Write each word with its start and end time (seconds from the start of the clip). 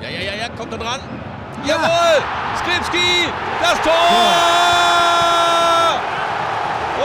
Ja, 0.00 0.08
ja, 0.08 0.20
ja, 0.20 0.34
ja, 0.34 0.48
kommt 0.56 0.72
er 0.72 0.78
dran. 0.78 1.00
Ja. 1.64 1.76
Jawohl! 1.76 2.22
Skripski! 2.58 3.28
Das 3.62 3.80
Tor! 3.80 3.92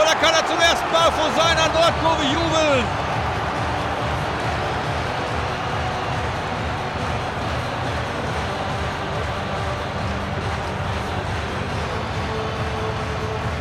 Oder 0.00 0.14
kann 0.20 0.34
er 0.34 0.46
zum 0.46 0.58
ersten 0.58 0.90
Mal 0.92 1.10
vor 1.12 1.30
seiner 1.36 1.68
Nordkurve 1.72 2.24
jubeln? 2.24 2.84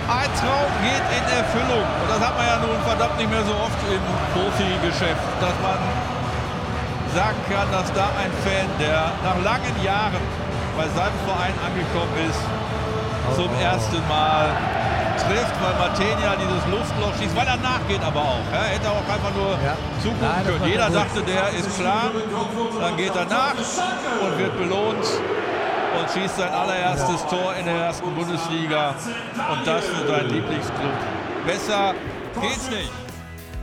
Ein 0.09 0.31
Traum 0.41 0.71
geht 0.81 1.05
in 1.17 1.37
Erfüllung. 1.37 1.85
Und 2.01 2.09
das 2.09 2.19
hat 2.19 2.35
man 2.35 2.45
ja 2.45 2.57
nun 2.57 2.81
verdammt 2.83 3.17
nicht 3.17 3.29
mehr 3.29 3.43
so 3.43 3.53
oft 3.53 3.77
im 3.87 4.01
Profigeschäft, 4.33 5.21
dass 5.39 5.53
man 5.61 6.08
sagen 7.13 7.39
kann, 7.49 7.71
dass 7.71 7.91
da 7.93 8.09
ein 8.21 8.31
Fan, 8.43 8.69
der 8.79 9.11
nach 9.23 9.37
langen 9.43 9.75
Jahren 9.83 10.21
bei 10.77 10.87
seinem 10.95 11.19
Verein 11.25 11.55
angekommen 11.65 12.15
ist, 12.29 12.41
zum 13.35 13.49
ersten 13.59 14.01
Mal 14.07 14.47
trifft, 15.19 15.55
weil 15.61 15.75
Matenia 15.77 16.35
dieses 16.39 16.63
Luftloch 16.71 17.13
schießt, 17.19 17.35
weil 17.35 17.47
er 17.47 17.57
nachgeht 17.57 18.01
aber 18.03 18.21
auch. 18.21 18.45
Er 18.51 18.63
hätte 18.75 18.89
auch 18.89 19.03
einfach 19.03 19.33
nur 19.35 19.51
ja. 19.63 19.75
zugucken 20.01 20.27
Nein, 20.27 20.45
können. 20.45 20.65
Jeder 20.65 20.89
dachte, 20.89 21.21
der 21.23 21.49
ist 21.49 21.77
klar, 21.77 22.11
dann 22.79 22.97
geht 22.97 23.15
er 23.15 23.25
nach 23.25 23.53
und 23.53 24.37
wird 24.39 24.57
belohnt 24.57 25.05
und 25.99 26.05
schießt 26.13 26.37
sein 26.37 26.53
allererstes 26.53 27.25
Tor 27.27 27.53
in 27.59 27.65
der 27.65 27.75
ersten 27.75 28.15
Bundesliga. 28.15 28.95
Und 29.35 29.67
das 29.67 29.85
für 29.85 30.07
seinen 30.07 30.29
Lieblingsclub. 30.29 30.93
Besser 31.45 31.93
geht's 32.41 32.69
nicht. 32.69 33.08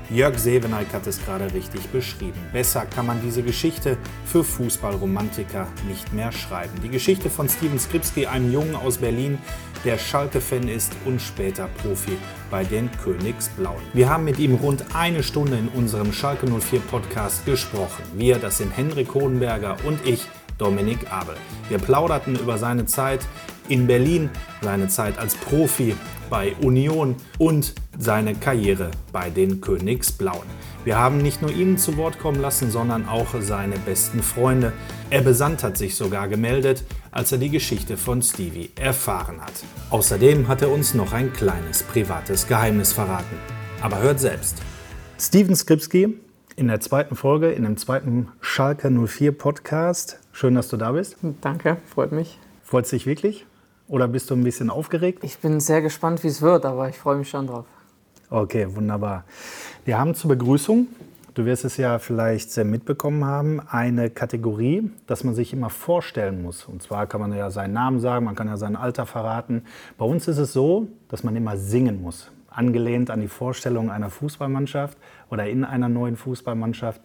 Jörg 0.08 0.38
Seveneik 0.38 0.92
hat 0.92 1.06
es 1.08 1.24
gerade 1.24 1.52
richtig 1.52 1.88
beschrieben. 1.88 2.38
Besser 2.52 2.86
kann 2.86 3.06
man 3.06 3.20
diese 3.22 3.42
Geschichte 3.42 3.98
für 4.24 4.44
Fußballromantiker 4.44 5.66
nicht 5.88 6.12
mehr 6.12 6.30
schreiben. 6.30 6.80
Die 6.80 6.88
Geschichte 6.88 7.28
von 7.28 7.48
Steven 7.48 7.78
Skripski, 7.78 8.26
einem 8.26 8.52
Jungen 8.52 8.76
aus 8.76 8.98
Berlin, 8.98 9.38
der 9.84 9.98
Schalke-Fan 9.98 10.68
ist 10.68 10.92
und 11.04 11.20
später 11.20 11.68
Profi 11.82 12.16
bei 12.52 12.62
den 12.62 12.88
Königsblauen. 13.02 13.82
Wir 13.94 14.08
haben 14.08 14.24
mit 14.24 14.38
ihm 14.38 14.54
rund 14.54 14.84
eine 14.94 15.24
Stunde 15.24 15.58
in 15.58 15.68
unserem 15.68 16.12
Schalke 16.12 16.46
04 16.46 16.80
Podcast 16.80 17.44
gesprochen. 17.44 18.04
Wir, 18.14 18.38
das 18.38 18.58
sind 18.58 18.76
Henrik 18.76 19.12
Hohenberger 19.12 19.76
und 19.84 20.06
ich, 20.06 20.28
Dominik 20.56 21.10
Abel. 21.12 21.34
Wir 21.68 21.78
plauderten 21.78 22.36
über 22.36 22.58
seine 22.58 22.86
Zeit 22.86 23.26
in 23.68 23.88
Berlin, 23.88 24.30
seine 24.62 24.86
Zeit 24.86 25.18
als 25.18 25.34
Profi 25.34 25.96
bei 26.30 26.54
Union 26.62 27.16
und 27.38 27.74
seine 27.98 28.34
Karriere 28.34 28.90
bei 29.12 29.30
den 29.30 29.60
Königsblauen. 29.60 30.46
Wir 30.84 30.98
haben 30.98 31.18
nicht 31.18 31.42
nur 31.42 31.50
ihn 31.50 31.78
zu 31.78 31.96
Wort 31.96 32.18
kommen 32.18 32.40
lassen, 32.40 32.70
sondern 32.70 33.08
auch 33.08 33.28
seine 33.40 33.76
besten 33.78 34.22
Freunde. 34.22 34.72
Er 35.10 35.22
besandt 35.22 35.64
hat 35.64 35.76
sich 35.76 35.96
sogar 35.96 36.28
gemeldet, 36.28 36.84
als 37.10 37.32
er 37.32 37.38
die 37.38 37.50
Geschichte 37.50 37.96
von 37.96 38.22
Stevie 38.22 38.70
erfahren 38.76 39.40
hat. 39.40 39.64
Außerdem 39.90 40.48
hat 40.48 40.62
er 40.62 40.70
uns 40.70 40.94
noch 40.94 41.12
ein 41.12 41.32
kleines 41.32 41.82
privates 41.82 42.46
Geheimnis 42.46 42.92
verraten. 42.92 43.36
Aber 43.80 44.00
hört 44.00 44.20
selbst. 44.20 44.62
Steven 45.18 45.56
Skripski 45.56 46.18
in 46.56 46.68
der 46.68 46.80
zweiten 46.80 47.16
Folge, 47.16 47.50
in 47.52 47.64
dem 47.64 47.76
zweiten 47.76 48.28
Schalke 48.40 48.90
04 48.90 49.32
Podcast. 49.32 50.20
Schön, 50.32 50.54
dass 50.54 50.68
du 50.68 50.76
da 50.76 50.92
bist. 50.92 51.16
Danke, 51.40 51.78
freut 51.86 52.12
mich. 52.12 52.38
Freut 52.62 52.86
sich 52.86 53.06
wirklich? 53.06 53.46
Oder 53.88 54.08
bist 54.08 54.30
du 54.30 54.34
ein 54.34 54.42
bisschen 54.42 54.70
aufgeregt? 54.70 55.22
Ich 55.22 55.38
bin 55.38 55.60
sehr 55.60 55.82
gespannt, 55.82 56.24
wie 56.24 56.28
es 56.28 56.42
wird, 56.42 56.64
aber 56.64 56.88
ich 56.88 56.96
freue 56.96 57.16
mich 57.16 57.28
schon 57.28 57.46
drauf. 57.46 57.66
Okay, 58.28 58.66
wunderbar. 58.74 59.24
Wir 59.84 59.98
haben 59.98 60.16
zur 60.16 60.30
Begrüßung, 60.30 60.88
du 61.34 61.44
wirst 61.44 61.64
es 61.64 61.76
ja 61.76 62.00
vielleicht 62.00 62.50
sehr 62.50 62.64
mitbekommen 62.64 63.24
haben, 63.24 63.60
eine 63.60 64.10
Kategorie, 64.10 64.90
dass 65.06 65.22
man 65.22 65.36
sich 65.36 65.52
immer 65.52 65.70
vorstellen 65.70 66.42
muss. 66.42 66.64
Und 66.64 66.82
zwar 66.82 67.06
kann 67.06 67.20
man 67.20 67.32
ja 67.32 67.50
seinen 67.50 67.74
Namen 67.74 68.00
sagen, 68.00 68.24
man 68.24 68.34
kann 68.34 68.48
ja 68.48 68.56
sein 68.56 68.74
Alter 68.74 69.06
verraten. 69.06 69.62
Bei 69.96 70.04
uns 70.04 70.26
ist 70.26 70.38
es 70.38 70.52
so, 70.52 70.88
dass 71.08 71.22
man 71.22 71.36
immer 71.36 71.56
singen 71.56 72.02
muss 72.02 72.32
angelehnt 72.56 73.10
an 73.10 73.20
die 73.20 73.28
Vorstellung 73.28 73.90
einer 73.90 74.08
Fußballmannschaft 74.08 74.96
oder 75.30 75.46
in 75.46 75.62
einer 75.62 75.90
neuen 75.90 76.16
Fußballmannschaft. 76.16 77.00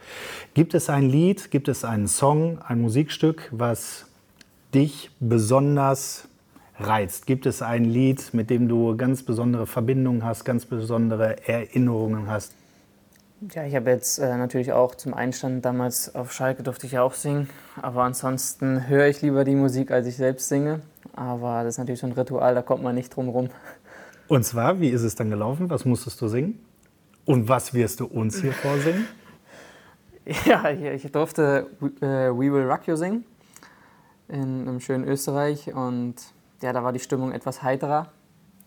Gibt 0.53 0.73
es 0.73 0.89
ein 0.89 1.09
Lied, 1.09 1.51
gibt 1.51 1.67
es 1.67 1.83
einen 1.83 2.07
Song, 2.07 2.59
ein 2.65 2.79
Musikstück, 2.79 3.49
was 3.51 4.05
dich 4.73 5.11
besonders 5.19 6.29
reizt? 6.85 7.25
Gibt 7.25 7.45
es 7.45 7.61
ein 7.61 7.85
Lied, 7.85 8.33
mit 8.33 8.49
dem 8.49 8.67
du 8.67 8.95
ganz 8.97 9.23
besondere 9.23 9.67
Verbindungen 9.67 10.23
hast, 10.23 10.45
ganz 10.45 10.65
besondere 10.65 11.47
Erinnerungen 11.47 12.29
hast? 12.29 12.53
Ja, 13.53 13.65
ich 13.65 13.75
habe 13.75 13.89
jetzt 13.89 14.19
äh, 14.19 14.37
natürlich 14.37 14.71
auch 14.71 14.93
zum 14.93 15.15
Einstand 15.15 15.65
damals 15.65 16.13
auf 16.13 16.31
Schalke 16.31 16.61
durfte 16.61 16.85
ich 16.85 16.93
ja 16.93 17.01
auch 17.01 17.15
singen, 17.15 17.49
aber 17.81 18.03
ansonsten 18.03 18.87
höre 18.87 19.07
ich 19.07 19.23
lieber 19.23 19.43
die 19.43 19.55
Musik, 19.55 19.89
als 19.89 20.05
ich 20.05 20.15
selbst 20.15 20.47
singe. 20.47 20.81
Aber 21.13 21.63
das 21.63 21.75
ist 21.75 21.77
natürlich 21.79 22.01
so 22.01 22.07
ein 22.07 22.13
Ritual, 22.13 22.53
da 22.53 22.61
kommt 22.61 22.83
man 22.83 22.93
nicht 22.93 23.15
drum 23.15 23.29
rum. 23.29 23.49
Und 24.27 24.43
zwar, 24.43 24.79
wie 24.79 24.89
ist 24.89 25.01
es 25.01 25.15
dann 25.15 25.29
gelaufen? 25.29 25.69
Was 25.69 25.85
musstest 25.85 26.21
du 26.21 26.27
singen? 26.27 26.59
Und 27.25 27.49
was 27.49 27.73
wirst 27.73 27.99
du 27.99 28.05
uns 28.05 28.41
hier 28.41 28.53
vorsingen? 28.53 29.07
Ja, 30.45 30.69
ich 30.69 31.11
durfte 31.11 31.65
äh, 31.99 32.29
We 32.29 32.53
Will 32.53 32.63
Rock 32.63 32.87
You 32.87 32.95
singen 32.95 33.25
in 34.27 34.67
einem 34.67 34.79
schönen 34.79 35.03
Österreich. 35.03 35.73
Und 35.73 36.15
ja, 36.61 36.73
da 36.73 36.83
war 36.83 36.93
die 36.93 36.99
Stimmung 36.99 37.31
etwas 37.31 37.63
heiterer, 37.63 38.07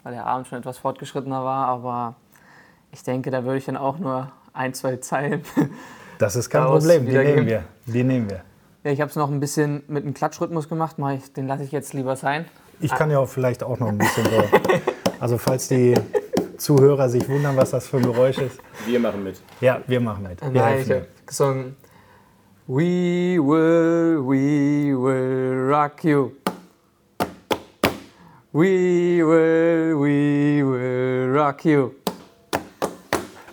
weil 0.02 0.12
der 0.12 0.26
Abend 0.26 0.46
schon 0.46 0.58
etwas 0.58 0.78
fortgeschrittener 0.78 1.44
war. 1.44 1.66
Aber 1.68 2.16
ich 2.92 3.02
denke, 3.02 3.30
da 3.30 3.44
würde 3.44 3.58
ich 3.58 3.64
dann 3.64 3.76
auch 3.76 3.98
nur 3.98 4.30
ein, 4.52 4.74
zwei 4.74 4.96
Zeilen. 4.96 5.42
Das 6.16 6.36
ist 6.36 6.48
kein 6.48 6.64
Problem, 6.64 7.06
die 7.06 7.12
nehmen 7.12 7.44
wir. 7.44 7.64
Die 7.86 8.04
nehmen 8.04 8.30
wir. 8.30 8.42
Ja, 8.84 8.92
ich 8.92 9.00
habe 9.00 9.10
es 9.10 9.16
noch 9.16 9.28
ein 9.28 9.40
bisschen 9.40 9.82
mit 9.88 10.04
einem 10.04 10.14
Klatschrhythmus 10.14 10.68
gemacht, 10.68 10.94
den 11.36 11.48
lasse 11.48 11.64
ich 11.64 11.72
jetzt 11.72 11.92
lieber 11.92 12.14
sein. 12.14 12.44
Ich 12.78 12.92
kann 12.92 13.10
ja 13.10 13.18
auch 13.18 13.28
vielleicht 13.28 13.64
auch 13.64 13.80
noch 13.80 13.88
ein 13.88 13.98
bisschen 13.98 14.24
so. 14.24 14.30
Also 15.20 15.38
falls 15.38 15.66
die 15.68 15.94
Zuhörer 16.56 17.08
sich 17.08 17.28
wundern, 17.28 17.56
was 17.56 17.70
das 17.70 17.88
für 17.88 17.96
ein 17.96 18.04
Geräusch 18.04 18.38
ist. 18.38 18.60
Wir 18.86 19.00
machen 19.00 19.24
mit. 19.24 19.42
Ja, 19.60 19.80
wir 19.86 20.00
machen 20.00 20.22
mit. 20.22 20.40
Wir 20.40 20.50
Nein, 20.50 20.80
ich 20.80 20.90
habe 20.90 21.06
gesungen 21.26 21.76
We 22.66 23.38
will, 23.38 24.22
we 24.22 24.94
will 24.94 25.68
rock 25.68 26.04
you. 26.04 26.43
We 28.56 29.18
will, 29.18 29.96
we 29.98 30.62
will 30.62 31.36
rock 31.36 31.64
you. 31.64 31.90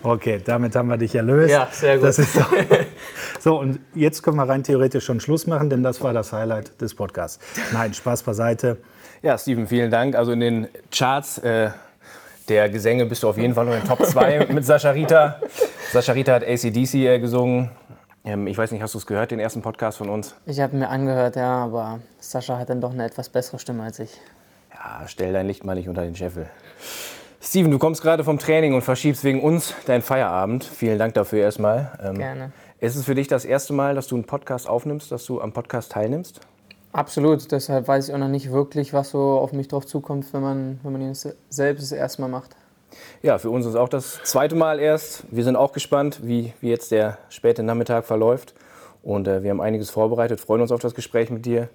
Okay, 0.03 0.39
damit 0.45 0.75
haben 0.75 0.89
wir 0.89 0.97
dich 0.97 1.15
erlöst. 1.15 1.49
Ja, 1.49 1.67
sehr 1.71 1.95
gut. 1.95 2.05
Das 2.05 2.19
ist 2.19 2.33
so. 2.33 2.41
so, 3.39 3.59
und 3.59 3.79
jetzt 3.95 4.21
können 4.21 4.37
wir 4.37 4.47
rein 4.47 4.61
theoretisch 4.61 5.03
schon 5.03 5.19
Schluss 5.19 5.47
machen, 5.47 5.71
denn 5.71 5.81
das 5.81 6.03
war 6.03 6.13
das 6.13 6.31
Highlight 6.31 6.79
des 6.79 6.93
Podcasts. 6.93 7.39
Nein, 7.73 7.95
Spaß 7.95 8.21
beiseite. 8.21 8.77
Ja, 9.23 9.39
Steven, 9.39 9.65
vielen 9.65 9.89
Dank. 9.89 10.13
Also 10.13 10.33
in 10.33 10.39
den 10.39 10.67
Charts 10.91 11.39
äh, 11.39 11.71
der 12.47 12.69
Gesänge 12.69 13.07
bist 13.07 13.23
du 13.23 13.29
auf 13.29 13.39
jeden 13.39 13.55
Fall 13.55 13.65
nur 13.65 13.73
in 13.73 13.81
den 13.81 13.87
Top 13.87 14.05
2 14.05 14.45
mit 14.53 14.67
Sascha 14.67 14.91
Rita. 14.91 15.39
Sascha 15.91 16.11
Rita 16.11 16.33
hat 16.33 16.43
ACDC 16.43 16.93
äh, 16.93 17.19
gesungen. 17.19 17.71
Ähm, 18.23 18.45
ich 18.45 18.55
weiß 18.55 18.71
nicht, 18.71 18.83
hast 18.83 18.93
du 18.93 18.99
es 18.99 19.07
gehört, 19.07 19.31
den 19.31 19.39
ersten 19.39 19.63
Podcast 19.63 19.97
von 19.97 20.09
uns? 20.09 20.35
Ich 20.45 20.59
habe 20.59 20.77
mir 20.77 20.89
angehört, 20.89 21.37
ja, 21.37 21.63
aber 21.63 22.01
Sascha 22.19 22.59
hat 22.59 22.69
dann 22.69 22.81
doch 22.81 22.91
eine 22.91 23.03
etwas 23.03 23.29
bessere 23.29 23.57
Stimme 23.57 23.81
als 23.81 23.97
ich. 23.97 24.21
Ja, 24.73 25.07
stell 25.07 25.33
dein 25.33 25.47
Licht 25.47 25.63
mal 25.63 25.75
nicht 25.75 25.89
unter 25.89 26.03
den 26.03 26.15
Scheffel. 26.15 26.49
Steven, 27.41 27.71
du 27.71 27.79
kommst 27.79 28.01
gerade 28.01 28.23
vom 28.23 28.37
Training 28.37 28.73
und 28.73 28.81
verschiebst 28.81 29.23
wegen 29.23 29.41
uns 29.41 29.73
deinen 29.85 30.01
Feierabend. 30.01 30.63
Vielen 30.63 30.99
Dank 30.99 31.15
dafür 31.15 31.41
erstmal. 31.41 31.91
Ähm, 32.03 32.17
Gerne. 32.17 32.51
Ist 32.79 32.95
es 32.95 33.05
für 33.05 33.15
dich 33.15 33.27
das 33.27 33.45
erste 33.45 33.73
Mal, 33.73 33.95
dass 33.95 34.07
du 34.07 34.15
einen 34.15 34.25
Podcast 34.25 34.67
aufnimmst, 34.67 35.11
dass 35.11 35.25
du 35.25 35.41
am 35.41 35.51
Podcast 35.51 35.91
teilnimmst? 35.91 36.41
Absolut, 36.93 37.51
deshalb 37.51 37.87
weiß 37.87 38.09
ich 38.09 38.13
auch 38.13 38.19
noch 38.19 38.27
nicht 38.27 38.51
wirklich, 38.51 38.93
was 38.93 39.11
so 39.11 39.39
auf 39.39 39.53
mich 39.53 39.67
drauf 39.67 39.85
zukommt, 39.85 40.33
wenn 40.33 40.41
man, 40.41 40.79
wenn 40.83 40.91
man 40.91 41.01
ihn 41.01 41.13
selbst 41.13 41.83
das 41.83 41.91
erste 41.91 42.21
Mal 42.21 42.27
macht. 42.27 42.55
Ja, 43.21 43.37
für 43.37 43.49
uns 43.49 43.65
ist 43.65 43.75
auch 43.75 43.87
das 43.87 44.19
zweite 44.23 44.55
Mal 44.55 44.79
erst. 44.79 45.23
Wir 45.31 45.43
sind 45.43 45.55
auch 45.55 45.71
gespannt, 45.71 46.19
wie, 46.23 46.53
wie 46.59 46.69
jetzt 46.69 46.91
der 46.91 47.17
späte 47.29 47.63
Nachmittag 47.63 48.05
verläuft. 48.05 48.53
Und 49.03 49.27
äh, 49.27 49.41
wir 49.41 49.51
haben 49.51 49.61
einiges 49.61 49.89
vorbereitet, 49.89 50.39
freuen 50.39 50.61
uns 50.61 50.71
auf 50.71 50.81
das 50.81 50.93
Gespräch 50.93 51.29
mit 51.29 51.45
dir. 51.45 51.69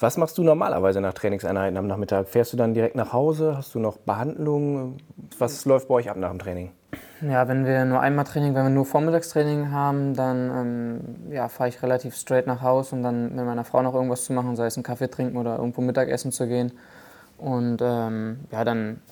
Was 0.00 0.16
machst 0.16 0.38
du 0.38 0.42
normalerweise 0.42 1.02
nach 1.02 1.12
Trainingseinheiten 1.12 1.76
am 1.76 1.86
Nachmittag? 1.86 2.26
Fährst 2.26 2.54
du 2.54 2.56
dann 2.56 2.72
direkt 2.72 2.96
nach 2.96 3.12
Hause? 3.12 3.58
Hast 3.58 3.74
du 3.74 3.78
noch 3.78 3.98
Behandlungen? 3.98 4.96
Was 5.38 5.66
läuft 5.66 5.88
bei 5.88 5.94
euch 5.94 6.08
ab 6.08 6.16
nach 6.16 6.30
dem 6.30 6.38
Training? 6.38 6.70
Ja, 7.20 7.46
wenn 7.48 7.66
wir 7.66 7.84
nur 7.84 8.00
einmal 8.00 8.24
Training, 8.24 8.54
wenn 8.54 8.62
wir 8.62 8.70
nur 8.70 8.86
Vormittagstraining 8.86 9.70
haben, 9.70 10.14
dann 10.14 10.50
ähm, 10.50 11.32
ja, 11.34 11.48
fahre 11.48 11.68
ich 11.68 11.82
relativ 11.82 12.16
straight 12.16 12.46
nach 12.46 12.62
Hause 12.62 12.96
und 12.96 13.02
dann 13.02 13.34
mit 13.34 13.44
meiner 13.44 13.64
Frau 13.64 13.82
noch 13.82 13.94
irgendwas 13.94 14.24
zu 14.24 14.32
machen, 14.32 14.56
sei 14.56 14.64
es 14.64 14.76
einen 14.76 14.84
Kaffee 14.84 15.10
trinken 15.10 15.36
oder 15.36 15.58
irgendwo 15.58 15.82
Mittagessen 15.82 16.32
zu 16.32 16.48
gehen. 16.48 16.72
Und 17.36 17.82
ähm, 17.82 18.40
ja, 18.50 18.64
dann 18.64 19.02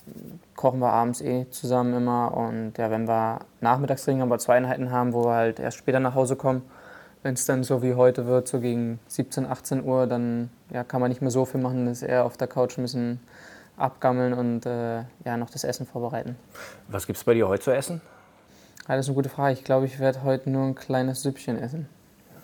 kochen 0.56 0.81
wir 0.81 0.91
abends 0.91 1.20
eh 1.20 1.50
zusammen 1.50 1.99
immer. 1.99 2.34
Und 2.34 2.79
ja, 2.79 2.91
wenn 2.91 3.06
wir 3.06 3.41
Nachmittagstraining 3.61 4.23
aber 4.23 4.38
zwei 4.38 4.56
Einheiten 4.56 4.91
haben, 4.91 5.12
wo 5.12 5.26
wir 5.26 5.34
halt 5.34 5.61
erst 5.61 5.76
später 5.76 6.00
nach 6.00 6.14
Hause 6.14 6.37
kommen, 6.37 6.62
wenn 7.23 7.35
es 7.35 7.47
dann 7.47 7.65
so 7.65 7.82
wie 7.82 7.94
heute 7.94 8.26
wird, 8.26 8.49
so 8.49 8.61
gegen 8.61 9.00
17, 9.09 9.47
18 9.47 9.85
Uhr, 9.85 10.06
dann 10.06 10.50
ja, 10.70 10.85
kann 10.85 11.00
man 11.00 11.11
nicht 11.11 11.20
mehr 11.20 11.31
so 11.31 11.44
viel 11.44 11.61
machen, 11.61 11.87
das 11.87 12.03
ist 12.03 12.09
eher 12.09 12.25
auf 12.25 12.37
der 12.37 12.49
Couch 12.49 12.79
ein 12.79 12.82
bisschen 12.82 13.20
abgammeln 13.76 14.32
und 14.32 14.67
äh, 14.67 15.03
ja, 15.25 15.37
noch 15.37 15.50
das 15.50 15.65
Essen 15.65 15.87
vorbereiten. 15.87 16.37
Was 16.88 17.06
gibt 17.06 17.17
es 17.17 17.25
bei 17.25 17.35
dir 17.35 17.49
heute 17.49 17.62
zu 17.62 17.70
essen? 17.70 18.00
Ja, 18.88 18.97
das 18.97 19.06
ist 19.06 19.11
eine 19.11 19.17
gute 19.17 19.29
Frage. 19.29 19.53
Ich 19.53 19.65
glaube, 19.65 19.87
ich 19.87 19.99
werde 19.99 20.23
heute 20.23 20.50
nur 20.50 20.65
ein 20.65 20.75
kleines 20.75 21.23
Süppchen 21.23 21.59
essen. 21.59 21.88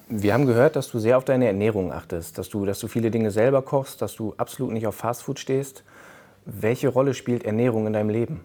Wir 0.09 0.35
haben 0.35 0.47
gehört, 0.47 0.77
dass 0.77 0.91
du 0.91 0.99
sehr 0.99 1.17
auf 1.17 1.25
deine 1.25 1.47
Ernährung 1.47 1.91
achtest, 1.91 2.37
dass 2.37 2.51
du, 2.51 2.67
dass 2.67 2.79
du 2.79 2.89
viele 2.89 3.11
Dinge 3.11 3.31
selber 3.31 3.63
kochst, 3.63 4.03
dass 4.03 4.15
du 4.15 4.35
absolut 4.37 4.73
nicht 4.73 4.87
auf 4.87 4.95
Fastfood 4.95 5.39
stehst. 5.39 5.83
Welche 6.45 6.89
Rolle 6.89 7.15
spielt 7.15 7.45
Ernährung 7.45 7.87
in 7.87 7.95
deinem 7.95 8.11
Leben? 8.11 8.43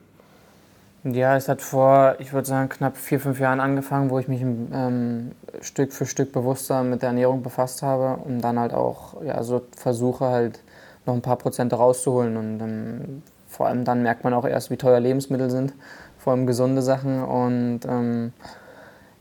Ja, 1.06 1.38
es 1.38 1.48
hat 1.48 1.62
vor, 1.62 2.16
ich 2.19 2.34
würde 2.34 2.46
sagen, 2.46 2.68
knapp 2.68 2.98
vier, 2.98 3.22
fünf 3.22 3.40
Jahren 3.40 3.62
angefangen, 3.62 4.10
wo 4.10 4.19
ich 4.19 4.28
mich 4.28 4.42
ähm, 4.42 5.31
Stück 5.62 5.94
für 5.94 6.06
Stück 6.06 6.34
bewusster 6.34 6.84
mit 6.84 7.01
der 7.01 7.10
Ernährung 7.10 7.42
befasst 7.42 7.84
habe 7.84 8.22
und 8.25 8.42
dann 8.42 8.60
halt 8.60 8.74
auch 8.74 9.22
ja, 9.24 9.42
so 9.44 9.62
versuche 9.78 10.25
halt 10.25 10.60
noch 11.06 11.13
ein 11.13 11.22
paar 11.22 11.38
Prozent 11.38 11.72
rauszuholen. 11.74 12.36
Und 12.36 12.60
ähm, 12.60 13.24
vor 13.48 13.68
allem 13.68 13.86
dann 13.86 14.04
merkt 14.04 14.25
man 14.25 14.34
auch 14.34 14.46
erst, 14.46 14.72
wie 14.72 14.75
teuer 14.75 15.00
Lebensmittel 15.00 15.50
sind, 15.50 15.74
vor 16.18 16.34
allem 16.34 16.46
gesunde 16.46 16.81
Sachen. 16.81 17.24
Und 17.24 17.81
ähm, 17.88 18.34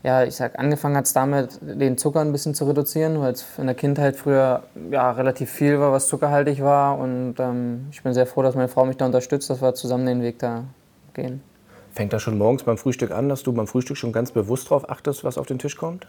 ja, 0.03 0.23
ich 0.23 0.35
sag, 0.35 0.59
angefangen 0.59 0.97
hat 0.97 1.05
es 1.05 1.13
damit, 1.13 1.59
den 1.61 1.97
Zucker 1.97 2.19
ein 2.19 2.33
bisschen 2.33 2.55
zu 2.55 2.65
reduzieren, 2.65 3.21
weil 3.21 3.31
es 3.31 3.45
in 3.57 3.67
der 3.67 3.75
Kindheit 3.75 4.17
früher 4.17 4.63
ja, 4.91 5.11
relativ 5.11 5.49
viel 5.49 5.79
war, 5.79 5.93
was 5.93 6.09
zuckerhaltig 6.09 6.61
war. 6.61 6.99
Und 6.99 7.35
ähm, 7.39 7.87
ich 7.91 8.03
bin 8.03 8.13
sehr 8.13 8.25
froh, 8.25 8.41
dass 8.41 8.55
meine 8.55 8.67
Frau 8.67 8.83
mich 8.83 8.97
da 8.97 9.05
unterstützt, 9.05 9.49
dass 9.49 9.61
wir 9.61 9.73
zusammen 9.75 10.05
den 10.05 10.21
Weg 10.21 10.39
da 10.39 10.65
gehen. 11.13 11.41
Fängt 11.99 12.13
das 12.13 12.21
schon 12.21 12.37
morgens 12.37 12.63
beim 12.63 12.77
Frühstück 12.77 13.11
an, 13.11 13.27
dass 13.27 13.43
du 13.43 13.51
beim 13.51 13.67
Frühstück 13.67 13.97
schon 13.97 14.13
ganz 14.13 14.31
bewusst 14.31 14.67
darauf 14.67 14.89
achtest, 14.89 15.25
was 15.25 15.37
auf 15.37 15.47
den 15.47 15.59
Tisch 15.59 15.75
kommt? 15.75 16.07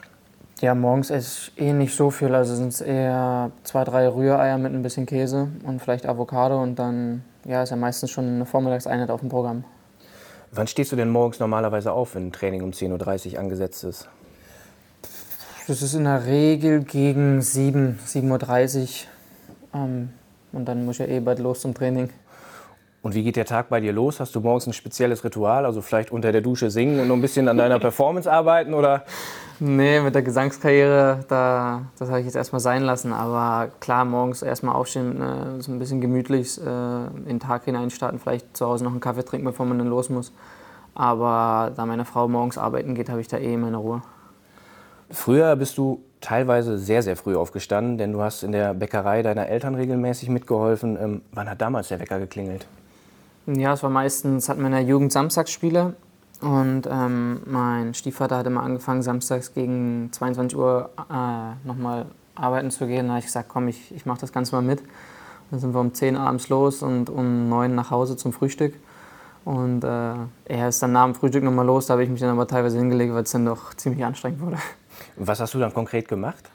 Ja, 0.61 0.77
morgens 0.77 1.11
esse 1.11 1.51
ich 1.57 1.61
eh 1.61 1.73
nicht 1.73 1.97
so 1.97 2.13
viel. 2.13 2.33
Also 2.33 2.55
sind 2.55 2.69
es 2.69 2.81
eher 2.81 3.51
zwei, 3.65 3.83
drei 3.83 4.07
Rühreier 4.07 4.57
mit 4.57 4.73
ein 4.73 4.85
bisschen 4.85 5.05
Käse 5.05 5.49
und 5.65 5.83
vielleicht 5.83 6.07
Avocado 6.07 6.63
und 6.63 6.79
dann 6.79 7.25
ja, 7.45 7.65
ist 7.65 7.71
ja 7.71 7.77
meistens 7.77 8.13
schon 8.13 8.25
eine 8.25 8.47
Vormittagseinheit 8.47 9.11
auf 9.11 9.19
dem 9.19 9.31
Programm. 9.31 9.65
Wann 10.53 10.69
stehst 10.69 10.93
du 10.93 10.97
denn 10.97 11.11
morgens 11.11 11.41
normalerweise 11.41 11.91
auf, 11.91 12.15
wenn 12.15 12.29
ein 12.29 12.33
Training 12.33 12.63
um 12.63 12.71
10.30 12.71 13.33
Uhr 13.33 13.41
angesetzt 13.41 13.83
ist? 13.83 14.09
Das 15.67 15.83
ist 15.83 15.95
in 15.95 16.05
der 16.05 16.25
Regel 16.25 16.85
gegen 16.85 17.43
7, 17.43 17.99
7.30 18.07 18.79
Uhr. 18.79 19.81
Ähm, 19.81 20.11
und 20.53 20.67
dann 20.67 20.85
muss 20.85 21.01
ich 21.01 21.09
ja 21.09 21.13
eh 21.13 21.19
bald 21.19 21.41
los 21.41 21.63
zum 21.63 21.75
Training. 21.75 22.11
Und 23.03 23.15
wie 23.15 23.23
geht 23.23 23.37
der 23.37 23.47
Tag 23.47 23.71
bei 23.71 23.81
dir 23.81 23.93
los? 23.93 24.21
Hast 24.21 24.35
du 24.35 24.41
morgens 24.41 24.67
ein 24.67 24.75
spezielles 24.75 25.25
Ritual? 25.25 25.65
Also 25.65 25.81
vielleicht 25.81 26.11
unter 26.13 26.33
der 26.33 26.43
Dusche 26.43 26.71
singen 26.71 27.01
und 27.01 27.09
noch 27.09 27.15
ein 27.15 27.23
bisschen 27.23 27.49
an 27.49 27.57
deiner 27.57 27.79
Performance 27.81 28.31
arbeiten? 28.31 28.75
Oder? 28.75 29.05
Nee, 29.59 30.01
mit 30.01 30.15
der 30.15 30.23
Gesangskarriere, 30.23 31.25
da, 31.29 31.83
das 31.99 32.09
habe 32.09 32.21
ich 32.21 32.27
jetzt 32.27 32.37
erstmal 32.37 32.61
sein 32.61 32.83
lassen. 32.83 33.13
Aber 33.13 33.71
klar, 33.81 34.05
morgens 34.05 34.43
erstmal 34.43 34.75
aufstehen, 34.75 35.21
äh, 35.21 35.63
so 35.63 35.73
ein 35.73 35.79
bisschen 35.79 36.01
gemütlich 36.03 36.59
äh, 36.59 36.65
in 36.65 37.25
den 37.27 37.41
Tag 37.41 37.65
hineinstarten, 37.65 38.19
vielleicht 38.19 38.55
zu 38.57 38.67
Hause 38.67 38.85
noch 38.85 38.91
einen 38.91 39.01
Kaffee 39.01 39.25
trinken, 39.25 39.47
bevor 39.47 39.65
man 39.65 39.79
dann 39.79 39.89
los 39.89 40.11
muss. 40.11 40.33
Aber 40.95 41.73
da 41.77 41.87
meine 41.87 42.05
Frau 42.05 42.29
morgens 42.29 42.59
arbeiten 42.59 42.95
geht, 42.95 43.09
habe 43.09 43.21
ich 43.21 43.29
da 43.29 43.39
eh 43.39 43.57
meine 43.57 43.79
Ruhe. 43.79 44.03
Früher 45.11 45.57
bist 45.57 45.79
du 45.79 46.03
teilweise 46.21 46.79
sehr, 46.79 47.03
sehr 47.03 47.17
früh 47.17 47.35
aufgestanden, 47.35 47.97
denn 47.97 48.13
du 48.13 48.21
hast 48.21 48.43
in 48.43 48.53
der 48.53 48.75
Bäckerei 48.75 49.23
deiner 49.23 49.47
Eltern 49.49 49.75
regelmäßig 49.75 50.29
mitgeholfen. 50.29 50.99
Ähm, 51.01 51.23
wann 51.33 51.49
hat 51.49 51.61
damals 51.61 51.89
der 51.89 52.01
Wecker 52.01 52.19
geklingelt? 52.19 52.67
Ja, 53.57 53.73
es 53.73 53.83
war 53.83 53.91
meistens, 53.91 54.49
hatten 54.49 54.61
wir 54.61 54.67
in 54.67 54.73
der 54.73 54.83
Jugend 54.83 55.13
Samstagsspiele. 55.13 55.95
Und 56.41 56.83
ähm, 56.91 57.43
mein 57.47 57.95
Stiefvater 57.95 58.39
hat 58.39 58.47
immer 58.47 58.63
angefangen, 58.63 59.03
samstags 59.03 59.53
gegen 59.53 60.09
22 60.13 60.57
Uhr 60.57 60.91
äh, 61.11 61.67
nochmal 61.67 62.07
arbeiten 62.35 62.71
zu 62.71 62.87
gehen. 62.87 63.07
Da 63.07 63.13
habe 63.13 63.19
ich 63.19 63.27
gesagt, 63.27 63.49
komm, 63.49 63.69
ich, 63.69 63.95
ich 63.95 64.07
mache 64.07 64.21
das 64.21 64.33
Ganze 64.33 64.55
mal 64.55 64.63
mit. 64.63 64.83
Dann 65.51 65.61
sind 65.61 65.75
wir 65.75 65.81
um 65.81 65.93
10 65.93 66.15
Uhr 66.15 66.21
abends 66.23 66.49
los 66.49 66.83
und 66.83 67.11
um 67.11 67.49
9 67.49 67.71
Uhr 67.71 67.77
nach 67.77 67.91
Hause 67.91 68.17
zum 68.17 68.33
Frühstück. 68.33 68.75
Und 69.45 69.85
äh, 69.85 70.15
er 70.45 70.69
ist 70.69 70.83
dann 70.83 70.93
nach 70.93 71.05
dem 71.05 71.15
Frühstück 71.15 71.43
nochmal 71.43 71.67
los. 71.67 71.87
Da 71.87 71.95
habe 71.95 72.05
ich 72.05 72.11
mich 72.11 72.21
dann 72.21 72.31
aber 72.31 72.47
teilweise 72.47 72.79
hingelegt, 72.79 73.13
weil 73.13 73.25
es 73.25 73.33
dann 73.33 73.47
doch 73.47 73.75
ziemlich 73.75 74.05
anstrengend 74.05 74.41
wurde. 74.41 74.59
Was 75.17 75.41
hast 75.41 75.55
du 75.55 75.59
dann 75.59 75.75
konkret 75.75 76.09
gemacht? 76.09 76.51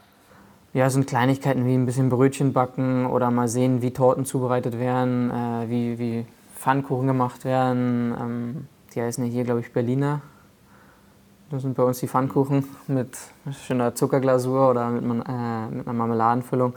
Ja, 0.73 0.85
es 0.87 0.93
sind 0.93 1.07
Kleinigkeiten 1.07 1.65
wie 1.65 1.73
ein 1.73 1.85
bisschen 1.85 2.09
Brötchen 2.09 2.53
backen 2.53 3.05
oder 3.05 3.31
mal 3.31 3.47
sehen, 3.47 3.81
wie 3.81 3.91
Torten 3.91 4.25
zubereitet 4.25 4.79
werden, 4.79 5.31
äh, 5.31 5.69
wie, 5.69 5.99
wie 5.99 6.25
Pfannkuchen 6.65 7.05
gemacht 7.05 7.45
werden. 7.45 8.15
Ähm, 8.19 8.67
die 8.95 9.01
heißen 9.01 9.23
ja 9.23 9.31
hier, 9.31 9.43
glaube 9.43 9.59
ich, 9.59 9.71
Berliner. 9.71 10.21
Das 11.51 11.61
sind 11.61 11.75
bei 11.75 11.83
uns 11.83 11.99
die 11.99 12.07
Pfannkuchen 12.07 12.65
mit 12.87 13.15
schöner 13.67 13.93
Zuckerglasur 13.93 14.71
oder 14.71 14.89
mit, 14.89 15.03
äh, 15.03 15.67
mit 15.67 15.87
einer 15.87 15.93
Marmeladenfüllung. 15.93 16.73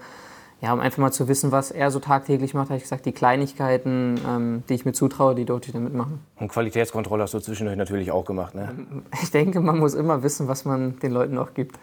Ja, 0.60 0.74
um 0.74 0.80
einfach 0.80 0.98
mal 0.98 1.10
zu 1.10 1.26
wissen, 1.26 1.52
was 1.52 1.70
er 1.70 1.90
so 1.90 2.00
tagtäglich 2.00 2.52
macht, 2.52 2.68
habe 2.68 2.76
ich 2.76 2.82
gesagt, 2.82 3.06
die 3.06 3.12
Kleinigkeiten, 3.12 4.20
ähm, 4.28 4.62
die 4.68 4.74
ich 4.74 4.84
mir 4.84 4.92
zutraue, 4.92 5.34
die 5.34 5.46
durfte 5.46 5.68
ich 5.68 5.72
damit 5.72 5.94
machen. 5.94 6.20
Und 6.36 6.48
Qualitätskontrolle 6.48 7.22
hast 7.22 7.32
du 7.32 7.38
zwischendurch 7.38 7.78
natürlich 7.78 8.10
auch 8.10 8.26
gemacht, 8.26 8.54
ne? 8.54 8.68
Ich 9.22 9.30
denke, 9.30 9.60
man 9.60 9.78
muss 9.78 9.94
immer 9.94 10.22
wissen, 10.22 10.48
was 10.48 10.66
man 10.66 10.98
den 10.98 11.12
Leuten 11.12 11.38
auch 11.38 11.54
gibt. 11.54 11.78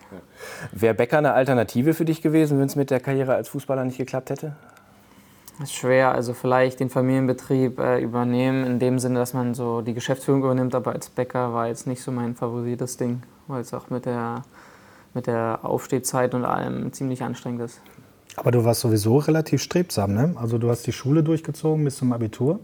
Wäre 0.74 0.94
Bäcker 0.94 1.18
eine 1.18 1.34
Alternative 1.34 1.96
für 1.96 2.06
dich 2.06 2.22
gewesen, 2.22 2.60
wenn 2.60 2.68
es 2.68 2.75
mit 2.75 2.92
der 2.92 3.00
Karriere 3.00 3.34
als 3.34 3.50
Fußballer 3.50 3.84
nicht 3.84 3.98
geklappt 3.98 4.30
hätte? 4.30 4.56
Das 5.57 5.69
ist 5.69 5.75
schwer, 5.75 6.12
also 6.12 6.34
vielleicht 6.34 6.81
den 6.81 6.90
Familienbetrieb 6.90 7.80
äh, 7.80 8.02
übernehmen, 8.02 8.66
in 8.66 8.80
dem 8.80 9.00
Sinne, 9.00 9.19
dass 9.19 9.34
man 9.34 9.54
so 9.54 9.81
die 9.81 9.94
Geschäftsführung 9.94 10.44
übernimmt, 10.44 10.75
aber 10.75 10.92
als 10.92 11.10
Bäcker 11.10 11.54
war 11.54 11.68
jetzt 11.68 11.88
nicht 11.88 12.02
so 12.02 12.12
mein 12.12 12.36
favorisiertes 12.36 12.98
Ding, 12.98 13.24
weil 13.48 13.62
es 13.62 13.74
auch 13.74 13.90
mit 13.90 14.06
der, 14.06 14.44
mit 15.13 15.28
der 15.28 15.60
Aufstehzeit 15.63 16.34
und 16.34 16.44
allem 16.44 16.92
ziemlich 16.92 17.24
anstrengend 17.24 17.62
ist. 17.62 17.80
Aber 18.36 18.52
du 18.52 18.66
warst 18.66 18.81
sowieso 18.81 19.18
relativ 19.18 19.62
strebsam, 19.62 20.13
ne? 20.13 20.36
Also 20.36 20.57
du 20.57 20.69
hast 20.69 20.86
die 20.88 20.92
Schule 20.92 21.24
durchgezogen 21.24 21.86
bis 21.86 21.96
zum 21.96 22.12
Abitur. 22.12 22.60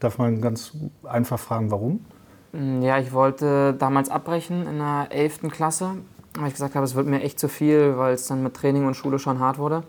Darf 0.00 0.16
man 0.16 0.40
ganz 0.40 0.72
einfach 1.02 1.38
fragen, 1.38 1.70
warum? 1.70 2.06
Mm, 2.52 2.80
ja, 2.80 2.98
ich 2.98 3.12
wollte 3.12 3.74
damals 3.74 4.08
abbrechen 4.08 4.66
in 4.66 4.78
der 4.78 5.08
11. 5.10 5.50
Klasse, 5.50 5.96
weil 6.38 6.48
ich 6.48 6.54
gesagt 6.54 6.74
habe, 6.74 6.86
es 6.86 6.94
wird 6.94 7.06
mir 7.06 7.20
echt 7.20 7.38
zu 7.38 7.48
viel, 7.48 7.98
weil 7.98 8.14
es 8.14 8.26
dann 8.26 8.42
mit 8.42 8.54
Training 8.54 8.86
und 8.86 8.94
Schule 8.94 9.18
schon 9.18 9.40
hart 9.40 9.58
wurde. 9.58 9.82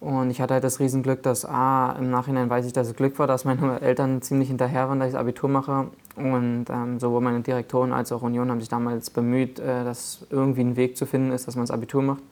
Und 0.00 0.30
ich 0.30 0.40
hatte 0.40 0.54
halt 0.54 0.64
das 0.64 0.78
Riesenglück, 0.78 1.22
dass 1.22 1.44
A, 1.46 1.92
im 1.98 2.10
Nachhinein 2.10 2.50
weiß 2.50 2.66
ich, 2.66 2.72
dass 2.72 2.88
es 2.88 2.96
Glück 2.96 3.18
war, 3.18 3.26
dass 3.26 3.44
meine 3.44 3.80
Eltern 3.80 4.20
ziemlich 4.22 4.48
hinterher 4.48 4.88
waren, 4.88 4.98
dass 4.98 5.08
ich 5.08 5.14
das 5.14 5.20
Abitur 5.20 5.48
mache. 5.48 5.88
Und 6.16 6.66
ähm, 6.68 7.00
sowohl 7.00 7.20
meine 7.20 7.40
Direktoren 7.40 7.92
als 7.92 8.12
auch 8.12 8.22
Union 8.22 8.50
haben 8.50 8.60
sich 8.60 8.68
damals 8.68 9.10
bemüht, 9.10 9.58
äh, 9.58 9.84
dass 9.84 10.26
irgendwie 10.30 10.62
ein 10.62 10.76
Weg 10.76 10.96
zu 10.96 11.06
finden 11.06 11.32
ist, 11.32 11.46
dass 11.46 11.56
man 11.56 11.64
das 11.64 11.70
Abitur 11.70 12.02
macht. 12.02 12.22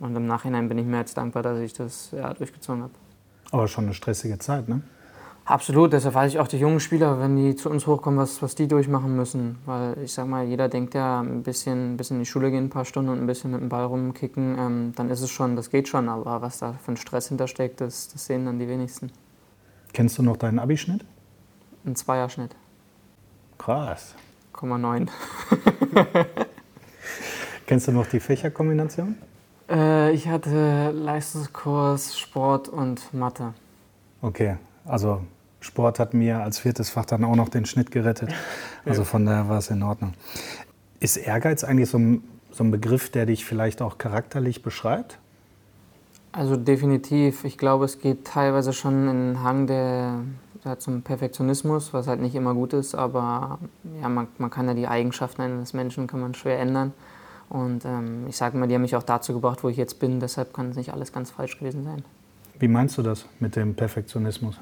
Und 0.00 0.14
im 0.16 0.26
Nachhinein 0.26 0.68
bin 0.68 0.78
ich 0.78 0.86
mir 0.86 0.98
jetzt 0.98 1.16
dankbar, 1.16 1.42
dass 1.42 1.58
ich 1.58 1.72
das 1.72 2.10
ja, 2.12 2.32
durchgezogen 2.34 2.82
habe. 2.82 2.92
Aber 3.50 3.68
schon 3.68 3.84
eine 3.84 3.94
stressige 3.94 4.38
Zeit, 4.38 4.68
ne? 4.68 4.82
Absolut, 5.46 5.92
deshalb 5.92 6.14
weiß 6.14 6.32
ich 6.32 6.38
auch 6.38 6.48
die 6.48 6.58
jungen 6.58 6.80
Spieler, 6.80 7.20
wenn 7.20 7.36
die 7.36 7.54
zu 7.54 7.68
uns 7.68 7.86
hochkommen, 7.86 8.18
was, 8.18 8.40
was 8.40 8.54
die 8.54 8.66
durchmachen 8.66 9.14
müssen. 9.14 9.58
Weil 9.66 9.98
ich 10.02 10.14
sag 10.14 10.26
mal, 10.26 10.44
jeder 10.44 10.70
denkt 10.70 10.94
ja, 10.94 11.20
ein 11.20 11.42
bisschen, 11.42 11.92
ein 11.92 11.96
bisschen 11.98 12.16
in 12.16 12.22
die 12.22 12.28
Schule 12.28 12.50
gehen, 12.50 12.64
ein 12.64 12.70
paar 12.70 12.86
Stunden 12.86 13.10
und 13.10 13.18
ein 13.18 13.26
bisschen 13.26 13.50
mit 13.50 13.60
dem 13.60 13.68
Ball 13.68 13.84
rumkicken, 13.84 14.56
ähm, 14.58 14.92
dann 14.96 15.10
ist 15.10 15.20
es 15.20 15.30
schon, 15.30 15.54
das 15.54 15.68
geht 15.68 15.88
schon. 15.88 16.08
Aber 16.08 16.40
was 16.40 16.60
da 16.60 16.72
für 16.72 16.92
ein 16.92 16.96
Stress 16.96 17.28
hintersteckt, 17.28 17.82
das, 17.82 18.08
das 18.08 18.24
sehen 18.24 18.46
dann 18.46 18.58
die 18.58 18.68
wenigsten. 18.68 19.12
Kennst 19.92 20.16
du 20.16 20.22
noch 20.22 20.38
deinen 20.38 20.58
Abischnitt? 20.58 21.04
Ein 21.84 21.94
Zweierschnitt. 21.94 22.56
Krass. 23.58 24.14
0,9. 24.54 25.08
Kennst 27.66 27.88
du 27.88 27.92
noch 27.92 28.06
die 28.06 28.20
Fächerkombination? 28.20 29.16
Äh, 29.68 30.12
ich 30.12 30.28
hatte 30.28 30.90
Leistungskurs 30.90 32.18
Sport 32.18 32.68
und 32.68 33.12
Mathe. 33.12 33.52
Okay, 34.22 34.56
also 34.84 35.22
Sport 35.64 35.98
hat 35.98 36.12
mir 36.12 36.42
als 36.42 36.58
viertes 36.58 36.90
Fach 36.90 37.06
dann 37.06 37.24
auch 37.24 37.36
noch 37.36 37.48
den 37.48 37.64
Schnitt 37.64 37.90
gerettet. 37.90 38.30
Also 38.84 39.02
von 39.04 39.24
daher 39.24 39.48
war 39.48 39.58
es 39.58 39.70
in 39.70 39.82
Ordnung. 39.82 40.12
Ist 41.00 41.16
Ehrgeiz 41.16 41.64
eigentlich 41.64 41.88
so 41.88 41.98
ein, 41.98 42.22
so 42.52 42.64
ein 42.64 42.70
Begriff, 42.70 43.08
der 43.08 43.24
dich 43.24 43.46
vielleicht 43.46 43.80
auch 43.80 43.96
charakterlich 43.96 44.62
beschreibt? 44.62 45.18
Also 46.32 46.56
definitiv. 46.56 47.44
Ich 47.44 47.56
glaube, 47.56 47.86
es 47.86 47.98
geht 47.98 48.26
teilweise 48.26 48.74
schon 48.74 49.08
in 49.08 49.34
den 49.34 49.42
Hang 49.42 49.66
der, 49.66 50.20
der 50.64 50.78
zum 50.80 51.00
Perfektionismus, 51.00 51.94
was 51.94 52.08
halt 52.08 52.20
nicht 52.20 52.34
immer 52.34 52.52
gut 52.52 52.74
ist, 52.74 52.94
aber 52.94 53.58
ja, 54.02 54.08
man, 54.10 54.28
man 54.36 54.50
kann 54.50 54.66
ja 54.66 54.74
die 54.74 54.86
Eigenschaften 54.86 55.40
eines 55.40 55.72
Menschen 55.72 56.06
kann 56.06 56.20
man 56.20 56.34
schwer 56.34 56.58
ändern. 56.58 56.92
Und 57.48 57.86
ähm, 57.86 58.26
ich 58.28 58.36
sage 58.36 58.58
mal, 58.58 58.66
die 58.66 58.74
haben 58.74 58.82
mich 58.82 58.96
auch 58.96 59.02
dazu 59.02 59.32
gebracht, 59.32 59.64
wo 59.64 59.70
ich 59.70 59.78
jetzt 59.78 59.98
bin. 59.98 60.20
Deshalb 60.20 60.52
kann 60.52 60.70
es 60.70 60.76
nicht 60.76 60.92
alles 60.92 61.10
ganz 61.10 61.30
falsch 61.30 61.58
gewesen 61.58 61.84
sein. 61.84 62.04
Wie 62.58 62.68
meinst 62.68 62.98
du 62.98 63.02
das 63.02 63.24
mit 63.40 63.56
dem 63.56 63.74
Perfektionismus? 63.74 64.58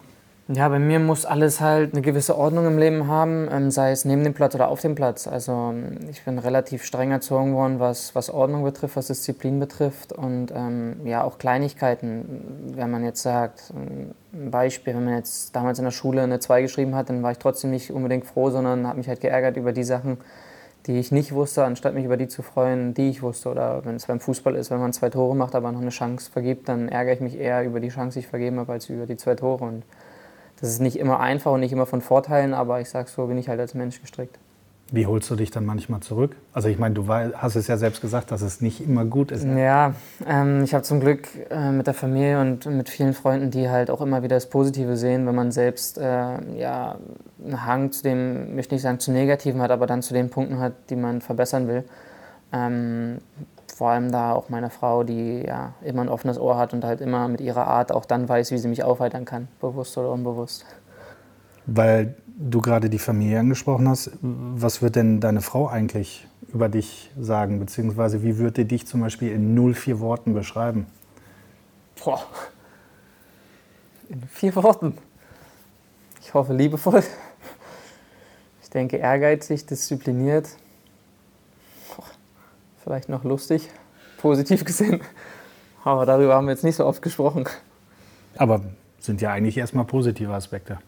Ja, 0.49 0.69
bei 0.69 0.81
mir 0.81 0.99
muss 0.99 1.25
alles 1.25 1.61
halt 1.61 1.93
eine 1.95 2.03
gewisse 2.03 2.37
Ordnung 2.37 2.67
im 2.67 2.77
Leben 2.77 3.07
haben, 3.07 3.49
ähm, 3.51 3.71
sei 3.71 3.93
es 3.93 4.05
neben 4.05 4.25
dem 4.25 4.35
Platz 4.35 4.57
oder 4.57 4.69
auf 4.69 4.81
dem 4.81 4.97
Platz. 4.97 5.29
Also 5.29 5.53
ähm, 5.53 5.99
ich 6.11 6.25
bin 6.25 6.39
relativ 6.41 6.85
streng 6.85 7.13
erzogen 7.13 7.55
worden, 7.55 7.79
was, 7.79 8.17
was 8.17 8.29
Ordnung 8.29 8.65
betrifft, 8.65 8.97
was 8.97 9.07
Disziplin 9.07 9.61
betrifft 9.61 10.13
und 10.13 10.53
ähm, 10.53 11.07
ja 11.07 11.23
auch 11.23 11.39
Kleinigkeiten. 11.39 12.73
Wenn 12.75 12.91
man 12.91 13.05
jetzt 13.05 13.23
sagt, 13.23 13.73
ein 13.73 14.51
Beispiel, 14.51 14.97
wenn 14.97 15.05
man 15.05 15.15
jetzt 15.15 15.55
damals 15.55 15.79
in 15.79 15.85
der 15.85 15.93
Schule 15.93 16.23
eine 16.23 16.41
2 16.41 16.63
geschrieben 16.63 16.97
hat, 16.97 17.09
dann 17.09 17.23
war 17.23 17.31
ich 17.31 17.39
trotzdem 17.39 17.71
nicht 17.71 17.93
unbedingt 17.93 18.27
froh, 18.27 18.51
sondern 18.51 18.87
habe 18.89 18.99
mich 18.99 19.09
halt 19.09 19.21
geärgert 19.21 19.57
über 19.57 19.73
die 19.73 19.85
Sachen, 19.85 20.19
die 20.87 20.99
ich 20.99 21.13
nicht 21.13 21.33
wusste, 21.33 21.65
anstatt 21.65 21.95
mich 21.95 22.05
über 22.05 22.17
die 22.17 22.27
zu 22.27 22.43
freuen, 22.43 22.95
die 22.95 23.11
ich 23.11 23.23
wusste. 23.23 23.49
Oder 23.49 23.85
wenn 23.85 23.95
es 23.95 24.07
beim 24.07 24.19
Fußball 24.19 24.57
ist, 24.57 24.73
wenn 24.73 24.81
man 24.81 24.93
zwei 24.93 25.09
Tore 25.09 25.37
macht, 25.37 25.55
aber 25.55 25.71
noch 25.71 25.81
eine 25.81 25.91
Chance 25.91 26.33
vergibt, 26.33 26.69
dann 26.69 26.89
ärgere 26.89 27.15
ich 27.15 27.21
mich 27.21 27.39
eher 27.39 27.65
über 27.65 27.79
die 27.79 27.91
Chance, 27.91 28.15
die 28.15 28.25
ich 28.25 28.29
vergeben 28.29 28.59
habe, 28.59 28.73
als 28.73 28.89
über 28.89 29.07
die 29.07 29.17
zwei 29.17 29.37
Tore. 29.37 29.65
Und 29.65 29.85
das 30.61 30.71
ist 30.71 30.81
nicht 30.81 30.99
immer 30.99 31.21
einfach 31.21 31.53
und 31.53 31.61
nicht 31.61 31.73
immer 31.73 31.87
von 31.87 32.01
Vorteilen, 32.01 32.55
aber 32.55 32.81
ich 32.81 32.89
sage 32.89 33.09
so, 33.09 33.27
bin 33.27 33.39
ich 33.39 33.49
halt 33.49 33.61
als 33.61 33.75
Mensch 33.75 34.01
gestrickt. 34.01 34.39
Wie 34.95 35.07
holst 35.07 35.31
du 35.31 35.37
dich 35.37 35.51
dann 35.51 35.65
manchmal 35.65 36.01
zurück? 36.01 36.37
Also 36.53 36.69
ich 36.69 36.79
meine, 36.79 36.95
du 36.95 37.09
hast 37.09 37.57
es 37.57 37.67
ja 37.67 37.79
selbst 37.79 38.03
gesagt, 38.03 38.31
dass 38.31 38.43
es 38.43 38.61
nicht 38.61 38.83
immer 38.87 39.07
gut 39.07 39.33
ist. 39.33 39.43
Ja, 39.43 39.95
ähm, 40.27 40.63
ich 40.65 40.75
habe 40.75 40.85
zum 40.85 41.01
Glück 41.01 41.29
äh, 41.49 41.71
mit 41.71 41.87
der 41.87 41.95
Familie 41.95 42.39
und 42.39 42.67
mit 42.67 42.91
vielen 42.91 43.15
Freunden, 43.15 43.51
die 43.51 43.71
halt 43.71 43.91
auch 43.91 44.03
immer 44.03 44.23
wieder 44.23 44.37
das 44.37 44.51
Positive 44.51 44.99
sehen, 44.99 45.27
wenn 45.27 45.35
man 45.35 45.51
selbst 45.51 45.97
äh, 45.97 46.03
ja, 46.59 46.97
einen 47.43 47.65
Hang 47.65 47.91
zu 47.91 48.03
dem, 48.03 48.55
möchte 48.55 48.75
nicht 48.75 48.83
sagen 48.83 48.99
zu 48.99 49.13
Negativen 49.13 49.63
hat, 49.63 49.71
aber 49.71 49.87
dann 49.87 50.03
zu 50.03 50.13
den 50.13 50.29
Punkten 50.29 50.59
hat, 50.59 50.75
die 50.91 50.97
man 50.97 51.23
verbessern 51.23 51.69
will. 51.69 51.85
Ähm, 52.53 53.17
vor 53.83 53.91
allem 53.91 54.13
da 54.13 54.33
auch 54.33 54.49
meine 54.49 54.71
Frau, 54.71 55.03
die 55.03 55.43
ja 55.45 55.75
immer 55.83 56.03
ein 56.03 56.09
offenes 56.09 56.39
Ohr 56.39 56.57
hat 56.57 56.73
und 56.73 56.85
halt 56.85 57.01
immer 57.01 57.27
mit 57.27 57.41
ihrer 57.41 57.67
Art 57.67 57.91
auch 57.91 58.05
dann 58.05 58.29
weiß, 58.29 58.53
wie 58.53 58.59
sie 58.59 58.69
mich 58.69 58.85
aufheitern 58.85 59.25
kann, 59.25 59.49
bewusst 59.61 59.99
oder 59.99 60.13
unbewusst. 60.13 60.65
Weil 61.67 62.15
du 62.29 62.61
gerade 62.61 62.89
die 62.89 63.01
Familie 63.01 63.41
angesprochen 63.41 63.89
hast, 63.89 64.13
was 64.21 64.83
wird 64.83 64.95
denn 64.95 65.19
deine 65.19 65.41
Frau 65.41 65.67
eigentlich 65.67 66.29
über 66.53 66.69
dich 66.69 67.11
sagen? 67.19 67.59
Beziehungsweise 67.59 68.23
wie 68.23 68.39
würde 68.39 68.65
dich 68.65 68.87
zum 68.87 69.01
Beispiel 69.01 69.33
in 69.33 69.59
0,4 69.59 69.99
Worten 69.99 70.33
beschreiben? 70.33 70.87
Boah. 72.05 72.23
In 74.09 74.23
vier 74.29 74.55
Worten. 74.55 74.97
Ich 76.21 76.35
hoffe 76.35 76.55
liebevoll. 76.55 77.03
Ich 78.63 78.71
denke 78.71 78.99
ehrgeizig, 78.99 79.67
diszipliniert. 79.67 80.51
Vielleicht 82.83 83.09
noch 83.09 83.25
lustig, 83.25 83.69
positiv 84.19 84.65
gesehen. 84.67 85.01
Aber 85.85 86.07
darüber 86.07 86.35
haben 86.35 86.47
wir 86.47 86.53
jetzt 86.53 86.65
nicht 86.65 86.77
so 86.77 86.87
oft 86.87 87.03
gesprochen. 87.03 87.49
Aber 88.37 88.63
sind 88.99 89.21
ja 89.21 89.33
eigentlich 89.33 89.59
erstmal 89.59 89.85
positive 89.85 90.33
Aspekte. 90.33 90.79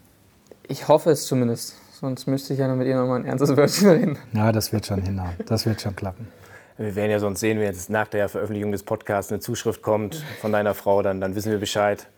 Ich 0.66 0.88
hoffe 0.88 1.10
es 1.10 1.26
zumindest. 1.26 1.76
Sonst 1.92 2.26
müsste 2.26 2.52
ich 2.52 2.60
ja 2.60 2.68
noch 2.68 2.76
mit 2.76 2.86
ihr 2.86 2.96
nochmal 2.96 3.20
ein 3.20 3.26
ernstes 3.26 3.56
Wörtchen 3.56 3.88
reden. 3.88 4.18
Ja, 4.32 4.52
das 4.52 4.72
wird 4.72 4.86
schon 4.86 5.02
hinhauen. 5.02 5.34
Das 5.46 5.66
wird 5.66 5.80
schon 5.80 5.96
klappen. 5.96 6.28
Wir 6.76 6.96
werden 6.96 7.10
ja 7.10 7.20
sonst 7.20 7.40
sehen, 7.40 7.58
wenn 7.58 7.66
jetzt 7.66 7.88
nach 7.88 8.08
der 8.08 8.28
Veröffentlichung 8.28 8.72
des 8.72 8.82
Podcasts 8.82 9.30
eine 9.30 9.40
Zuschrift 9.40 9.82
kommt 9.82 10.24
von 10.40 10.50
deiner 10.50 10.74
Frau, 10.74 11.02
dann, 11.02 11.20
dann 11.20 11.36
wissen 11.36 11.52
wir 11.52 11.58
Bescheid. 11.58 12.08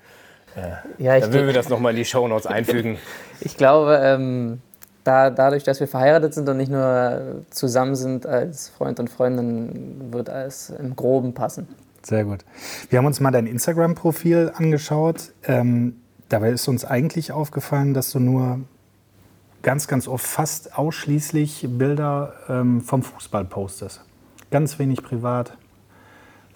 Äh, 0.57 1.03
ja, 1.03 1.21
dann 1.21 1.33
würden 1.33 1.47
wir 1.47 1.53
das 1.55 1.69
nochmal 1.69 1.93
in 1.93 1.99
die 1.99 2.07
Shownotes 2.07 2.47
einfügen. 2.47 2.97
ich 3.41 3.59
glaube, 3.59 4.01
ähm, 4.03 4.63
da, 5.07 5.31
dadurch, 5.31 5.65
dass 5.65 5.81
wir 5.81 5.89
verheiratet 5.89 6.35
sind 6.35 6.49
und 6.49 6.57
nicht 6.57 6.71
nur 6.71 7.45
zusammen 7.51 7.95
sind 7.95 8.27
als 8.27 8.69
Freund 8.69 9.01
und 9.01 9.09
Freundin, 9.09 10.13
wird 10.13 10.29
alles 10.29 10.71
im 10.71 10.97
Groben 10.97 11.35
passen. 11.35 11.69
Sehr 12.03 12.25
gut. 12.25 12.45
Wir 12.91 12.99
haben 12.99 13.07
uns 13.07 13.21
mal 13.21 13.31
dein 13.31 13.47
Instagram-Profil 13.47 14.53
angeschaut. 14.57 15.33
Ähm, 15.45 15.97
Dabei 16.29 16.51
ist 16.51 16.67
uns 16.67 16.85
eigentlich 16.85 17.31
aufgefallen, 17.31 17.95
dass 17.95 18.11
du 18.11 18.19
nur 18.19 18.61
ganz, 19.63 19.87
ganz 19.87 20.09
oft 20.09 20.27
fast 20.27 20.77
ausschließlich 20.77 21.67
Bilder 21.71 22.35
ähm, 22.49 22.81
vom 22.81 23.03
Fußball 23.03 23.45
postest. 23.45 24.03
Ganz 24.51 24.79
wenig 24.81 25.03
privat. 25.03 25.57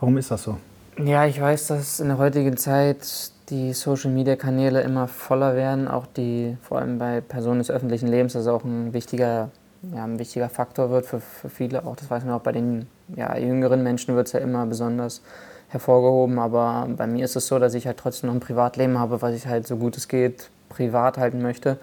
Warum 0.01 0.17
ist 0.17 0.33
das 0.33 0.43
so? 0.43 0.59
Ja, 0.99 1.25
ich 1.27 1.41
weiß, 1.41 1.69
dass 1.69 2.01
in 2.01 2.09
der 2.09 2.19
heutigen 2.19 2.57
Zeit 2.57 3.33
die 3.51 3.73
Social-Media-Kanäle 3.73 4.81
immer 4.83 5.09
voller 5.09 5.55
werden, 5.55 5.89
auch 5.89 6.07
die, 6.07 6.57
vor 6.63 6.79
allem 6.79 6.99
bei 6.99 7.21
Personen 7.21 7.59
des 7.59 7.71
öffentlichen 7.71 8.09
Lebens, 8.09 8.33
das 8.35 8.47
auch 8.47 8.65
ein 8.65 8.93
wichtiger, 8.93 9.51
ja, 9.95 10.05
ein 10.05 10.19
wichtiger 10.19 10.49
Faktor 10.49 10.91
wird 10.91 11.07
für, 11.07 11.21
für 11.21 11.49
viele. 11.49 11.85
Auch 11.85 11.97
das 11.97 12.11
weiß 12.11 12.25
man 12.25 12.35
auch 12.35 12.43
bei 12.43 12.53
den 12.53 12.87
ja, 13.17 13.37
jüngeren 13.37 13.83
Menschen 13.83 14.15
wird 14.17 14.29
es 14.29 14.33
ja 14.33 14.41
immer 14.41 14.67
besonders 14.67 15.23
hervorgehoben, 15.69 16.39
aber 16.39 16.89
bei 16.97 17.07
mir 17.07 17.25
ist 17.25 17.37
es 17.37 17.47
so, 17.47 17.59
dass 17.59 17.75
ich 17.75 17.87
halt 17.87 17.97
trotzdem 17.97 18.29
noch 18.29 18.35
ein 18.35 18.41
Privatleben 18.41 18.99
habe, 18.99 19.23
was 19.23 19.35
ich 19.35 19.47
halt 19.47 19.67
so 19.67 19.77
gut 19.77 19.97
es 19.97 20.09
geht 20.09 20.51
privat 20.69 21.19
halten 21.19 21.43
möchte. 21.43 21.77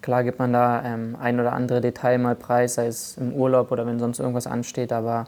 Klar 0.00 0.24
gibt 0.24 0.38
man 0.38 0.52
da 0.52 0.82
ähm, 0.82 1.16
ein 1.20 1.38
oder 1.38 1.52
andere 1.52 1.82
Detail 1.82 2.18
mal 2.18 2.34
preis, 2.34 2.74
sei 2.74 2.86
es 2.86 3.18
im 3.18 3.34
Urlaub 3.34 3.70
oder 3.70 3.86
wenn 3.86 3.98
sonst 3.98 4.18
irgendwas 4.18 4.46
ansteht, 4.46 4.92
aber 4.92 5.26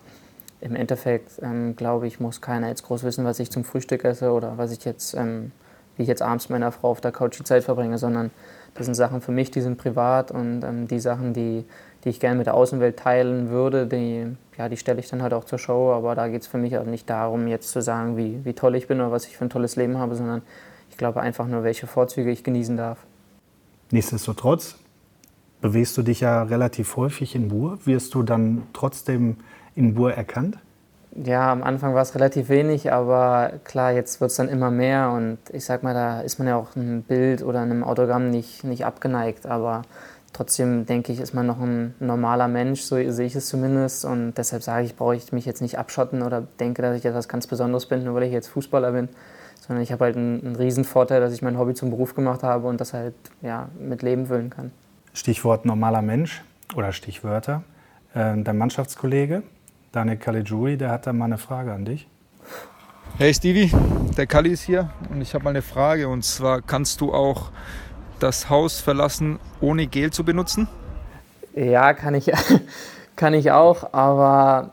im 0.62 0.74
Endeffekt 0.74 1.32
ähm, 1.42 1.76
glaube 1.76 2.06
ich, 2.06 2.20
muss 2.20 2.40
keiner 2.40 2.68
jetzt 2.68 2.84
groß 2.84 3.02
wissen, 3.02 3.24
was 3.24 3.38
ich 3.38 3.50
zum 3.50 3.64
Frühstück 3.64 4.04
esse 4.04 4.32
oder 4.32 4.56
was 4.56 4.72
ich 4.72 4.84
jetzt, 4.84 5.14
ähm, 5.14 5.52
wie 6.02 6.04
ich 6.04 6.08
jetzt 6.08 6.22
abends 6.22 6.48
mit 6.48 6.58
meiner 6.58 6.72
Frau 6.72 6.90
auf 6.90 7.00
der 7.00 7.12
Couch 7.12 7.38
die 7.38 7.44
Zeit 7.44 7.62
verbringe, 7.62 7.96
sondern 7.96 8.32
das 8.74 8.86
sind 8.86 8.96
Sachen 8.96 9.20
für 9.20 9.30
mich, 9.30 9.52
die 9.52 9.60
sind 9.60 9.78
privat 9.78 10.32
und 10.32 10.64
ähm, 10.64 10.88
die 10.88 10.98
Sachen, 10.98 11.32
die, 11.32 11.64
die 12.02 12.08
ich 12.08 12.18
gerne 12.18 12.36
mit 12.36 12.46
der 12.46 12.54
Außenwelt 12.54 12.98
teilen 12.98 13.50
würde, 13.50 13.86
die, 13.86 14.26
ja, 14.58 14.68
die 14.68 14.76
stelle 14.76 14.98
ich 14.98 15.08
dann 15.08 15.22
halt 15.22 15.32
auch 15.32 15.44
zur 15.44 15.60
Show. 15.60 15.92
Aber 15.92 16.16
da 16.16 16.26
geht 16.26 16.42
es 16.42 16.48
für 16.48 16.58
mich 16.58 16.76
auch 16.76 16.84
nicht 16.84 17.08
darum, 17.08 17.46
jetzt 17.46 17.70
zu 17.70 17.80
sagen, 17.80 18.16
wie, 18.16 18.44
wie 18.44 18.52
toll 18.52 18.74
ich 18.74 18.88
bin 18.88 19.00
oder 19.00 19.12
was 19.12 19.26
ich 19.26 19.36
für 19.36 19.44
ein 19.44 19.50
tolles 19.50 19.76
Leben 19.76 19.98
habe, 19.98 20.16
sondern 20.16 20.42
ich 20.90 20.96
glaube 20.96 21.20
einfach 21.20 21.46
nur, 21.46 21.62
welche 21.62 21.86
Vorzüge 21.86 22.32
ich 22.32 22.42
genießen 22.42 22.76
darf. 22.76 22.98
Nichtsdestotrotz 23.92 24.76
bewegst 25.60 25.96
du 25.96 26.02
dich 26.02 26.20
ja 26.20 26.42
relativ 26.42 26.96
häufig 26.96 27.36
in 27.36 27.48
Bur. 27.48 27.78
Wirst 27.84 28.14
du 28.14 28.24
dann 28.24 28.62
trotzdem 28.72 29.36
in 29.76 29.94
Bur 29.94 30.12
erkannt? 30.12 30.58
Ja, 31.14 31.52
am 31.52 31.62
Anfang 31.62 31.94
war 31.94 32.02
es 32.02 32.14
relativ 32.14 32.48
wenig, 32.48 32.90
aber 32.90 33.52
klar, 33.64 33.92
jetzt 33.92 34.20
wird 34.20 34.30
es 34.30 34.36
dann 34.36 34.48
immer 34.48 34.70
mehr 34.70 35.10
und 35.10 35.38
ich 35.52 35.64
sag 35.64 35.82
mal, 35.82 35.92
da 35.92 36.22
ist 36.22 36.38
man 36.38 36.48
ja 36.48 36.56
auch 36.56 36.74
einem 36.74 37.02
Bild 37.02 37.42
oder 37.42 37.60
einem 37.60 37.84
Autogramm 37.84 38.30
nicht, 38.30 38.64
nicht 38.64 38.86
abgeneigt, 38.86 39.44
aber 39.46 39.82
Trotzdem 40.32 40.86
denke 40.86 41.12
ich, 41.12 41.20
ist 41.20 41.34
man 41.34 41.46
noch 41.46 41.60
ein 41.60 41.94
normaler 42.00 42.48
Mensch, 42.48 42.80
so 42.80 42.96
sehe 43.10 43.26
ich 43.26 43.34
es 43.34 43.48
zumindest. 43.48 44.04
Und 44.06 44.34
deshalb 44.34 44.62
sage 44.62 44.86
ich, 44.86 44.96
brauche 44.96 45.14
ich 45.14 45.30
mich 45.32 45.44
jetzt 45.44 45.60
nicht 45.60 45.78
abschotten 45.78 46.22
oder 46.22 46.42
denke, 46.58 46.80
dass 46.80 46.96
ich 46.96 47.04
etwas 47.04 47.28
ganz 47.28 47.46
Besonderes 47.46 47.86
bin, 47.86 48.04
nur 48.04 48.14
weil 48.14 48.22
ich 48.22 48.32
jetzt 48.32 48.48
Fußballer 48.48 48.92
bin. 48.92 49.10
Sondern 49.60 49.82
ich 49.82 49.92
habe 49.92 50.04
halt 50.04 50.16
einen, 50.16 50.44
einen 50.44 50.56
riesen 50.56 50.84
Vorteil, 50.84 51.20
dass 51.20 51.34
ich 51.34 51.42
mein 51.42 51.58
Hobby 51.58 51.74
zum 51.74 51.90
Beruf 51.90 52.14
gemacht 52.14 52.42
habe 52.42 52.66
und 52.66 52.80
das 52.80 52.94
halt 52.94 53.14
ja, 53.42 53.68
mit 53.78 54.02
Leben 54.02 54.26
füllen 54.26 54.48
kann. 54.48 54.72
Stichwort 55.12 55.66
normaler 55.66 56.00
Mensch 56.00 56.42
oder 56.74 56.92
Stichwörter. 56.92 57.62
Äh, 58.14 58.42
dein 58.42 58.56
Mannschaftskollege, 58.56 59.42
Daniel 59.92 60.16
Caligiuri, 60.16 60.78
der 60.78 60.90
hat 60.90 61.06
da 61.06 61.12
mal 61.12 61.26
eine 61.26 61.36
Frage 61.36 61.70
an 61.70 61.84
dich. 61.84 62.08
Hey 63.18 63.34
Stevie, 63.34 63.70
der 64.16 64.26
Kali 64.26 64.48
ist 64.48 64.62
hier 64.62 64.88
und 65.10 65.20
ich 65.20 65.34
habe 65.34 65.44
mal 65.44 65.50
eine 65.50 65.60
Frage 65.60 66.08
und 66.08 66.24
zwar 66.24 66.62
kannst 66.62 67.02
du 67.02 67.12
auch 67.12 67.50
das 68.18 68.48
Haus 68.48 68.80
verlassen, 68.80 69.38
ohne 69.60 69.86
Gel 69.86 70.10
zu 70.10 70.24
benutzen? 70.24 70.66
Ja, 71.54 71.92
kann 71.92 72.14
ich, 72.14 72.32
kann 73.16 73.34
ich 73.34 73.50
auch, 73.52 73.92
aber 73.92 74.70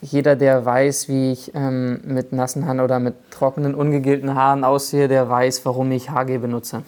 jeder, 0.00 0.34
der 0.34 0.64
weiß, 0.64 1.08
wie 1.08 1.30
ich 1.30 1.54
ähm, 1.54 2.00
mit 2.04 2.32
nassen 2.32 2.66
Haaren 2.66 2.80
oder 2.80 2.98
mit 2.98 3.30
trockenen, 3.30 3.76
ungegelten 3.76 4.34
Haaren 4.34 4.64
aussehe, 4.64 5.06
der 5.06 5.28
weiß, 5.28 5.64
warum 5.66 5.92
ich 5.92 6.10
HG 6.10 6.38
benutze. 6.38 6.82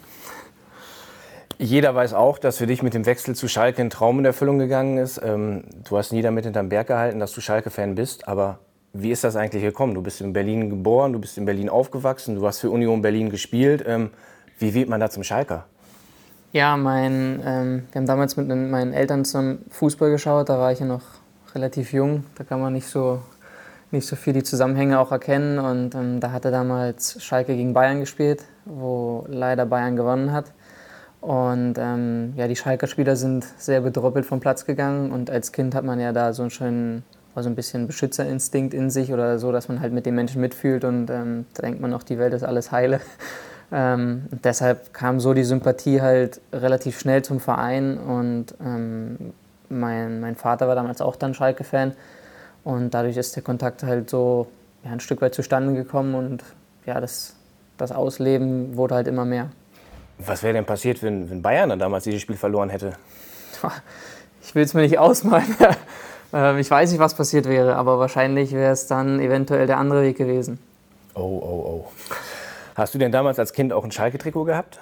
Jeder 1.63 1.95
weiß 1.95 2.15
auch, 2.15 2.39
dass 2.39 2.57
für 2.57 2.67
dich 2.67 2.83
mit 2.83 2.95
dem 2.95 3.05
Wechsel 3.05 3.35
zu 3.35 3.47
Schalke 3.47 3.83
ein 3.83 3.91
Traum 3.91 4.19
in 4.19 4.25
Erfüllung 4.25 4.59
gegangen 4.59 4.97
ist. 4.97 5.21
Ähm, 5.23 5.65
du 5.87 5.99
hast 5.99 6.11
nie 6.11 6.23
damit 6.23 6.47
hinterm 6.47 6.71
Berg 6.71 6.87
gehalten, 6.87 7.21
dass 7.21 7.33
du 7.33 7.43
Schalke-Fan 7.43 7.97
bist, 7.97 8.27
aber 8.27 8.61
wie 8.95 9.11
ist 9.11 9.25
das 9.25 9.37
eigentlich 9.37 9.63
gekommen? 9.63 9.93
Du 9.93 10.01
bist 10.01 10.23
in 10.23 10.33
Berlin 10.33 10.71
geboren, 10.71 11.13
du 11.13 11.19
bist 11.19 11.37
in 11.37 11.45
Berlin 11.45 11.69
aufgewachsen, 11.69 12.35
du 12.37 12.47
hast 12.47 12.61
für 12.61 12.71
Union 12.71 13.03
Berlin 13.03 13.29
gespielt. 13.29 13.85
Ähm, 13.87 14.09
wie 14.59 14.73
wird 14.73 14.89
man 14.89 15.01
da 15.01 15.11
zum 15.11 15.23
Schalker? 15.23 15.67
Ja, 16.55 16.79
mein, 16.79 17.43
ähm, 17.45 17.83
wir 17.93 18.01
haben 18.01 18.07
damals 18.07 18.39
mit 18.39 18.49
meinen 18.49 18.95
Eltern 18.95 19.27
zum 19.27 19.59
Fußball 19.69 20.11
geschaut, 20.11 20.49
da 20.49 20.59
war 20.59 20.73
ich 20.73 20.81
ja 20.81 20.87
noch 20.87 21.03
relativ 21.55 21.93
jung, 21.93 22.25
da 22.37 22.45
kann 22.45 22.63
man 22.63 22.73
nicht 22.73 22.87
so, 22.87 23.21
nicht 23.91 24.07
so 24.07 24.17
viel 24.17 24.33
die 24.33 24.45
Zusammenhänge 24.45 24.99
auch 24.99 25.13
erkennen 25.13 25.59
und 25.59 25.95
ähm, 25.95 26.21
da 26.21 26.33
hatte 26.33 26.51
damals 26.51 27.23
Schalke 27.23 27.55
gegen 27.55 27.75
Bayern 27.75 28.01
gespielt, 28.01 28.47
wo 28.65 29.27
leider 29.29 29.67
Bayern 29.67 29.95
gewonnen 29.95 30.33
hat. 30.33 30.55
Und 31.21 31.75
ähm, 31.77 32.33
ja, 32.37 32.49
die 32.49 32.57
Schalker 32.57 32.87
Spieler 32.87 33.15
sind 33.15 33.45
sehr 33.59 33.83
bedröppelt 33.83 34.25
vom 34.25 34.41
Platz 34.41 34.65
gegangen 34.65 35.13
und 35.13 35.31
als 35.31 35.53
Kind 35.53 35.75
hat 35.75 35.85
man 35.85 36.01
ja 36.01 36.13
da 36.13 36.33
so 36.33 36.43
einen 36.43 36.51
schönen, 36.51 37.05
also 37.35 37.51
ein 37.51 37.55
bisschen 37.55 37.87
Beschützerinstinkt 37.87 38.73
in 38.73 38.89
sich 38.89 39.13
oder 39.13 39.39
so, 39.39 39.53
dass 39.53 39.69
man 39.69 39.81
halt 39.81 39.93
mit 39.93 40.07
den 40.07 40.15
Menschen 40.15 40.41
mitfühlt 40.41 40.83
und 40.85 41.11
ähm, 41.11 41.45
da 41.55 41.63
denkt 41.63 41.81
man 41.81 41.91
noch, 41.91 42.03
die 42.03 42.19
Welt 42.19 42.33
ist 42.33 42.45
alles 42.45 42.73
heile. 42.73 43.01
Ähm, 43.73 44.25
deshalb 44.33 44.93
kam 44.93 45.21
so 45.21 45.33
die 45.33 45.45
Sympathie 45.45 46.01
halt 46.01 46.41
relativ 46.53 46.99
schnell 46.99 47.23
zum 47.23 47.39
Verein 47.39 47.99
und 47.99 48.47
ähm, 48.61 49.33
mein, 49.69 50.19
mein 50.19 50.35
Vater 50.35 50.67
war 50.67 50.75
damals 50.75 51.01
auch 51.01 51.15
dann 51.15 51.35
Schalke-Fan 51.35 51.93
und 52.65 52.93
dadurch 52.93 53.17
ist 53.17 53.37
der 53.37 53.45
Kontakt 53.45 53.85
halt 53.85 54.11
so 54.11 54.49
ja, 54.83 54.91
ein 54.91 54.99
Stück 54.99 55.23
weit 55.23 55.37
zustande 55.37 55.73
gekommen 55.75 56.17
und 56.17 56.43
ja, 56.85 57.01
das, 57.01 57.37
das 57.79 57.93
Ausleben 57.93 58.77
wurde 58.77 58.97
halt 58.97 59.07
immer 59.07 59.25
mehr. 59.25 59.51
Was 60.27 60.43
wäre 60.43 60.55
denn 60.55 60.65
passiert, 60.65 61.03
wenn, 61.03 61.31
wenn 61.31 61.43
Bayern 61.43 61.69
dann 61.71 61.79
damals 61.79 62.05
dieses 62.05 62.21
Spiel 62.21 62.37
verloren 62.37 62.71
hätte? 62.71 62.95
Ich 64.43 64.55
will 64.55 64.65
es 64.65 64.75
mir 64.75 64.83
nicht 64.83 64.99
ausmalen. 64.99 65.57
Ähm, 66.33 66.59
ich 66.59 66.71
weiß 66.71 66.93
nicht, 66.93 67.01
was 67.01 67.15
passiert 67.15 67.47
wäre, 67.47 67.75
aber 67.75 67.99
wahrscheinlich 67.99 68.53
wäre 68.53 68.71
es 68.71 68.87
dann 68.87 69.19
eventuell 69.19 69.67
der 69.67 69.79
andere 69.79 70.03
Weg 70.03 70.17
gewesen. 70.17 70.61
Oh, 71.15 71.23
oh, 71.23 71.25
oh. 71.67 71.93
Hast 72.77 72.95
du 72.95 72.99
denn 72.99 73.11
damals 73.11 73.41
als 73.41 73.53
Kind 73.53 73.73
auch 73.73 73.83
ein 73.83 73.91
Schalke-Trikot 73.91 74.45
gehabt? 74.45 74.79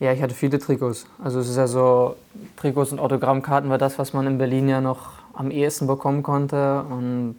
Ja, 0.00 0.12
ich 0.12 0.20
hatte 0.20 0.34
viele 0.34 0.58
Trikots. 0.58 1.06
Also 1.22 1.38
es 1.38 1.48
ist 1.48 1.56
ja 1.56 1.68
so, 1.68 2.16
Trikots 2.56 2.90
und 2.90 2.98
Autogrammkarten 2.98 3.70
war 3.70 3.78
das, 3.78 3.98
was 4.00 4.12
man 4.12 4.26
in 4.26 4.38
Berlin 4.38 4.68
ja 4.68 4.80
noch 4.80 5.10
am 5.34 5.52
ehesten 5.52 5.86
bekommen 5.86 6.24
konnte. 6.24 6.82
Und 6.90 7.36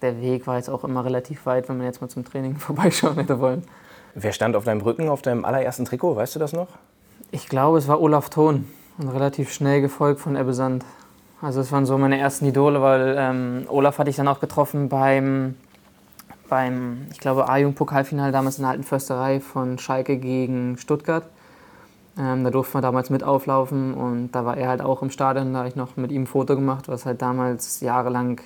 der 0.00 0.22
Weg 0.22 0.46
war 0.46 0.56
jetzt 0.56 0.70
auch 0.70 0.84
immer 0.84 1.04
relativ 1.04 1.44
weit, 1.44 1.68
wenn 1.68 1.76
man 1.76 1.86
jetzt 1.86 2.00
mal 2.00 2.08
zum 2.08 2.24
Training 2.24 2.56
vorbeischauen 2.58 3.16
hätte 3.16 3.38
wollen. 3.38 3.64
Wer 4.20 4.32
stand 4.32 4.56
auf 4.56 4.64
deinem 4.64 4.80
Rücken 4.80 5.08
auf 5.08 5.22
deinem 5.22 5.44
allerersten 5.44 5.84
Trikot? 5.84 6.16
Weißt 6.16 6.34
du 6.34 6.40
das 6.40 6.52
noch? 6.52 6.66
Ich 7.30 7.48
glaube, 7.48 7.78
es 7.78 7.86
war 7.86 8.00
Olaf 8.00 8.30
Thon. 8.30 8.66
Und 8.98 9.08
relativ 9.10 9.52
schnell 9.52 9.80
gefolgt 9.80 10.20
von 10.20 10.34
Ebbe 10.34 10.54
Sand. 10.54 10.84
Also 11.40 11.60
das 11.60 11.70
waren 11.70 11.86
so 11.86 11.96
meine 11.98 12.18
ersten 12.18 12.44
Idole, 12.46 12.82
weil 12.82 13.14
ähm, 13.16 13.66
Olaf 13.68 13.98
hatte 13.98 14.10
ich 14.10 14.16
dann 14.16 14.26
auch 14.26 14.40
getroffen 14.40 14.88
beim, 14.88 15.54
beim 16.48 17.06
ich 17.12 17.20
glaube, 17.20 17.48
A-Jung-Pokalfinale 17.48 18.32
damals 18.32 18.58
in 18.58 18.62
der 18.62 18.72
alten 18.72 18.82
Försterei 18.82 19.38
von 19.38 19.78
Schalke 19.78 20.16
gegen 20.16 20.78
Stuttgart. 20.78 21.22
Ähm, 22.18 22.42
da 22.42 22.50
durften 22.50 22.74
wir 22.74 22.80
damals 22.80 23.10
mit 23.10 23.22
auflaufen 23.22 23.94
und 23.94 24.32
da 24.32 24.44
war 24.44 24.56
er 24.56 24.68
halt 24.68 24.82
auch 24.82 25.00
im 25.00 25.10
Stadion. 25.10 25.52
Da 25.52 25.60
habe 25.60 25.68
ich 25.68 25.76
noch 25.76 25.96
mit 25.96 26.10
ihm 26.10 26.22
ein 26.22 26.26
Foto 26.26 26.56
gemacht, 26.56 26.88
was 26.88 27.06
halt 27.06 27.22
damals 27.22 27.80
jahrelang 27.82 28.40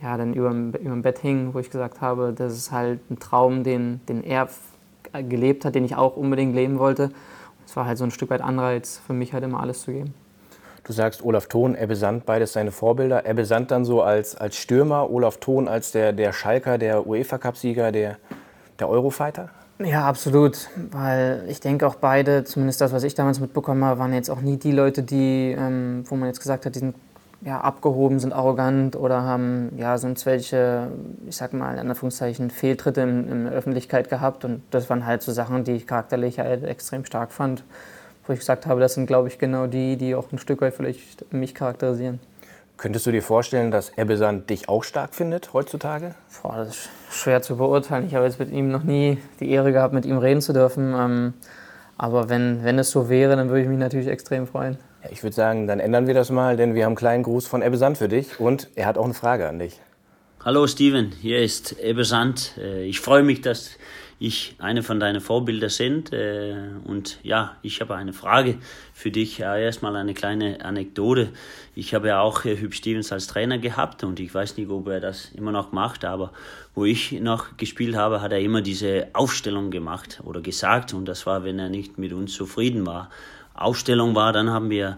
ja, 0.00 0.16
dann 0.16 0.34
über 0.34 0.50
dem 0.50 1.02
Bett 1.02 1.18
hing, 1.18 1.52
wo 1.52 1.58
ich 1.58 1.70
gesagt 1.70 2.00
habe, 2.00 2.32
das 2.32 2.52
ist 2.52 2.70
halt 2.70 3.10
ein 3.10 3.18
Traum, 3.18 3.64
den, 3.64 4.00
den 4.06 4.22
er 4.22 4.48
gelebt 5.22 5.64
hat, 5.64 5.74
den 5.74 5.84
ich 5.84 5.96
auch 5.96 6.16
unbedingt 6.16 6.54
leben 6.54 6.78
wollte. 6.78 7.10
Es 7.66 7.76
war 7.76 7.86
halt 7.86 7.98
so 7.98 8.04
ein 8.04 8.10
Stück 8.10 8.30
weit 8.30 8.40
Anreiz 8.40 9.00
für 9.06 9.12
mich 9.12 9.32
halt 9.32 9.44
immer 9.44 9.60
alles 9.60 9.82
zu 9.82 9.92
geben. 9.92 10.14
Du 10.84 10.92
sagst 10.92 11.24
Olaf 11.24 11.46
Thon, 11.46 11.74
Ebbe 11.74 11.96
Sand, 11.96 12.26
beides 12.26 12.52
seine 12.52 12.70
Vorbilder. 12.70 13.24
Ebbe 13.24 13.46
Sand 13.46 13.70
dann 13.70 13.86
so 13.86 14.02
als, 14.02 14.36
als 14.36 14.56
Stürmer, 14.56 15.10
Olaf 15.10 15.38
Thon 15.38 15.66
als 15.66 15.92
der, 15.92 16.12
der 16.12 16.32
Schalker, 16.34 16.76
der 16.76 17.06
UEFA-Cup-Sieger, 17.06 17.90
der, 17.90 18.18
der 18.78 18.88
Eurofighter? 18.90 19.48
Ja, 19.78 20.06
absolut. 20.06 20.68
Weil 20.90 21.46
ich 21.48 21.60
denke 21.60 21.86
auch 21.86 21.94
beide, 21.94 22.44
zumindest 22.44 22.82
das, 22.82 22.92
was 22.92 23.02
ich 23.02 23.14
damals 23.14 23.40
mitbekommen 23.40 23.82
habe, 23.82 23.98
waren 23.98 24.12
jetzt 24.12 24.28
auch 24.28 24.42
nie 24.42 24.58
die 24.58 24.72
Leute, 24.72 25.02
die, 25.02 25.56
ähm, 25.58 26.04
wo 26.06 26.16
man 26.16 26.28
jetzt 26.28 26.40
gesagt 26.40 26.66
hat, 26.66 26.74
die 26.74 26.80
sind 26.80 26.94
ja, 27.44 27.60
abgehoben, 27.60 28.18
sind 28.20 28.32
arrogant 28.32 28.96
oder 28.96 29.22
haben 29.22 29.72
ja 29.76 29.98
sonst 29.98 30.24
welche, 30.24 30.88
ich 31.28 31.36
sag 31.36 31.52
mal 31.52 31.76
in 31.76 31.90
Anführungszeichen, 31.90 32.50
Fehltritte 32.50 33.02
in, 33.02 33.28
in, 33.28 33.44
der 33.44 33.52
Öffentlichkeit 33.52 34.08
gehabt. 34.08 34.44
Und 34.44 34.62
das 34.70 34.88
waren 34.88 35.04
halt 35.04 35.22
so 35.22 35.32
Sachen, 35.32 35.64
die 35.64 35.72
ich 35.72 35.86
charakterlich 35.86 36.38
halt 36.38 36.64
extrem 36.64 37.04
stark 37.04 37.32
fand. 37.32 37.62
Wo 38.26 38.32
ich 38.32 38.38
gesagt 38.38 38.66
habe, 38.66 38.80
das 38.80 38.94
sind, 38.94 39.06
glaube 39.06 39.28
ich, 39.28 39.38
genau 39.38 39.66
die, 39.66 39.96
die 39.96 40.14
auch 40.14 40.32
ein 40.32 40.38
Stück 40.38 40.62
weit 40.62 40.74
vielleicht 40.74 41.30
mich 41.32 41.54
charakterisieren. 41.54 42.18
Könntest 42.78 43.06
du 43.06 43.12
dir 43.12 43.22
vorstellen, 43.22 43.70
dass 43.70 43.90
Ebbesand 43.90 44.48
dich 44.48 44.68
auch 44.68 44.82
stark 44.82 45.14
findet 45.14 45.52
heutzutage? 45.52 46.14
Boah, 46.42 46.56
das 46.56 46.68
ist 46.68 46.88
schwer 47.10 47.42
zu 47.42 47.56
beurteilen. 47.56 48.06
Ich 48.06 48.14
habe 48.14 48.24
jetzt 48.24 48.40
mit 48.40 48.50
ihm 48.50 48.70
noch 48.70 48.82
nie 48.82 49.18
die 49.38 49.50
Ehre 49.50 49.72
gehabt, 49.72 49.92
mit 49.92 50.06
ihm 50.06 50.16
reden 50.16 50.40
zu 50.40 50.54
dürfen. 50.54 50.94
Ähm, 50.96 51.34
aber 51.98 52.30
wenn, 52.30 52.64
wenn 52.64 52.78
es 52.78 52.90
so 52.90 53.08
wäre, 53.10 53.36
dann 53.36 53.48
würde 53.48 53.62
ich 53.62 53.68
mich 53.68 53.78
natürlich 53.78 54.08
extrem 54.08 54.46
freuen. 54.46 54.78
Ja, 55.04 55.10
ich 55.10 55.22
würde 55.22 55.34
sagen, 55.34 55.66
dann 55.66 55.80
ändern 55.80 56.06
wir 56.06 56.14
das 56.14 56.30
mal, 56.30 56.56
denn 56.56 56.74
wir 56.74 56.84
haben 56.84 56.90
einen 56.90 56.96
kleinen 56.96 57.22
Gruß 57.24 57.46
von 57.46 57.62
Ebbe 57.62 57.76
Sand 57.76 57.98
für 57.98 58.08
dich 58.08 58.40
und 58.40 58.68
er 58.74 58.86
hat 58.86 58.96
auch 58.96 59.04
eine 59.04 59.14
Frage 59.14 59.48
an 59.48 59.58
dich. 59.58 59.80
Hallo 60.42 60.66
Steven, 60.66 61.12
hier 61.20 61.40
ist 61.40 61.78
Ebbe 61.78 62.04
Sand. 62.04 62.52
Äh, 62.58 62.84
ich 62.84 63.00
freue 63.00 63.22
mich, 63.22 63.40
dass 63.40 63.78
ich 64.18 64.56
eine 64.58 64.82
von 64.82 65.00
deinen 65.00 65.20
Vorbildern 65.20 65.70
sind. 65.70 66.12
Äh, 66.12 66.54
und 66.84 67.18
ja, 67.22 67.56
ich 67.62 67.80
habe 67.80 67.96
eine 67.96 68.12
Frage 68.12 68.56
für 68.92 69.10
dich. 69.10 69.40
Erstmal 69.40 69.96
eine 69.96 70.14
kleine 70.14 70.64
Anekdote. 70.64 71.30
Ich 71.74 71.94
habe 71.94 72.08
ja 72.08 72.20
auch 72.20 72.44
äh, 72.44 72.56
Hüb 72.56 72.74
Stevens 72.74 73.12
als 73.12 73.26
Trainer 73.26 73.58
gehabt 73.58 74.04
und 74.04 74.20
ich 74.20 74.34
weiß 74.34 74.56
nicht, 74.56 74.70
ob 74.70 74.88
er 74.88 75.00
das 75.00 75.32
immer 75.34 75.52
noch 75.52 75.72
macht, 75.72 76.04
aber 76.04 76.32
wo 76.74 76.84
ich 76.84 77.12
noch 77.12 77.56
gespielt 77.56 77.96
habe, 77.96 78.22
hat 78.22 78.32
er 78.32 78.40
immer 78.40 78.62
diese 78.62 79.08
Aufstellung 79.12 79.70
gemacht 79.70 80.20
oder 80.24 80.40
gesagt 80.40 80.94
und 80.94 81.06
das 81.06 81.26
war, 81.26 81.44
wenn 81.44 81.58
er 81.58 81.68
nicht 81.68 81.98
mit 81.98 82.12
uns 82.12 82.32
zufrieden 82.32 82.86
war. 82.86 83.10
Aufstellung 83.54 84.14
war, 84.14 84.32
dann 84.32 84.50
haben 84.50 84.70
wir 84.70 84.96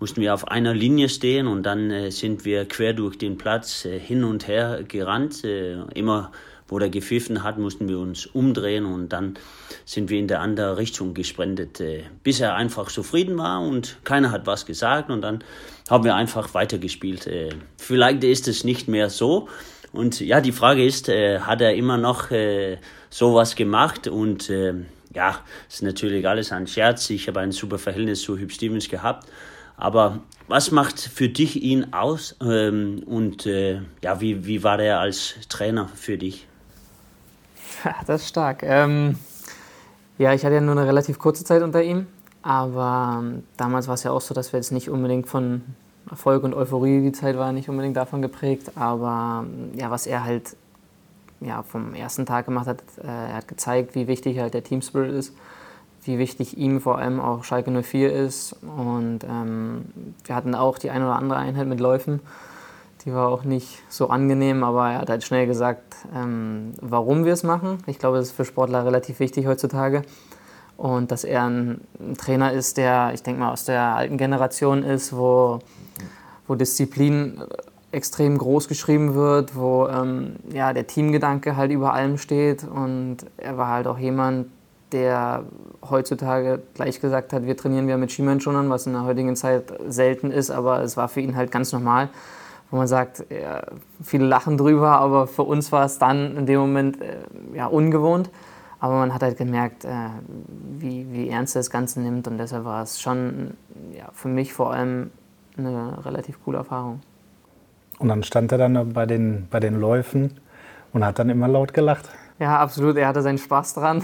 mussten 0.00 0.22
wir 0.22 0.32
auf 0.32 0.48
einer 0.48 0.74
Linie 0.74 1.08
stehen 1.08 1.46
und 1.46 1.62
dann 1.62 1.90
äh, 1.90 2.10
sind 2.10 2.44
wir 2.44 2.64
quer 2.66 2.94
durch 2.94 3.18
den 3.18 3.36
Platz 3.36 3.84
äh, 3.84 3.98
hin 3.98 4.24
und 4.24 4.48
her 4.48 4.82
gerannt, 4.88 5.44
äh, 5.44 5.74
immer 5.94 6.32
wo 6.68 6.78
der 6.78 6.88
gepfiffen 6.88 7.42
hat, 7.42 7.58
mussten 7.58 7.88
wir 7.88 7.98
uns 7.98 8.26
umdrehen 8.26 8.86
und 8.86 9.08
dann 9.08 9.34
sind 9.84 10.08
wir 10.08 10.20
in 10.20 10.28
der 10.28 10.40
andere 10.40 10.76
Richtung 10.76 11.14
gesprendet, 11.14 11.80
äh, 11.80 12.04
bis 12.22 12.40
er 12.40 12.54
einfach 12.54 12.90
zufrieden 12.90 13.36
war 13.38 13.60
und 13.60 13.96
keiner 14.04 14.30
hat 14.30 14.46
was 14.46 14.66
gesagt 14.66 15.10
und 15.10 15.20
dann 15.20 15.44
haben 15.90 16.04
wir 16.04 16.14
einfach 16.14 16.54
weitergespielt. 16.54 17.26
Äh, 17.26 17.50
vielleicht 17.76 18.24
ist 18.24 18.48
es 18.48 18.64
nicht 18.64 18.88
mehr 18.88 19.10
so 19.10 19.48
und 19.92 20.20
ja, 20.20 20.40
die 20.40 20.52
Frage 20.52 20.84
ist, 20.84 21.08
äh, 21.08 21.40
hat 21.40 21.60
er 21.60 21.74
immer 21.74 21.98
noch 21.98 22.28
sowas 23.10 23.56
gemacht 23.56 24.06
und 24.06 24.48
äh, 24.48 24.74
ja, 25.14 25.38
ist 25.68 25.82
natürlich 25.82 26.26
alles 26.26 26.52
ein 26.52 26.66
Scherz. 26.66 27.10
Ich 27.10 27.28
habe 27.28 27.40
ein 27.40 27.52
super 27.52 27.78
Verhältnis 27.78 28.22
zu 28.22 28.38
Hüb 28.38 28.52
Stevens 28.52 28.88
gehabt. 28.88 29.26
Aber 29.76 30.20
was 30.46 30.70
macht 30.70 31.00
für 31.00 31.28
dich 31.28 31.62
ihn 31.62 31.92
aus 31.92 32.36
ähm, 32.42 33.02
und 33.06 33.46
äh, 33.46 33.80
ja, 34.02 34.20
wie, 34.20 34.44
wie 34.44 34.62
war 34.62 34.78
er 34.78 35.00
als 35.00 35.34
Trainer 35.48 35.88
für 35.88 36.18
dich? 36.18 36.46
das 38.06 38.22
ist 38.22 38.28
stark. 38.28 38.62
Ähm, 38.62 39.16
ja, 40.18 40.34
ich 40.34 40.44
hatte 40.44 40.56
ja 40.56 40.60
nur 40.60 40.76
eine 40.76 40.86
relativ 40.86 41.18
kurze 41.18 41.44
Zeit 41.44 41.62
unter 41.62 41.82
ihm, 41.82 42.06
aber 42.42 43.20
ähm, 43.22 43.44
damals 43.56 43.88
war 43.88 43.94
es 43.94 44.02
ja 44.02 44.10
auch 44.10 44.20
so, 44.20 44.34
dass 44.34 44.52
wir 44.52 44.58
jetzt 44.58 44.70
nicht 44.70 44.90
unbedingt 44.90 45.28
von 45.28 45.62
Erfolg 46.10 46.44
und 46.44 46.52
Euphorie, 46.52 47.00
die 47.00 47.12
Zeit 47.12 47.38
war 47.38 47.52
nicht 47.52 47.70
unbedingt 47.70 47.96
davon 47.96 48.20
geprägt, 48.20 48.72
aber 48.74 49.46
ähm, 49.46 49.78
ja, 49.78 49.90
was 49.90 50.06
er 50.06 50.24
halt 50.24 50.56
ja, 51.40 51.62
vom 51.62 51.94
ersten 51.94 52.26
Tag 52.26 52.46
gemacht 52.46 52.66
hat, 52.66 52.82
äh, 53.02 53.06
er 53.06 53.34
hat 53.34 53.48
gezeigt, 53.48 53.94
wie 53.94 54.06
wichtig 54.06 54.38
halt 54.38 54.54
der 54.54 54.64
Team 54.64 54.82
Spirit 54.82 55.12
ist, 55.12 55.34
wie 56.04 56.18
wichtig 56.18 56.56
ihm 56.56 56.80
vor 56.80 56.98
allem 56.98 57.20
auch 57.20 57.44
Schalke 57.44 57.70
04 57.70 58.12
ist 58.12 58.56
und 58.62 59.20
ähm, 59.24 59.86
wir 60.24 60.34
hatten 60.34 60.54
auch 60.54 60.78
die 60.78 60.90
ein 60.90 61.02
oder 61.02 61.16
andere 61.16 61.38
Einheit 61.38 61.66
mit 61.66 61.80
Läufen 61.80 62.20
die 63.04 63.14
war 63.14 63.28
auch 63.28 63.44
nicht 63.44 63.82
so 63.88 64.08
angenehm, 64.08 64.62
aber 64.62 64.90
er 64.90 64.98
hat 64.98 65.10
halt 65.10 65.24
schnell 65.24 65.46
gesagt, 65.46 65.96
ähm, 66.14 66.72
warum 66.80 67.24
wir 67.24 67.32
es 67.32 67.42
machen. 67.42 67.78
Ich 67.86 67.98
glaube, 67.98 68.18
das 68.18 68.28
ist 68.28 68.36
für 68.36 68.44
Sportler 68.44 68.84
relativ 68.84 69.20
wichtig 69.20 69.46
heutzutage. 69.46 70.02
Und 70.76 71.10
dass 71.10 71.24
er 71.24 71.44
ein, 71.44 71.80
Trainer 72.18 72.52
ist, 72.52 72.76
der, 72.76 73.12
ich 73.14 73.22
denke 73.22 73.40
mal, 73.40 73.52
aus 73.52 73.64
der 73.64 73.80
alten 73.80 74.16
Generation 74.16 74.82
ist, 74.82 75.14
wo, 75.14 75.60
wo 76.46 76.54
Disziplin 76.54 77.42
extrem 77.92 78.38
groß 78.38 78.68
geschrieben 78.68 79.14
wird, 79.14 79.56
wo 79.56 79.88
ähm, 79.88 80.36
ja, 80.52 80.72
der 80.72 80.86
Teamgedanke 80.86 81.56
halt 81.56 81.72
über 81.72 81.92
allem 81.92 82.18
steht. 82.18 82.64
Und 82.64 83.18
er 83.36 83.58
war 83.58 83.68
halt 83.68 83.86
auch 83.86 83.98
jemand, 83.98 84.46
der 84.92 85.44
heutzutage 85.88 86.62
gleich 86.74 87.00
gesagt 87.00 87.32
hat, 87.32 87.46
wir 87.46 87.56
trainieren 87.56 87.86
wieder 87.86 87.96
mit 87.96 88.12
Schienbeinschonern, 88.12 88.70
was 88.70 88.86
in 88.86 88.92
der 88.92 89.04
heutigen 89.04 89.36
Zeit 89.36 89.72
selten 89.88 90.30
ist, 90.30 90.50
aber 90.50 90.82
es 90.82 90.96
war 90.96 91.08
für 91.08 91.20
ihn 91.20 91.36
halt 91.36 91.50
ganz 91.50 91.72
normal 91.72 92.10
wo 92.70 92.76
man 92.76 92.86
sagt, 92.86 93.24
ja, 93.30 93.62
viele 94.02 94.26
lachen 94.26 94.56
drüber, 94.56 94.92
aber 94.92 95.26
für 95.26 95.42
uns 95.42 95.72
war 95.72 95.84
es 95.84 95.98
dann 95.98 96.36
in 96.36 96.46
dem 96.46 96.60
Moment 96.60 97.00
äh, 97.00 97.16
ja, 97.54 97.66
ungewohnt. 97.66 98.30
Aber 98.78 98.94
man 98.94 99.12
hat 99.12 99.22
halt 99.22 99.36
gemerkt, 99.36 99.84
äh, 99.84 99.90
wie, 100.78 101.06
wie 101.12 101.28
ernst 101.28 101.54
er 101.54 101.60
das 101.60 101.70
Ganze 101.70 102.00
nimmt 102.00 102.26
und 102.28 102.38
deshalb 102.38 102.64
war 102.64 102.82
es 102.82 103.00
schon 103.00 103.54
ja, 103.92 104.08
für 104.12 104.28
mich 104.28 104.54
vor 104.54 104.72
allem 104.72 105.10
eine 105.58 106.04
relativ 106.04 106.42
coole 106.44 106.58
Erfahrung. 106.58 107.00
Und 108.00 108.08
dann 108.08 108.22
stand 108.22 108.50
er 108.50 108.58
dann 108.58 108.92
bei 108.94 109.04
den, 109.04 109.46
bei 109.50 109.60
den 109.60 109.78
Läufen 109.78 110.32
und 110.92 111.04
hat 111.04 111.18
dann 111.18 111.28
immer 111.28 111.46
laut 111.46 111.74
gelacht. 111.74 112.08
Ja, 112.38 112.58
absolut. 112.58 112.96
Er 112.96 113.06
hatte 113.06 113.20
seinen 113.20 113.36
Spaß 113.38 113.74
dran. 113.74 114.02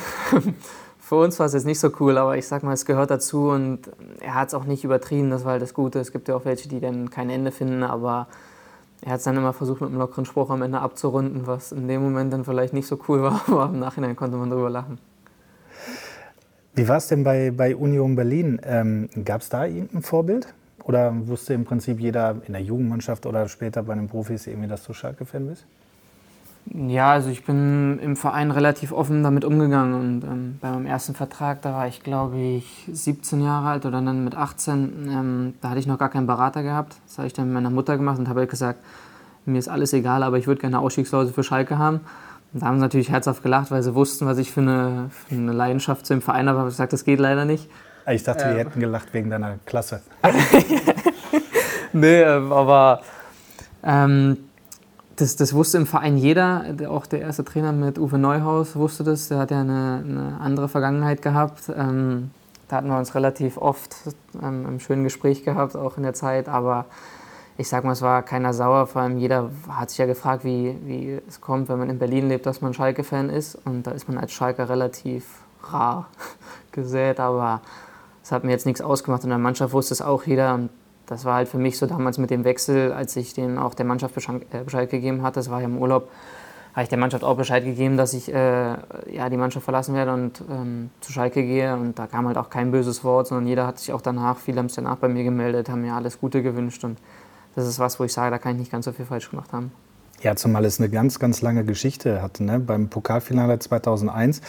Für 1.01 1.17
uns 1.17 1.39
war 1.39 1.47
es 1.47 1.55
jetzt 1.55 1.65
nicht 1.65 1.81
so 1.81 1.91
cool, 2.01 2.19
aber 2.19 2.37
ich 2.37 2.47
sag 2.47 2.63
mal, 2.63 2.75
es 2.75 2.85
gehört 2.85 3.11
dazu 3.11 3.49
und 3.49 3.81
er 4.21 4.35
hat 4.35 4.49
es 4.49 4.55
auch 4.55 4.65
nicht 4.65 4.85
übertrieben. 4.85 5.31
Das 5.31 5.45
war 5.45 5.53
halt 5.53 5.63
das 5.63 5.73
Gute. 5.73 5.99
Es 5.99 6.13
gibt 6.13 6.29
ja 6.29 6.37
auch 6.37 6.45
welche, 6.45 6.69
die 6.69 6.79
dann 6.79 7.09
kein 7.09 7.31
Ende 7.31 7.53
finden, 7.53 7.83
aber 7.85 8.27
er 9.01 9.13
hat 9.13 9.19
es 9.19 9.25
dann 9.25 9.37
immer 9.37 9.55
versucht, 9.55 9.81
mit 9.81 9.89
einem 9.89 9.99
lockeren 9.99 10.27
Spruch 10.27 10.51
am 10.51 10.61
Ende 10.61 10.81
abzurunden, 10.81 11.47
was 11.47 11.73
in 11.73 11.89
dem 11.89 12.03
Moment 12.03 12.33
dann 12.33 12.45
vielleicht 12.45 12.75
nicht 12.75 12.87
so 12.87 12.99
cool 13.09 13.23
war, 13.23 13.41
aber 13.47 13.67
im 13.67 13.79
Nachhinein 13.79 14.15
konnte 14.15 14.37
man 14.37 14.51
darüber 14.51 14.69
lachen. 14.69 14.99
Wie 16.75 16.87
war 16.87 16.99
es 16.99 17.09
denn 17.09 17.25
bei, 17.25 17.51
bei 17.51 17.75
Union 17.75 18.15
Berlin? 18.15 18.61
Ähm, 18.63 19.09
Gab 19.25 19.41
es 19.41 19.49
da 19.49 19.65
irgendein 19.65 20.03
Vorbild? 20.03 20.53
Oder 20.87 21.13
wusste 21.27 21.53
im 21.53 21.65
Prinzip 21.65 21.99
jeder 21.99 22.37
in 22.47 22.53
der 22.53 22.63
Jugendmannschaft 22.63 23.27
oder 23.27 23.49
später 23.49 23.83
bei 23.83 23.95
den 23.95 24.09
Profis 24.09 24.47
irgendwie, 24.47 24.69
dass 24.69 24.85
du 24.85 24.93
Schalke-Fan 24.93 25.49
bist? 25.49 25.67
Ja, 26.75 27.13
also 27.13 27.29
ich 27.29 27.45
bin 27.45 27.99
im 28.01 28.17
Verein 28.17 28.51
relativ 28.51 28.93
offen 28.93 29.23
damit 29.23 29.45
umgegangen 29.45 29.95
und 29.95 30.25
ähm, 30.25 30.59
bei 30.61 30.71
meinem 30.71 30.87
ersten 30.87 31.15
Vertrag, 31.15 31.63
da 31.63 31.73
war 31.73 31.87
ich 31.87 32.03
glaube 32.03 32.39
ich 32.39 32.89
17 32.93 33.41
Jahre 33.41 33.69
alt 33.69 33.87
oder 33.87 34.01
dann 34.01 34.25
mit 34.25 34.35
18, 34.35 35.09
ähm, 35.09 35.55
da 35.61 35.71
hatte 35.71 35.79
ich 35.79 35.87
noch 35.87 35.99
gar 35.99 36.09
keinen 36.09 36.27
Berater 36.27 36.65
gehabt. 36.65 36.97
Das 37.07 37.19
habe 37.19 37.29
ich 37.29 37.33
dann 37.33 37.47
mit 37.47 37.55
meiner 37.55 37.71
Mutter 37.71 37.97
gemacht 37.97 38.19
und 38.19 38.29
habe 38.29 38.41
halt 38.41 38.51
gesagt, 38.51 38.81
mir 39.45 39.59
ist 39.59 39.69
alles 39.69 39.93
egal, 39.93 40.23
aber 40.23 40.39
ich 40.39 40.47
würde 40.47 40.61
gerne 40.61 40.79
eine 40.81 41.31
für 41.33 41.43
Schalke 41.45 41.79
haben. 41.79 42.01
Und 42.53 42.63
da 42.63 42.67
haben 42.67 42.77
sie 42.77 42.83
natürlich 42.83 43.11
herzhaft 43.11 43.43
gelacht, 43.43 43.71
weil 43.71 43.83
sie 43.83 43.95
wussten, 43.95 44.27
was 44.27 44.39
ich 44.39 44.51
für 44.51 44.61
eine, 44.61 45.11
für 45.11 45.35
eine 45.35 45.53
Leidenschaft 45.53 46.07
zu 46.07 46.15
dem 46.15 46.23
Verein 46.23 46.49
habe. 46.49 46.59
Aber 46.59 46.69
ich 46.69 46.75
gesagt, 46.75 46.93
das 46.93 47.05
geht 47.05 47.21
leider 47.21 47.45
nicht. 47.45 47.69
Ich 48.09 48.23
dachte, 48.23 48.45
ähm. 48.45 48.53
die 48.53 48.59
hätten 48.61 48.81
gelacht 48.81 49.13
wegen 49.13 49.31
deiner 49.31 49.59
Klasse. 49.67 50.03
nee, 51.93 52.23
ähm, 52.23 52.53
aber 52.53 53.01
ähm, 53.83 54.39
das, 55.17 55.37
das 55.37 55.55
wusste 55.55 55.79
im 55.79 55.87
Verein 55.87 56.17
jeder. 56.17 56.65
Auch 56.89 57.07
der 57.07 57.21
erste 57.21 57.45
Trainer 57.45 57.73
mit 57.73 57.99
Uwe 57.99 58.19
Neuhaus 58.19 58.77
wusste 58.77 59.03
das. 59.03 59.29
Der 59.29 59.39
hat 59.39 59.51
ja 59.51 59.61
eine, 59.61 60.05
eine 60.05 60.41
andere 60.41 60.69
Vergangenheit 60.69 61.23
gehabt. 61.23 61.71
Ähm, 61.75 62.31
da 62.69 62.77
hatten 62.77 62.89
wir 62.89 62.99
uns 62.99 63.15
relativ 63.15 63.57
oft 63.57 63.97
ähm, 64.43 64.67
im 64.67 64.81
schönen 64.81 65.05
Gespräch 65.05 65.45
gehabt, 65.45 65.77
auch 65.77 65.97
in 65.97 66.03
der 66.03 66.15
Zeit. 66.15 66.49
Aber 66.49 66.87
ich 67.57 67.69
sag 67.69 67.85
mal, 67.85 67.93
es 67.93 68.03
war 68.03 68.23
keiner 68.23 68.53
sauer. 68.53 68.87
Vor 68.87 69.03
allem 69.03 69.19
jeder 69.19 69.51
hat 69.69 69.91
sich 69.91 69.99
ja 69.99 70.07
gefragt, 70.07 70.45
wie, 70.45 70.77
wie 70.85 71.21
es 71.27 71.41
kommt, 71.41 71.69
wenn 71.69 71.79
man 71.79 71.89
in 71.89 71.99
Berlin 71.99 72.29
lebt, 72.29 72.45
dass 72.45 72.61
man 72.61 72.75
Schalke-Fan 72.75 73.31
ist. 73.31 73.57
Und 73.65 73.85
da 73.87 73.93
ist 73.93 74.09
man 74.09 74.19
als 74.19 74.33
Schalke 74.33 74.69
relativ 74.69 75.25
rar 75.63 76.09
gesät. 76.73 77.21
Aber 77.21 77.63
es 78.27 78.33
hat 78.33 78.43
mir 78.43 78.51
jetzt 78.51 78.67
nichts 78.67 78.81
ausgemacht. 78.81 79.23
Und 79.23 79.27
in 79.27 79.31
der 79.31 79.39
Mannschaft 79.39 79.73
wusste 79.73 79.95
es 79.95 80.03
auch 80.03 80.25
jeder. 80.25 80.55
Und 80.55 80.71
das 81.07 81.25
war 81.25 81.37
halt 81.37 81.49
für 81.49 81.59
mich 81.59 81.79
so 81.79 81.87
damals 81.87 82.19
mit 82.19 82.31
dem 82.31 82.43
Wechsel, 82.43 82.93
als 82.93 83.15
ich 83.15 83.35
den 83.35 83.57
auch 83.57 83.73
der 83.73 83.87
Mannschaft 83.87 84.17
Bescheid, 84.17 84.43
äh, 84.53 84.87
gegeben 84.89 85.23
hatte, 85.23 85.39
das 85.39 85.49
war 85.49 85.61
ja 85.61 85.67
im 85.67 85.79
Urlaub, 85.79 86.11
habe 86.73 86.83
ich 86.83 86.89
der 86.89 86.99
Mannschaft 86.99 87.23
auch 87.23 87.37
Bescheid 87.37 87.65
gegeben, 87.65 87.97
dass 87.97 88.15
ich 88.15 88.35
äh, 88.35 88.75
ja, 89.13 89.31
die 89.31 89.37
Mannschaft 89.37 89.63
verlassen 89.63 89.95
werde 89.95 90.13
und 90.13 90.43
ähm, 90.51 90.91
zu 91.01 91.13
Schalke 91.13 91.41
gehe. 91.45 91.73
Und 91.73 92.01
da 92.01 92.09
kam 92.09 92.27
halt 92.27 92.37
auch 92.37 92.51
kein 92.51 92.73
böses 92.73 93.05
Wort, 93.05 93.29
sondern 93.29 93.47
jeder 93.47 93.65
hat 93.65 93.79
sich 93.79 93.93
auch 93.93 94.01
danach, 94.01 94.39
viele 94.39 94.59
haben 94.59 94.69
sich 94.69 94.77
danach 94.77 94.97
bei 94.97 95.07
mir 95.07 95.23
gemeldet, 95.23 95.69
haben 95.69 95.83
mir 95.83 95.95
alles 95.95 96.19
Gute 96.19 96.43
gewünscht. 96.43 96.83
Und 96.83 96.99
das 97.55 97.69
ist 97.69 97.79
was, 97.79 98.01
wo 98.01 98.05
ich 98.05 98.13
sage, 98.13 98.33
da 98.33 98.39
kann 98.39 98.55
ich 98.55 98.59
nicht 98.59 98.73
ganz 98.73 98.87
so 98.87 98.93
viel 98.93 99.05
falsch 99.05 99.31
gemacht 99.31 99.53
haben. 99.53 99.71
Ja, 100.23 100.35
zumal 100.35 100.65
es 100.65 100.81
eine 100.81 100.89
ganz, 100.89 101.21
ganz 101.21 101.43
lange 101.43 101.65
Geschichte 101.65 102.23
hatte. 102.23 102.43
Ne? 102.43 102.59
Beim 102.59 102.89
Pokalfinale 102.89 103.61
2001 103.61 104.41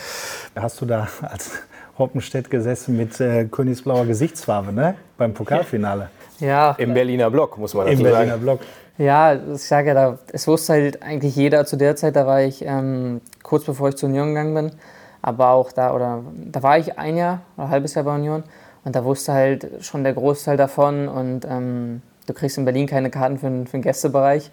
hast 0.56 0.82
du 0.82 0.88
da 0.88 1.08
als 1.22 1.52
Hoppenstedt 1.98 2.50
gesessen 2.50 2.96
mit 2.98 3.20
äh, 3.20 3.46
königsblauer 3.46 4.06
Gesichtsfarbe, 4.06 4.72
ne? 4.72 4.96
Beim 5.18 5.34
Pokalfinale. 5.34 6.10
Ja. 6.40 6.76
Im 6.78 6.94
Berliner 6.94 7.32
Block, 7.32 7.58
muss 7.58 7.74
man 7.74 7.86
dazu 7.88 7.98
Im 7.98 8.04
sagen. 8.04 8.16
Berliner 8.16 8.38
Block. 8.38 8.60
Ja, 8.98 9.36
ich 9.36 9.62
sage 9.62 9.90
ja, 9.90 9.94
da, 9.94 10.20
es 10.34 10.48
wusste 10.48 10.74
halt 10.74 11.04
eigentlich 11.04 11.36
jeder 11.36 11.66
zu 11.66 11.78
der 11.78 11.96
Zeit, 11.96 12.16
da 12.16 12.26
war 12.26 12.42
ich 12.42 12.66
ähm, 12.66 13.22
kurz 13.44 13.64
bevor 13.64 13.90
ich 13.90 13.96
zur 13.96 14.10
Union 14.10 14.30
gegangen 14.30 14.56
bin, 14.56 14.72
aber 15.22 15.52
auch 15.52 15.72
da, 15.72 15.94
oder 15.94 16.24
da 16.34 16.64
war 16.64 16.80
ich 16.80 16.98
ein 16.98 17.16
Jahr 17.16 17.42
oder 17.58 17.68
ein 17.68 17.72
halbes 17.72 17.94
Jahr 17.94 18.06
bei 18.06 18.16
Union 18.16 18.44
und 18.84 18.96
da 18.96 19.04
wusste 19.04 19.34
halt 19.34 19.70
schon 19.82 20.04
der 20.04 20.14
Großteil 20.14 20.58
davon 20.58 21.08
und 21.08 21.46
ähm, 21.48 22.02
du 22.26 22.34
kriegst 22.34 22.58
in 22.58 22.66
Berlin 22.66 22.88
keine 22.88 23.12
Karten 23.12 23.38
für, 23.38 23.50
für 23.66 23.78
den 23.78 23.84
Gästebereich. 23.84 24.50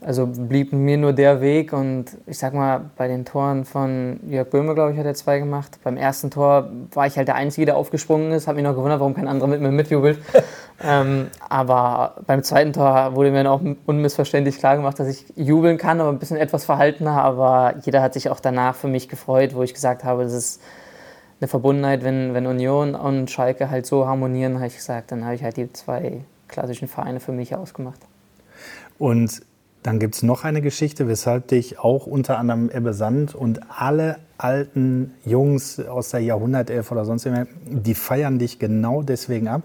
Also 0.00 0.26
blieb 0.26 0.72
mir 0.72 0.96
nur 0.96 1.12
der 1.12 1.40
Weg 1.40 1.72
und 1.72 2.06
ich 2.26 2.38
sag 2.38 2.54
mal, 2.54 2.82
bei 2.96 3.08
den 3.08 3.24
Toren 3.24 3.64
von 3.64 4.20
Jörg 4.28 4.48
Böhme, 4.48 4.74
glaube 4.74 4.92
ich, 4.92 4.98
hat 4.98 5.06
er 5.06 5.14
zwei 5.14 5.40
gemacht. 5.40 5.80
Beim 5.82 5.96
ersten 5.96 6.30
Tor 6.30 6.70
war 6.92 7.08
ich 7.08 7.16
halt 7.16 7.26
der 7.26 7.34
Einzige, 7.34 7.66
der 7.66 7.76
aufgesprungen 7.76 8.30
ist. 8.30 8.46
Hab 8.46 8.54
mich 8.54 8.62
noch 8.62 8.76
gewundert, 8.76 9.00
warum 9.00 9.14
kein 9.14 9.26
anderer 9.26 9.48
mit 9.48 9.60
mir 9.60 9.72
mitjubelt. 9.72 10.20
ähm, 10.84 11.26
aber 11.48 12.14
beim 12.26 12.44
zweiten 12.44 12.72
Tor 12.72 13.16
wurde 13.16 13.32
mir 13.32 13.42
dann 13.42 13.48
auch 13.48 13.60
unmissverständlich 13.86 14.58
klar 14.58 14.76
gemacht, 14.76 15.00
dass 15.00 15.08
ich 15.08 15.24
jubeln 15.34 15.78
kann, 15.78 16.00
aber 16.00 16.10
ein 16.10 16.20
bisschen 16.20 16.36
etwas 16.36 16.64
verhaltener. 16.64 17.22
Aber 17.22 17.74
jeder 17.82 18.00
hat 18.00 18.14
sich 18.14 18.30
auch 18.30 18.38
danach 18.38 18.76
für 18.76 18.88
mich 18.88 19.08
gefreut, 19.08 19.56
wo 19.56 19.64
ich 19.64 19.74
gesagt 19.74 20.04
habe, 20.04 20.22
das 20.22 20.32
ist 20.32 20.62
eine 21.40 21.48
Verbundenheit, 21.48 22.04
wenn, 22.04 22.34
wenn 22.34 22.46
Union 22.46 22.94
und 22.94 23.32
Schalke 23.32 23.68
halt 23.68 23.84
so 23.84 24.06
harmonieren, 24.06 24.56
habe 24.56 24.68
ich 24.68 24.76
gesagt, 24.76 25.10
dann 25.10 25.24
habe 25.24 25.34
ich 25.34 25.42
halt 25.42 25.56
die 25.56 25.72
zwei 25.72 26.24
klassischen 26.46 26.86
Vereine 26.86 27.18
für 27.18 27.32
mich 27.32 27.56
ausgemacht. 27.56 28.00
Und 28.98 29.42
dann 29.88 29.98
gibt 29.98 30.16
es 30.16 30.22
noch 30.22 30.44
eine 30.44 30.60
Geschichte, 30.60 31.08
weshalb 31.08 31.48
dich 31.48 31.78
auch 31.78 32.06
unter 32.06 32.38
anderem 32.38 32.68
Ebbe 32.68 32.92
Sand 32.92 33.34
und 33.34 33.60
alle 33.70 34.18
alten 34.36 35.14
Jungs 35.24 35.80
aus 35.80 36.10
der 36.10 36.20
Jahrhundertelf 36.20 36.92
oder 36.92 37.06
sonst 37.06 37.24
immer, 37.24 37.46
die 37.64 37.94
feiern 37.94 38.38
dich 38.38 38.58
genau 38.58 39.00
deswegen 39.00 39.48
ab. 39.48 39.62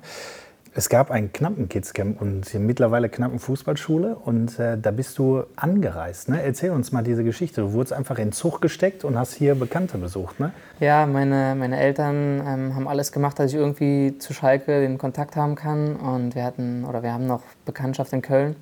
Es 0.73 0.87
gab 0.87 1.11
ein 1.11 1.33
Knappen-Kids-Camp 1.33 2.21
und 2.21 2.47
hier 2.47 2.61
mittlerweile 2.61 3.09
Knappen-Fußballschule 3.09 4.15
und 4.15 4.57
äh, 4.59 4.77
da 4.81 4.91
bist 4.91 5.17
du 5.17 5.43
angereist. 5.57 6.29
Ne? 6.29 6.41
Erzähl 6.41 6.69
uns 6.69 6.93
mal 6.93 7.03
diese 7.03 7.25
Geschichte. 7.25 7.59
Du 7.59 7.73
wurdest 7.73 7.91
einfach 7.91 8.17
in 8.17 8.31
Zug 8.31 8.61
gesteckt 8.61 9.03
und 9.03 9.19
hast 9.19 9.33
hier 9.33 9.55
Bekannte 9.55 9.97
besucht. 9.97 10.39
Ne? 10.39 10.53
Ja, 10.79 11.05
meine, 11.05 11.53
meine 11.59 11.77
Eltern 11.81 12.41
ähm, 12.47 12.75
haben 12.75 12.87
alles 12.87 13.11
gemacht, 13.11 13.37
dass 13.39 13.51
ich 13.51 13.57
irgendwie 13.57 14.17
zu 14.19 14.33
Schalke 14.33 14.79
den 14.79 14.97
Kontakt 14.97 15.35
haben 15.35 15.55
kann. 15.55 15.97
Und 15.97 16.33
wir 16.33 16.45
hatten, 16.45 16.85
oder 16.85 17.03
wir 17.03 17.11
haben 17.11 17.27
noch 17.27 17.41
Bekanntschaft 17.65 18.13
in 18.13 18.21
Köln. 18.21 18.55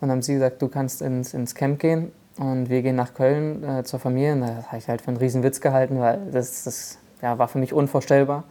Und 0.00 0.10
haben 0.10 0.22
sie 0.22 0.34
gesagt, 0.34 0.62
du 0.62 0.68
kannst 0.68 1.02
ins, 1.02 1.34
ins 1.34 1.54
Camp 1.54 1.78
gehen 1.78 2.10
und 2.38 2.70
wir 2.70 2.82
gehen 2.82 2.96
nach 2.96 3.12
Köln 3.14 3.62
äh, 3.62 3.84
zur 3.84 4.00
Familie. 4.00 4.32
Und 4.32 4.40
das 4.42 4.66
habe 4.68 4.78
ich 4.78 4.88
halt 4.88 5.02
für 5.02 5.08
einen 5.08 5.18
riesen 5.18 5.42
Witz 5.42 5.60
gehalten, 5.60 6.00
weil 6.00 6.18
das, 6.32 6.64
das 6.64 6.98
ja, 7.20 7.38
war 7.38 7.48
für 7.48 7.58
mich 7.58 7.72
unvorstellbar. 7.72 8.44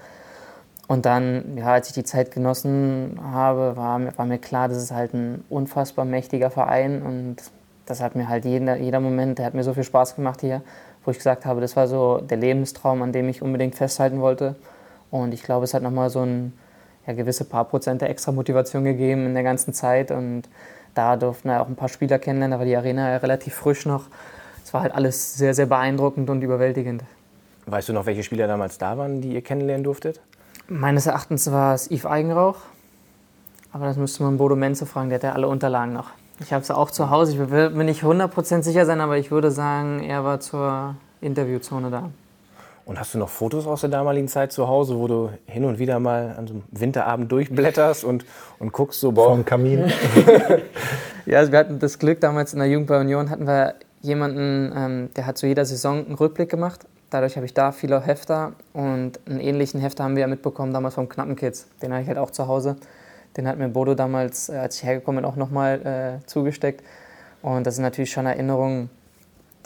Und 0.88 1.06
dann, 1.06 1.58
ja, 1.58 1.68
als 1.74 1.88
ich 1.88 1.94
die 1.94 2.04
Zeit 2.04 2.32
genossen 2.32 3.20
habe, 3.24 3.76
war, 3.78 4.00
mir- 4.00 4.18
war 4.18 4.26
mir 4.26 4.40
klar, 4.40 4.68
das 4.68 4.78
ist 4.78 4.92
halt 4.92 5.14
ein 5.14 5.44
unfassbar 5.50 6.06
mächtiger 6.06 6.50
Verein 6.50 7.02
und 7.04 7.38
das 7.86 8.02
hat 8.02 8.16
mir 8.16 8.28
halt 8.28 8.46
jeder, 8.46 8.76
jeder 8.78 9.00
Moment, 9.00 9.38
der 9.40 9.46
hat 9.46 9.54
mir 9.54 9.64
so 9.64 9.74
viel 9.74 9.84
Spaß 9.84 10.16
gemacht 10.16 10.42
hier, 10.42 10.62
wo 11.06 11.12
ich 11.12 11.18
gesagt 11.18 11.46
habe, 11.46 11.62
das 11.62 11.76
war 11.76 11.88
so 11.88 12.20
der 12.20 12.38
Lebenstraum, 12.38 13.02
an 13.02 13.12
dem 13.12 13.30
ich 13.30 13.42
unbedingt 13.42 13.76
festhalten 13.76 14.20
wollte. 14.20 14.56
Und 15.12 15.34
ich 15.34 15.44
glaube, 15.44 15.64
es 15.64 15.74
hat 15.74 15.82
nochmal 15.82 16.10
so 16.10 16.22
ein 16.22 16.54
ja, 17.08 17.14
gewisse 17.14 17.46
paar 17.46 17.66
Prozent 17.66 18.02
der 18.02 18.10
extra 18.10 18.32
Motivation 18.32 18.84
gegeben 18.84 19.26
in 19.28 19.34
der 19.34 19.44
ganzen 19.44 19.74
Zeit 19.74 20.12
und 20.12 20.44
da 21.00 21.16
durften 21.16 21.48
wir 21.48 21.62
auch 21.62 21.68
ein 21.70 21.78
paar 21.78 21.88
Spieler 21.88 22.20
kennenlernen, 22.20 22.52
da 22.52 22.60
war 22.60 22.66
die 22.66 22.76
Arena 22.76 23.10
ja 23.10 23.18
relativ 23.18 23.54
frisch 23.56 23.86
noch. 23.86 24.08
Es 24.66 24.74
war 24.74 24.82
halt 24.82 24.94
alles 24.94 25.36
sehr, 25.36 25.54
sehr 25.54 25.66
beeindruckend 25.66 26.30
und 26.30 26.42
überwältigend. 26.42 27.04
Weißt 27.68 27.88
du 27.88 27.94
noch, 27.94 28.06
welche 28.06 28.24
Spieler 28.24 28.48
damals 28.48 28.78
da 28.78 28.98
waren, 28.98 29.22
die 29.22 29.34
ihr 29.34 29.42
kennenlernen 29.42 29.86
durftet? 29.86 30.20
Meines 30.68 31.06
Erachtens 31.06 31.50
war 31.52 31.74
es 31.74 31.90
Yves 31.90 32.06
Eigenrauch. 32.06 32.58
Aber 33.72 33.86
das 33.86 33.96
müsste 33.96 34.24
man 34.24 34.38
Bodo 34.38 34.58
Menze 34.58 34.86
fragen, 34.86 35.10
der 35.10 35.20
hat 35.20 35.24
ja 35.24 35.32
alle 35.32 35.48
Unterlagen 35.48 35.94
noch. 35.94 36.10
Ich 36.42 36.52
habe 36.52 36.64
es 36.64 36.72
auch 36.72 36.92
zu 36.92 37.10
Hause, 37.10 37.34
ich 37.34 37.50
will 37.50 37.70
mir 37.70 37.86
nicht 37.86 38.04
100% 38.04 38.64
sicher 38.64 38.86
sein, 38.86 39.00
aber 39.00 39.18
ich 39.18 39.32
würde 39.32 39.52
sagen, 39.52 40.04
er 40.04 40.26
war 40.26 40.42
zur 40.42 40.96
Interviewzone 41.22 41.90
da. 41.92 42.10
Und 42.90 43.00
hast 43.00 43.14
du 43.14 43.20
noch 43.20 43.30
Fotos 43.30 43.68
aus 43.68 43.82
der 43.82 43.92
damaligen 43.92 44.28
Zeit 44.28 44.52
zu 44.52 44.68
Hause, 44.68 44.98
wo 44.98 45.08
du 45.08 45.30
hin 45.46 45.64
und 45.64 45.78
wieder 45.78 46.00
mal 46.00 46.34
an 46.36 46.48
so 46.48 46.56
einem 46.56 46.64
Winterabend 46.72 47.32
durchblätterst 47.32 48.04
und, 48.04 48.26
und 48.58 48.74
guckst 48.74 49.00
so, 49.00 49.12
boah, 49.12 49.30
Vom 49.30 49.46
Kamin. 49.46 49.92
Ja, 51.28 51.38
also 51.38 51.52
wir 51.52 51.60
hatten 51.60 51.78
das 51.78 52.00
Glück, 52.00 52.20
damals 52.20 52.54
in 52.54 52.58
der 52.58 52.68
Jugend 52.68 52.88
bei 52.88 53.00
Union 53.00 53.30
hatten 53.30 53.46
wir 53.46 53.76
jemanden, 54.02 54.74
ähm, 54.76 55.10
der 55.16 55.28
hat 55.28 55.38
zu 55.38 55.46
jeder 55.46 55.66
Saison 55.66 56.04
einen 56.04 56.16
Rückblick 56.16 56.50
gemacht. 56.50 56.88
Dadurch 57.12 57.36
habe 57.36 57.46
ich 57.46 57.54
da 57.54 57.72
viele 57.72 58.02
Hefter 58.02 58.54
und 58.74 59.20
einen 59.28 59.40
ähnlichen 59.40 59.80
Hefter 59.80 60.04
haben 60.04 60.16
wir 60.16 60.22
ja 60.22 60.28
mitbekommen 60.28 60.74
damals 60.74 60.96
vom 60.96 61.08
Knappen 61.08 61.36
Kids. 61.36 61.68
Den 61.84 61.92
habe 61.92 62.02
ich 62.02 62.08
halt 62.08 62.18
auch 62.18 62.32
zu 62.32 62.48
Hause. 62.48 62.76
Den 63.38 63.48
hat 63.48 63.60
mir 63.60 63.70
Bodo 63.70 63.94
damals, 63.94 64.50
äh, 64.50 64.54
als 64.54 64.78
ich 64.78 64.84
hergekommen 64.84 65.22
bin, 65.22 65.32
auch 65.32 65.36
nochmal 65.36 66.20
äh, 66.24 66.26
zugesteckt. 66.26 66.84
Und 67.44 67.68
das 67.68 67.76
sind 67.76 67.84
natürlich 67.84 68.10
schon 68.10 68.26
Erinnerungen, 68.26 68.90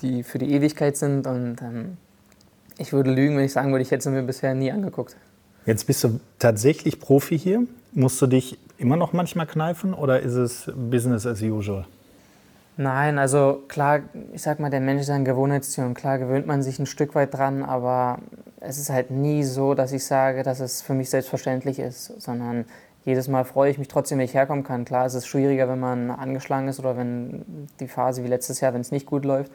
die 0.02 0.24
für 0.24 0.40
die 0.40 0.52
Ewigkeit 0.54 0.98
sind. 0.98 1.26
Und 1.26 1.62
ähm, 1.62 1.98
ich 2.78 2.94
würde 2.94 3.12
lügen, 3.12 3.38
wenn 3.38 3.46
ich 3.46 3.54
sagen 3.54 3.72
würde, 3.72 3.84
ich 3.84 3.92
hätte 3.92 4.04
sie 4.04 4.10
mir 4.10 4.24
bisher 4.24 4.54
nie 4.54 4.72
angeguckt. 4.72 5.16
Jetzt 5.66 5.88
bist 5.88 6.04
du 6.04 6.20
tatsächlich 6.40 7.00
Profi 7.00 7.38
hier. 7.38 7.64
Musst 7.94 8.22
du 8.22 8.28
dich 8.28 8.58
immer 8.78 8.98
noch 8.98 9.14
manchmal 9.14 9.48
kneifen 9.48 9.94
oder 9.94 10.20
ist 10.20 10.34
es 10.34 10.72
Business 10.76 11.26
as 11.26 11.42
usual? 11.42 11.86
Nein, 12.76 13.20
also 13.20 13.62
klar, 13.68 14.00
ich 14.34 14.42
sag 14.42 14.60
mal, 14.60 14.72
der 14.72 14.80
Mensch 14.80 15.02
ist 15.02 15.12
ein 15.12 15.26
Gewohnheitstier 15.26 15.86
und 15.86 15.94
klar 15.94 16.18
gewöhnt 16.18 16.48
man 16.48 16.64
sich 16.64 16.80
ein 16.80 16.88
Stück 16.88 17.14
weit 17.14 17.34
dran, 17.34 17.62
aber 17.62 18.18
es 18.60 18.80
ist 18.80 18.90
halt 18.90 19.12
nie 19.12 19.44
so, 19.44 19.76
dass 19.76 19.92
ich 19.92 20.04
sage, 20.04 20.42
dass 20.42 20.60
es 20.60 20.82
für 20.82 20.96
mich 20.96 21.12
selbstverständlich 21.12 21.78
ist, 21.78 22.20
sondern 22.20 22.66
jedes 23.06 23.28
Mal 23.28 23.44
freue 23.44 23.70
ich 23.70 23.78
mich 23.78 23.90
trotzdem, 23.90 24.18
wenn 24.18 24.26
ich 24.26 24.34
herkommen 24.34 24.64
kann. 24.64 24.86
Klar, 24.86 25.06
es 25.06 25.14
ist 25.14 25.28
schwieriger, 25.28 25.70
wenn 25.70 25.80
man 25.80 26.10
angeschlagen 26.10 26.68
ist 26.68 26.80
oder 26.80 26.98
wenn 26.98 27.46
die 27.80 27.88
Phase 27.88 28.24
wie 28.24 28.28
letztes 28.28 28.60
Jahr, 28.60 28.74
wenn 28.74 28.82
es 28.82 28.92
nicht 28.92 29.06
gut 29.06 29.24
läuft. 29.24 29.52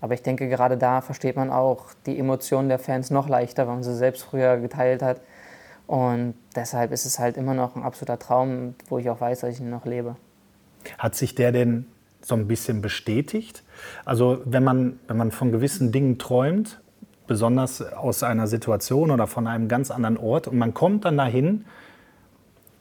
Aber 0.00 0.14
ich 0.14 0.22
denke, 0.22 0.48
gerade 0.48 0.76
da 0.76 1.00
versteht 1.00 1.36
man 1.36 1.50
auch 1.50 1.86
die 2.06 2.18
Emotionen 2.18 2.68
der 2.68 2.78
Fans 2.78 3.10
noch 3.10 3.28
leichter, 3.28 3.66
weil 3.66 3.74
man 3.74 3.82
sie 3.82 3.94
selbst 3.94 4.22
früher 4.22 4.58
geteilt 4.58 5.02
hat. 5.02 5.20
Und 5.86 6.34
deshalb 6.54 6.92
ist 6.92 7.06
es 7.06 7.18
halt 7.18 7.36
immer 7.36 7.54
noch 7.54 7.74
ein 7.74 7.82
absoluter 7.82 8.18
Traum, 8.18 8.74
wo 8.88 8.98
ich 8.98 9.10
auch 9.10 9.20
weiß, 9.20 9.40
dass 9.40 9.54
ich 9.54 9.60
ihn 9.60 9.70
noch 9.70 9.86
lebe. 9.86 10.16
Hat 10.98 11.14
sich 11.14 11.34
der 11.34 11.50
denn 11.50 11.86
so 12.20 12.34
ein 12.34 12.46
bisschen 12.46 12.82
bestätigt? 12.82 13.64
Also 14.04 14.40
wenn 14.44 14.62
man, 14.62 15.00
wenn 15.08 15.16
man 15.16 15.30
von 15.30 15.50
gewissen 15.50 15.90
Dingen 15.90 16.18
träumt, 16.18 16.80
besonders 17.26 17.82
aus 17.82 18.22
einer 18.22 18.46
Situation 18.46 19.10
oder 19.10 19.26
von 19.26 19.46
einem 19.46 19.68
ganz 19.68 19.90
anderen 19.90 20.16
Ort 20.16 20.48
und 20.48 20.58
man 20.58 20.74
kommt 20.74 21.04
dann 21.04 21.16
dahin 21.16 21.64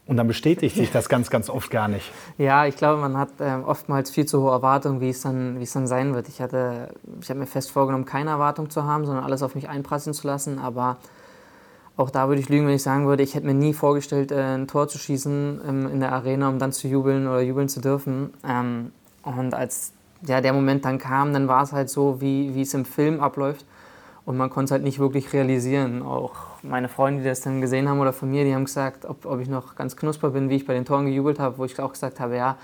und 0.08 0.18
dann 0.18 0.28
bestätigt 0.28 0.76
sich 0.76 0.92
das 0.92 1.10
ganz, 1.10 1.30
ganz 1.30 1.50
oft 1.50 1.70
gar 1.70 1.88
nicht. 1.88 2.12
Ja, 2.38 2.66
ich 2.66 2.78
glaube, 2.78 3.02
man 3.02 3.18
hat 3.18 3.30
ähm, 3.40 3.64
oftmals 3.66 4.10
viel 4.10 4.26
zu 4.26 4.42
hohe 4.42 4.52
Erwartungen, 4.52 5.02
wie 5.02 5.10
es 5.10 5.22
dann, 5.22 5.60
wie 5.60 5.64
es 5.64 5.74
dann 5.74 5.86
sein 5.86 6.16
wird. 6.16 6.30
Ich 6.30 6.42
hatte, 6.42 6.90
ich 7.22 7.30
habe 7.30 7.40
mir 7.40 7.46
fest 7.46 7.72
vorgenommen, 7.72 8.06
keine 8.06 8.30
Erwartung 8.30 8.70
zu 8.70 8.86
haben, 8.86 9.06
sondern 9.06 9.26
alles 9.26 9.44
auf 9.44 9.54
mich 9.54 9.68
einprasseln 9.68 10.14
zu 10.14 10.26
lassen. 10.26 10.60
Aber 10.60 10.98
auch 11.98 12.10
da 12.10 12.30
würde 12.30 12.42
ich 12.42 12.48
lügen, 12.48 12.68
wenn 12.68 12.76
ich 12.76 12.84
sagen 12.84 13.08
würde, 13.08 13.24
ich 13.24 13.36
hätte 13.36 13.46
mir 13.46 13.54
nie 13.54 13.74
vorgestellt, 13.74 14.32
äh, 14.32 14.56
ein 14.56 14.68
Tor 14.68 14.88
zu 14.88 14.98
schießen 14.98 15.62
ähm, 15.68 15.90
in 15.92 16.00
der 16.00 16.14
Arena, 16.14 16.48
um 16.48 16.58
dann 16.58 16.72
zu 16.72 16.88
jubeln 16.88 17.28
oder 17.28 17.42
jubeln 17.42 17.68
zu 17.68 17.82
dürfen. 17.82 18.34
Ähm, 18.48 18.92
und 19.24 19.54
als 19.54 19.92
ja, 20.26 20.42
der 20.42 20.54
Moment 20.54 20.86
dann 20.86 21.00
kam, 21.00 21.34
dann 21.34 21.48
war 21.48 21.64
es 21.64 21.74
halt 21.74 21.90
so, 21.90 22.22
wie, 22.22 22.56
wie 22.56 22.62
es 22.62 22.74
im 22.74 22.86
Film 22.86 23.20
abläuft. 23.20 23.66
Und 24.28 24.36
man 24.36 24.50
konnte 24.50 24.66
es 24.66 24.72
halt 24.72 24.84
nicht 24.84 25.00
wirklich 25.00 25.32
realisieren. 25.32 26.02
Auch 26.02 26.34
meine 26.62 26.90
Freunde, 26.90 27.24
die 27.24 27.30
das 27.30 27.40
dann 27.40 27.62
gesehen 27.62 27.88
haben 27.88 28.02
oder 28.02 28.12
von 28.12 28.30
mir, 28.30 28.44
die 28.44 28.54
haben 28.54 28.66
gesagt, 28.66 29.06
ob, 29.06 29.26
ob 29.26 29.40
ich 29.40 29.48
noch 29.48 29.76
ganz 29.76 29.96
knusper 29.96 30.32
bin, 30.32 30.50
wie 30.50 30.58
ich 30.58 30.66
bei 30.66 30.74
den 30.74 30.84
Toren 30.84 31.06
gejubelt 31.06 31.40
habe, 31.40 31.58
wo 31.58 31.64
ich 31.64 31.80
auch 31.80 31.94
gesagt 31.94 32.20
habe, 32.20 32.36
ja, 32.36 32.58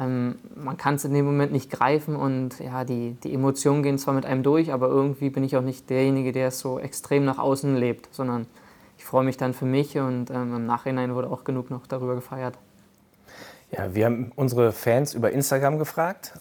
ähm, 0.00 0.36
man 0.56 0.78
kann 0.78 0.94
es 0.94 1.04
in 1.04 1.12
dem 1.12 1.26
Moment 1.26 1.52
nicht 1.52 1.70
greifen 1.70 2.16
und 2.16 2.58
ja, 2.58 2.84
die, 2.84 3.18
die 3.22 3.34
Emotionen 3.34 3.82
gehen 3.82 3.98
zwar 3.98 4.14
mit 4.14 4.24
einem 4.24 4.42
durch, 4.42 4.72
aber 4.72 4.88
irgendwie 4.88 5.28
bin 5.28 5.44
ich 5.44 5.58
auch 5.58 5.62
nicht 5.62 5.90
derjenige, 5.90 6.32
der 6.32 6.48
es 6.48 6.58
so 6.58 6.78
extrem 6.78 7.26
nach 7.26 7.36
außen 7.36 7.76
lebt, 7.76 8.08
sondern 8.10 8.46
ich 8.96 9.04
freue 9.04 9.24
mich 9.24 9.36
dann 9.36 9.52
für 9.52 9.66
mich 9.66 9.98
und 9.98 10.30
ähm, 10.30 10.56
im 10.56 10.64
Nachhinein 10.64 11.14
wurde 11.14 11.28
auch 11.28 11.44
genug 11.44 11.68
noch 11.68 11.86
darüber 11.86 12.14
gefeiert. 12.14 12.56
Ja, 13.70 13.94
wir 13.94 14.06
haben 14.06 14.32
unsere 14.36 14.72
Fans 14.72 15.12
über 15.12 15.32
Instagram 15.32 15.78
gefragt, 15.78 16.32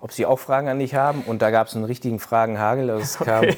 ob 0.00 0.12
sie 0.12 0.26
auch 0.26 0.38
Fragen 0.38 0.68
an 0.68 0.78
dich 0.78 0.94
haben. 0.94 1.22
Und 1.22 1.42
da 1.42 1.50
gab 1.50 1.68
es 1.68 1.76
einen 1.76 1.84
richtigen 1.84 2.18
Fragenhagel. 2.18 2.90
Also 2.90 3.02
es 3.02 3.16
okay. 3.20 3.30
kamen 3.30 3.56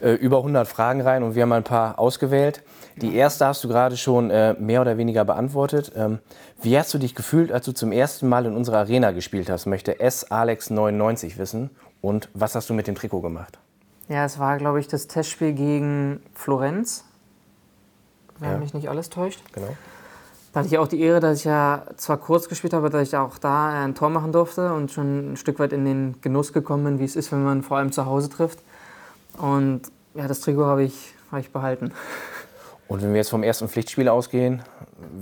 äh, 0.00 0.12
über 0.14 0.38
100 0.38 0.66
Fragen 0.68 1.00
rein 1.00 1.22
und 1.22 1.34
wir 1.34 1.42
haben 1.42 1.52
ein 1.52 1.64
paar 1.64 1.98
ausgewählt. 1.98 2.62
Die 2.96 3.14
erste 3.14 3.46
hast 3.46 3.62
du 3.62 3.68
gerade 3.68 3.96
schon 3.96 4.30
äh, 4.30 4.54
mehr 4.58 4.80
oder 4.80 4.96
weniger 4.96 5.24
beantwortet. 5.24 5.92
Ähm, 5.94 6.18
wie 6.62 6.78
hast 6.78 6.94
du 6.94 6.98
dich 6.98 7.14
gefühlt, 7.14 7.52
als 7.52 7.66
du 7.66 7.72
zum 7.72 7.92
ersten 7.92 8.28
Mal 8.28 8.46
in 8.46 8.56
unserer 8.56 8.78
Arena 8.78 9.10
gespielt 9.10 9.50
hast? 9.50 9.66
Möchte 9.66 10.00
S. 10.00 10.30
Alex 10.30 10.70
99 10.70 11.36
wissen. 11.38 11.70
Und 12.00 12.28
was 12.34 12.54
hast 12.54 12.70
du 12.70 12.74
mit 12.74 12.86
dem 12.86 12.94
Trikot 12.94 13.20
gemacht? 13.20 13.58
Ja, 14.08 14.24
es 14.24 14.38
war, 14.38 14.56
glaube 14.56 14.80
ich, 14.80 14.88
das 14.88 15.08
Testspiel 15.08 15.52
gegen 15.52 16.22
Florenz, 16.34 17.04
wenn 18.38 18.52
ja. 18.52 18.58
mich 18.58 18.72
nicht 18.72 18.88
alles 18.88 19.10
täuscht. 19.10 19.40
Genau. 19.52 19.76
Da 20.56 20.60
hatte 20.60 20.68
ich 20.68 20.78
auch 20.78 20.88
die 20.88 21.02
Ehre, 21.02 21.20
dass 21.20 21.40
ich 21.40 21.44
ja 21.44 21.82
zwar 21.98 22.16
kurz 22.16 22.48
gespielt 22.48 22.72
habe, 22.72 22.88
dass 22.88 23.08
ich 23.08 23.14
auch 23.14 23.36
da 23.36 23.84
ein 23.84 23.94
Tor 23.94 24.08
machen 24.08 24.32
durfte 24.32 24.72
und 24.72 24.90
schon 24.90 25.32
ein 25.32 25.36
Stück 25.36 25.58
weit 25.58 25.74
in 25.74 25.84
den 25.84 26.14
Genuss 26.22 26.54
gekommen 26.54 26.82
bin, 26.84 26.98
wie 26.98 27.04
es 27.04 27.14
ist, 27.14 27.30
wenn 27.30 27.44
man 27.44 27.62
vor 27.62 27.76
allem 27.76 27.92
zu 27.92 28.06
Hause 28.06 28.30
trifft. 28.30 28.60
Und 29.36 29.82
ja, 30.14 30.26
das 30.26 30.40
Trikot 30.40 30.64
habe 30.64 30.84
ich, 30.84 31.12
hab 31.30 31.40
ich 31.40 31.50
behalten. 31.50 31.92
Und 32.88 33.02
wenn 33.02 33.10
wir 33.10 33.18
jetzt 33.18 33.28
vom 33.28 33.42
ersten 33.42 33.68
Pflichtspiel 33.68 34.08
ausgehen, 34.08 34.62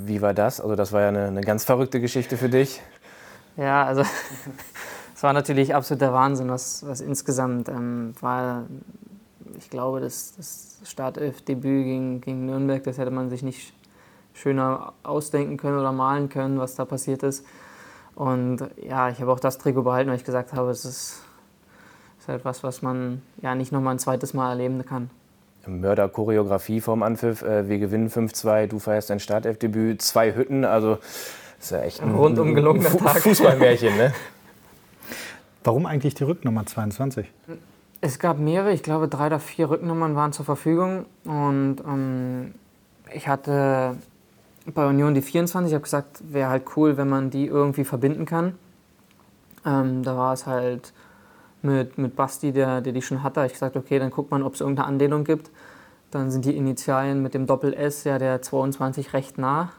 wie 0.07 0.23
war 0.23 0.35
das? 0.35 0.61
Also 0.61 0.77
das 0.77 0.92
war 0.92 1.01
ja 1.01 1.09
eine, 1.09 1.25
eine 1.25 1.40
ganz 1.40 1.64
verrückte 1.64 2.01
Geschichte 2.01 2.37
für 2.37 2.49
dich. 2.49 2.81
Ja, 3.57 3.85
also 3.87 4.03
es 5.16 5.23
war 5.25 5.33
natürlich 5.33 5.75
absoluter 5.75 6.12
Wahnsinn, 6.12 6.49
was, 6.49 6.87
was 6.87 7.01
insgesamt 7.01 7.68
ähm, 7.68 8.12
war. 8.20 8.66
Ich 9.59 9.68
glaube, 9.68 9.99
das, 10.01 10.35
das 10.37 10.79
Startelf-Debüt 10.85 11.85
gegen, 11.87 12.20
gegen 12.20 12.47
Nürnberg, 12.47 12.85
das 12.85 12.99
hätte 12.99 13.11
man 13.11 13.31
sich 13.31 13.42
nicht 13.42 13.75
schöner 14.35 14.92
ausdenken 15.03 15.57
können 15.57 15.79
oder 15.79 15.92
malen 15.92 16.29
können, 16.29 16.59
was 16.59 16.75
da 16.75 16.85
passiert 16.85 17.23
ist. 17.23 17.47
Und 18.14 18.59
ja, 18.87 19.09
ich 19.09 19.20
habe 19.20 19.33
auch 19.33 19.40
das 19.40 19.59
Trikot 19.59 19.83
behalten, 19.83 20.11
weil 20.11 20.16
ich 20.16 20.25
gesagt 20.25 20.53
habe, 20.53 20.70
es 20.70 20.85
ist, 20.85 21.23
ist 22.18 22.29
etwas, 22.29 22.62
was 22.62 22.83
man 22.83 23.23
ja 23.40 23.55
nicht 23.55 23.73
nochmal 23.73 23.94
ein 23.94 23.99
zweites 23.99 24.35
Mal 24.35 24.51
erleben 24.51 24.85
kann. 24.85 25.11
Mörder-Choreografie 25.66 26.81
vom 26.81 27.03
Anpfiff. 27.03 27.42
Äh, 27.42 27.68
wir 27.68 27.79
gewinnen 27.79 28.11
5-2, 28.11 28.66
du 28.66 28.79
feierst 28.79 29.11
dein 29.11 29.20
Startelfdebüt, 29.20 30.03
zwei 30.03 30.35
Hütten, 30.35 30.64
also 30.64 30.99
ist 31.59 31.70
ja 31.70 31.81
echt 31.81 32.03
ein 32.03 32.14
rundum 32.14 32.55
gelungener 32.55 32.90
Tag. 32.90 33.23
Fußballmärchen, 33.23 33.97
ne? 33.97 34.12
Warum 35.64 35.87
eigentlich 35.87 36.14
die 36.14 36.25
Rücknummer 36.25 36.66
22? 36.66 37.31
Es 38.03 38.18
gab 38.18 38.38
mehrere, 38.38 38.73
ich 38.73 38.83
glaube 38.83 39.09
drei 39.09 39.29
oder 39.29 39.40
vier 39.40 39.70
Rücknummern 39.70 40.14
waren 40.14 40.35
zur 40.35 40.44
Verfügung 40.44 41.07
und 41.25 41.77
ähm, 41.87 42.53
ich 43.14 43.29
hatte 43.29 43.97
bei 44.72 44.87
Union 44.87 45.14
die 45.14 45.22
24, 45.22 45.70
ich 45.70 45.74
habe 45.74 45.83
gesagt, 45.83 46.22
wäre 46.33 46.48
halt 46.48 46.64
cool, 46.77 46.96
wenn 46.96 47.09
man 47.09 47.31
die 47.31 47.46
irgendwie 47.46 47.85
verbinden 47.85 48.24
kann. 48.24 48.55
Ähm, 49.66 50.03
da 50.03 50.16
war 50.16 50.33
es 50.33 50.46
halt 50.46 50.92
mit, 51.62 51.98
mit 51.98 52.16
Basti, 52.16 52.53
der, 52.53 52.81
der 52.81 52.92
die 52.92 53.03
schon 53.03 53.22
hatte. 53.22 53.44
Ich 53.46 53.53
gesagt, 53.53 53.77
okay, 53.77 53.98
dann 53.98 54.11
guckt 54.11 54.31
man, 54.31 54.42
ob 54.42 54.55
es 54.55 54.61
irgendeine 54.61 54.88
Anlehnung 54.88 55.24
gibt. 55.24 55.50
Dann 56.11 56.31
sind 56.31 56.44
die 56.44 56.57
Initialien 56.57 57.22
mit 57.22 57.35
dem 57.35 57.46
Doppel-S, 57.46 58.05
ja, 58.05 58.18
der 58.18 58.40
22 58.40 59.12
recht 59.12 59.38
nah. 59.38 59.70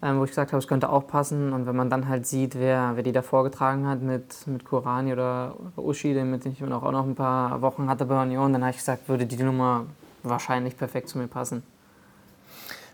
Ähm, 0.00 0.20
wo 0.20 0.24
ich 0.24 0.30
gesagt 0.30 0.52
habe, 0.52 0.60
es 0.60 0.68
könnte 0.68 0.90
auch 0.90 1.08
passen. 1.08 1.52
Und 1.52 1.66
wenn 1.66 1.74
man 1.74 1.90
dann 1.90 2.08
halt 2.08 2.26
sieht, 2.26 2.58
wer, 2.58 2.92
wer 2.94 3.02
die 3.02 3.12
da 3.12 3.22
vorgetragen 3.22 3.86
hat 3.86 4.00
mit, 4.00 4.46
mit 4.46 4.64
Kurani 4.64 5.12
oder, 5.12 5.56
oder 5.58 5.84
Uschi, 5.84 6.14
den 6.14 6.30
mit 6.30 6.44
dem 6.44 6.52
ich 6.52 6.62
auch 6.62 6.92
noch 6.92 7.04
ein 7.04 7.16
paar 7.16 7.60
Wochen 7.62 7.88
hatte 7.88 8.04
bei 8.04 8.22
Union, 8.22 8.52
dann 8.52 8.62
habe 8.62 8.70
ich 8.70 8.78
gesagt, 8.78 9.08
würde 9.08 9.26
die 9.26 9.42
Nummer 9.42 9.86
wahrscheinlich 10.22 10.76
perfekt 10.76 11.08
zu 11.08 11.18
mir 11.18 11.26
passen. 11.26 11.62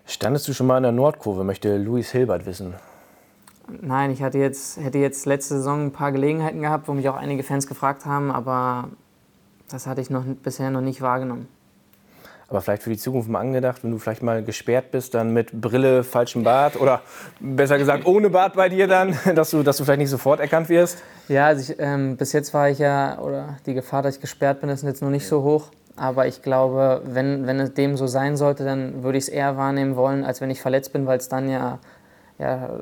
Standest 0.07 0.47
du 0.49 0.53
schon 0.53 0.67
mal 0.67 0.77
in 0.77 0.83
der 0.83 0.93
Nordkurve, 0.93 1.45
möchte 1.45 1.77
Luis 1.77 2.11
Hilbert 2.11 2.45
wissen. 2.47 2.75
Nein, 3.81 4.11
ich 4.11 4.23
hatte 4.23 4.39
jetzt, 4.39 4.79
hätte 4.79 4.99
jetzt 4.99 5.25
letzte 5.25 5.55
Saison 5.55 5.87
ein 5.87 5.93
paar 5.93 6.13
Gelegenheiten 6.13 6.61
gehabt, 6.61 6.87
wo 6.89 6.93
mich 6.93 7.09
auch 7.09 7.17
einige 7.17 7.43
Fans 7.43 7.67
gefragt 7.67 8.05
haben, 8.05 8.31
aber 8.31 8.89
das 9.71 9.87
hatte 9.87 10.03
ich 10.03 10.11
noch, 10.11 10.25
bisher 10.43 10.71
noch 10.71 10.83
nicht 10.83 11.01
wahrgenommen. 11.01 11.49
Aber 12.49 12.61
vielleicht 12.61 12.83
für 12.83 12.91
die 12.91 12.99
Zukunft 12.99 13.31
mal 13.31 13.41
angedacht, 13.41 13.83
wenn 13.83 13.91
du 13.91 13.99
vielleicht 13.99 14.23
mal 14.23 14.45
gesperrt 14.45 14.91
bist, 14.91 15.15
dann 15.15 15.33
mit 15.33 15.51
Brille, 15.59 16.05
falschem 16.05 16.45
Bart 16.45 16.79
oder 16.79 17.01
besser 17.41 17.79
gesagt 17.79 18.05
ohne 18.05 18.29
Bart 18.29 18.55
bei 18.55 18.69
dir 18.69 18.87
dann, 18.87 19.19
dass 19.35 19.51
du, 19.51 19.63
dass 19.63 19.79
du 19.79 19.85
vielleicht 19.85 20.01
nicht 20.01 20.11
sofort 20.11 20.41
erkannt 20.41 20.69
wirst? 20.69 21.03
Ja, 21.29 21.47
also 21.47 21.73
ich, 21.73 21.81
ähm, 21.81 22.19
bis 22.19 22.35
jetzt 22.35 22.53
war 22.53 22.69
ich 22.69 22.79
ja, 22.79 23.19
oder 23.19 23.57
die 23.65 23.73
Gefahr, 23.73 24.03
dass 24.03 24.17
ich 24.17 24.21
gesperrt 24.21 24.61
bin, 24.61 24.69
ist 24.69 24.83
jetzt 24.83 25.01
noch 25.01 25.09
nicht 25.09 25.27
so 25.27 25.43
hoch. 25.43 25.71
Aber 25.97 26.27
ich 26.27 26.43
glaube, 26.43 27.03
wenn, 27.05 27.47
wenn 27.47 27.61
es 27.61 27.75
dem 27.75 27.97
so 27.97 28.07
sein 28.07 28.37
sollte, 28.37 28.65
dann 28.65 29.03
würde 29.03 29.19
ich 29.19 29.25
es 29.25 29.29
eher 29.29 29.57
wahrnehmen 29.57 29.97
wollen, 29.97 30.25
als 30.25 30.41
wenn 30.41 30.51
ich 30.51 30.61
verletzt 30.61 30.93
bin, 30.93 31.07
weil 31.07 31.19
es 31.19 31.29
dann 31.29 31.49
ja 31.49 31.79
ja, 32.39 32.81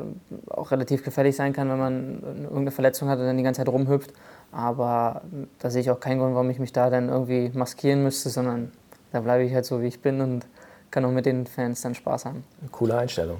auch 0.48 0.70
relativ 0.70 1.04
gefährlich 1.04 1.36
sein 1.36 1.52
kann, 1.52 1.68
wenn 1.68 1.78
man 1.78 2.22
irgendeine 2.22 2.70
Verletzung 2.70 3.08
hat 3.08 3.18
und 3.18 3.26
dann 3.26 3.36
die 3.36 3.42
ganze 3.42 3.58
Zeit 3.58 3.68
rumhüpft. 3.68 4.12
Aber 4.50 5.22
da 5.58 5.70
sehe 5.70 5.82
ich 5.82 5.90
auch 5.90 6.00
keinen 6.00 6.18
Grund, 6.18 6.34
warum 6.34 6.50
ich 6.50 6.58
mich 6.58 6.72
da 6.72 6.90
dann 6.90 7.08
irgendwie 7.08 7.50
maskieren 7.54 8.02
müsste, 8.02 8.30
sondern 8.30 8.72
da 9.12 9.20
bleibe 9.20 9.44
ich 9.44 9.54
halt 9.54 9.64
so, 9.64 9.82
wie 9.82 9.86
ich 9.86 10.00
bin 10.00 10.20
und 10.20 10.46
kann 10.90 11.04
auch 11.04 11.10
mit 11.10 11.26
den 11.26 11.46
Fans 11.46 11.82
dann 11.82 11.94
Spaß 11.94 12.26
haben. 12.26 12.44
Coole 12.70 12.96
Einstellung. 12.96 13.38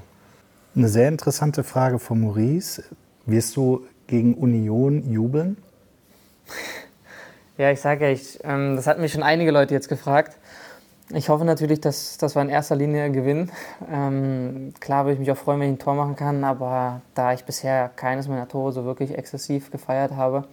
Eine 0.75 0.89
sehr 0.89 1.09
interessante 1.09 1.65
Frage 1.65 1.99
von 1.99 2.21
Maurice. 2.21 2.83
Wirst 3.27 3.57
du 3.57 3.87
gegen 4.07 4.35
Union 4.35 5.11
jubeln? 5.11 5.57
Ja, 7.63 7.71
ich 7.71 7.81
sage 7.81 8.11
ja, 8.11 8.19
ähm, 8.43 8.75
das 8.75 8.89
hatten 8.89 9.01
mich 9.03 9.13
schon 9.13 9.23
einige 9.23 9.53
Leute 9.53 9.73
jetzt 9.73 9.89
gefragt. 9.89 10.37
Ich 11.15 11.29
hoffe 11.29 11.45
natürlich, 11.45 11.81
dass, 11.81 12.19
dass 12.19 12.35
wir 12.35 12.43
in 12.43 12.49
erster 12.49 12.75
Linie 12.75 13.13
gewinnen. 13.13 13.53
Ähm, 13.89 14.75
klar 14.81 15.05
würde 15.05 15.13
ich 15.13 15.21
mich 15.21 15.31
auch 15.31 15.37
freuen, 15.37 15.61
wenn 15.61 15.69
ich 15.69 15.75
ein 15.77 15.79
Tor 15.79 15.95
machen 15.95 16.17
kann, 16.17 16.43
aber 16.43 17.03
da 17.15 17.33
ich 17.33 17.45
bisher 17.45 17.89
keines 17.95 18.27
meiner 18.27 18.49
Tore 18.49 18.73
so 18.73 18.85
wirklich 18.85 19.17
exzessiv 19.17 19.71
gefeiert 19.71 20.17
habe, 20.17 20.49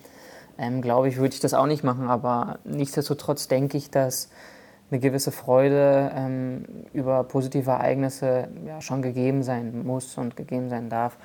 ähm, 0.59 0.83
glaube 0.83 1.07
ich, 1.07 1.17
würde 1.17 1.33
ich 1.33 1.39
das 1.39 1.55
auch 1.55 1.65
nicht 1.65 1.83
machen. 1.83 2.07
Aber 2.07 2.59
nichtsdestotrotz 2.63 3.47
denke 3.47 3.75
ich, 3.75 3.89
dass 3.89 4.29
eine 4.91 4.99
gewisse 4.99 5.31
Freude 5.31 6.11
ähm, 6.15 6.65
über 6.93 7.23
positive 7.23 7.71
Ereignisse 7.71 8.49
ja, 8.67 8.81
schon 8.81 9.01
gegeben 9.01 9.41
sein 9.41 9.83
muss 9.83 10.15
und 10.19 10.35
gegeben 10.35 10.69
sein 10.69 10.91
darf. 10.91 11.17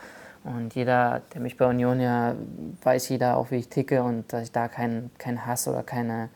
Und 0.44 0.74
jeder, 0.74 1.22
der 1.32 1.40
mich 1.40 1.56
bei 1.56 1.66
Union 1.66 2.00
ja 2.00 2.34
weiß, 2.82 3.08
jeder 3.08 3.36
auch, 3.36 3.50
wie 3.50 3.56
ich 3.56 3.68
ticke 3.68 4.02
und 4.02 4.32
dass 4.32 4.44
ich 4.44 4.52
da 4.52 4.68
keinen 4.68 5.10
kein 5.18 5.46
Hass 5.46 5.66
oder 5.66 5.82
keine 5.82 6.28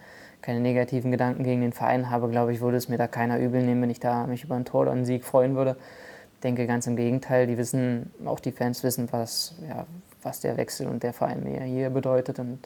keine 0.42 0.61
negativen 0.61 1.11
Gedanken 1.11 1.44
gegen 1.44 1.61
den 1.61 1.73
Verein 1.73 2.11
habe, 2.11 2.29
glaube 2.29 2.53
ich, 2.53 2.61
würde 2.61 2.77
es 2.77 2.88
mir 2.88 2.97
da 2.97 3.07
keiner 3.07 3.38
übel 3.38 3.62
nehmen, 3.62 3.83
wenn 3.83 3.90
ich 3.90 4.01
da 4.01 4.27
mich 4.27 4.44
über 4.44 4.55
einen 4.55 4.64
Tor 4.64 4.83
oder 4.83 4.92
einen 4.92 5.05
Sieg 5.05 5.25
freuen 5.25 5.57
würde. 5.57 5.77
Ich 6.35 6.40
denke 6.40 6.66
ganz 6.66 6.87
im 6.87 6.97
Gegenteil, 6.97 7.47
die 7.47 7.59
wissen, 7.59 8.11
auch 8.25 8.40
die 8.40 8.53
Fans 8.53 8.83
wissen, 8.85 9.09
was, 9.11 9.57
ja, 9.68 9.87
was 10.23 10.40
der 10.40 10.57
Wechsel 10.57 10.87
und 10.87 11.03
der 11.03 11.12
Verein 11.12 11.42
mir 11.42 11.62
hier 11.62 11.90
bedeutet. 11.90 12.38
Und 12.38 12.61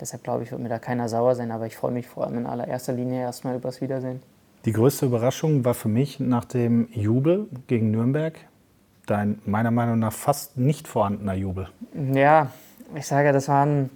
deshalb 0.00 0.24
glaube 0.24 0.44
ich, 0.44 0.50
wird 0.50 0.62
mir 0.62 0.68
da 0.68 0.78
keiner 0.78 1.08
sauer 1.08 1.34
sein, 1.34 1.50
aber 1.50 1.66
ich 1.66 1.76
freue 1.76 1.92
mich 1.92 2.06
vor 2.06 2.24
allem 2.24 2.38
in 2.38 2.46
allererster 2.46 2.94
Linie 2.94 3.20
erstmal 3.20 3.56
über 3.56 3.68
das 3.68 3.80
Wiedersehen. 3.80 4.22
Die 4.64 4.72
größte 4.72 5.06
Überraschung 5.06 5.64
war 5.64 5.74
für 5.74 5.88
mich 5.88 6.20
nach 6.20 6.44
dem 6.44 6.88
Jubel 6.92 7.48
gegen 7.66 7.90
Nürnberg 7.90 8.34
dein 9.12 9.40
meiner 9.44 9.70
Meinung 9.70 9.98
nach 9.98 10.12
fast 10.12 10.56
nicht 10.56 10.88
vorhandener 10.88 11.34
Jubel. 11.34 11.68
Ja, 12.12 12.48
ich 12.94 13.06
sage, 13.06 13.32
das 13.32 13.48
waren, 13.48 13.90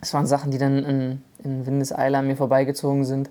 das 0.00 0.14
waren 0.14 0.26
Sachen, 0.26 0.50
die 0.50 0.58
dann 0.58 0.84
in, 0.84 1.22
in 1.44 1.66
Windeseile 1.66 2.18
an 2.18 2.26
mir 2.26 2.36
vorbeigezogen 2.36 3.04
sind. 3.04 3.30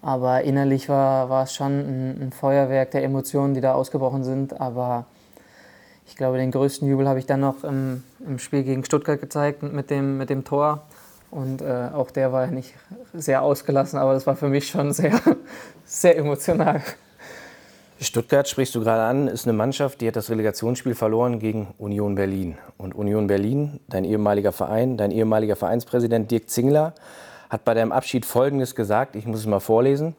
Aber 0.00 0.42
innerlich 0.42 0.88
war, 0.88 1.28
war 1.28 1.44
es 1.44 1.54
schon 1.54 1.72
ein, 1.72 2.22
ein, 2.22 2.32
Feuerwerk 2.32 2.92
der 2.92 3.02
Emotionen, 3.02 3.54
die 3.54 3.60
da 3.60 3.74
ausgebrochen 3.74 4.22
sind. 4.22 4.60
Aber 4.60 5.06
ich 6.06 6.16
glaube, 6.16 6.38
den 6.38 6.50
größten 6.50 6.88
Jubel 6.88 7.08
habe 7.08 7.18
ich 7.18 7.26
dann 7.26 7.40
noch 7.40 7.64
im, 7.64 8.04
im 8.24 8.38
Spiel 8.38 8.62
gegen 8.62 8.84
Stuttgart 8.84 9.20
gezeigt 9.20 9.62
mit 9.62 9.90
dem, 9.90 10.18
mit 10.18 10.30
dem 10.30 10.44
Tor. 10.44 10.82
Und 11.30 11.62
äh, 11.62 11.88
auch 11.92 12.10
der 12.10 12.32
war 12.32 12.46
ja 12.46 12.50
nicht 12.50 12.74
sehr 13.12 13.42
ausgelassen, 13.42 13.98
aber 13.98 14.14
das 14.14 14.26
war 14.26 14.36
für 14.36 14.48
mich 14.48 14.68
schon 14.68 14.92
sehr, 14.92 15.20
sehr 15.84 16.16
emotional. 16.16 16.82
Stuttgart 18.00 18.48
sprichst 18.48 18.76
du 18.76 18.80
gerade 18.80 19.02
an, 19.02 19.26
ist 19.26 19.44
eine 19.46 19.56
Mannschaft, 19.56 20.00
die 20.00 20.06
hat 20.06 20.14
das 20.14 20.30
Relegationsspiel 20.30 20.94
verloren 20.94 21.40
gegen 21.40 21.74
Union 21.78 22.14
Berlin. 22.14 22.56
Und 22.76 22.94
Union 22.94 23.26
Berlin, 23.26 23.80
dein 23.88 24.04
ehemaliger 24.04 24.52
Verein, 24.52 24.96
dein 24.96 25.10
ehemaliger 25.10 25.56
Vereinspräsident 25.56 26.30
Dirk 26.30 26.48
Zingler, 26.48 26.94
hat 27.50 27.64
bei 27.64 27.74
deinem 27.74 27.90
Abschied 27.90 28.24
Folgendes 28.24 28.76
gesagt, 28.76 29.16
ich 29.16 29.26
muss 29.26 29.40
es 29.40 29.46
mal 29.46 29.58
vorlesen. 29.58 30.14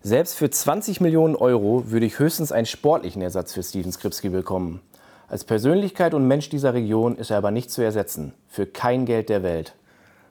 Selbst 0.00 0.36
für 0.36 0.48
20 0.48 1.00
Millionen 1.00 1.34
Euro 1.34 1.90
würde 1.90 2.06
ich 2.06 2.20
höchstens 2.20 2.52
einen 2.52 2.66
sportlichen 2.66 3.20
Ersatz 3.20 3.52
für 3.52 3.64
Steven 3.64 3.90
Skripski 3.90 4.28
bekommen. 4.28 4.80
Als 5.26 5.42
Persönlichkeit 5.42 6.14
und 6.14 6.28
Mensch 6.28 6.50
dieser 6.50 6.72
Region 6.72 7.16
ist 7.16 7.32
er 7.32 7.38
aber 7.38 7.50
nicht 7.50 7.72
zu 7.72 7.82
ersetzen. 7.82 8.32
Für 8.46 8.64
kein 8.64 9.06
Geld 9.06 9.28
der 9.28 9.42
Welt. 9.42 9.74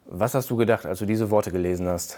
Was 0.05 0.33
hast 0.35 0.49
du 0.49 0.55
gedacht, 0.55 0.85
als 0.85 0.99
du 0.99 1.05
diese 1.05 1.31
Worte 1.31 1.51
gelesen 1.51 1.87
hast? 1.89 2.17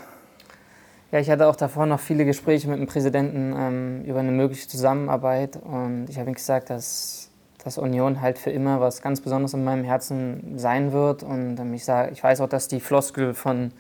Ja, 1.12 1.20
ich 1.20 1.30
hatte 1.32 1.48
auch 1.48 1.56
davor 1.56 1.88
noch 1.88 2.00
viele 2.00 2.24
Gespräche 2.24 2.70
mit 2.70 2.78
dem 2.78 2.86
Präsidenten 2.86 3.56
ähm, 3.58 4.04
über 4.06 4.20
eine 4.20 4.32
mögliche 4.32 4.68
Zusammenarbeit. 4.68 5.56
Und 5.56 6.06
ich 6.08 6.20
habe 6.20 6.30
ihm 6.30 6.36
gesagt, 6.36 6.70
dass, 6.70 7.32
dass 7.64 7.80
Union 7.80 8.22
halt 8.22 8.38
für 8.38 8.52
immer 8.52 8.80
was 8.80 9.02
ganz 9.02 9.20
Besonderes 9.20 9.56
in 9.56 9.64
meinem 9.64 9.84
Herzen 9.84 10.60
sein 10.60 10.92
wird. 10.94 11.24
Und 11.24 11.60
ähm, 11.60 11.74
ich, 11.74 11.84
sag, 11.84 12.12
ich 12.12 12.24
weiß 12.24 12.42
auch, 12.42 12.50
dass 12.50 12.68
die 12.68 12.80
Floskel 12.80 13.34
von 13.34 13.72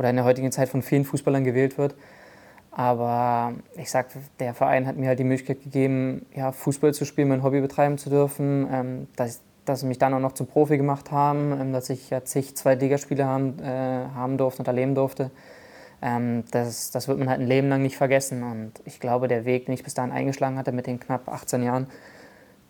oder 0.00 0.10
in 0.10 0.16
der 0.16 0.24
heutigen 0.24 0.50
Zeit 0.50 0.68
von 0.68 0.82
vielen 0.82 1.04
Fußballern 1.04 1.44
gewählt 1.44 1.78
wird. 1.78 1.94
Aber 2.72 3.52
ich 3.76 3.88
sag, 3.88 4.08
der 4.40 4.52
Verein 4.52 4.88
hat 4.88 4.96
mir 4.96 5.06
halt 5.06 5.20
die 5.20 5.24
Möglichkeit 5.24 5.62
gegeben, 5.62 6.26
ja, 6.34 6.50
Fußball 6.50 6.92
zu 6.92 7.04
spielen, 7.04 7.28
mein 7.28 7.44
Hobby 7.44 7.60
betreiben 7.60 7.98
zu 7.98 8.10
dürfen. 8.10 8.66
Ähm, 8.72 9.06
dass, 9.14 9.42
dass 9.64 9.80
sie 9.80 9.86
mich 9.86 9.98
dann 9.98 10.12
auch 10.12 10.18
noch 10.18 10.32
zum 10.32 10.48
Profi 10.48 10.76
gemacht 10.76 11.12
haben, 11.12 11.52
ähm, 11.52 11.72
dass 11.72 11.88
ich 11.88 12.10
ja 12.10 12.24
zig 12.24 12.56
Zweitligaspiele 12.56 13.24
haben, 13.24 13.60
äh, 13.60 14.06
haben 14.16 14.38
durfte 14.38 14.62
und 14.62 14.66
erleben 14.66 14.96
durfte. 14.96 15.30
Ähm, 16.04 16.44
das, 16.50 16.90
das 16.90 17.08
wird 17.08 17.18
man 17.18 17.30
halt 17.30 17.40
ein 17.40 17.46
Leben 17.46 17.70
lang 17.70 17.80
nicht 17.80 17.96
vergessen. 17.96 18.42
Und 18.42 18.72
ich 18.84 19.00
glaube, 19.00 19.26
der 19.26 19.46
Weg, 19.46 19.66
den 19.66 19.74
ich 19.74 19.82
bis 19.82 19.94
dahin 19.94 20.12
eingeschlagen 20.12 20.58
hatte 20.58 20.70
mit 20.70 20.86
den 20.86 21.00
knapp 21.00 21.28
18 21.28 21.62
Jahren, 21.62 21.86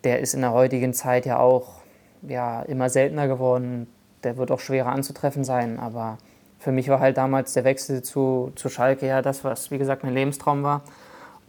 der 0.05 0.21
ist 0.21 0.35
in 0.35 0.41
der 0.41 0.53
heutigen 0.53 0.95
Zeit 0.95 1.27
ja 1.27 1.39
auch 1.39 1.81
ja, 2.23 2.63
immer 2.63 2.89
seltener 2.89 3.27
geworden. 3.27 3.89
Der 4.23 4.37
wird 4.37 4.53
auch 4.53 4.61
schwerer 4.61 4.93
anzutreffen 4.93 5.43
sein. 5.43 5.81
Aber 5.81 6.19
für 6.61 6.71
mich 6.71 6.89
war 6.89 7.01
halt 7.01 7.17
damals 7.17 7.55
der 7.55 7.65
Wechsel 7.65 8.03
zu, 8.03 8.53
zu 8.55 8.69
Schalke 8.69 9.07
ja 9.09 9.21
das, 9.21 9.43
was, 9.43 9.73
wie 9.73 9.79
gesagt, 9.79 10.05
mein 10.05 10.15
Lebenstraum 10.15 10.63
war. 10.63 10.83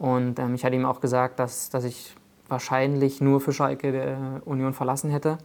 Und 0.00 0.40
ähm, 0.40 0.56
ich 0.56 0.64
hatte 0.64 0.74
ihm 0.74 0.86
auch 0.86 1.00
gesagt, 1.00 1.38
dass, 1.38 1.70
dass 1.70 1.84
ich 1.84 2.16
wahrscheinlich 2.48 3.20
nur 3.20 3.40
für 3.40 3.52
Schalke 3.52 3.92
der 3.92 4.42
Union 4.44 4.74
verlassen 4.74 5.10
hätte. 5.10 5.38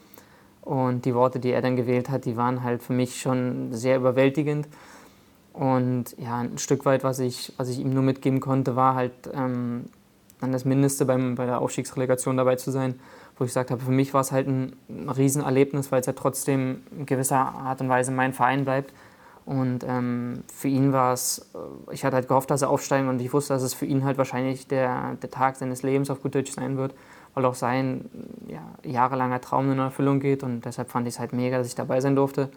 Und 0.61 1.05
die 1.05 1.13
Worte, 1.13 1.39
die 1.39 1.51
er 1.51 1.61
dann 1.61 1.75
gewählt 1.75 2.09
hat, 2.09 2.25
die 2.25 2.35
waren 2.35 2.63
halt 2.63 2.81
für 2.81 2.93
mich 2.93 3.21
schon 3.21 3.73
sehr 3.73 3.97
überwältigend. 3.97 4.67
Und 5.53 6.15
ja, 6.17 6.39
ein 6.39 6.57
Stück 6.57 6.85
weit, 6.85 7.03
was 7.03 7.19
ich, 7.19 7.53
was 7.57 7.69
ich 7.69 7.79
ihm 7.79 7.93
nur 7.93 8.03
mitgeben 8.03 8.39
konnte, 8.39 8.75
war 8.75 8.95
halt 8.95 9.11
ähm, 9.33 9.85
dann 10.39 10.51
das 10.51 10.65
Mindeste 10.65 11.05
beim, 11.05 11.35
bei 11.35 11.45
der 11.45 11.59
Aufstiegsrelegation 11.59 12.37
dabei 12.37 12.55
zu 12.55 12.71
sein, 12.71 12.99
wo 13.37 13.43
ich 13.43 13.49
gesagt 13.49 13.71
habe, 13.71 13.81
für 13.81 13.91
mich 13.91 14.13
war 14.13 14.21
es 14.21 14.31
halt 14.31 14.47
ein 14.47 14.73
Riesenerlebnis, 14.89 15.91
weil 15.91 16.01
es 16.01 16.07
ja 16.07 16.13
trotzdem 16.13 16.83
in 16.97 17.05
gewisser 17.05 17.37
Art 17.37 17.81
und 17.81 17.89
Weise 17.89 18.11
mein 18.11 18.33
Verein 18.33 18.63
bleibt. 18.63 18.93
Und 19.45 19.83
ähm, 19.83 20.43
für 20.53 20.67
ihn 20.67 20.93
war 20.93 21.13
es, 21.13 21.49
äh, 21.53 21.93
ich 21.93 22.05
hatte 22.05 22.15
halt 22.15 22.27
gehofft, 22.27 22.51
dass 22.51 22.61
er 22.61 22.69
aufsteigen 22.69 23.09
und 23.09 23.19
ich 23.19 23.33
wusste, 23.33 23.53
dass 23.53 23.63
es 23.63 23.73
für 23.73 23.85
ihn 23.85 24.03
halt 24.03 24.17
wahrscheinlich 24.17 24.67
der, 24.67 25.15
der 25.21 25.31
Tag 25.31 25.55
seines 25.55 25.83
Lebens 25.83 26.09
auf 26.09 26.21
gut 26.21 26.35
Deutsch 26.35 26.51
sein 26.51 26.77
wird, 26.77 26.93
weil 27.33 27.45
auch 27.45 27.55
sein 27.55 28.09
ja, 28.47 28.61
jahrelanger 28.89 29.41
Traum 29.41 29.71
in 29.71 29.79
Erfüllung 29.79 30.19
geht 30.19 30.43
und 30.43 30.63
deshalb 30.63 30.89
fand 30.89 31.07
ich 31.07 31.15
es 31.15 31.19
halt 31.19 31.33
mega, 31.33 31.57
dass 31.57 31.67
ich 31.67 31.75
dabei 31.75 32.01
sein 32.01 32.15
durfte. 32.15 32.49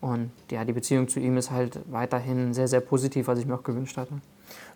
Und 0.00 0.30
ja, 0.50 0.64
die 0.64 0.72
Beziehung 0.72 1.08
zu 1.08 1.20
ihm 1.20 1.36
ist 1.36 1.50
halt 1.50 1.80
weiterhin 1.90 2.54
sehr, 2.54 2.68
sehr 2.68 2.80
positiv, 2.80 3.28
was 3.28 3.38
ich 3.38 3.46
mir 3.46 3.54
auch 3.54 3.62
gewünscht 3.62 3.96
hatte. 3.96 4.14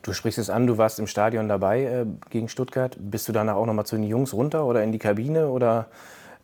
Du 0.03 0.13
sprichst 0.13 0.39
es 0.39 0.51
an, 0.51 0.67
du 0.67 0.79
warst 0.79 0.99
im 0.99 1.07
Stadion 1.07 1.49
dabei 1.49 1.85
äh, 1.85 2.07
gegen 2.31 2.49
Stuttgart. 2.49 2.97
Bist 2.99 3.29
du 3.29 3.33
danach 3.33 3.55
auch 3.55 3.67
noch 3.67 3.75
mal 3.75 3.85
zu 3.85 3.97
den 3.97 4.05
Jungs 4.05 4.33
runter 4.33 4.65
oder 4.65 4.83
in 4.83 4.93
die 4.93 4.99
Kabine 4.99 5.49
oder 5.49 5.87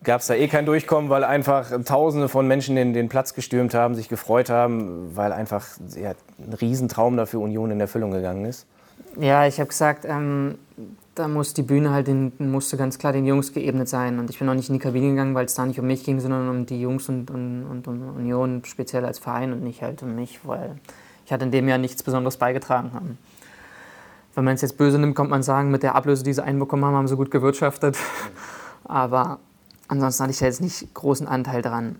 gab 0.03 0.21
es 0.21 0.27
da 0.27 0.35
eh 0.35 0.47
kein 0.47 0.65
Durchkommen, 0.65 1.09
weil 1.09 1.23
einfach 1.23 1.71
Tausende 1.83 2.29
von 2.29 2.47
Menschen 2.47 2.75
den, 2.75 2.93
den 2.93 3.09
Platz 3.09 3.33
gestürmt 3.33 3.73
haben, 3.73 3.95
sich 3.95 4.09
gefreut 4.09 4.49
haben, 4.49 5.15
weil 5.15 5.31
einfach 5.33 5.65
ja, 5.95 6.11
ein 6.39 6.53
Riesentraum 6.53 7.17
da 7.17 7.25
für 7.25 7.39
Union 7.39 7.71
in 7.71 7.79
Erfüllung 7.79 8.11
gegangen 8.11 8.45
ist? 8.45 8.67
Ja, 9.19 9.47
ich 9.47 9.59
habe 9.59 9.69
gesagt, 9.69 10.05
ähm, 10.05 10.57
da 11.15 11.27
muss 11.27 11.53
die 11.53 11.63
Bühne 11.63 11.91
halt, 11.91 12.07
den, 12.07 12.33
musste 12.37 12.77
ganz 12.77 12.99
klar 12.99 13.13
den 13.13 13.25
Jungs 13.25 13.51
geebnet 13.51 13.89
sein. 13.89 14.19
Und 14.19 14.29
ich 14.29 14.37
bin 14.37 14.45
noch 14.45 14.53
nicht 14.53 14.69
in 14.69 14.73
die 14.73 14.79
Kabine 14.79 15.09
gegangen, 15.09 15.33
weil 15.33 15.45
es 15.45 15.55
da 15.55 15.65
nicht 15.65 15.79
um 15.79 15.87
mich 15.87 16.03
ging, 16.03 16.19
sondern 16.19 16.47
um 16.49 16.65
die 16.65 16.79
Jungs 16.79 17.09
und, 17.09 17.31
und, 17.31 17.65
und 17.65 17.87
um 17.87 18.15
Union 18.15 18.61
speziell 18.65 19.05
als 19.05 19.17
Verein 19.17 19.53
und 19.53 19.63
nicht 19.63 19.81
halt 19.81 20.03
um 20.03 20.15
mich, 20.15 20.45
weil 20.45 20.75
ich 21.25 21.33
hatte 21.33 21.45
in 21.45 21.51
dem 21.51 21.67
Jahr 21.67 21.79
nichts 21.79 22.03
Besonderes 22.03 22.37
beigetragen 22.37 22.93
haben. 22.93 23.17
Wenn 24.35 24.43
man 24.43 24.53
es 24.53 24.61
jetzt 24.61 24.77
böse 24.77 24.99
nimmt, 24.99 25.15
kommt 25.15 25.31
man 25.31 25.41
sagen, 25.41 25.71
mit 25.71 25.81
der 25.81 25.95
Ablöse, 25.95 26.23
die 26.23 26.33
sie 26.33 26.43
einbekommen 26.43 26.85
haben, 26.85 26.93
haben 26.93 27.07
sie 27.07 27.15
gut 27.15 27.31
gewirtschaftet. 27.31 27.97
Aber 28.83 29.39
ansonsten 29.87 30.23
hatte 30.23 30.31
ich 30.31 30.39
da 30.39 30.45
jetzt 30.45 30.61
nicht 30.61 30.93
großen 30.93 31.27
Anteil 31.27 31.63
dran. 31.63 31.95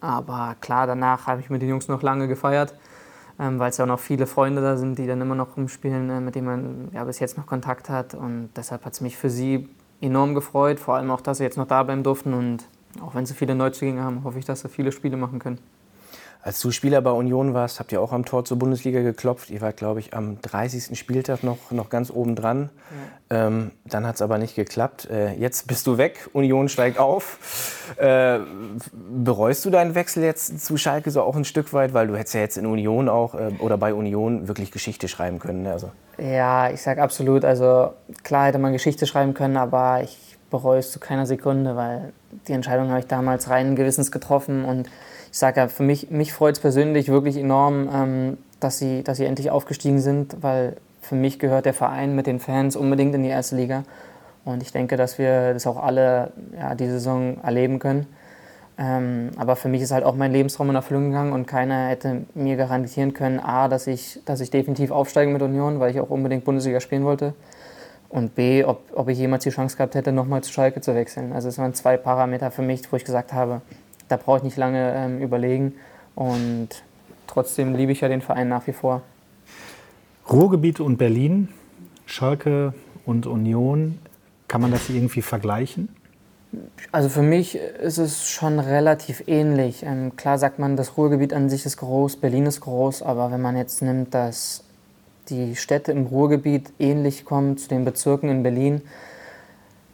Aber 0.00 0.54
klar, 0.60 0.86
danach 0.86 1.26
habe 1.26 1.40
ich 1.40 1.50
mit 1.50 1.62
den 1.62 1.68
Jungs 1.68 1.88
noch 1.88 2.02
lange 2.02 2.28
gefeiert, 2.28 2.74
ähm, 3.40 3.58
weil 3.58 3.70
es 3.70 3.78
ja 3.78 3.84
auch 3.84 3.88
noch 3.88 3.98
viele 3.98 4.26
Freunde 4.26 4.60
da 4.60 4.76
sind, 4.76 4.98
die 4.98 5.06
dann 5.06 5.20
immer 5.20 5.34
noch 5.34 5.56
rumspielen, 5.56 6.10
äh, 6.10 6.20
mit 6.20 6.34
denen 6.34 6.46
man 6.46 6.88
ja, 6.92 7.02
bis 7.04 7.18
jetzt 7.20 7.38
noch 7.38 7.46
Kontakt 7.46 7.88
hat. 7.88 8.14
Und 8.14 8.50
deshalb 8.54 8.84
hat 8.84 8.92
es 8.92 9.00
mich 9.00 9.16
für 9.16 9.30
sie 9.30 9.68
enorm 10.02 10.34
gefreut, 10.34 10.78
vor 10.78 10.96
allem 10.96 11.10
auch, 11.10 11.22
dass 11.22 11.38
sie 11.38 11.44
jetzt 11.44 11.56
noch 11.56 11.66
da 11.66 11.82
bleiben 11.82 12.02
durften. 12.02 12.34
Und 12.34 12.64
auch 13.00 13.14
wenn 13.14 13.24
sie 13.24 13.34
viele 13.34 13.54
Neuzugänge 13.54 14.02
haben, 14.02 14.24
hoffe 14.24 14.38
ich, 14.38 14.44
dass 14.44 14.60
sie 14.60 14.68
viele 14.68 14.92
Spiele 14.92 15.16
machen 15.16 15.38
können. 15.38 15.58
Als 16.42 16.58
du 16.60 16.70
Spieler 16.70 17.02
bei 17.02 17.10
Union 17.10 17.52
warst, 17.52 17.80
habt 17.80 17.92
ihr 17.92 18.00
auch 18.00 18.12
am 18.12 18.24
Tor 18.24 18.46
zur 18.46 18.58
Bundesliga 18.58 19.02
geklopft. 19.02 19.50
Ihr 19.50 19.60
wart, 19.60 19.76
glaube 19.76 20.00
ich, 20.00 20.14
am 20.14 20.40
30. 20.40 20.98
Spieltag 20.98 21.42
noch, 21.42 21.70
noch 21.70 21.90
ganz 21.90 22.10
oben 22.10 22.34
dran. 22.34 22.70
Ja. 23.30 23.46
Ähm, 23.46 23.72
dann 23.84 24.06
hat 24.06 24.14
es 24.14 24.22
aber 24.22 24.38
nicht 24.38 24.54
geklappt. 24.54 25.08
Äh, 25.10 25.34
jetzt 25.34 25.66
bist 25.66 25.86
du 25.86 25.98
weg, 25.98 26.30
Union 26.32 26.70
steigt 26.70 26.98
auf. 26.98 27.84
Äh, 27.98 28.38
bereust 29.22 29.66
du 29.66 29.70
deinen 29.70 29.94
Wechsel 29.94 30.22
jetzt 30.22 30.64
zu 30.64 30.78
Schalke 30.78 31.10
so 31.10 31.20
auch 31.22 31.36
ein 31.36 31.44
Stück 31.44 31.74
weit? 31.74 31.92
Weil 31.92 32.06
du 32.06 32.16
hättest 32.16 32.34
ja 32.34 32.40
jetzt 32.40 32.56
in 32.56 32.64
Union 32.64 33.10
auch 33.10 33.34
äh, 33.34 33.50
oder 33.58 33.76
bei 33.76 33.92
Union 33.92 34.48
wirklich 34.48 34.70
Geschichte 34.70 35.08
schreiben 35.08 35.40
können. 35.40 35.64
Ne? 35.64 35.72
Also. 35.72 35.90
Ja, 36.16 36.70
ich 36.70 36.80
sage 36.80 37.02
absolut. 37.02 37.44
Also 37.44 37.92
klar 38.22 38.46
hätte 38.46 38.58
man 38.58 38.72
Geschichte 38.72 39.06
schreiben 39.06 39.34
können, 39.34 39.58
aber 39.58 40.02
ich 40.02 40.38
bereue 40.50 40.78
es 40.80 40.90
zu 40.90 41.00
keiner 41.00 41.26
Sekunde, 41.26 41.76
weil 41.76 42.12
die 42.48 42.52
Entscheidung 42.52 42.88
habe 42.88 43.00
ich 43.00 43.06
damals 43.06 43.50
rein 43.50 43.76
gewissens 43.76 44.10
getroffen 44.10 44.64
und 44.64 44.88
ich 45.30 45.38
sage 45.38 45.60
ja, 45.60 45.68
für 45.68 45.82
mich, 45.82 46.10
mich 46.10 46.32
freut 46.32 46.56
es 46.56 46.60
persönlich 46.60 47.08
wirklich 47.08 47.36
enorm, 47.36 47.88
ähm, 47.92 48.38
dass, 48.58 48.78
sie, 48.78 49.02
dass 49.04 49.18
sie 49.18 49.24
endlich 49.24 49.50
aufgestiegen 49.50 50.00
sind, 50.00 50.36
weil 50.40 50.76
für 51.00 51.14
mich 51.14 51.38
gehört 51.38 51.66
der 51.66 51.74
Verein 51.74 52.14
mit 52.14 52.26
den 52.26 52.40
Fans 52.40 52.76
unbedingt 52.76 53.14
in 53.14 53.22
die 53.22 53.28
erste 53.28 53.56
Liga. 53.56 53.84
Und 54.44 54.62
ich 54.62 54.72
denke, 54.72 54.96
dass 54.96 55.18
wir 55.18 55.52
das 55.52 55.66
auch 55.66 55.82
alle 55.82 56.32
ja, 56.56 56.74
die 56.74 56.86
Saison 56.86 57.38
erleben 57.42 57.78
können. 57.78 58.06
Ähm, 58.78 59.30
aber 59.36 59.56
für 59.56 59.68
mich 59.68 59.82
ist 59.82 59.92
halt 59.92 60.04
auch 60.04 60.14
mein 60.14 60.32
Lebenstraum 60.32 60.70
in 60.70 60.74
Erfüllung 60.74 61.10
gegangen 61.10 61.32
und 61.32 61.46
keiner 61.46 61.88
hätte 61.88 62.22
mir 62.34 62.56
garantieren 62.56 63.12
können, 63.12 63.38
A, 63.38 63.68
dass 63.68 63.86
ich, 63.86 64.20
dass 64.24 64.40
ich 64.40 64.50
definitiv 64.50 64.90
aufsteige 64.90 65.30
mit 65.30 65.42
Union, 65.42 65.80
weil 65.80 65.90
ich 65.90 66.00
auch 66.00 66.08
unbedingt 66.08 66.44
Bundesliga 66.44 66.80
spielen 66.80 67.04
wollte. 67.04 67.34
Und 68.08 68.34
B, 68.34 68.64
ob, 68.64 68.80
ob 68.94 69.08
ich 69.08 69.18
jemals 69.18 69.44
die 69.44 69.50
Chance 69.50 69.76
gehabt 69.76 69.94
hätte, 69.94 70.12
nochmal 70.12 70.42
zu 70.42 70.52
Schalke 70.52 70.80
zu 70.80 70.94
wechseln. 70.94 71.32
Also 71.32 71.48
es 71.48 71.58
waren 71.58 71.74
zwei 71.74 71.96
Parameter 71.96 72.50
für 72.50 72.62
mich, 72.62 72.90
wo 72.90 72.96
ich 72.96 73.04
gesagt 73.04 73.32
habe, 73.32 73.60
da 74.10 74.16
brauche 74.16 74.38
ich 74.38 74.42
nicht 74.42 74.56
lange 74.56 74.92
ähm, 74.94 75.20
überlegen. 75.20 75.74
Und 76.14 76.68
trotzdem 77.26 77.74
liebe 77.74 77.92
ich 77.92 78.00
ja 78.00 78.08
den 78.08 78.20
Verein 78.20 78.48
nach 78.48 78.66
wie 78.66 78.72
vor. 78.72 79.02
Ruhrgebiet 80.30 80.80
und 80.80 80.96
Berlin, 80.96 81.48
Schalke 82.06 82.74
und 83.06 83.26
Union, 83.26 83.98
kann 84.48 84.60
man 84.60 84.70
das 84.70 84.88
irgendwie 84.90 85.22
vergleichen? 85.22 85.88
Also 86.90 87.08
für 87.08 87.22
mich 87.22 87.54
ist 87.56 87.98
es 87.98 88.28
schon 88.28 88.58
relativ 88.58 89.22
ähnlich. 89.28 89.84
Ähm, 89.84 90.16
klar 90.16 90.38
sagt 90.38 90.58
man, 90.58 90.76
das 90.76 90.96
Ruhrgebiet 90.96 91.32
an 91.32 91.48
sich 91.48 91.64
ist 91.64 91.76
groß, 91.76 92.16
Berlin 92.16 92.46
ist 92.46 92.60
groß, 92.60 93.02
aber 93.02 93.30
wenn 93.30 93.40
man 93.40 93.56
jetzt 93.56 93.82
nimmt, 93.82 94.14
dass 94.14 94.64
die 95.28 95.54
Städte 95.54 95.92
im 95.92 96.06
Ruhrgebiet 96.06 96.72
ähnlich 96.80 97.24
kommen 97.24 97.56
zu 97.56 97.68
den 97.68 97.84
Bezirken 97.84 98.28
in 98.28 98.42
Berlin, 98.42 98.82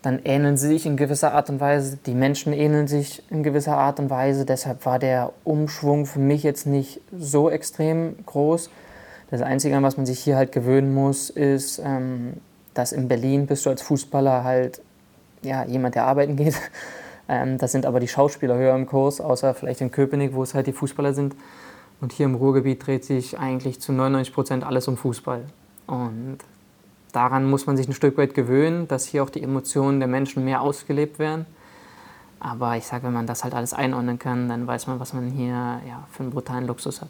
dann 0.06 0.20
ähneln 0.22 0.56
sie 0.56 0.68
sich 0.68 0.86
in 0.86 0.96
gewisser 0.96 1.32
Art 1.32 1.50
und 1.50 1.58
Weise, 1.58 1.98
die 2.06 2.14
Menschen 2.14 2.52
ähneln 2.52 2.86
sich 2.86 3.24
in 3.28 3.42
gewisser 3.42 3.76
Art 3.76 3.98
und 3.98 4.08
Weise. 4.08 4.46
Deshalb 4.46 4.86
war 4.86 5.00
der 5.00 5.32
Umschwung 5.42 6.06
für 6.06 6.20
mich 6.20 6.44
jetzt 6.44 6.64
nicht 6.64 7.00
so 7.18 7.50
extrem 7.50 8.14
groß. 8.24 8.70
Das 9.32 9.42
Einzige, 9.42 9.76
an 9.76 9.82
was 9.82 9.96
man 9.96 10.06
sich 10.06 10.20
hier 10.20 10.36
halt 10.36 10.52
gewöhnen 10.52 10.94
muss, 10.94 11.28
ist, 11.28 11.82
ähm, 11.84 12.34
dass 12.72 12.92
in 12.92 13.08
Berlin 13.08 13.48
bist 13.48 13.66
du 13.66 13.70
als 13.70 13.82
Fußballer 13.82 14.44
halt 14.44 14.80
ja, 15.42 15.64
jemand, 15.64 15.96
der 15.96 16.04
arbeiten 16.04 16.36
geht. 16.36 16.54
Ähm, 17.28 17.58
das 17.58 17.72
sind 17.72 17.86
aber 17.86 17.98
die 17.98 18.06
Schauspieler 18.06 18.56
höher 18.56 18.76
im 18.76 18.86
Kurs, 18.86 19.20
außer 19.20 19.52
vielleicht 19.52 19.80
in 19.80 19.90
Köpenick, 19.90 20.32
wo 20.32 20.44
es 20.44 20.54
halt 20.54 20.68
die 20.68 20.72
Fußballer 20.72 21.12
sind. 21.12 21.34
Und 22.00 22.12
hier 22.12 22.26
im 22.26 22.36
Ruhrgebiet 22.36 22.86
dreht 22.86 23.04
sich 23.04 23.36
eigentlich 23.36 23.80
zu 23.80 23.92
99 23.92 24.32
Prozent 24.32 24.62
alles 24.62 24.86
um 24.86 24.96
Fußball. 24.96 25.42
Und 25.88 26.38
daran 27.12 27.48
muss 27.48 27.66
man 27.66 27.76
sich 27.76 27.88
ein 27.88 27.94
Stück 27.94 28.16
weit 28.18 28.34
gewöhnen, 28.34 28.88
dass 28.88 29.06
hier 29.06 29.22
auch 29.22 29.30
die 29.30 29.42
Emotionen 29.42 30.00
der 30.00 30.08
Menschen 30.08 30.44
mehr 30.44 30.60
ausgelebt 30.60 31.18
werden. 31.18 31.46
Aber 32.40 32.76
ich 32.76 32.86
sage, 32.86 33.04
wenn 33.04 33.12
man 33.12 33.26
das 33.26 33.44
halt 33.44 33.54
alles 33.54 33.72
einordnen 33.72 34.18
kann, 34.18 34.48
dann 34.48 34.66
weiß 34.66 34.86
man, 34.86 35.00
was 35.00 35.12
man 35.12 35.30
hier 35.30 35.80
ja, 35.88 36.06
für 36.10 36.22
einen 36.22 36.30
brutalen 36.30 36.66
Luxus 36.66 37.00
hat. 37.00 37.08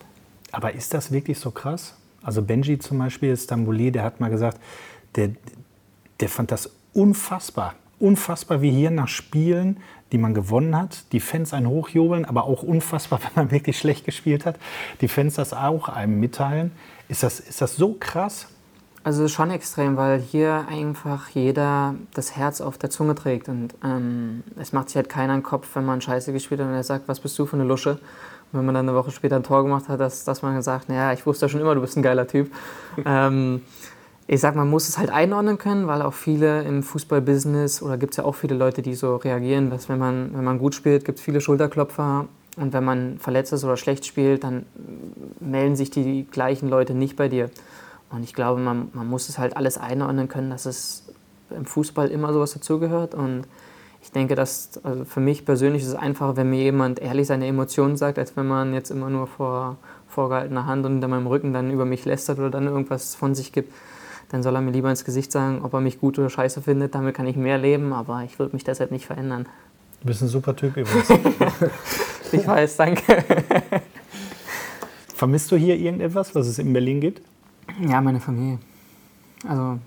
Aber 0.52 0.74
ist 0.74 0.94
das 0.94 1.10
wirklich 1.10 1.38
so 1.38 1.50
krass? 1.50 1.94
Also 2.22 2.42
Benji 2.42 2.78
zum 2.78 2.98
Beispiel, 2.98 3.32
Istanbuli, 3.32 3.90
der 3.90 4.02
hat 4.02 4.20
mal 4.20 4.30
gesagt, 4.30 4.58
der, 5.16 5.30
der 6.20 6.28
fand 6.28 6.52
das 6.52 6.70
unfassbar. 6.92 7.74
Unfassbar, 7.98 8.62
wie 8.62 8.70
hier 8.70 8.90
nach 8.90 9.08
Spielen, 9.08 9.78
die 10.12 10.18
man 10.18 10.34
gewonnen 10.34 10.76
hat, 10.76 11.04
die 11.12 11.20
Fans 11.20 11.52
einen 11.52 11.66
hochjubeln, 11.66 12.24
aber 12.24 12.44
auch 12.44 12.62
unfassbar, 12.62 13.20
wenn 13.22 13.44
man 13.44 13.50
wirklich 13.50 13.78
schlecht 13.78 14.04
gespielt 14.04 14.46
hat, 14.46 14.58
die 15.00 15.08
Fans 15.08 15.34
das 15.34 15.52
auch 15.52 15.88
einem 15.88 16.20
mitteilen. 16.20 16.72
Ist 17.08 17.22
das, 17.22 17.40
ist 17.40 17.60
das 17.60 17.76
so 17.76 17.94
krass? 17.98 18.48
Also 19.06 19.28
schon 19.28 19.52
extrem, 19.52 19.96
weil 19.96 20.18
hier 20.18 20.64
einfach 20.68 21.28
jeder 21.28 21.94
das 22.14 22.34
Herz 22.34 22.60
auf 22.60 22.76
der 22.76 22.90
Zunge 22.90 23.14
trägt. 23.14 23.48
Und 23.48 23.72
ähm, 23.84 24.42
es 24.58 24.72
macht 24.72 24.88
sich 24.88 24.96
halt 24.96 25.08
keiner 25.08 25.32
einen 25.32 25.44
Kopf, 25.44 25.68
wenn 25.74 25.84
man 25.84 26.00
Scheiße 26.00 26.32
gespielt 26.32 26.60
hat 26.60 26.66
und 26.66 26.74
er 26.74 26.82
sagt, 26.82 27.06
was 27.06 27.20
bist 27.20 27.38
du 27.38 27.46
für 27.46 27.54
eine 27.54 27.62
Lusche? 27.62 27.90
Und 27.90 28.58
wenn 28.58 28.66
man 28.66 28.74
dann 28.74 28.88
eine 28.88 28.98
Woche 28.98 29.12
später 29.12 29.36
ein 29.36 29.44
Tor 29.44 29.62
gemacht 29.62 29.88
hat, 29.88 30.00
dass, 30.00 30.24
dass 30.24 30.42
man 30.42 30.60
sagt, 30.60 30.88
naja, 30.88 31.12
ich 31.12 31.24
wusste 31.24 31.48
schon 31.48 31.60
immer, 31.60 31.76
du 31.76 31.82
bist 31.82 31.96
ein 31.96 32.02
geiler 32.02 32.26
Typ. 32.26 32.50
ähm, 33.06 33.62
ich 34.26 34.40
sag, 34.40 34.56
man 34.56 34.68
muss 34.68 34.88
es 34.88 34.98
halt 34.98 35.10
einordnen 35.10 35.56
können, 35.56 35.86
weil 35.86 36.02
auch 36.02 36.12
viele 36.12 36.64
im 36.64 36.82
Fußballbusiness 36.82 37.82
oder 37.82 37.98
gibt 37.98 38.14
es 38.14 38.16
ja 38.16 38.24
auch 38.24 38.34
viele 38.34 38.56
Leute, 38.56 38.82
die 38.82 38.96
so 38.96 39.14
reagieren, 39.14 39.70
dass 39.70 39.88
wenn 39.88 40.00
man, 40.00 40.34
wenn 40.34 40.42
man 40.42 40.58
gut 40.58 40.74
spielt, 40.74 41.04
gibt 41.04 41.20
es 41.20 41.24
viele 41.24 41.40
Schulterklopfer 41.40 42.26
und 42.56 42.72
wenn 42.72 42.82
man 42.82 43.20
verletzt 43.20 43.52
ist 43.52 43.62
oder 43.62 43.76
schlecht 43.76 44.04
spielt, 44.04 44.42
dann 44.42 44.66
melden 45.38 45.76
sich 45.76 45.92
die 45.92 46.26
gleichen 46.28 46.68
Leute 46.68 46.92
nicht 46.92 47.14
bei 47.14 47.28
dir. 47.28 47.50
Und 48.10 48.22
ich 48.22 48.34
glaube, 48.34 48.60
man, 48.60 48.88
man 48.92 49.08
muss 49.08 49.28
es 49.28 49.38
halt 49.38 49.56
alles 49.56 49.78
einordnen 49.78 50.28
können, 50.28 50.50
dass 50.50 50.66
es 50.66 51.04
im 51.50 51.64
Fußball 51.64 52.08
immer 52.08 52.32
sowas 52.32 52.52
dazugehört. 52.52 53.14
Und 53.14 53.44
ich 54.02 54.12
denke, 54.12 54.34
dass 54.34 54.80
also 54.84 55.04
für 55.04 55.20
mich 55.20 55.44
persönlich 55.44 55.82
ist 55.82 55.88
es 55.88 55.94
einfacher, 55.94 56.36
wenn 56.36 56.50
mir 56.50 56.62
jemand 56.62 57.00
ehrlich 57.00 57.26
seine 57.26 57.46
Emotionen 57.46 57.96
sagt, 57.96 58.18
als 58.18 58.36
wenn 58.36 58.46
man 58.46 58.74
jetzt 58.74 58.90
immer 58.90 59.10
nur 59.10 59.26
vor 59.26 59.76
vorgehaltener 60.08 60.66
Hand 60.66 60.86
und 60.86 60.92
hinter 60.92 61.08
meinem 61.08 61.26
Rücken 61.26 61.52
dann 61.52 61.70
über 61.70 61.84
mich 61.84 62.04
lästert 62.04 62.38
oder 62.38 62.50
dann 62.50 62.66
irgendwas 62.66 63.14
von 63.14 63.34
sich 63.34 63.52
gibt. 63.52 63.72
Dann 64.30 64.42
soll 64.42 64.54
er 64.54 64.60
mir 64.60 64.70
lieber 64.70 64.90
ins 64.90 65.04
Gesicht 65.04 65.30
sagen, 65.30 65.60
ob 65.62 65.74
er 65.74 65.80
mich 65.80 66.00
gut 66.00 66.18
oder 66.18 66.30
scheiße 66.30 66.62
findet. 66.62 66.94
Damit 66.94 67.14
kann 67.14 67.26
ich 67.26 67.36
mehr 67.36 67.58
leben, 67.58 67.92
aber 67.92 68.22
ich 68.24 68.38
würde 68.38 68.54
mich 68.54 68.64
deshalb 68.64 68.90
nicht 68.90 69.06
verändern. 69.06 69.46
Du 70.00 70.08
bist 70.08 70.22
ein 70.22 70.28
super 70.28 70.54
Typ 70.56 70.76
übrigens. 70.76 71.08
ich 72.32 72.46
weiß, 72.46 72.76
danke. 72.76 73.24
Vermisst 75.14 75.50
du 75.52 75.56
hier 75.56 75.76
irgendetwas, 75.76 76.34
was 76.34 76.46
es 76.46 76.58
in 76.58 76.72
Berlin 76.72 77.00
gibt? 77.00 77.22
Ja, 77.80 78.00
meine 78.00 78.20
Familie. 78.20 78.58
Also 79.46 79.78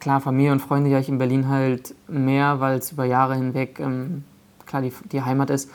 klar, 0.00 0.20
Familie 0.20 0.52
und 0.52 0.60
Freunde 0.60 0.90
ja 0.90 0.98
ich 0.98 1.08
in 1.08 1.18
Berlin 1.18 1.48
halt 1.48 1.94
mehr, 2.08 2.60
weil 2.60 2.78
es 2.78 2.92
über 2.92 3.04
Jahre 3.04 3.34
hinweg 3.34 3.78
ähm, 3.80 4.24
klar 4.66 4.82
die, 4.82 4.92
die 5.10 5.22
Heimat 5.22 5.50
ist. 5.50 5.70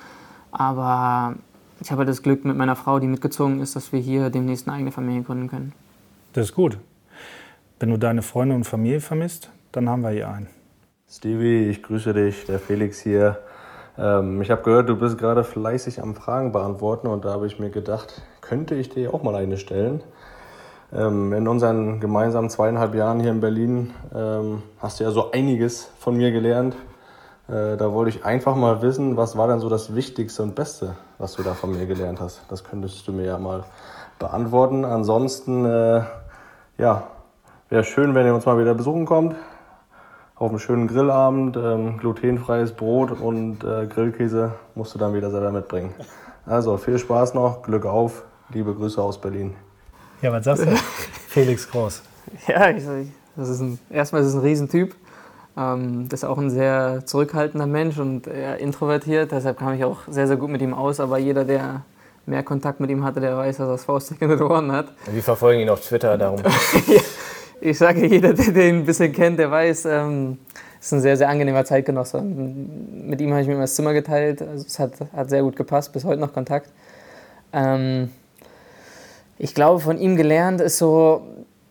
Aber 0.52 1.36
ich 1.80 1.92
habe 1.92 2.06
das 2.06 2.22
Glück 2.22 2.44
mit 2.46 2.58
meiner 2.58 2.76
Frau, 2.76 3.00
die 3.00 3.08
mitgezogen 3.08 3.62
ist, 3.62 3.76
dass 3.76 3.92
wir 3.94 4.00
hier 4.00 4.30
demnächst 4.30 4.68
eine 4.68 4.78
eigene 4.78 4.92
Familie 4.92 5.24
gründen 5.24 5.50
können. 5.50 5.74
Das 6.34 6.48
ist 6.50 6.56
gut. 6.56 6.78
Wenn 7.80 7.90
du 7.90 7.98
deine 7.98 8.24
Freunde 8.24 8.56
und 8.56 8.64
Familie 8.64 9.02
vermisst, 9.02 9.50
dann 9.72 9.88
haben 9.88 10.02
wir 10.02 10.10
hier 10.10 10.30
einen. 10.30 10.48
Stevie, 11.10 11.70
ich 11.70 11.84
grüße 11.84 12.14
dich, 12.14 12.46
der 12.46 12.60
Felix 12.60 13.00
hier. 13.00 13.40
Ähm, 13.98 14.42
ich 14.42 14.52
habe 14.52 14.64
gehört, 14.64 14.90
du 14.90 14.96
bist 14.96 15.18
gerade 15.18 15.44
fleißig 15.44 16.02
am 16.02 16.16
Fragen 16.16 16.52
beantworten 16.52 17.08
und 17.08 17.24
da 17.24 17.32
habe 17.32 17.48
ich 17.48 17.60
mir 17.60 17.70
gedacht, 17.70 18.22
könnte 18.42 18.76
ich 18.76 18.90
dir 18.90 19.14
auch 19.14 19.24
mal 19.24 19.36
eine 19.36 19.58
stellen. 19.58 20.04
Ähm, 20.94 21.34
in 21.34 21.48
unseren 21.48 22.00
gemeinsamen 22.00 22.50
zweieinhalb 22.50 22.96
Jahren 22.96 23.20
hier 23.20 23.32
in 23.32 23.42
Berlin 23.42 23.94
ähm, 24.16 24.64
hast 24.80 25.00
du 25.00 25.04
ja 25.04 25.12
so 25.12 25.32
einiges 25.32 25.92
von 26.00 26.16
mir 26.16 26.32
gelernt. 26.32 26.76
Äh, 27.50 27.76
da 27.76 27.92
wollte 27.92 28.10
ich 28.10 28.24
einfach 28.26 28.56
mal 28.56 28.82
wissen, 28.82 29.18
was 29.18 29.38
war 29.38 29.48
denn 29.48 29.60
so 29.60 29.68
das 29.68 29.96
Wichtigste 29.96 30.44
und 30.44 30.56
Beste, 30.56 30.96
was 31.18 31.34
du 31.34 31.44
da 31.44 31.54
von 31.54 31.72
mir 31.72 31.86
gelernt 31.88 32.22
hast. 32.22 32.42
Das 32.50 32.64
könntest 32.64 33.06
du 33.08 33.12
mir 33.12 33.26
ja 33.26 33.38
mal 33.38 33.66
beantworten. 34.18 34.86
Ansonsten, 34.86 35.66
äh, 35.66 36.04
ja, 36.78 37.04
wäre 37.70 37.84
schön, 37.84 38.16
wenn 38.16 38.26
ihr 38.26 38.34
uns 38.34 38.46
mal 38.46 38.58
wieder 38.58 38.74
besuchen 38.74 39.06
kommt. 39.06 39.36
Auf 40.36 40.52
einem 40.52 40.60
schönen 40.60 40.88
Grillabend, 40.88 41.58
ähm, 41.58 41.98
glutenfreies 41.98 42.74
Brot 42.74 43.12
und 43.12 43.64
äh, 43.64 43.88
Grillkäse 43.88 44.54
musst 44.76 44.94
du 44.94 45.00
dann 45.00 45.14
wieder 45.14 45.32
selber 45.32 45.52
mitbringen. 45.52 45.94
Also 46.46 46.78
viel 46.78 46.98
Spaß 46.98 47.34
noch, 47.34 47.64
Glück 47.64 47.86
auf, 47.86 48.24
liebe 48.54 48.74
Grüße 48.74 49.02
aus 49.02 49.20
Berlin. 49.20 49.56
Ja, 50.22 50.32
was 50.32 50.46
sagst 50.46 50.66
du? 50.66 50.76
Felix 51.28 51.70
Groß. 51.70 52.02
Ja, 52.48 52.70
ich, 52.72 52.84
das 53.36 53.50
ist 53.50 53.62
ein, 53.62 53.80
erstmal 53.90 54.22
ist 54.22 54.30
es 54.30 54.34
ein 54.34 54.42
Riesentyp. 54.42 54.96
Ähm, 55.56 56.10
das 56.10 56.22
ist 56.22 56.24
auch 56.24 56.38
ein 56.38 56.50
sehr 56.50 57.04
zurückhaltender 57.06 57.68
Mensch 57.68 58.00
und 58.00 58.28
eher 58.28 58.58
introvertiert. 58.58 59.32
Deshalb 59.32 59.60
kam 59.60 59.74
ich 59.74 59.84
auch 59.84 60.00
sehr, 60.08 60.28
sehr 60.28 60.38
gut 60.38 60.50
mit 60.50 60.62
ihm 60.62 60.74
aus. 60.74 61.00
Aber 61.00 61.20
jeder, 61.20 61.46
der 61.46 61.84
mehr 62.26 62.44
Kontakt 62.44 62.80
mit 62.80 62.90
ihm 62.90 63.04
hatte, 63.04 63.20
der 63.20 63.38
weiß, 63.38 63.58
dass 63.58 63.68
er 63.68 63.72
das 63.72 63.86
Faustdick 63.86 64.22
in 64.22 64.30
den 64.30 64.42
Ohren 64.42 64.72
hat. 64.72 64.88
Wir 65.12 65.22
verfolgen 65.22 65.62
ihn 65.62 65.70
auf 65.70 65.82
Twitter 65.82 66.18
darum. 66.18 66.42
ich 67.62 67.78
sage, 67.78 68.08
jeder, 68.08 68.34
der 68.34 68.52
den 68.52 68.80
ein 68.80 68.86
bisschen 68.86 69.14
kennt, 69.14 69.38
der 69.38 69.52
weiß, 69.52 69.86
ähm, 69.86 70.40
ist 70.80 70.94
ein 70.94 71.02
sehr, 71.02 71.16
sehr 71.16 71.30
angenehmer 71.30 71.64
Zeitgenosse. 71.64 72.22
Mit 72.22 73.22
ihm 73.22 73.32
habe 73.32 73.42
ich 73.42 73.48
mir 73.48 73.54
immer 73.54 73.64
das 73.64 73.76
Zimmer 73.76 73.94
geteilt. 73.94 74.42
Also 74.42 74.66
es 74.68 74.80
hat, 74.80 74.94
hat 75.16 75.30
sehr 75.30 75.44
gut 75.44 75.56
gepasst, 75.56 75.94
bis 75.94 76.04
heute 76.04 76.20
noch 76.20 76.34
Kontakt. 76.34 76.70
Ähm, 77.54 78.10
ich 79.40 79.54
glaube, 79.54 79.80
von 79.80 79.98
ihm 79.98 80.16
gelernt 80.16 80.62
ist 80.62 80.78
so 80.78 81.22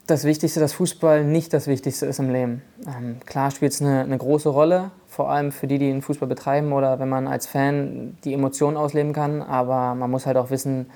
das 0.06 0.24
Wichtigste, 0.24 0.60
dass 0.60 0.72
Fußball 0.74 1.24
nicht 1.24 1.52
das 1.52 1.66
Wichtigste 1.66 2.06
ist 2.06 2.20
im 2.20 2.30
Leben. 2.30 2.62
Ähm, 2.86 3.16
klar 3.26 3.50
spielt 3.50 3.72
es 3.72 3.82
eine, 3.82 4.02
eine, 4.02 4.16
große 4.16 4.48
Rolle, 4.48 4.92
vor 5.08 5.30
allem 5.30 5.50
für 5.50 5.66
die, 5.66 5.78
die 5.78 5.88
den 5.88 6.02
Fußball 6.02 6.28
betreiben 6.28 6.72
oder 6.72 7.00
wenn 7.00 7.08
man 7.08 7.26
als 7.26 7.46
Fan 7.46 8.16
die 8.24 8.32
Emotionen 8.32 8.76
ausleben 8.76 9.12
kann. 9.12 9.42
Aber 9.42 9.94
man 9.96 10.10
muss 10.10 10.26
halt 10.26 10.36
auch 10.36 10.50
wissen, 10.50 10.86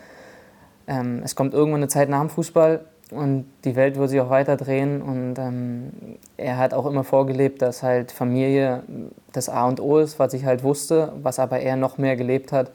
ähm, 0.87 1.23
es 1.25 1.35
kommt 1.35 1.55
irgendwann 1.55 1.81
eine 1.81 1.89
Zeit 1.89 2.09
nach 2.09 2.21
dem 2.21 2.31
Fußball 2.31 2.85
und 3.11 3.47
die 3.65 3.75
Welt 3.75 3.97
wird 3.97 4.11
sich 4.11 4.21
auch 4.21 4.31
weiter 4.31 4.57
drehen. 4.57 5.03
Und 5.03 5.39
ähm, 5.39 5.91
er 6.37 6.59
hat 6.59 6.73
auch 6.73 6.87
immer 6.87 7.03
vorgelebt, 7.03 7.63
dass 7.63 7.83
halt 7.83 8.13
Familie 8.13 8.85
das 9.33 9.49
A 9.49 9.67
und 9.67 9.81
O 9.81 9.99
ist, 9.99 10.21
was 10.21 10.35
ich 10.35 10.45
halt 10.45 10.63
wusste, 10.63 11.13
was 11.21 11.41
aber 11.41 11.59
er 11.59 11.75
noch 11.75 11.99
mehr 11.99 12.15
gelebt 12.15 12.53
hat, 12.53 12.71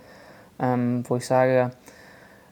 ähm, 0.59 1.05
wo 1.07 1.15
ich 1.15 1.25
sage, 1.25 1.71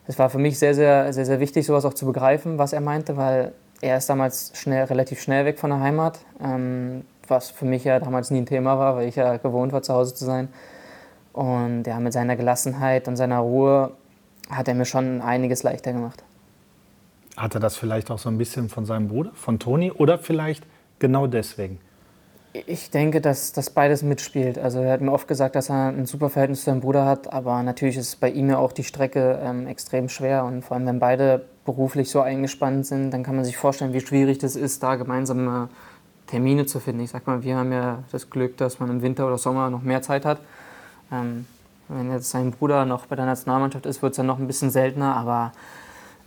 es 0.08 0.20
war 0.20 0.30
für 0.30 0.38
mich 0.38 0.60
sehr, 0.60 0.76
sehr, 0.76 1.14
sehr, 1.14 1.26
sehr 1.26 1.39
wichtig, 1.39 1.66
sowas 1.66 1.86
auch 1.86 1.93
zu 1.93 2.06
begreifen, 2.06 2.58
was 2.58 2.74
er 2.74 2.82
meinte, 2.82 3.16
weil 3.18 3.54
er 3.82 3.97
ist 3.97 4.10
damals 4.10 4.51
schnell, 4.56 4.86
relativ 4.86 5.22
schnell 5.22 5.45
weg 5.45 5.60
von 5.60 5.70
der 5.70 5.80
Heimat, 5.80 6.20
ähm, 6.41 7.04
was 7.28 7.51
für 7.51 7.66
mich 7.66 7.84
ja 7.84 7.99
damals 7.99 8.32
nie 8.32 8.39
ein 8.39 8.45
Thema 8.45 8.78
war, 8.78 8.95
weil 8.95 9.08
ich 9.08 9.16
ja 9.16 9.38
gewohnt 9.38 9.72
war, 9.72 9.82
zu 9.82 9.93
Hause 9.93 10.14
zu 10.14 10.26
sein. 10.26 10.49
Und 11.32 11.86
ja, 11.86 11.99
mit 11.99 12.14
seiner 12.14 12.36
Gelassenheit 12.36 13.08
und 13.08 13.16
seiner 13.16 13.39
Ruhe 13.39 13.91
hat 14.49 14.68
er 14.68 14.76
mir 14.76 14.86
schon 14.86 15.22
einiges 15.22 15.64
leichter 15.64 15.93
gemacht. 15.93 16.24
Hat 17.36 17.56
er 17.56 17.60
das 17.60 17.76
vielleicht 17.76 18.12
auch 18.12 18.20
so 18.20 18.30
ein 18.30 18.38
bisschen 18.38 18.70
von 18.70 18.86
seinem 18.86 19.08
Bruder, 19.08 19.32
von 19.34 19.58
Toni, 19.58 19.91
oder 19.91 20.20
vielleicht 20.20 20.66
genau 20.99 21.28
deswegen? 21.28 21.80
Ich 22.54 22.91
denke, 22.91 23.20
dass 23.20 23.51
das 23.51 23.72
beides 23.72 24.04
mitspielt. 24.04 24.60
Also 24.60 24.80
er 24.80 24.93
hat 24.93 25.01
mir 25.01 25.12
oft 25.12 25.28
gesagt, 25.28 25.56
dass 25.56 25.70
er 25.70 25.88
ein 25.88 26.06
super 26.06 26.30
Verhältnis 26.30 26.60
zu 26.60 26.66
seinem 26.66 26.82
Bruder 26.82 27.04
hat, 27.04 27.34
aber 27.34 27.64
natürlich 27.64 27.97
ist 27.97 28.20
bei 28.20 28.30
ihm 28.30 28.47
ja 28.47 28.60
auch 28.60 28.72
die 28.72 28.84
Strecke 28.84 29.39
ähm, 29.43 29.66
extrem 29.66 30.08
schwer 30.08 30.45
und 30.45 30.64
vor 30.64 30.78
allem, 30.78 30.86
wenn 30.86 30.99
beide 30.99 31.45
beruflich 31.66 32.12
so 32.12 32.22
eingespannt 32.22 32.86
sind, 32.86 33.10
dann 33.10 33.24
kann 33.24 33.36
man 33.36 33.43
sich 33.43 33.58
vorstellen, 33.58 33.93
wie 33.93 34.01
schwierig 34.01 34.38
das 34.38 34.56
ist, 34.56 34.84
da 34.84 34.97
gemeinsame 34.97 35.70
Termine 36.28 36.68
zu 36.68 36.80
finden. 36.80 37.01
Ich 37.01 37.10
sag 37.10 37.26
mal, 37.26 37.41
wir 37.41 37.56
haben 37.56 37.72
ja 37.72 38.04
das 38.12 38.30
Glück, 38.30 38.56
dass 38.58 38.80
man 38.80 38.89
im 38.91 39.01
Winter 39.01 39.26
oder 39.26 39.39
Sommer 39.39 39.72
noch 39.72 39.82
mehr 39.82 40.04
Zeit 40.04 40.24
hat. 40.24 40.39
Ähm, 41.12 41.47
wenn 41.89 42.12
jetzt 42.12 42.30
sein 42.30 42.51
Bruder 42.51 42.86
noch 42.86 43.08
bei 43.08 43.16
der 43.16 43.26
Nationalmannschaft 43.26 43.88
ist, 43.88 44.04
wird 44.04 44.12
es 44.12 44.18
dann 44.18 44.28
noch 44.28 44.38
ein 44.38 44.45
bisschen 44.45 44.70
seltener, 44.70 45.16
aber 45.16 45.54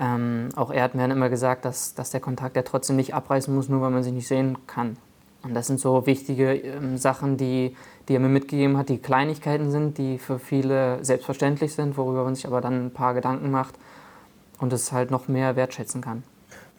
ähm, 0.01 0.49
auch 0.57 0.73
er 0.73 0.83
hat 0.83 0.97
mir 0.97 1.03
dann 1.03 1.13
immer 1.13 1.29
gesagt, 1.29 1.65
dass, 1.65 1.95
dass 1.95 2.11
der 2.11 2.21
Kontakt 2.21 2.57
ja 2.57 2.63
trotzdem 2.63 2.97
nicht 2.97 3.15
abreißen 3.15 3.55
muss, 3.55 3.69
nur 3.69 3.81
weil 3.81 3.91
man 3.91 4.03
sich 4.03 4.13
nicht 4.13 4.27
sehen 4.27 4.59
kann. 4.67 4.97
Und 5.47 5.55
das 5.55 5.69
sind 5.69 5.79
so 5.79 6.07
wichtige 6.07 6.55
ähm, 6.55 6.99
Sachen, 6.99 7.37
die, 7.37 7.77
die 8.09 8.15
er 8.15 8.21
mir 8.21 8.29
mitgegeben 8.29 8.77
hat, 8.77 8.89
die 8.89 8.99
Kleinigkeiten 8.99 9.71
sind, 9.71 9.99
die 9.99 10.19
für 10.19 10.39
viele 10.39 11.05
selbstverständlich 11.05 11.73
sind, 11.73 11.97
worüber 11.97 12.25
man 12.25 12.35
sich 12.35 12.47
aber 12.47 12.61
dann 12.61 12.87
ein 12.87 12.91
paar 12.91 13.15
Gedanken 13.15 13.51
macht 13.51 13.75
und 14.59 14.73
es 14.73 14.93
halt 14.93 15.11
noch 15.11 15.29
mehr 15.29 15.57
wertschätzen 15.57 16.01
kann. 16.01 16.25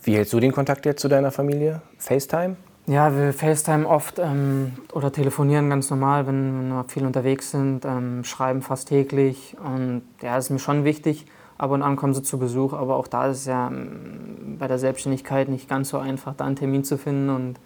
Wie 0.03 0.15
hältst 0.15 0.33
du 0.33 0.39
den 0.39 0.51
Kontakt 0.51 0.85
jetzt 0.85 1.01
zu 1.01 1.07
deiner 1.07 1.31
Familie? 1.31 1.81
FaceTime? 1.97 2.57
Ja, 2.87 3.13
wir 3.17 3.33
FaceTime 3.33 3.87
oft 3.87 4.19
ähm, 4.19 4.73
oder 4.93 5.11
telefonieren 5.11 5.69
ganz 5.69 5.89
normal, 5.89 6.25
wenn 6.27 6.69
wir 6.69 6.85
viel 6.87 7.05
unterwegs 7.05 7.51
sind, 7.51 7.83
ähm, 7.83 8.23
schreiben 8.23 8.61
fast 8.61 8.87
täglich. 8.87 9.57
Und 9.61 10.03
ja, 10.21 10.37
es 10.37 10.45
ist 10.45 10.49
mir 10.51 10.59
schon 10.59 10.85
wichtig. 10.85 11.25
Ab 11.57 11.71
und 11.71 11.81
an 11.81 11.95
kommen 11.95 12.13
sie 12.13 12.23
zu 12.23 12.37
Besuch, 12.37 12.73
aber 12.73 12.95
auch 12.95 13.07
da 13.07 13.27
ist 13.27 13.39
es 13.39 13.45
ja 13.45 13.67
ähm, 13.67 14.55
bei 14.57 14.67
der 14.67 14.79
Selbstständigkeit 14.79 15.49
nicht 15.49 15.67
ganz 15.67 15.89
so 15.89 15.97
einfach, 15.97 16.33
da 16.35 16.45
einen 16.45 16.55
Termin 16.55 16.85
zu 16.85 16.97
finden. 16.97 17.29
Und 17.29 17.59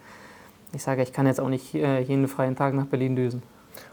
ich 0.74 0.82
sage, 0.82 1.02
ich 1.02 1.12
kann 1.12 1.26
jetzt 1.26 1.40
auch 1.40 1.48
nicht 1.48 1.74
äh, 1.74 2.00
jeden 2.00 2.28
freien 2.28 2.56
Tag 2.56 2.74
nach 2.74 2.86
Berlin 2.86 3.16
düsen. 3.16 3.42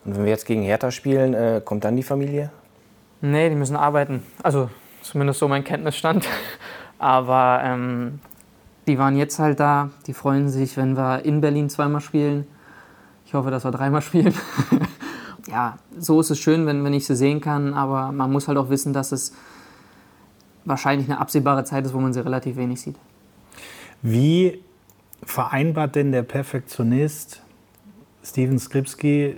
Und 0.05 0.15
wenn 0.15 0.23
wir 0.23 0.31
jetzt 0.31 0.45
gegen 0.45 0.61
Hertha 0.61 0.91
spielen, 0.91 1.33
äh, 1.33 1.61
kommt 1.63 1.83
dann 1.83 1.95
die 1.95 2.03
Familie? 2.03 2.51
Nee, 3.21 3.49
die 3.49 3.55
müssen 3.55 3.75
arbeiten. 3.75 4.23
Also 4.43 4.69
zumindest 5.01 5.39
so 5.39 5.47
mein 5.47 5.63
Kenntnisstand. 5.63 6.27
Aber 6.99 7.61
ähm, 7.63 8.19
die 8.87 8.97
waren 8.97 9.15
jetzt 9.17 9.39
halt 9.39 9.59
da. 9.59 9.89
Die 10.07 10.13
freuen 10.13 10.49
sich, 10.49 10.77
wenn 10.77 10.95
wir 10.95 11.25
in 11.25 11.41
Berlin 11.41 11.69
zweimal 11.69 12.01
spielen. 12.01 12.47
Ich 13.25 13.33
hoffe, 13.33 13.51
dass 13.51 13.63
wir 13.65 13.71
dreimal 13.71 14.01
spielen. 14.01 14.33
ja, 15.47 15.77
so 15.97 16.19
ist 16.21 16.29
es 16.29 16.39
schön, 16.39 16.65
wenn, 16.65 16.83
wenn 16.83 16.93
ich 16.93 17.05
sie 17.05 17.15
sehen 17.15 17.41
kann. 17.41 17.73
Aber 17.73 18.11
man 18.11 18.31
muss 18.31 18.47
halt 18.47 18.57
auch 18.57 18.69
wissen, 18.69 18.93
dass 18.93 19.11
es 19.11 19.33
wahrscheinlich 20.65 21.09
eine 21.09 21.19
absehbare 21.19 21.63
Zeit 21.63 21.85
ist, 21.85 21.93
wo 21.93 21.99
man 21.99 22.13
sie 22.13 22.23
relativ 22.23 22.55
wenig 22.55 22.81
sieht. 22.81 22.95
Wie 24.01 24.63
vereinbart 25.39 25.95
denn 25.95 26.11
der 26.11 26.23
Perfektionist 26.23 27.41
Steven 28.25 28.59
Skripski 28.59 29.37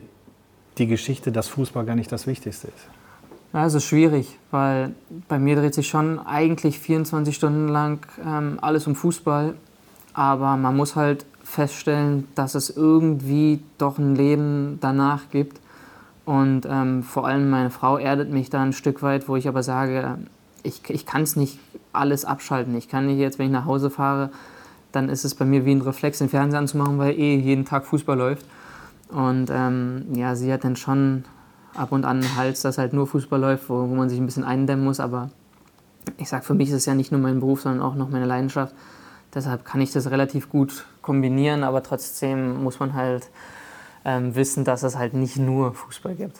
die 0.79 0.87
Geschichte, 0.87 1.31
dass 1.31 1.47
Fußball 1.47 1.85
gar 1.85 1.95
nicht 1.95 2.11
das 2.11 2.25
Wichtigste 2.25 2.69
ist? 2.69 2.87
Ja, 3.53 3.67
es 3.67 3.75
ist 3.75 3.85
schwierig, 3.85 4.39
weil 4.49 4.95
bei 5.27 5.37
mir 5.37 5.55
dreht 5.57 5.75
sich 5.75 5.87
schon 5.87 6.17
eigentlich 6.17 6.79
24 6.79 7.35
Stunden 7.35 7.67
lang 7.67 7.99
ähm, 8.25 8.57
alles 8.63 8.87
um 8.87 8.95
Fußball. 8.95 9.53
Aber 10.15 10.57
man 10.57 10.75
muss 10.75 10.95
halt 10.95 11.27
feststellen, 11.43 12.27
dass 12.33 12.55
es 12.55 12.71
irgendwie 12.71 13.59
doch 13.77 13.99
ein 13.99 14.15
Leben 14.15 14.79
danach 14.81 15.29
gibt. 15.29 15.59
Und 16.25 16.65
ähm, 16.67 17.03
vor 17.03 17.27
allem 17.27 17.47
meine 17.51 17.69
Frau 17.69 17.99
erdet 17.99 18.31
mich 18.31 18.49
da 18.49 18.63
ein 18.63 18.73
Stück 18.73 19.03
weit, 19.03 19.27
wo 19.29 19.35
ich 19.35 19.47
aber 19.47 19.61
sage, 19.61 20.17
ich, 20.63 20.81
ich 20.89 21.05
kann 21.05 21.21
es 21.21 21.35
nicht 21.35 21.59
alles 21.93 22.25
abschalten. 22.25 22.75
Ich 22.75 22.89
kann 22.89 23.05
nicht 23.05 23.19
jetzt, 23.19 23.37
wenn 23.37 23.45
ich 23.45 23.51
nach 23.51 23.65
Hause 23.65 23.91
fahre, 23.91 24.31
dann 24.91 25.09
ist 25.09 25.25
es 25.25 25.35
bei 25.35 25.45
mir 25.45 25.65
wie 25.65 25.71
ein 25.71 25.81
Reflex, 25.81 26.19
den 26.19 26.29
Fernseher 26.29 26.59
anzumachen, 26.59 26.97
weil 26.97 27.17
eh 27.17 27.35
jeden 27.35 27.65
Tag 27.65 27.85
Fußball 27.85 28.17
läuft. 28.17 28.45
Und 29.09 29.49
ähm, 29.51 30.05
ja, 30.13 30.35
sie 30.35 30.51
hat 30.51 30.63
dann 30.63 30.75
schon 30.75 31.25
ab 31.73 31.91
und 31.91 32.05
an 32.05 32.21
einen 32.21 32.35
Hals, 32.35 32.61
dass 32.61 32.77
halt 32.77 32.93
nur 32.93 33.07
Fußball 33.07 33.39
läuft, 33.39 33.69
wo, 33.69 33.89
wo 33.89 33.95
man 33.95 34.09
sich 34.09 34.19
ein 34.19 34.25
bisschen 34.25 34.43
eindämmen 34.43 34.85
muss. 34.85 34.99
Aber 34.99 35.29
ich 36.17 36.29
sag, 36.29 36.45
für 36.45 36.53
mich 36.53 36.69
ist 36.69 36.75
es 36.75 36.85
ja 36.85 36.95
nicht 36.95 37.11
nur 37.11 37.21
mein 37.21 37.39
Beruf, 37.39 37.61
sondern 37.61 37.81
auch 37.81 37.95
noch 37.95 38.09
meine 38.09 38.25
Leidenschaft. 38.25 38.73
Deshalb 39.33 39.63
kann 39.63 39.81
ich 39.81 39.91
das 39.91 40.11
relativ 40.11 40.49
gut 40.49 40.85
kombinieren, 41.01 41.63
aber 41.63 41.83
trotzdem 41.83 42.63
muss 42.63 42.79
man 42.79 42.93
halt 42.93 43.29
ähm, 44.03 44.35
wissen, 44.35 44.65
dass 44.65 44.83
es 44.83 44.97
halt 44.97 45.13
nicht 45.13 45.37
nur 45.37 45.73
Fußball 45.73 46.15
gibt. 46.15 46.39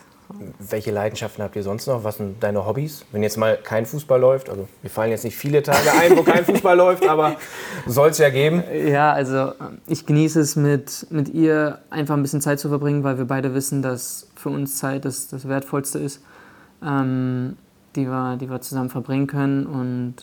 Welche 0.59 0.91
Leidenschaften 0.91 1.43
habt 1.43 1.55
ihr 1.55 1.63
sonst 1.63 1.88
noch? 1.88 2.03
Was 2.03 2.17
sind 2.17 2.41
deine 2.41 2.65
Hobbys? 2.65 3.05
Wenn 3.11 3.23
jetzt 3.23 3.38
mal 3.38 3.57
kein 3.57 3.86
Fußball 3.86 4.19
läuft, 4.19 4.49
also 4.49 4.67
mir 4.84 4.89
fallen 4.89 5.11
jetzt 5.11 5.23
nicht 5.23 5.36
viele 5.36 5.63
Tage 5.63 5.91
ein, 5.99 6.17
wo 6.17 6.23
kein 6.23 6.45
Fußball 6.45 6.77
läuft, 6.77 7.07
aber 7.07 7.36
soll 7.86 8.09
es 8.09 8.17
ja 8.17 8.29
geben. 8.29 8.63
Ja, 8.88 9.11
also 9.13 9.53
ich 9.88 10.05
genieße 10.05 10.39
es 10.39 10.55
mit, 10.55 11.07
mit 11.09 11.29
ihr 11.29 11.79
einfach 11.89 12.15
ein 12.15 12.21
bisschen 12.21 12.41
Zeit 12.41 12.59
zu 12.59 12.69
verbringen, 12.69 13.03
weil 13.03 13.17
wir 13.17 13.25
beide 13.25 13.53
wissen, 13.53 13.82
dass 13.82 14.27
für 14.36 14.49
uns 14.49 14.77
Zeit 14.77 15.05
das, 15.05 15.27
das 15.27 15.47
Wertvollste 15.47 15.99
ist, 15.99 16.21
ähm, 16.84 17.57
die, 17.95 18.07
wir, 18.07 18.38
die 18.38 18.49
wir 18.49 18.61
zusammen 18.61 18.89
verbringen 18.89 19.27
können. 19.27 19.65
Und 19.65 20.15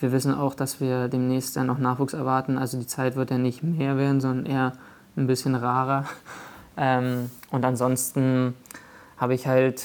wir 0.00 0.12
wissen 0.12 0.34
auch, 0.34 0.54
dass 0.54 0.80
wir 0.80 1.08
demnächst 1.08 1.56
dann 1.56 1.66
noch 1.66 1.78
Nachwuchs 1.78 2.14
erwarten. 2.14 2.58
Also 2.58 2.78
die 2.78 2.86
Zeit 2.86 3.16
wird 3.16 3.30
ja 3.30 3.38
nicht 3.38 3.62
mehr 3.62 3.96
werden, 3.96 4.20
sondern 4.20 4.46
eher 4.46 4.72
ein 5.16 5.26
bisschen 5.26 5.54
rarer. 5.54 6.04
Ähm, 6.76 7.30
und 7.52 7.64
ansonsten 7.64 8.54
habe 9.16 9.34
ich 9.34 9.46
halt, 9.46 9.82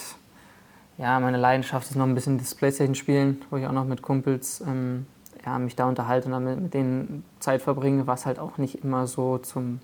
ja, 0.98 1.20
meine 1.20 1.38
Leidenschaft 1.38 1.90
ist 1.90 1.96
noch 1.96 2.06
ein 2.06 2.16
bisschen 2.16 2.38
das 2.38 2.56
Playstation 2.56 2.96
spielen, 2.96 3.42
wo 3.50 3.58
ich 3.58 3.66
auch 3.66 3.72
noch 3.72 3.86
mit 3.86 4.02
Kumpels 4.02 4.62
ähm, 4.62 5.06
ja, 5.46 5.60
mich 5.60 5.76
da 5.76 5.88
unterhalte 5.88 6.28
und 6.28 6.34
damit 6.34 6.60
mit 6.60 6.74
denen 6.74 7.24
Zeit 7.40 7.62
verbringe, 7.62 8.08
was 8.08 8.26
halt 8.26 8.40
auch 8.40 8.58
nicht 8.58 8.84
immer 8.84 9.08
so 9.08 9.38
zum 9.38 9.80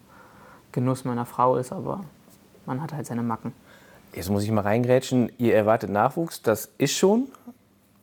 Genuss 0.72 1.06
meiner 1.06 1.26
Frau 1.26 1.56
ist, 1.58 1.72
aber 1.72 2.04
man 2.66 2.82
hat 2.82 2.94
halt 2.94 3.06
seine 3.06 3.24
Macken. 3.24 3.54
Jetzt 4.14 4.30
muss 4.30 4.44
ich 4.44 4.52
mal 4.52 4.62
reingrätschen. 4.62 5.32
Ihr 5.38 5.56
erwartet 5.56 5.90
Nachwuchs, 5.90 6.42
das 6.42 6.70
ist 6.78 6.94
schon 6.94 7.28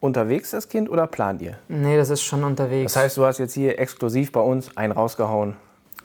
unterwegs, 0.01 0.51
das 0.51 0.68
Kind, 0.68 0.90
oder 0.90 1.07
plant 1.07 1.40
ihr? 1.43 1.59
Nee, 1.68 1.97
das 1.97 2.11
ist 2.11 2.22
schon 2.22 2.45
unterwegs. 2.45 2.93
Das 2.93 3.03
heißt, 3.03 3.16
du 3.16 3.24
hast 3.24 3.38
jetzt 3.38 3.55
hier 3.55 3.78
exklusiv 3.78 4.32
bei 4.32 4.40
uns 4.40 4.76
einen 4.76 4.93
rausgehauen. 4.93 5.57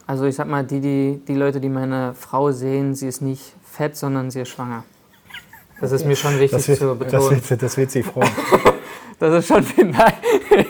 Also 0.06 0.24
ich 0.24 0.36
sag 0.36 0.46
mal, 0.46 0.64
die, 0.64 0.80
die, 0.80 1.20
die 1.26 1.34
Leute, 1.34 1.60
die 1.60 1.68
meine 1.68 2.14
Frau 2.14 2.52
sehen, 2.52 2.94
sie 2.94 3.08
ist 3.08 3.20
nicht 3.20 3.54
fett, 3.62 3.96
sondern 3.96 4.30
sie 4.30 4.40
ist 4.40 4.48
schwanger. 4.48 4.84
Das 5.80 5.92
ist 5.92 6.04
mir 6.04 6.16
schon 6.16 6.34
wichtig 6.34 6.50
Das 6.50 6.68
wird, 6.68 6.78
zu 6.78 6.94
das, 6.94 6.98
betonen. 6.98 7.50
wird, 7.50 7.62
das 7.62 7.76
wird 7.76 7.90
sie 7.90 8.02
freuen. 8.02 8.30
Das 9.20 9.34
ist 9.34 9.48
schon 9.48 9.64
viel. 9.64 9.86
Nein. 9.86 10.12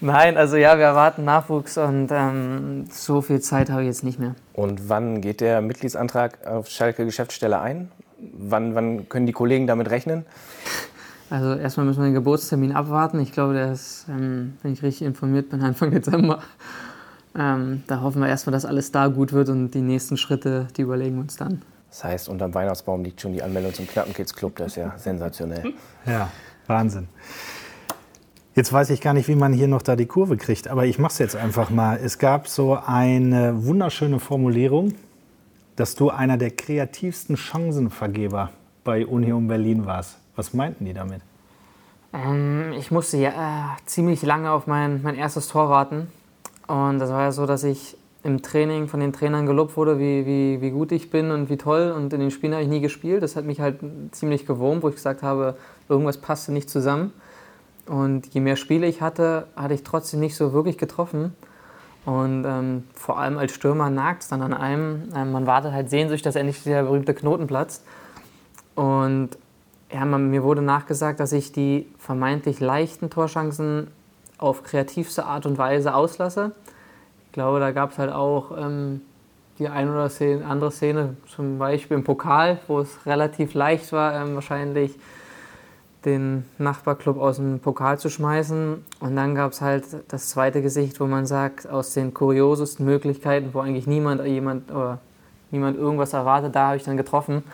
Nein, 0.00 0.36
also 0.36 0.56
ja, 0.56 0.78
wir 0.78 0.84
erwarten 0.84 1.24
Nachwuchs 1.24 1.78
und 1.78 2.10
ähm, 2.12 2.84
so 2.92 3.22
viel 3.22 3.40
Zeit 3.40 3.70
habe 3.70 3.82
ich 3.82 3.88
jetzt 3.88 4.04
nicht 4.04 4.20
mehr. 4.20 4.36
Und 4.52 4.88
wann 4.88 5.20
geht 5.20 5.40
der 5.40 5.60
Mitgliedsantrag 5.62 6.46
auf 6.46 6.68
Schalke 6.68 7.04
Geschäftsstelle 7.04 7.60
ein? 7.60 7.90
Wann, 8.18 8.76
wann 8.76 9.08
können 9.08 9.26
die 9.26 9.32
Kollegen 9.32 9.66
damit 9.66 9.90
rechnen? 9.90 10.24
Also 11.28 11.54
erstmal 11.54 11.86
müssen 11.86 12.00
wir 12.02 12.04
den 12.04 12.14
Geburtstermin 12.14 12.70
abwarten. 12.70 13.18
Ich 13.18 13.32
glaube, 13.32 13.54
der 13.54 13.72
ist, 13.72 14.06
ähm, 14.08 14.52
wenn 14.62 14.72
ich 14.72 14.82
richtig 14.84 15.06
informiert 15.06 15.50
bin, 15.50 15.60
Anfang 15.62 15.90
Dezember. 15.92 16.40
Ähm, 17.36 17.82
da 17.88 18.00
hoffen 18.00 18.20
wir 18.22 18.28
erstmal, 18.28 18.52
dass 18.52 18.64
alles 18.64 18.92
da 18.92 19.08
gut 19.08 19.32
wird 19.32 19.48
und 19.48 19.72
die 19.72 19.80
nächsten 19.80 20.16
Schritte, 20.16 20.68
die 20.76 20.82
überlegen 20.82 21.16
wir 21.16 21.22
uns 21.22 21.36
dann. 21.36 21.62
Das 21.92 22.04
heißt, 22.04 22.28
unterm 22.30 22.54
Weihnachtsbaum 22.54 23.04
liegt 23.04 23.20
schon 23.20 23.34
die 23.34 23.42
Anmeldung 23.42 23.74
zum 23.74 23.86
Knappenkids 23.86 24.34
Club. 24.34 24.56
Das 24.56 24.68
ist 24.68 24.76
ja 24.76 24.94
sensationell. 24.96 25.74
Ja, 26.06 26.30
Wahnsinn. 26.66 27.06
Jetzt 28.54 28.72
weiß 28.72 28.88
ich 28.90 29.02
gar 29.02 29.12
nicht, 29.12 29.28
wie 29.28 29.34
man 29.34 29.52
hier 29.52 29.68
noch 29.68 29.82
da 29.82 29.94
die 29.94 30.06
Kurve 30.06 30.38
kriegt, 30.38 30.68
aber 30.68 30.86
ich 30.86 30.98
mache 30.98 31.12
es 31.12 31.18
jetzt 31.18 31.36
einfach 31.36 31.68
mal. 31.68 31.98
Es 32.02 32.18
gab 32.18 32.48
so 32.48 32.78
eine 32.86 33.66
wunderschöne 33.66 34.20
Formulierung, 34.20 34.94
dass 35.76 35.94
du 35.94 36.08
einer 36.08 36.38
der 36.38 36.52
kreativsten 36.52 37.36
Chancenvergeber 37.36 38.50
bei 38.84 39.06
Union 39.06 39.46
Berlin 39.46 39.84
warst. 39.84 40.16
Was 40.34 40.54
meinten 40.54 40.86
die 40.86 40.94
damit? 40.94 41.20
Ähm, 42.14 42.72
ich 42.72 42.90
musste 42.90 43.18
ja 43.18 43.30
äh, 43.30 43.76
ziemlich 43.84 44.22
lange 44.22 44.50
auf 44.50 44.66
mein, 44.66 45.02
mein 45.02 45.14
erstes 45.14 45.48
Tor 45.48 45.68
warten. 45.68 46.08
Und 46.68 47.00
das 47.00 47.10
war 47.10 47.20
ja 47.20 47.32
so, 47.32 47.44
dass 47.44 47.64
ich 47.64 47.98
im 48.24 48.42
Training 48.42 48.86
von 48.86 49.00
den 49.00 49.12
Trainern 49.12 49.46
gelobt 49.46 49.76
wurde, 49.76 49.98
wie, 49.98 50.24
wie, 50.26 50.60
wie 50.60 50.70
gut 50.70 50.92
ich 50.92 51.10
bin 51.10 51.30
und 51.30 51.50
wie 51.50 51.56
toll. 51.56 51.92
Und 51.96 52.12
in 52.12 52.20
den 52.20 52.30
Spielen 52.30 52.52
habe 52.52 52.62
ich 52.62 52.68
nie 52.68 52.80
gespielt. 52.80 53.22
Das 53.22 53.34
hat 53.34 53.44
mich 53.44 53.60
halt 53.60 53.80
ziemlich 54.12 54.46
gewurmt, 54.46 54.82
wo 54.82 54.88
ich 54.88 54.94
gesagt 54.94 55.22
habe, 55.22 55.56
irgendwas 55.88 56.18
passte 56.18 56.52
nicht 56.52 56.70
zusammen. 56.70 57.12
Und 57.86 58.32
je 58.32 58.40
mehr 58.40 58.56
Spiele 58.56 58.86
ich 58.86 59.00
hatte, 59.00 59.46
hatte 59.56 59.74
ich 59.74 59.82
trotzdem 59.82 60.20
nicht 60.20 60.36
so 60.36 60.52
wirklich 60.52 60.78
getroffen. 60.78 61.34
Und 62.04 62.44
ähm, 62.46 62.84
vor 62.94 63.18
allem 63.18 63.38
als 63.38 63.52
Stürmer 63.52 63.90
nagt 63.90 64.22
es 64.22 64.28
dann 64.28 64.42
an 64.42 64.52
einem. 64.52 65.08
Ähm, 65.14 65.32
man 65.32 65.46
wartet 65.46 65.72
halt 65.72 65.90
sehnsüchtig, 65.90 66.22
dass 66.22 66.36
endlich 66.36 66.62
der 66.62 66.84
berühmte 66.84 67.14
Knoten 67.14 67.46
platzt. 67.46 67.84
Und 68.74 69.30
ja, 69.92 70.04
man, 70.04 70.30
mir 70.30 70.42
wurde 70.42 70.62
nachgesagt, 70.62 71.20
dass 71.20 71.32
ich 71.32 71.52
die 71.52 71.86
vermeintlich 71.98 72.60
leichten 72.60 73.10
Torchancen 73.10 73.88
auf 74.38 74.62
kreativste 74.64 75.26
Art 75.26 75.46
und 75.46 75.58
Weise 75.58 75.94
auslasse. 75.94 76.52
Ich 77.32 77.34
glaube, 77.34 77.60
da 77.60 77.70
gab 77.70 77.92
es 77.92 77.98
halt 77.98 78.12
auch 78.12 78.50
ähm, 78.58 79.00
die 79.58 79.66
ein 79.66 79.88
oder 79.88 80.10
Szene, 80.10 80.44
andere 80.44 80.70
Szene, 80.70 81.16
zum 81.34 81.58
Beispiel 81.58 81.96
im 81.96 82.04
Pokal, 82.04 82.58
wo 82.68 82.80
es 82.80 83.06
relativ 83.06 83.54
leicht 83.54 83.90
war, 83.90 84.12
ähm, 84.12 84.34
wahrscheinlich 84.34 84.98
den 86.04 86.44
Nachbarclub 86.58 87.18
aus 87.18 87.36
dem 87.36 87.58
Pokal 87.60 87.98
zu 87.98 88.10
schmeißen. 88.10 88.84
Und 89.00 89.16
dann 89.16 89.34
gab 89.34 89.52
es 89.52 89.62
halt 89.62 89.84
das 90.08 90.28
zweite 90.28 90.60
Gesicht, 90.60 91.00
wo 91.00 91.06
man 91.06 91.24
sagt, 91.24 91.66
aus 91.66 91.94
den 91.94 92.12
kuriosesten 92.12 92.84
Möglichkeiten, 92.84 93.54
wo 93.54 93.60
eigentlich 93.60 93.86
niemand, 93.86 94.22
jemand, 94.26 94.70
oder 94.70 94.98
niemand 95.50 95.78
irgendwas 95.78 96.12
erwartet, 96.12 96.54
da 96.54 96.66
habe 96.66 96.76
ich 96.76 96.82
dann 96.82 96.98
getroffen. 96.98 97.44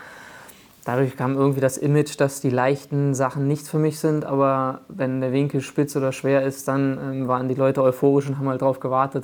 Dadurch 0.83 1.15
kam 1.15 1.37
irgendwie 1.37 1.61
das 1.61 1.77
Image, 1.77 2.19
dass 2.19 2.41
die 2.41 2.49
leichten 2.49 3.15
Sachen 3.15 3.47
nichts 3.47 3.69
für 3.69 3.79
mich 3.79 3.97
sind, 3.97 4.25
aber 4.25 4.81
wenn 4.89 5.21
der 5.21 5.31
Winkel 5.31 5.61
spitz 5.61 5.95
oder 5.95 6.11
schwer 6.11 6.41
ist, 6.41 6.67
dann 6.67 6.99
ähm, 7.01 7.27
waren 7.29 7.47
die 7.47 7.55
Leute 7.55 7.81
euphorisch 7.81 8.27
und 8.27 8.39
haben 8.39 8.49
halt 8.49 8.61
drauf 8.61 8.81
gewartet, 8.81 9.23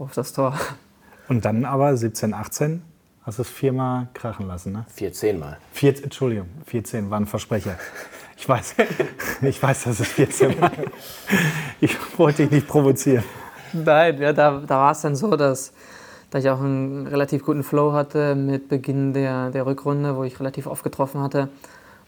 auf 0.00 0.14
das 0.14 0.32
Tor. 0.32 0.54
Und 1.28 1.44
dann 1.44 1.64
aber 1.64 1.96
17, 1.96 2.34
18 2.34 2.82
hast 3.22 3.38
du 3.38 3.42
es 3.42 3.48
viermal 3.48 4.08
krachen 4.14 4.48
lassen, 4.48 4.72
ne? 4.72 4.86
Vier, 4.88 5.12
zehnmal. 5.12 5.58
Vier, 5.72 6.02
Entschuldigung, 6.02 6.48
14 6.66 7.10
war 7.10 7.20
ein 7.20 7.26
Versprecher. 7.26 7.76
Ich 8.36 8.48
weiß, 8.48 8.74
ich 9.42 9.62
weiß, 9.62 9.84
dass 9.84 10.00
es 10.00 10.08
14 10.08 10.60
war. 10.60 10.72
Ich 11.80 11.96
wollte 12.18 12.42
dich 12.42 12.50
nicht 12.50 12.68
provozieren. 12.68 13.24
Nein, 13.72 14.18
ja, 14.18 14.32
da, 14.32 14.62
da 14.66 14.76
war 14.78 14.92
es 14.92 15.02
dann 15.02 15.14
so, 15.14 15.36
dass, 15.36 15.72
dass 16.30 16.42
ich 16.42 16.50
auch 16.50 16.60
einen 16.60 17.06
relativ 17.06 17.44
guten 17.44 17.62
Flow 17.62 17.92
hatte 17.92 18.34
mit 18.34 18.68
Beginn 18.68 19.12
der, 19.12 19.50
der 19.50 19.66
Rückrunde, 19.66 20.16
wo 20.16 20.24
ich 20.24 20.40
relativ 20.40 20.66
oft 20.66 20.82
getroffen 20.82 21.20
hatte. 21.20 21.48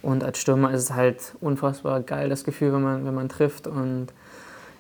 Und 0.01 0.25
als 0.25 0.39
Stürmer 0.39 0.73
ist 0.73 0.83
es 0.83 0.95
halt 0.95 1.37
unfassbar 1.41 2.01
geil, 2.01 2.29
das 2.29 2.43
Gefühl, 2.43 2.73
wenn 2.73 2.83
man, 2.83 3.05
wenn 3.05 3.15
man 3.15 3.29
trifft. 3.29 3.69
Und 3.69 4.09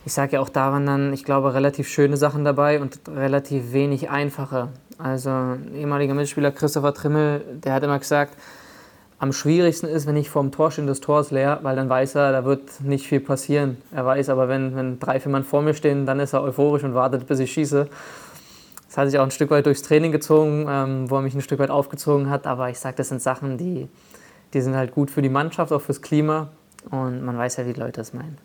ich 0.04 0.12
sage 0.12 0.32
ja 0.32 0.40
auch, 0.40 0.48
da 0.48 0.72
waren 0.72 0.86
dann, 0.86 1.12
ich 1.12 1.24
glaube, 1.24 1.54
relativ 1.54 1.88
schöne 1.88 2.16
Sachen 2.16 2.44
dabei 2.44 2.80
und 2.80 3.00
relativ 3.08 3.72
wenig 3.72 4.10
einfache. 4.10 4.68
Also 4.98 5.30
ein 5.30 5.74
ehemaliger 5.74 6.14
Mitspieler 6.14 6.50
Christopher 6.50 6.94
Trimmel, 6.94 7.44
der 7.64 7.74
hat 7.74 7.82
immer 7.82 7.98
gesagt, 7.98 8.36
am 9.18 9.32
schwierigsten 9.32 9.86
ist, 9.86 10.08
wenn 10.08 10.16
ich 10.16 10.30
vorm 10.30 10.50
Tor 10.50 10.72
stehe 10.72 10.86
das 10.86 10.98
Tor 10.98 11.20
ist 11.20 11.30
leer, 11.30 11.60
weil 11.62 11.76
dann 11.76 11.88
weiß 11.88 12.16
er, 12.16 12.32
da 12.32 12.44
wird 12.44 12.80
nicht 12.80 13.06
viel 13.06 13.20
passieren. 13.20 13.76
Er 13.92 14.04
weiß 14.04 14.28
aber, 14.30 14.48
wenn, 14.48 14.74
wenn 14.74 14.98
drei, 14.98 15.20
vier 15.20 15.30
Mann 15.30 15.44
vor 15.44 15.62
mir 15.62 15.74
stehen, 15.74 16.06
dann 16.06 16.18
ist 16.18 16.32
er 16.32 16.42
euphorisch 16.42 16.82
und 16.82 16.94
wartet, 16.94 17.28
bis 17.28 17.38
ich 17.38 17.52
schieße. 17.52 17.86
Das 18.88 18.96
hat 18.98 19.08
sich 19.08 19.20
auch 19.20 19.24
ein 19.24 19.30
Stück 19.30 19.50
weit 19.50 19.64
durchs 19.66 19.82
Training 19.82 20.10
gezogen, 20.10 20.66
ähm, 20.68 21.08
wo 21.08 21.14
er 21.16 21.22
mich 21.22 21.34
ein 21.34 21.40
Stück 21.40 21.60
weit 21.60 21.70
aufgezogen 21.70 22.28
hat. 22.30 22.48
Aber 22.48 22.68
ich 22.68 22.80
sage, 22.80 22.96
das 22.96 23.10
sind 23.10 23.22
Sachen, 23.22 23.58
die, 23.58 23.88
die 24.54 24.60
sind 24.60 24.74
halt 24.74 24.92
gut 24.92 25.08
für 25.08 25.22
die 25.22 25.28
Mannschaft, 25.28 25.72
auch 25.72 25.80
fürs 25.80 26.02
Klima. 26.02 26.48
Und 26.90 27.24
man 27.24 27.38
weiß 27.38 27.58
ja, 27.58 27.66
wie 27.66 27.74
die 27.74 27.80
Leute 27.80 28.00
das 28.00 28.12
meinen. 28.12 28.38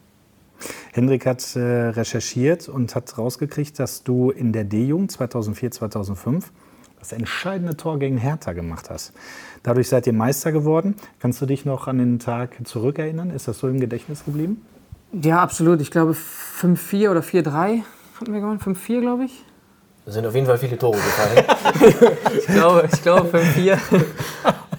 Hendrik 0.94 1.26
hat 1.26 1.56
äh, 1.56 1.60
recherchiert 1.60 2.70
und 2.70 2.96
hat 2.96 3.18
rausgekriegt, 3.18 3.80
dass 3.80 4.04
du 4.04 4.32
in 4.32 4.54
der 4.54 4.64
D-Jugend 4.64 5.12
2004, 5.12 5.72
2005 5.72 6.52
das 7.00 7.12
entscheidende 7.12 7.78
Tor 7.78 8.00
gegen 8.00 8.18
Hertha 8.18 8.54
gemacht 8.54 8.90
hast. 8.90 9.14
Dadurch 9.64 9.88
seid 9.88 10.08
ihr 10.08 10.14
Meister 10.14 10.52
geworden. 10.52 10.96
Kannst 11.20 11.42
du 11.42 11.46
dich 11.46 11.66
noch 11.66 11.88
an 11.88 12.00
den 12.00 12.20
Tag 12.20 12.56
zurückerinnern? 12.66 13.30
Ist 13.30 13.48
das 13.48 13.60
so 13.60 13.68
im 13.68 13.80
Gedächtnis 13.80 14.26
geblieben? 14.26 14.66
Ja, 15.12 15.42
absolut. 15.42 15.82
Ich 15.82 15.92
glaube 15.92 16.14
5-4 16.14 17.12
oder 17.12 17.22
4-3 17.22 17.84
hatten 18.20 18.34
wir 18.34 18.40
gewonnen. 18.42 18.60
5-4, 18.60 19.02
glaube 19.02 19.26
ich. 19.26 19.44
Da 20.06 20.12
sind 20.12 20.26
auf 20.26 20.36
jeden 20.36 20.48
Fall 20.48 20.58
viele 20.58 20.78
Tore 20.78 20.98
gefallen. 20.98 21.46
Ich 22.38 22.46
glaube, 22.48 22.90
ich 22.92 23.02
glaube 23.02 23.38
5-4. 23.38 23.78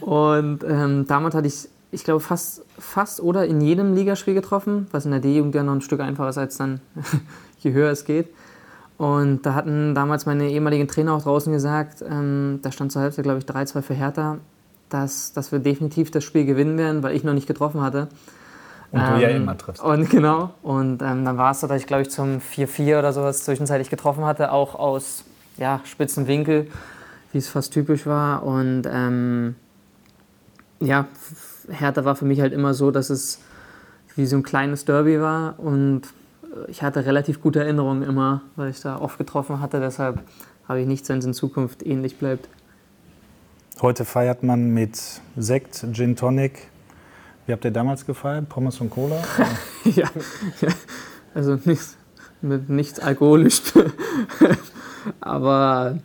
Und 0.01 0.65
ähm, 0.65 1.05
damit 1.07 1.35
hatte 1.35 1.47
ich, 1.47 1.69
ich 1.91 2.05
glaube, 2.05 2.21
fast, 2.21 2.63
fast 2.79 3.21
oder 3.21 3.47
in 3.47 3.61
jedem 3.61 3.95
Ligaspiel 3.95 4.35
getroffen, 4.35 4.87
was 4.91 5.05
in 5.05 5.11
der 5.11 5.21
D-Jugend 5.21 5.55
ja 5.55 5.63
noch 5.63 5.73
ein 5.73 5.81
Stück 5.81 6.01
einfacher 6.01 6.29
ist 6.29 6.39
als 6.39 6.57
dann, 6.59 6.81
je 7.61 7.73
höher 7.73 7.91
es 7.91 8.05
geht. 8.05 8.29
Und 8.99 9.47
da 9.47 9.55
hatten 9.55 9.95
damals 9.95 10.27
meine 10.27 10.51
ehemaligen 10.51 10.89
Trainer 10.89 11.15
auch 11.15 11.23
draußen 11.23 11.53
gesagt, 11.53 12.03
ähm, 12.09 12.59
da 12.63 12.73
stand 12.73 12.91
zur 12.93 13.03
Halbzeit, 13.03 13.23
glaube 13.23 13.39
ich, 13.39 13.45
3-2 13.45 13.83
für 13.83 13.95
Hertha, 13.95 14.39
dass, 14.89 15.33
dass 15.33 15.53
wir 15.53 15.61
definitiv 15.61 16.11
das 16.11 16.25
Spiel 16.25 16.45
gewinnen 16.45 16.77
werden, 16.79 17.03
weil 17.03 17.15
ich 17.15 17.23
noch 17.23 17.33
nicht 17.33 17.47
getroffen 17.47 17.81
hatte. 17.81 18.09
Und 18.91 19.01
du 19.01 19.21
ja 19.21 19.29
Ähm, 19.29 19.43
immer 19.43 19.57
triffst. 19.57 19.83
Und 19.83 20.11
genau. 20.11 20.51
Und 20.63 21.03
ähm, 21.03 21.25
dann 21.25 21.37
war 21.39 21.53
es 21.53 21.61
so, 21.61 21.67
dass 21.67 21.81
ich, 21.81 21.87
glaube 21.87 22.03
ich, 22.03 22.11
zum 22.11 22.39
4-4 22.39 22.99
oder 22.99 23.13
sowas 23.13 23.45
zwischenzeitlich 23.45 23.91
getroffen 23.91 24.25
hatte, 24.25 24.51
auch 24.51 24.75
aus 24.75 25.25
ja, 25.59 25.81
spitzen 25.85 26.27
Winkel, 26.27 26.69
wie 27.33 27.39
es 27.39 27.49
fast 27.49 27.73
typisch 27.73 28.07
war. 28.07 28.43
Und 28.43 28.83
ähm, 28.91 29.55
ja, 30.81 31.07
Hertha 31.71 32.05
war 32.05 32.17
für 32.17 32.25
mich 32.25 32.41
halt 32.41 32.53
immer 32.53 32.75
so, 32.75 32.91
dass 32.91 33.11
es 33.11 33.41
wie 34.17 34.27
so 34.27 34.37
ein 34.37 34.43
kleines 34.43 34.85
Derby 34.85 35.21
war. 35.21 35.59
Und 35.59 36.03
äh, 36.43 36.71
ich 36.71 36.83
hatte 36.83 37.07
relativ 37.07 37.41
gute 37.41 37.61
Erinnerungen 37.61 38.03
immer, 38.03 38.43
weil 38.57 38.71
ich 38.71 38.81
da 38.81 38.99
oft 38.99 39.19
getroffen 39.19 39.61
hatte. 39.61 39.81
Deshalb 39.81 40.23
habe 40.67 40.81
ich 40.81 40.87
nichts, 40.87 41.09
wenn 41.09 41.19
es 41.19 41.25
in 41.25 41.35
Zukunft 41.35 41.85
ähnlich 41.87 42.19
bleibt. 42.19 42.49
Heute 43.81 44.05
feiert 44.05 44.43
man 44.43 44.71
mit 44.71 45.01
Sekt, 45.37 45.87
Gin 45.93 46.17
Tonic. 46.17 46.69
Wie 47.47 47.53
habt 47.53 47.65
ihr 47.65 47.71
damals 47.71 48.05
gefeiert? 48.05 48.49
Pommes 48.49 48.81
und 48.81 48.91
Cola? 48.91 49.23
ja, 49.85 50.09
ja, 50.61 50.69
also 51.33 51.59
nichts, 51.65 51.97
mit 52.43 52.69
nichts 52.69 52.99
alkoholisch. 52.99 53.63
Aber 55.21 55.99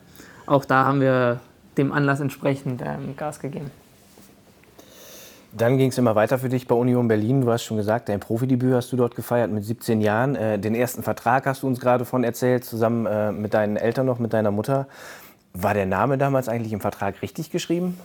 auch 0.45 0.65
da 0.65 0.85
haben 0.85 1.01
wir 1.01 1.41
dem 1.77 1.91
Anlass 1.91 2.19
entsprechend 2.19 2.81
ähm, 2.85 3.17
Gas 3.17 3.39
gegeben. 3.39 3.71
Dann 5.55 5.77
ging 5.77 5.89
es 5.89 5.97
immer 5.99 6.15
weiter 6.15 6.39
für 6.39 6.49
dich 6.49 6.67
bei 6.67 6.73
Union 6.73 7.07
Berlin. 7.07 7.41
Du 7.41 7.51
hast 7.51 7.63
schon 7.63 7.77
gesagt, 7.77 8.09
dein 8.09 8.19
Profidebüt 8.19 8.73
hast 8.73 8.91
du 8.91 8.95
dort 8.97 9.15
gefeiert 9.15 9.51
mit 9.51 9.63
17 9.63 10.01
Jahren. 10.01 10.35
Äh, 10.35 10.57
den 10.57 10.73
ersten 10.73 11.03
Vertrag 11.03 11.45
hast 11.45 11.61
du 11.61 11.67
uns 11.67 11.79
gerade 11.79 12.05
von 12.05 12.23
erzählt, 12.23 12.65
zusammen 12.65 13.05
äh, 13.05 13.31
mit 13.31 13.53
deinen 13.53 13.77
Eltern 13.77 14.07
noch, 14.07 14.17
mit 14.17 14.33
deiner 14.33 14.49
Mutter. 14.49 14.87
War 15.53 15.75
der 15.75 15.85
Name 15.85 16.17
damals 16.17 16.49
eigentlich 16.49 16.73
im 16.73 16.81
Vertrag 16.81 17.21
richtig 17.21 17.51
geschrieben? 17.51 17.99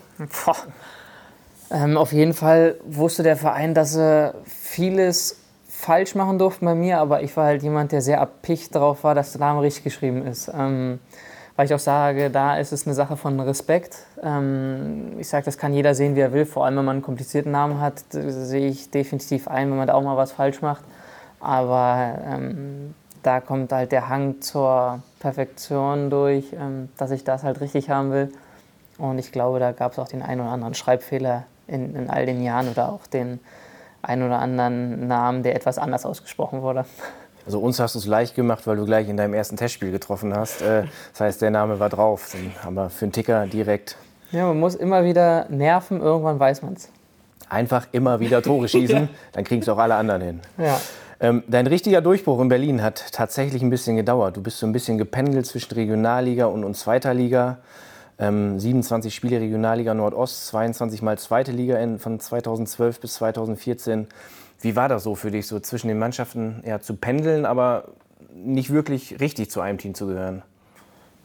Ähm, 1.70 1.96
auf 1.96 2.12
jeden 2.12 2.34
Fall 2.34 2.76
wusste 2.84 3.22
der 3.22 3.36
Verein, 3.36 3.74
dass 3.74 3.92
sie 3.92 4.32
vieles 4.44 5.36
falsch 5.68 6.14
machen 6.14 6.38
durften 6.38 6.64
bei 6.64 6.74
mir, 6.74 6.98
aber 6.98 7.22
ich 7.22 7.36
war 7.36 7.46
halt 7.46 7.62
jemand, 7.62 7.92
der 7.92 8.02
sehr 8.02 8.18
erpicht 8.18 8.74
darauf 8.74 9.04
war, 9.04 9.14
dass 9.14 9.32
der 9.32 9.40
Name 9.40 9.62
richtig 9.62 9.84
geschrieben 9.84 10.26
ist. 10.26 10.50
Ähm, 10.52 10.98
weil 11.58 11.66
ich 11.66 11.74
auch 11.74 11.80
sage, 11.80 12.30
da 12.30 12.56
ist 12.56 12.70
es 12.70 12.86
eine 12.86 12.94
Sache 12.94 13.16
von 13.16 13.40
Respekt. 13.40 13.96
Ähm, 14.22 15.14
ich 15.18 15.26
sage, 15.28 15.44
das 15.44 15.58
kann 15.58 15.72
jeder 15.72 15.92
sehen, 15.92 16.14
wie 16.14 16.20
er 16.20 16.32
will. 16.32 16.46
Vor 16.46 16.64
allem, 16.64 16.76
wenn 16.76 16.84
man 16.84 16.96
einen 16.98 17.02
komplizierten 17.02 17.50
Namen 17.50 17.80
hat, 17.80 18.04
sehe 18.12 18.68
ich 18.68 18.92
definitiv 18.92 19.48
ein, 19.48 19.68
wenn 19.68 19.76
man 19.76 19.88
da 19.88 19.94
auch 19.94 20.02
mal 20.02 20.16
was 20.16 20.30
falsch 20.30 20.62
macht. 20.62 20.84
Aber 21.40 22.16
ähm, 22.24 22.94
da 23.24 23.40
kommt 23.40 23.72
halt 23.72 23.90
der 23.90 24.08
Hang 24.08 24.40
zur 24.40 25.02
Perfektion 25.18 26.10
durch, 26.10 26.52
ähm, 26.52 26.90
dass 26.96 27.10
ich 27.10 27.24
das 27.24 27.42
halt 27.42 27.60
richtig 27.60 27.90
haben 27.90 28.12
will. 28.12 28.32
Und 28.96 29.18
ich 29.18 29.32
glaube, 29.32 29.58
da 29.58 29.72
gab 29.72 29.90
es 29.90 29.98
auch 29.98 30.06
den 30.06 30.22
einen 30.22 30.42
oder 30.42 30.50
anderen 30.50 30.74
Schreibfehler 30.74 31.42
in, 31.66 31.96
in 31.96 32.08
all 32.08 32.24
den 32.24 32.40
Jahren 32.40 32.68
oder 32.68 32.92
auch 32.92 33.08
den 33.08 33.40
einen 34.00 34.22
oder 34.22 34.38
anderen 34.38 35.08
Namen, 35.08 35.42
der 35.42 35.56
etwas 35.56 35.78
anders 35.78 36.06
ausgesprochen 36.06 36.62
wurde. 36.62 36.84
Also 37.48 37.60
uns 37.60 37.80
hast 37.80 37.94
du 37.94 37.98
es 37.98 38.04
leicht 38.04 38.34
gemacht, 38.34 38.66
weil 38.66 38.76
du 38.76 38.84
gleich 38.84 39.08
in 39.08 39.16
deinem 39.16 39.32
ersten 39.32 39.56
Testspiel 39.56 39.90
getroffen 39.90 40.36
hast. 40.36 40.60
Äh, 40.60 40.84
das 41.12 41.20
heißt, 41.22 41.40
der 41.40 41.50
Name 41.50 41.80
war 41.80 41.88
drauf. 41.88 42.36
Aber 42.62 42.90
für 42.90 43.06
einen 43.06 43.12
Ticker 43.12 43.46
direkt. 43.46 43.96
Ja, 44.32 44.44
man 44.48 44.60
muss 44.60 44.74
immer 44.74 45.02
wieder 45.06 45.46
nerven, 45.48 46.02
irgendwann 46.02 46.38
weiß 46.38 46.60
man 46.60 46.74
es. 46.74 46.90
Einfach 47.48 47.86
immer 47.92 48.20
wieder 48.20 48.42
Tore 48.42 48.68
schießen, 48.68 48.96
ja. 48.98 49.08
dann 49.32 49.44
kriegen 49.44 49.62
es 49.62 49.68
auch 49.70 49.78
alle 49.78 49.94
anderen 49.94 50.20
hin. 50.20 50.40
Ja. 50.58 50.78
Ähm, 51.20 51.42
dein 51.48 51.66
richtiger 51.66 52.02
Durchbruch 52.02 52.38
in 52.38 52.50
Berlin 52.50 52.82
hat 52.82 53.12
tatsächlich 53.12 53.62
ein 53.62 53.70
bisschen 53.70 53.96
gedauert. 53.96 54.36
Du 54.36 54.42
bist 54.42 54.58
so 54.58 54.66
ein 54.66 54.72
bisschen 54.74 54.98
gependelt 54.98 55.46
zwischen 55.46 55.72
Regionalliga 55.72 56.44
und, 56.44 56.64
und 56.64 56.76
zweiter 56.76 57.14
Liga. 57.14 57.60
Ähm, 58.18 58.60
27 58.60 59.14
Spiele 59.14 59.40
Regionalliga 59.40 59.94
Nordost, 59.94 60.48
22 60.48 61.00
mal 61.00 61.16
zweite 61.16 61.52
Liga 61.52 61.78
in, 61.78 61.98
von 61.98 62.20
2012 62.20 63.00
bis 63.00 63.14
2014. 63.14 64.06
Wie 64.60 64.74
war 64.74 64.88
das 64.88 65.04
so 65.04 65.14
für 65.14 65.30
dich, 65.30 65.46
so 65.46 65.60
zwischen 65.60 65.88
den 65.88 65.98
Mannschaften 65.98 66.62
ja, 66.66 66.80
zu 66.80 66.96
pendeln, 66.96 67.46
aber 67.46 67.84
nicht 68.34 68.72
wirklich 68.72 69.20
richtig 69.20 69.50
zu 69.50 69.60
einem 69.60 69.78
Team 69.78 69.94
zu 69.94 70.06
gehören? 70.06 70.42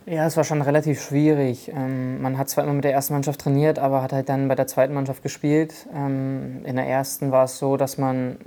Ja, 0.05 0.25
es 0.25 0.35
war 0.35 0.43
schon 0.43 0.61
relativ 0.61 1.01
schwierig. 1.01 1.71
Ähm, 1.73 2.21
man 2.21 2.37
hat 2.37 2.49
zwar 2.49 2.65
immer 2.65 2.73
mit 2.73 2.83
der 2.83 2.93
ersten 2.93 3.13
Mannschaft 3.13 3.39
trainiert, 3.39 3.79
aber 3.79 4.01
hat 4.01 4.11
halt 4.11 4.27
dann 4.27 4.49
bei 4.49 4.55
der 4.55 4.67
zweiten 4.67 4.93
Mannschaft 4.93 5.23
gespielt. 5.23 5.73
Ähm, 5.95 6.61
in 6.65 6.75
der 6.75 6.85
ersten 6.87 7.31
war 7.31 7.45
es 7.45 7.57
so, 7.57 7.77
dass 7.77 7.97
man 7.97 8.37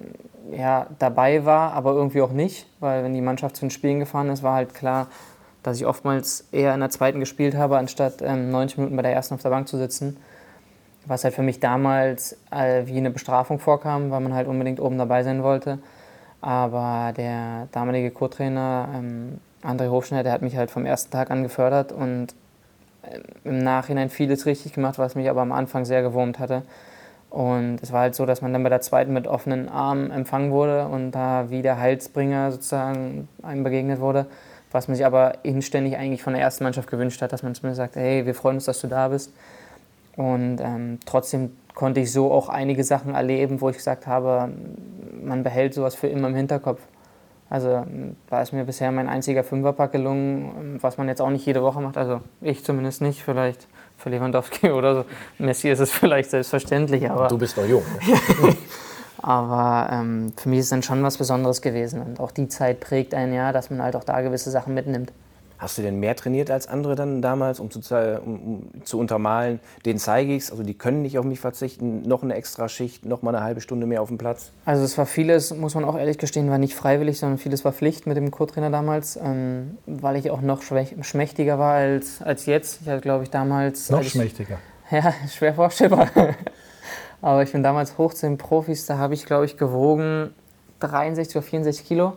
ja, 0.53 0.87
dabei 0.99 1.45
war, 1.47 1.72
aber 1.72 1.93
irgendwie 1.93 2.20
auch 2.20 2.32
nicht, 2.32 2.66
weil 2.78 3.03
wenn 3.03 3.14
die 3.14 3.22
Mannschaft 3.22 3.57
zu 3.57 3.62
den 3.62 3.70
Spielen 3.70 4.01
gefahren 4.01 4.28
ist, 4.28 4.43
war 4.43 4.55
halt 4.55 4.74
klar, 4.74 5.09
dass 5.62 5.78
ich 5.78 5.87
oftmals 5.87 6.47
eher 6.53 6.74
in 6.74 6.80
der 6.80 6.91
zweiten 6.91 7.20
gespielt 7.20 7.57
habe, 7.57 7.78
anstatt 7.78 8.22
ähm, 8.22 8.51
90 8.51 8.78
Minuten 8.78 8.97
bei 8.97 9.03
der 9.03 9.12
ersten 9.12 9.34
auf 9.34 9.43
der 9.43 9.51
Bank 9.51 9.66
zu 9.66 9.78
sitzen 9.78 10.18
was 11.07 11.24
halt 11.24 11.34
für 11.34 11.42
mich 11.42 11.61
damals 11.61 12.36
äh, 12.50 12.82
wie 12.86 12.96
eine 12.96 13.11
Bestrafung 13.11 13.59
vorkam, 13.59 14.11
weil 14.11 14.20
man 14.20 14.34
halt 14.34 14.48
unbedingt 14.48 14.80
oben 14.80 14.98
dabei 14.98 15.22
sein 15.22 15.42
wollte. 15.42 15.78
Aber 16.40 17.12
der 17.16 17.68
damalige 17.72 18.11
Co-Trainer 18.11 18.88
ähm, 18.94 19.40
André 19.62 19.88
Hofschneider, 19.90 20.24
der 20.24 20.32
hat 20.32 20.42
mich 20.42 20.57
halt 20.57 20.70
vom 20.70 20.86
ersten 20.86 21.11
Tag 21.11 21.30
an 21.30 21.42
gefördert 21.42 21.92
und 21.92 22.28
äh, 23.02 23.20
im 23.44 23.59
Nachhinein 23.59 24.11
vieles 24.11 24.46
richtig 24.46 24.72
gemacht, 24.72 24.98
was 24.98 25.14
mich 25.14 25.30
aber 25.30 25.42
am 25.42 25.52
Anfang 25.52 25.84
sehr 25.84 26.02
gewurmt 26.02 26.38
hatte. 26.38 26.62
Und 27.30 27.82
es 27.82 27.92
war 27.92 28.02
halt 28.02 28.14
so, 28.14 28.24
dass 28.24 28.42
man 28.42 28.52
dann 28.52 28.62
bei 28.62 28.68
der 28.68 28.80
zweiten 28.80 29.12
mit 29.12 29.26
offenen 29.26 29.68
Armen 29.68 30.11
empfangen 30.11 30.52
wurde 30.52 30.86
und 30.86 31.11
da 31.11 31.50
wie 31.50 31.62
der 31.62 31.78
Heilsbringer 31.78 32.52
sozusagen 32.52 33.28
einem 33.42 33.64
begegnet 33.64 34.00
wurde, 34.00 34.26
was 34.70 34.88
man 34.88 34.96
sich 34.96 35.04
aber 35.04 35.44
inständig 35.44 35.96
eigentlich 35.96 36.22
von 36.22 36.32
der 36.32 36.42
ersten 36.42 36.64
Mannschaft 36.64 36.88
gewünscht 36.88 37.20
hat, 37.22 37.32
dass 37.32 37.42
man 37.42 37.54
zumindest 37.54 37.78
sagt, 37.78 37.96
hey, 37.96 38.24
wir 38.24 38.34
freuen 38.34 38.57
uns, 38.57 38.66
dass 38.66 38.80
du 38.80 38.86
da 38.86 39.09
bist. 39.09 39.32
Und 40.17 40.59
ähm, 40.61 40.99
trotzdem 41.05 41.53
konnte 41.75 42.01
ich 42.01 42.11
so 42.12 42.33
auch 42.33 42.49
einige 42.49 42.85
Sachen 42.85 43.14
erleben, 43.14 43.61
wo 43.61 43.69
ich 43.69 43.77
gesagt 43.77 44.07
habe, 44.07 44.51
man 45.23 45.43
behält 45.43 45.75
sowas 45.75 45.95
für 45.95 46.07
immer 46.07 46.29
im 46.29 46.35
Hinterkopf. 46.35 46.81
Also 47.49 47.87
da 48.29 48.43
ist 48.43 48.53
mir 48.53 48.64
bisher 48.64 48.91
mein 48.91 49.09
einziger 49.09 49.45
Fünferpack 49.45 49.93
gelungen, 49.93 50.79
was 50.81 50.99
man 50.99 51.07
jetzt 51.07 51.21
auch 51.21 51.31
nicht 51.31 51.47
jede 51.47 51.62
Woche 51.62 51.81
macht. 51.81 51.97
Also 51.97 52.21
ich 52.41 52.64
zumindest 52.64 53.03
nicht, 53.03 53.23
vielleicht 53.23 53.69
für 53.97 54.11
Lewandowski 54.11 54.71
oder 54.73 54.95
so. 54.97 55.05
Messi 55.39 55.69
ist 55.69 55.79
es 55.79 55.93
vielleicht 55.93 56.31
selbstverständlich, 56.31 57.09
aber... 57.09 57.29
Du 57.29 57.39
bist 57.39 57.57
noch 57.57 57.67
jung. 57.67 57.83
aber 59.23 59.89
ähm, 59.93 60.33
für 60.37 60.49
mich 60.49 60.61
ist 60.61 60.67
es 60.67 60.71
dann 60.71 60.83
schon 60.83 61.03
was 61.05 61.19
Besonderes 61.19 61.62
gewesen. 61.62 62.01
Und 62.01 62.19
auch 62.19 62.33
die 62.33 62.49
Zeit 62.49 62.81
prägt 62.81 63.14
einen 63.14 63.33
ja, 63.33 63.53
dass 63.53 63.71
man 63.71 63.83
halt 63.83 63.95
auch 63.95 64.05
da 64.05 64.23
gewisse 64.23 64.51
Sachen 64.51 64.75
mitnimmt. 64.75 65.12
Hast 65.59 65.78
du 65.78 65.82
denn 65.82 65.98
mehr 66.00 66.14
trainiert 66.16 66.50
als 66.50 66.66
andere 66.66 66.94
dann 66.94 67.22
damals, 67.22 67.61
um 67.61 67.70
zu, 67.70 67.80
um, 68.24 68.40
um 68.74 68.84
zu 68.84 68.98
untermalen, 68.98 69.61
den 69.84 69.98
zeige 69.98 70.34
ich 70.34 70.50
also 70.50 70.62
die 70.62 70.74
können 70.74 71.02
nicht 71.02 71.18
auf 71.18 71.24
mich 71.24 71.40
verzichten, 71.40 72.02
noch 72.02 72.22
eine 72.22 72.34
extra 72.34 72.68
Schicht, 72.68 73.07
noch 73.07 73.22
mal 73.22 73.34
eine 73.34 73.44
halbe 73.44 73.61
Stunde 73.61 73.86
mehr 73.86 74.02
auf 74.02 74.09
dem 74.09 74.18
Platz? 74.18 74.52
Also 74.64 74.84
es 74.84 74.98
war 74.98 75.07
vieles, 75.07 75.54
muss 75.54 75.74
man 75.74 75.84
auch 75.84 75.96
ehrlich 75.96 76.18
gestehen, 76.18 76.50
war 76.50 76.59
nicht 76.59 76.74
freiwillig, 76.74 77.18
sondern 77.18 77.38
vieles 77.38 77.64
war 77.64 77.72
Pflicht 77.72 78.07
mit 78.07 78.16
dem 78.16 78.30
Co-Trainer 78.30 78.70
damals, 78.70 79.16
ähm, 79.16 79.78
weil 79.86 80.16
ich 80.16 80.30
auch 80.30 80.42
noch 80.42 80.62
schmächtiger 80.62 81.59
war 81.59 81.74
als, 81.74 82.20
als 82.22 82.46
jetzt. 82.46 82.82
Ich 82.82 82.88
hatte, 82.88 83.00
glaube 83.00 83.24
ich, 83.24 83.30
damals... 83.30 83.90
Noch 83.90 84.02
schmächtiger? 84.02 84.59
ja, 84.90 85.14
schwer 85.34 85.54
vorstellbar. 85.54 86.09
Aber 87.22 87.42
ich 87.42 87.52
bin 87.52 87.62
damals 87.62 87.96
hoch 87.98 88.12
zu 88.12 88.26
den 88.26 88.38
Profis, 88.38 88.86
da 88.86 88.98
habe 88.98 89.14
ich, 89.14 89.24
glaube 89.24 89.46
ich, 89.46 89.57
gewogen 89.57 90.34
63 90.80 91.36
oder 91.36 91.42
64 91.42 91.86
Kilo 91.86 92.14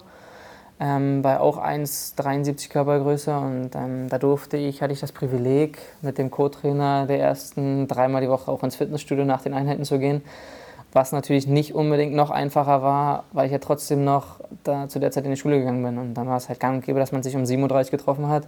ähm, 0.79 1.21
bei 1.21 1.39
auch 1.39 1.57
1,73 1.57 2.69
Körpergröße 2.69 3.37
und 3.37 3.71
ähm, 3.75 4.07
da 4.09 4.17
durfte 4.17 4.57
ich, 4.57 4.81
hatte 4.81 4.93
ich 4.93 5.01
das 5.01 5.11
Privileg, 5.11 5.77
mit 6.01 6.17
dem 6.17 6.31
Co-Trainer 6.31 7.05
der 7.05 7.19
ersten 7.19 7.87
dreimal 7.87 8.21
die 8.21 8.29
Woche 8.29 8.49
auch 8.49 8.63
ins 8.63 8.77
Fitnessstudio 8.77 9.25
nach 9.25 9.41
den 9.41 9.53
Einheiten 9.53 9.83
zu 9.83 9.99
gehen, 9.99 10.21
was 10.93 11.11
natürlich 11.11 11.47
nicht 11.47 11.75
unbedingt 11.75 12.13
noch 12.13 12.29
einfacher 12.29 12.81
war, 12.81 13.25
weil 13.33 13.47
ich 13.47 13.51
ja 13.51 13.59
trotzdem 13.59 14.05
noch 14.05 14.39
da 14.63 14.87
zu 14.87 14.99
der 14.99 15.11
Zeit 15.11 15.25
in 15.25 15.31
die 15.31 15.37
Schule 15.37 15.59
gegangen 15.59 15.83
bin. 15.83 15.97
Und 15.97 16.13
dann 16.13 16.27
war 16.27 16.37
es 16.37 16.47
halt 16.47 16.59
gang 16.59 16.77
und 16.77 16.85
gäbe, 16.85 16.99
dass 16.99 17.11
man 17.11 17.23
sich 17.23 17.35
um 17.35 17.45
37 17.45 17.91
getroffen 17.91 18.27
hat, 18.27 18.47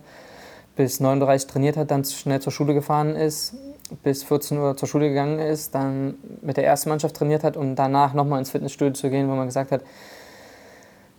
bis 0.78 1.02
39 1.02 1.48
trainiert 1.48 1.76
hat, 1.76 1.92
dann 1.92 2.06
schnell 2.06 2.40
zur 2.40 2.54
Schule 2.54 2.74
gefahren 2.74 3.16
ist, 3.16 3.56
bis 4.04 4.24
14 4.24 4.58
Uhr 4.58 4.78
zur 4.78 4.88
Schule 4.88 5.10
gegangen 5.10 5.40
ist, 5.40 5.76
dann 5.76 6.16
mit 6.42 6.56
der 6.56 6.66
ersten 6.66 6.90
Mannschaft 6.90 7.16
trainiert 7.18 7.44
hat 7.44 7.58
und 7.58 7.76
danach 7.76 8.14
nochmal 8.14 8.40
ins 8.40 8.50
Fitnessstudio 8.50 8.94
zu 8.94 9.10
gehen, 9.10 9.30
wo 9.30 9.36
man 9.36 9.48
gesagt 9.48 9.72
hat, 9.72 9.82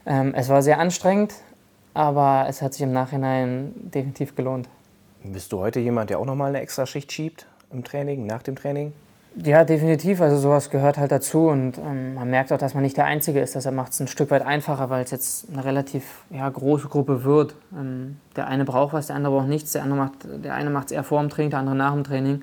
ähm, 0.07 0.35
es 0.35 0.49
war 0.49 0.63
sehr 0.63 0.79
anstrengend, 0.79 1.35
aber 1.95 2.47
es 2.49 2.63
hat 2.63 2.75
sich 2.75 2.83
im 2.83 2.93
Nachhinein 2.93 3.73
definitiv 3.77 4.35
gelohnt. 4.35 4.69
Bist 5.25 5.53
du 5.53 5.61
heute 5.61 5.81
jemand, 5.81 6.11
der 6.11 6.19
auch 6.19 6.27
nochmal 6.27 6.49
eine 6.49 6.61
extra 6.61 6.87
Schicht 6.87 7.13
schiebt 7.13 7.47
im 7.73 7.85
Training, 7.85 8.27
nach 8.27 8.43
dem 8.43 8.57
Training? 8.57 8.93
Ja, 9.37 9.65
definitiv. 9.65 10.21
Also 10.21 10.37
sowas 10.37 10.69
gehört 10.69 10.99
halt 10.99 11.11
dazu 11.11 11.47
und 11.49 11.79
ähm, 11.79 12.15
man 12.15 12.29
merkt 12.29 12.53
auch, 12.53 12.59
dass 12.59 12.75
man 12.75 12.83
nicht 12.83 12.99
der 12.99 13.07
Einzige 13.07 13.41
ist. 13.41 13.57
Das 13.57 13.71
macht 13.71 13.93
es 13.93 14.01
ein 14.01 14.09
Stück 14.09 14.31
weit 14.31 14.45
einfacher, 14.45 14.91
weil 14.91 15.05
es 15.05 15.11
jetzt 15.11 15.49
eine 15.51 15.65
relativ 15.65 16.25
ja, 16.31 16.47
große 16.49 16.89
Gruppe 16.89 17.25
wird. 17.25 17.55
Ähm, 17.75 18.19
der 18.37 18.47
eine 18.49 18.65
braucht 18.65 18.93
was, 18.93 19.07
der 19.07 19.17
andere 19.17 19.35
braucht 19.35 19.49
nichts. 19.49 19.73
Der, 19.73 19.85
andere 19.85 19.99
macht, 19.99 20.13
der 20.45 20.55
eine 20.55 20.69
macht 20.69 20.87
es 20.87 20.93
eher 20.93 21.05
vor 21.05 21.21
dem 21.21 21.31
Training, 21.31 21.51
der 21.51 21.61
andere 21.61 21.77
nach 21.77 21.95
dem 21.95 22.05
Training. 22.05 22.43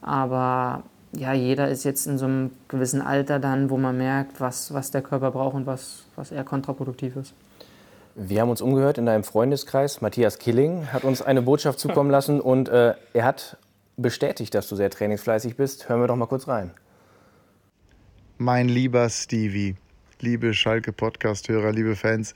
Aber 0.00 0.82
ja, 1.18 1.32
jeder 1.32 1.68
ist 1.68 1.84
jetzt 1.84 2.06
in 2.06 2.18
so 2.18 2.26
einem 2.26 2.50
gewissen 2.68 3.02
Alter 3.02 3.38
dann, 3.38 3.70
wo 3.70 3.76
man 3.76 3.96
merkt, 3.96 4.40
was, 4.40 4.72
was 4.72 4.90
der 4.90 5.02
Körper 5.02 5.30
braucht 5.30 5.54
und 5.54 5.66
was, 5.66 6.04
was 6.14 6.30
eher 6.30 6.44
kontraproduktiv 6.44 7.16
ist. 7.16 7.34
Wir 8.14 8.40
haben 8.40 8.48
uns 8.48 8.62
umgehört 8.62 8.98
in 8.98 9.06
deinem 9.06 9.24
Freundeskreis. 9.24 10.00
Matthias 10.00 10.38
Killing 10.38 10.92
hat 10.92 11.04
uns 11.04 11.20
eine 11.20 11.42
Botschaft 11.42 11.78
zukommen 11.78 12.10
lassen 12.10 12.40
und 12.40 12.68
äh, 12.68 12.94
er 13.12 13.24
hat 13.24 13.58
bestätigt, 13.96 14.54
dass 14.54 14.68
du 14.68 14.76
sehr 14.76 14.90
trainingsfleißig 14.90 15.56
bist. 15.56 15.88
Hören 15.88 16.00
wir 16.00 16.06
doch 16.06 16.16
mal 16.16 16.26
kurz 16.26 16.48
rein. 16.48 16.70
Mein 18.38 18.68
lieber 18.68 19.08
Stevie, 19.08 19.76
liebe 20.20 20.54
Schalke 20.54 20.92
Podcast-Hörer, 20.92 21.72
liebe 21.72 21.96
Fans. 21.96 22.34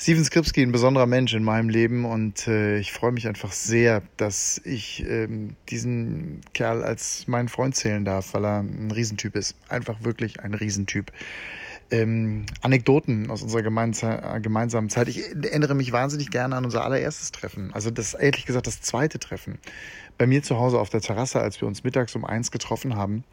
Steven 0.00 0.24
Skripski, 0.24 0.62
ein 0.62 0.70
besonderer 0.70 1.06
Mensch 1.06 1.34
in 1.34 1.42
meinem 1.42 1.68
Leben 1.68 2.04
und 2.04 2.46
äh, 2.46 2.78
ich 2.78 2.92
freue 2.92 3.10
mich 3.10 3.26
einfach 3.26 3.50
sehr, 3.50 4.02
dass 4.16 4.60
ich 4.64 5.04
ähm, 5.04 5.56
diesen 5.70 6.40
Kerl 6.54 6.84
als 6.84 7.26
meinen 7.26 7.48
Freund 7.48 7.74
zählen 7.74 8.04
darf, 8.04 8.32
weil 8.32 8.44
er 8.44 8.60
ein 8.60 8.92
Riesentyp 8.92 9.34
ist. 9.34 9.56
Einfach 9.68 10.04
wirklich 10.04 10.38
ein 10.38 10.54
Riesentyp. 10.54 11.10
ähm, 11.90 12.46
Anekdoten 12.60 13.28
aus 13.28 13.42
unserer 13.42 13.62
gemeinsamen 13.62 14.88
Zeit. 14.88 15.08
Ich 15.08 15.34
erinnere 15.34 15.74
mich 15.74 15.90
wahnsinnig 15.90 16.30
gerne 16.30 16.54
an 16.54 16.64
unser 16.64 16.84
allererstes 16.84 17.32
Treffen. 17.32 17.72
Also 17.74 17.90
das, 17.90 18.14
ehrlich 18.14 18.46
gesagt, 18.46 18.68
das 18.68 18.80
zweite 18.80 19.18
Treffen. 19.18 19.58
Bei 20.16 20.28
mir 20.28 20.44
zu 20.44 20.58
Hause 20.58 20.78
auf 20.78 20.90
der 20.90 21.00
Terrasse, 21.00 21.40
als 21.40 21.60
wir 21.60 21.66
uns 21.66 21.82
mittags 21.82 22.14
um 22.14 22.24
eins 22.24 22.52
getroffen 22.52 22.94
haben 22.94 23.24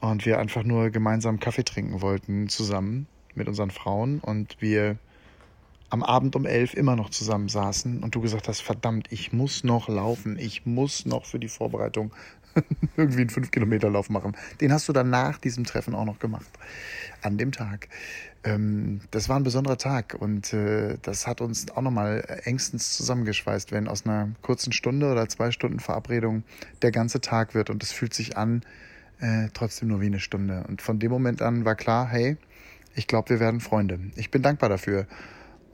und 0.00 0.24
wir 0.24 0.38
einfach 0.38 0.62
nur 0.62 0.88
gemeinsam 0.88 1.38
Kaffee 1.38 1.64
trinken 1.64 2.00
wollten 2.00 2.48
zusammen 2.48 3.08
mit 3.34 3.46
unseren 3.46 3.70
Frauen 3.70 4.20
und 4.20 4.56
wir 4.60 4.96
am 5.90 6.02
Abend 6.02 6.36
um 6.36 6.44
elf 6.44 6.74
immer 6.74 6.96
noch 6.96 7.10
zusammen 7.10 7.48
saßen 7.48 8.02
und 8.02 8.14
du 8.14 8.20
gesagt 8.20 8.48
hast, 8.48 8.60
verdammt, 8.60 9.08
ich 9.10 9.32
muss 9.32 9.64
noch 9.64 9.88
laufen, 9.88 10.38
ich 10.38 10.66
muss 10.66 11.06
noch 11.06 11.24
für 11.24 11.38
die 11.38 11.48
Vorbereitung 11.48 12.12
irgendwie 12.96 13.22
einen 13.22 13.30
5-Kilometer-Lauf 13.30 14.10
machen. 14.10 14.36
Den 14.60 14.72
hast 14.72 14.88
du 14.88 14.92
dann 14.92 15.10
nach 15.10 15.38
diesem 15.38 15.64
Treffen 15.64 15.94
auch 15.94 16.04
noch 16.04 16.18
gemacht. 16.18 16.48
An 17.22 17.38
dem 17.38 17.52
Tag. 17.52 17.88
Ähm, 18.44 19.00
das 19.10 19.28
war 19.28 19.36
ein 19.36 19.42
besonderer 19.42 19.78
Tag 19.78 20.14
und 20.18 20.52
äh, 20.52 20.98
das 21.02 21.26
hat 21.26 21.40
uns 21.40 21.70
auch 21.70 21.82
nochmal 21.82 22.40
engstens 22.44 22.96
zusammengeschweißt, 22.96 23.72
wenn 23.72 23.88
aus 23.88 24.04
einer 24.04 24.30
kurzen 24.42 24.72
Stunde 24.72 25.10
oder 25.10 25.28
zwei 25.28 25.50
Stunden 25.50 25.80
Verabredung 25.80 26.44
der 26.82 26.92
ganze 26.92 27.20
Tag 27.20 27.54
wird 27.54 27.70
und 27.70 27.82
es 27.82 27.92
fühlt 27.92 28.14
sich 28.14 28.36
an, 28.36 28.62
äh, 29.20 29.48
trotzdem 29.54 29.88
nur 29.88 30.00
wie 30.00 30.06
eine 30.06 30.20
Stunde. 30.20 30.64
Und 30.68 30.82
von 30.82 30.98
dem 30.98 31.10
Moment 31.10 31.42
an 31.42 31.64
war 31.64 31.74
klar, 31.74 32.06
hey, 32.08 32.36
ich 32.94 33.06
glaube, 33.06 33.30
wir 33.30 33.40
werden 33.40 33.60
Freunde. 33.60 33.98
Ich 34.16 34.30
bin 34.30 34.42
dankbar 34.42 34.68
dafür 34.68 35.06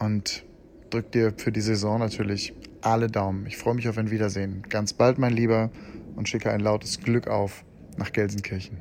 und 0.04 0.44
drück 0.90 1.10
dir 1.12 1.32
für 1.36 1.50
die 1.50 1.60
Saison 1.60 1.98
natürlich 1.98 2.54
alle 2.82 3.08
Daumen. 3.08 3.46
Ich 3.46 3.56
freue 3.56 3.74
mich 3.74 3.88
auf 3.88 3.98
ein 3.98 4.10
Wiedersehen. 4.10 4.62
Ganz 4.68 4.92
bald, 4.92 5.18
mein 5.18 5.32
Lieber, 5.32 5.70
und 6.16 6.28
schicke 6.28 6.50
ein 6.50 6.60
lautes 6.60 7.00
Glück 7.00 7.26
auf 7.26 7.64
nach 7.96 8.12
Gelsenkirchen. 8.12 8.78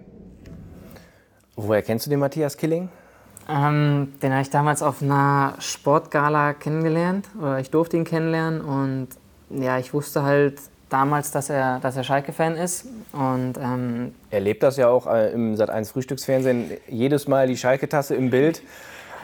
Woher 1.55 1.82
kennst 1.82 2.05
du 2.05 2.09
den 2.09 2.19
Matthias 2.19 2.57
Killing? 2.57 2.89
Ähm, 3.49 4.13
den 4.21 4.32
habe 4.32 4.41
ich 4.41 4.49
damals 4.49 4.82
auf 4.82 5.01
einer 5.01 5.55
Sportgala 5.59 6.53
kennengelernt, 6.53 7.28
oder 7.39 7.59
ich 7.59 7.69
durfte 7.69 7.97
ihn 7.97 8.05
kennenlernen 8.05 8.61
und 8.61 9.09
ja, 9.49 9.78
ich 9.78 9.93
wusste 9.93 10.24
halt 10.24 10.59
damals, 10.89 11.32
dass 11.32 11.49
er, 11.49 11.80
dass 11.80 11.97
er 11.97 12.03
Schalke-Fan 12.03 12.55
ist. 12.55 12.86
Und, 13.11 13.57
ähm, 13.57 14.13
er 14.30 14.39
lebt 14.39 14.63
das 14.63 14.78
ja 14.78 14.88
auch 14.88 15.07
äh, 15.07 15.32
im 15.32 15.55
Sat1 15.55 15.91
Frühstücksfernsehen, 15.91 16.71
jedes 16.88 17.28
Mal 17.28 17.47
die 17.47 17.57
Schalke-Tasse 17.57 18.15
im 18.15 18.30
Bild. 18.30 18.61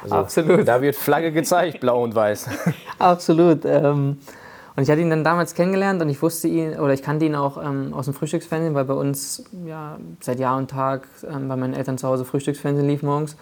Also, 0.04 0.16
Absolut. 0.16 0.68
Da 0.68 0.82
wird 0.82 0.96
Flagge 0.96 1.32
gezeigt, 1.32 1.80
blau 1.82 2.04
und 2.04 2.16
weiß. 2.16 2.50
Absolut. 3.00 3.66
Ähm, 3.66 4.18
und 4.76 4.84
ich 4.84 4.90
hatte 4.90 5.02
ihn 5.02 5.10
dann 5.10 5.24
damals 5.24 5.56
kennengelernt 5.56 6.02
und 6.02 6.10
ich 6.10 6.22
wusste 6.22 6.48
ihn, 6.48 6.80
oder 6.80 6.94
ich 6.94 7.02
kannte 7.02 7.26
ihn 7.26 7.36
auch 7.36 7.62
ähm, 7.62 7.94
aus 7.94 8.06
dem 8.06 8.14
Frühstücksfernsehen, 8.14 8.74
weil 8.76 8.86
bei 8.86 8.94
uns 8.94 9.44
ja, 9.66 9.98
seit 10.22 10.40
Jahr 10.40 10.58
und 10.58 10.70
Tag 10.70 11.08
ähm, 11.30 11.50
bei 11.50 11.56
meinen 11.56 11.74
Eltern 11.74 11.98
zu 11.98 12.08
Hause 12.08 12.24
Frühstücksfernsehen 12.24 12.88
lief 12.88 13.04
morgens. 13.04 13.36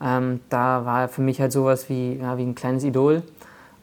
Ähm, 0.00 0.40
da 0.48 0.84
war 0.84 1.02
er 1.02 1.08
für 1.08 1.22
mich 1.22 1.40
halt 1.40 1.52
sowas 1.52 1.88
wie, 1.88 2.14
ja, 2.14 2.36
wie 2.38 2.42
ein 2.42 2.54
kleines 2.54 2.84
Idol. 2.84 3.22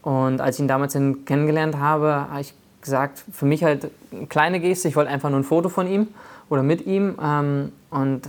Und 0.01 0.41
als 0.41 0.57
ich 0.57 0.61
ihn 0.61 0.67
damals 0.67 0.93
kennengelernt 0.93 1.77
habe, 1.77 2.27
habe 2.29 2.41
ich 2.41 2.53
gesagt, 2.81 3.23
für 3.31 3.45
mich 3.45 3.63
halt 3.63 3.89
eine 4.11 4.27
kleine 4.27 4.59
Geste, 4.59 4.87
ich 4.87 4.95
wollte 4.95 5.09
einfach 5.09 5.29
nur 5.29 5.39
ein 5.39 5.43
Foto 5.43 5.69
von 5.69 5.87
ihm 5.87 6.07
oder 6.49 6.63
mit 6.63 6.85
ihm. 6.85 7.15
Ähm, 7.21 7.71
und 7.89 8.21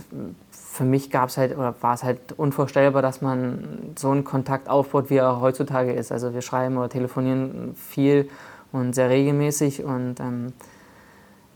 für 0.75 0.83
mich 0.83 1.09
gab 1.09 1.29
es 1.29 1.37
halt, 1.37 1.57
oder 1.57 1.73
war 1.79 1.93
es 1.93 2.03
halt 2.03 2.33
unvorstellbar, 2.35 3.01
dass 3.01 3.21
man 3.21 3.93
so 3.95 4.11
einen 4.11 4.25
Kontakt 4.25 4.69
aufbaut, 4.69 5.09
wie 5.09 5.15
er 5.15 5.39
heutzutage 5.39 5.93
ist. 5.93 6.11
Also 6.11 6.33
wir 6.33 6.41
schreiben 6.41 6.75
oder 6.77 6.89
telefonieren 6.89 7.75
viel 7.75 8.29
und 8.73 8.93
sehr 8.93 9.09
regelmäßig 9.09 9.85
und 9.85 10.19
ähm, 10.19 10.51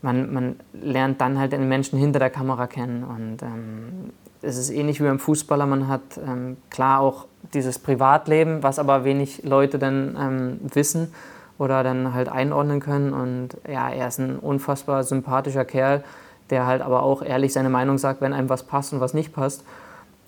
man, 0.00 0.32
man 0.32 0.56
lernt 0.72 1.20
dann 1.20 1.38
halt 1.38 1.52
den 1.52 1.68
Menschen 1.68 1.98
hinter 1.98 2.18
der 2.18 2.30
Kamera 2.30 2.66
kennen. 2.66 3.04
Und 3.04 3.42
ähm, 3.42 4.12
es 4.40 4.56
ist 4.56 4.70
ähnlich 4.70 5.00
wie 5.00 5.04
beim 5.04 5.18
Fußballer, 5.18 5.66
man 5.66 5.86
hat 5.86 6.18
ähm, 6.26 6.56
klar 6.70 7.00
auch 7.00 7.26
dieses 7.52 7.78
Privatleben, 7.78 8.62
was 8.62 8.78
aber 8.78 9.04
wenig 9.04 9.42
Leute 9.44 9.78
dann 9.78 10.16
ähm, 10.18 10.60
wissen 10.72 11.12
oder 11.58 11.82
dann 11.82 12.14
halt 12.14 12.30
einordnen 12.30 12.80
können. 12.80 13.12
Und 13.12 13.50
ja, 13.70 13.90
er 13.90 14.08
ist 14.08 14.18
ein 14.18 14.38
unfassbar 14.38 15.04
sympathischer 15.04 15.66
Kerl 15.66 16.04
der 16.50 16.66
halt 16.66 16.82
aber 16.82 17.02
auch 17.02 17.22
ehrlich 17.22 17.52
seine 17.52 17.70
Meinung 17.70 17.98
sagt, 17.98 18.20
wenn 18.20 18.32
einem 18.32 18.48
was 18.48 18.64
passt 18.64 18.92
und 18.92 19.00
was 19.00 19.14
nicht 19.14 19.32
passt. 19.32 19.64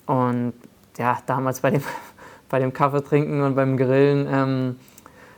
Und 0.05 0.53
ja, 0.97 1.17
damals 1.25 1.61
bei 1.61 1.71
dem, 1.71 1.83
bei 2.49 2.59
dem 2.59 2.73
Kaffee 2.73 3.03
trinken 3.03 3.41
und 3.41 3.55
beim 3.55 3.77
Grillen, 3.77 4.27
ähm, 4.31 4.75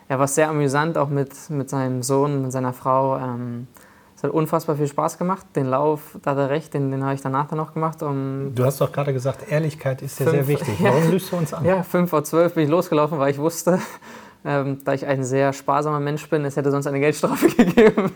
ja, 0.09 0.19
war 0.19 0.27
sehr 0.27 0.49
amüsant, 0.49 0.97
auch 0.97 1.09
mit, 1.09 1.31
mit 1.49 1.69
seinem 1.69 2.03
Sohn, 2.03 2.43
mit 2.43 2.51
seiner 2.51 2.73
Frau. 2.73 3.17
Ähm, 3.17 3.67
es 4.15 4.23
hat 4.23 4.31
unfassbar 4.31 4.75
viel 4.77 4.87
Spaß 4.87 5.17
gemacht. 5.17 5.45
Den 5.55 5.65
Lauf, 5.65 6.17
da 6.21 6.31
hat 6.31 6.37
er 6.37 6.49
recht, 6.49 6.73
den, 6.73 6.91
den 6.91 7.03
habe 7.03 7.15
ich 7.15 7.21
danach 7.21 7.47
dann 7.47 7.57
noch 7.57 7.73
gemacht. 7.73 8.01
Um 8.01 8.53
du 8.55 8.63
hast 8.63 8.79
doch 8.79 8.91
gerade 8.91 9.13
gesagt, 9.13 9.51
Ehrlichkeit 9.51 10.01
ist 10.01 10.19
dir 10.19 10.29
sehr 10.29 10.47
wichtig. 10.47 10.75
Warum 10.79 11.03
ja, 11.03 11.09
lügst 11.09 11.31
du 11.31 11.37
uns 11.37 11.53
an? 11.53 11.65
Ja, 11.65 11.83
fünf 11.83 12.09
vor 12.11 12.23
zwölf 12.23 12.53
bin 12.53 12.63
ich 12.63 12.69
losgelaufen, 12.69 13.19
weil 13.19 13.31
ich 13.31 13.39
wusste, 13.39 13.79
ähm, 14.45 14.79
da 14.85 14.93
ich 14.93 15.05
ein 15.05 15.23
sehr 15.23 15.51
sparsamer 15.51 15.99
Mensch 15.99 16.29
bin, 16.29 16.45
es 16.45 16.55
hätte 16.55 16.71
sonst 16.71 16.87
eine 16.87 16.99
Geldstrafe 16.99 17.47
gegeben. 17.47 18.11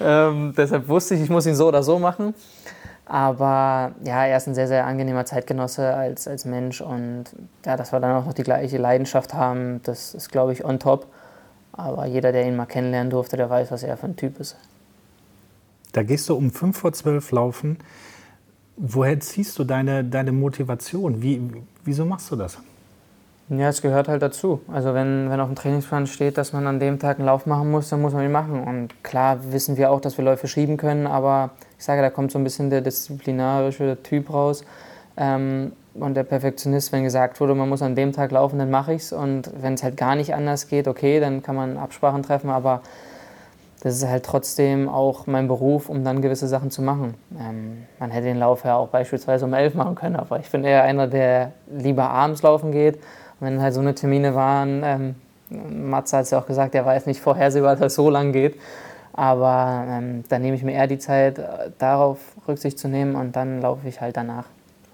Ähm, 0.00 0.54
deshalb 0.56 0.88
wusste 0.88 1.14
ich, 1.14 1.22
ich 1.22 1.30
muss 1.30 1.46
ihn 1.46 1.54
so 1.54 1.68
oder 1.68 1.82
so 1.82 1.98
machen. 1.98 2.34
Aber 3.06 3.92
ja, 4.04 4.24
er 4.24 4.36
ist 4.36 4.46
ein 4.46 4.54
sehr, 4.54 4.68
sehr 4.68 4.86
angenehmer 4.86 5.26
Zeitgenosse 5.26 5.94
als, 5.94 6.28
als 6.28 6.44
Mensch 6.44 6.80
und 6.80 7.24
ja, 7.66 7.76
dass 7.76 7.92
wir 7.92 7.98
dann 7.98 8.14
auch 8.14 8.24
noch 8.24 8.34
die 8.34 8.44
gleiche 8.44 8.78
Leidenschaft 8.78 9.34
haben, 9.34 9.80
das 9.82 10.14
ist, 10.14 10.30
glaube 10.30 10.52
ich, 10.52 10.64
on 10.64 10.78
top. 10.78 11.06
Aber 11.72 12.06
jeder, 12.06 12.30
der 12.30 12.46
ihn 12.46 12.54
mal 12.54 12.66
kennenlernen 12.66 13.10
durfte, 13.10 13.36
der 13.36 13.50
weiß, 13.50 13.72
was 13.72 13.82
er 13.82 13.96
für 13.96 14.06
ein 14.06 14.16
Typ 14.16 14.38
ist. 14.38 14.56
Da 15.92 16.04
gehst 16.04 16.28
du 16.28 16.36
um 16.36 16.52
5 16.52 16.78
vor 16.78 16.92
12 16.92 17.32
laufen. 17.32 17.78
Woher 18.76 19.18
ziehst 19.18 19.58
du 19.58 19.64
deine, 19.64 20.04
deine 20.04 20.30
Motivation? 20.30 21.20
Wie, 21.20 21.42
wieso 21.84 22.04
machst 22.04 22.30
du 22.30 22.36
das? 22.36 22.58
Ja, 23.52 23.68
es 23.68 23.82
gehört 23.82 24.06
halt 24.06 24.22
dazu. 24.22 24.60
Also 24.72 24.94
wenn, 24.94 25.28
wenn 25.28 25.40
auf 25.40 25.48
dem 25.48 25.56
Trainingsplan 25.56 26.06
steht, 26.06 26.38
dass 26.38 26.52
man 26.52 26.68
an 26.68 26.78
dem 26.78 27.00
Tag 27.00 27.18
einen 27.18 27.26
Lauf 27.26 27.46
machen 27.46 27.68
muss, 27.68 27.88
dann 27.88 28.00
muss 28.00 28.12
man 28.12 28.24
ihn 28.24 28.30
machen. 28.30 28.62
Und 28.62 29.02
klar 29.02 29.38
wissen 29.50 29.76
wir 29.76 29.90
auch, 29.90 30.00
dass 30.00 30.16
wir 30.16 30.24
Läufe 30.24 30.46
schieben 30.46 30.76
können, 30.76 31.08
aber 31.08 31.50
ich 31.76 31.84
sage, 31.84 32.00
da 32.00 32.10
kommt 32.10 32.30
so 32.30 32.38
ein 32.38 32.44
bisschen 32.44 32.70
der 32.70 32.80
disziplinarische 32.80 33.98
Typ 34.04 34.32
raus. 34.32 34.64
Ähm, 35.16 35.72
und 35.94 36.14
der 36.14 36.22
Perfektionist, 36.22 36.92
wenn 36.92 37.02
gesagt 37.02 37.40
wurde, 37.40 37.56
man 37.56 37.68
muss 37.68 37.82
an 37.82 37.96
dem 37.96 38.12
Tag 38.12 38.30
laufen, 38.30 38.56
dann 38.60 38.70
mache 38.70 38.94
ich 38.94 39.02
es. 39.02 39.12
Und 39.12 39.50
wenn 39.60 39.74
es 39.74 39.82
halt 39.82 39.96
gar 39.96 40.14
nicht 40.14 40.32
anders 40.32 40.68
geht, 40.68 40.86
okay, 40.86 41.18
dann 41.18 41.42
kann 41.42 41.56
man 41.56 41.76
Absprachen 41.76 42.22
treffen, 42.22 42.50
aber 42.50 42.82
das 43.82 43.96
ist 43.96 44.06
halt 44.06 44.24
trotzdem 44.24 44.88
auch 44.88 45.26
mein 45.26 45.48
Beruf, 45.48 45.88
um 45.88 46.04
dann 46.04 46.22
gewisse 46.22 46.46
Sachen 46.46 46.70
zu 46.70 46.82
machen. 46.82 47.14
Ähm, 47.36 47.86
man 47.98 48.12
hätte 48.12 48.26
den 48.26 48.38
Lauf 48.38 48.64
ja 48.64 48.76
auch 48.76 48.88
beispielsweise 48.88 49.44
um 49.44 49.54
elf 49.54 49.74
machen 49.74 49.96
können, 49.96 50.14
aber 50.14 50.38
ich 50.38 50.48
bin 50.50 50.62
eher 50.62 50.84
einer, 50.84 51.08
der 51.08 51.50
lieber 51.68 52.10
abends 52.10 52.42
laufen 52.42 52.70
geht 52.70 53.00
wenn 53.40 53.60
halt 53.60 53.74
so 53.74 53.80
eine 53.80 53.94
Termine 53.94 54.34
waren, 54.34 54.82
ähm, 54.84 55.14
Matze 55.50 56.16
hat 56.16 56.24
es 56.24 56.30
ja 56.30 56.38
auch 56.38 56.46
gesagt, 56.46 56.74
er 56.74 56.86
weiß 56.86 57.06
nicht 57.06 57.20
vorhersehbar, 57.20 57.76
dass 57.76 57.86
es 57.92 57.94
so 57.96 58.08
lang 58.10 58.32
geht. 58.32 58.56
Aber 59.12 59.84
ähm, 59.88 60.24
dann 60.28 60.42
nehme 60.42 60.56
ich 60.56 60.62
mir 60.62 60.72
eher 60.72 60.86
die 60.86 60.98
Zeit, 60.98 61.38
äh, 61.38 61.70
darauf 61.78 62.18
Rücksicht 62.46 62.78
zu 62.78 62.88
nehmen 62.88 63.16
und 63.16 63.34
dann 63.34 63.60
laufe 63.60 63.88
ich 63.88 64.00
halt 64.00 64.16
danach. 64.16 64.44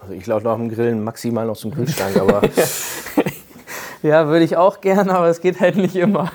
Also 0.00 0.14
ich 0.14 0.26
laufe 0.26 0.44
nach 0.44 0.56
dem 0.56 0.68
Grillen 0.68 1.04
maximal 1.04 1.46
noch 1.46 1.56
zum 1.56 1.72
Kühlschrank, 1.72 2.16
aber. 2.20 2.42
ja, 4.02 4.26
würde 4.26 4.44
ich 4.44 4.56
auch 4.56 4.80
gerne, 4.80 5.14
aber 5.14 5.28
es 5.28 5.40
geht 5.40 5.60
halt 5.60 5.76
nicht 5.76 5.96
immer. 5.96 6.32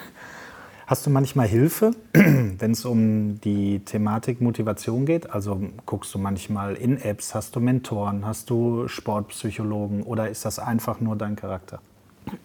Hast 0.86 1.06
du 1.06 1.10
manchmal 1.10 1.48
Hilfe, 1.48 1.92
wenn 2.14 2.72
es 2.72 2.86
um 2.86 3.40
die 3.40 3.80
Thematik 3.80 4.42
Motivation 4.42 5.06
geht? 5.06 5.30
Also 5.30 5.62
guckst 5.86 6.14
du 6.14 6.20
manchmal 6.20 6.76
in 6.76 7.02
Apps, 7.02 7.34
hast 7.34 7.56
du 7.56 7.62
Mentoren, 7.62 8.26
hast 8.26 8.50
du 8.50 8.88
Sportpsychologen 8.90 10.04
oder 10.04 10.30
ist 10.30 10.44
das 10.44 10.60
einfach 10.60 11.00
nur 11.00 11.16
dein 11.16 11.38
Charakter? 11.38 11.80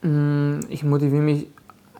Mm, 0.03 0.61
ich 0.69 0.85
motiviere 0.85 1.23
mich 1.23 1.47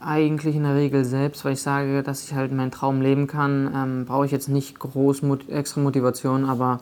eigentlich 0.01 0.57
in 0.57 0.63
der 0.63 0.75
Regel 0.75 1.05
selbst, 1.05 1.45
weil 1.45 1.55
ich 1.55 1.63
sage, 1.63 2.03
dass 2.03 2.25
ich 2.25 2.35
halt 2.35 2.53
meinen 2.53 2.71
Traum 2.71 3.01
leben 3.01 3.27
kann. 3.27 3.71
Ähm, 3.75 4.05
brauche 4.07 4.27
ich 4.27 4.33
jetzt 4.33 4.49
nicht 4.49 4.79
groß 4.79 5.23
extra 5.49 5.81
Motivation, 5.81 6.45
aber 6.45 6.81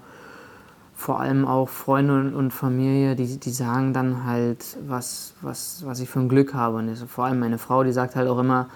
vor 0.94 1.20
allem 1.20 1.46
auch 1.46 1.68
Freunde 1.68 2.36
und 2.36 2.52
Familie, 2.52 3.16
die, 3.16 3.38
die 3.38 3.50
sagen 3.50 3.92
dann 3.92 4.24
halt, 4.24 4.76
was, 4.86 5.34
was, 5.42 5.82
was 5.84 6.00
ich 6.00 6.08
für 6.08 6.20
ein 6.20 6.28
Glück 6.28 6.54
habe. 6.54 6.78
Und 6.78 6.96
vor 7.08 7.24
allem 7.24 7.40
meine 7.40 7.58
Frau, 7.58 7.82
die 7.82 7.92
sagt 7.92 8.16
halt 8.16 8.28
auch 8.28 8.38
immer, 8.38 8.68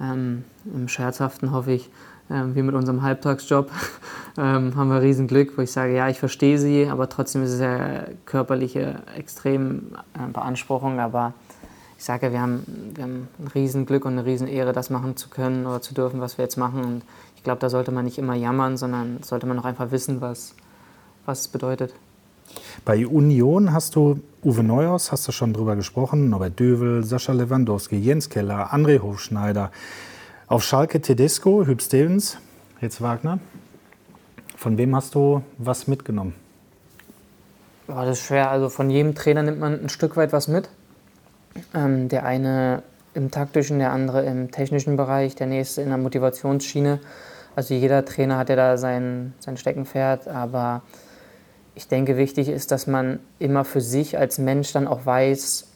ähm, 0.00 0.44
im 0.72 0.88
Scherzhaften 0.88 1.52
hoffe 1.52 1.72
ich, 1.72 1.90
ähm, 2.30 2.54
wie 2.54 2.62
mit 2.62 2.74
unserem 2.74 3.02
Halbtagsjob, 3.02 3.70
ähm, 4.38 4.74
haben 4.76 4.88
wir 4.88 5.02
riesen 5.02 5.26
Glück, 5.26 5.58
wo 5.58 5.62
ich 5.62 5.72
sage, 5.72 5.94
ja, 5.94 6.08
ich 6.08 6.18
verstehe 6.18 6.58
sie, 6.58 6.88
aber 6.88 7.08
trotzdem 7.08 7.42
ist 7.42 7.52
es 7.52 7.60
ja 7.60 8.04
körperliche 8.24 9.02
extrem 9.16 9.94
äh, 10.14 10.98
aber 10.98 11.34
ich 12.04 12.06
sage, 12.06 12.32
wir 12.32 12.40
haben, 12.42 12.92
wir 12.94 13.02
haben 13.02 13.28
ein 13.38 13.46
Riesenglück 13.54 14.04
und 14.04 14.12
eine 14.12 14.26
Riesenehre, 14.26 14.74
das 14.74 14.90
machen 14.90 15.16
zu 15.16 15.30
können 15.30 15.64
oder 15.64 15.80
zu 15.80 15.94
dürfen, 15.94 16.20
was 16.20 16.36
wir 16.36 16.42
jetzt 16.42 16.58
machen. 16.58 16.84
Und 16.84 17.02
ich 17.34 17.42
glaube, 17.42 17.60
da 17.60 17.70
sollte 17.70 17.92
man 17.92 18.04
nicht 18.04 18.18
immer 18.18 18.34
jammern, 18.34 18.76
sondern 18.76 19.22
sollte 19.22 19.46
man 19.46 19.58
auch 19.58 19.64
einfach 19.64 19.90
wissen, 19.90 20.20
was, 20.20 20.54
was 21.24 21.40
es 21.40 21.48
bedeutet. 21.48 21.94
Bei 22.84 23.06
Union 23.06 23.72
hast 23.72 23.96
du 23.96 24.20
Uwe 24.42 24.62
Neuhaus, 24.62 25.12
hast 25.12 25.26
du 25.26 25.32
schon 25.32 25.54
drüber 25.54 25.76
gesprochen, 25.76 26.28
Norbert 26.28 26.60
Dövel, 26.60 27.04
Sascha 27.04 27.32
Lewandowski, 27.32 27.96
Jens 27.96 28.28
Keller, 28.28 28.74
André 28.74 29.00
Hofschneider. 29.00 29.70
Auf 30.46 30.62
Schalke 30.62 31.00
Tedesco, 31.00 31.64
Hüb 31.64 31.80
Stevens, 31.80 32.36
jetzt 32.82 33.00
Wagner. 33.00 33.38
Von 34.58 34.76
wem 34.76 34.94
hast 34.94 35.14
du 35.14 35.40
was 35.56 35.88
mitgenommen? 35.88 36.34
Boah, 37.86 38.04
das 38.04 38.18
ist 38.18 38.26
schwer. 38.26 38.50
Also 38.50 38.68
von 38.68 38.90
jedem 38.90 39.14
Trainer 39.14 39.42
nimmt 39.42 39.58
man 39.58 39.80
ein 39.84 39.88
Stück 39.88 40.18
weit 40.18 40.34
was 40.34 40.48
mit. 40.48 40.68
Ähm, 41.74 42.08
der 42.08 42.24
eine 42.24 42.82
im 43.14 43.30
taktischen, 43.30 43.78
der 43.78 43.92
andere 43.92 44.24
im 44.24 44.50
technischen 44.50 44.96
Bereich, 44.96 45.36
der 45.36 45.46
nächste 45.46 45.82
in 45.82 45.88
der 45.88 45.98
Motivationsschiene. 45.98 46.98
Also 47.56 47.74
jeder 47.74 48.04
Trainer 48.04 48.38
hat 48.38 48.48
ja 48.48 48.56
da 48.56 48.76
sein, 48.76 49.34
sein 49.38 49.56
Steckenpferd, 49.56 50.26
aber 50.26 50.82
ich 51.76 51.88
denke, 51.88 52.16
wichtig 52.16 52.48
ist, 52.48 52.72
dass 52.72 52.86
man 52.86 53.20
immer 53.38 53.64
für 53.64 53.80
sich 53.80 54.18
als 54.18 54.38
Mensch 54.38 54.72
dann 54.72 54.88
auch 54.88 55.06
weiß, 55.06 55.68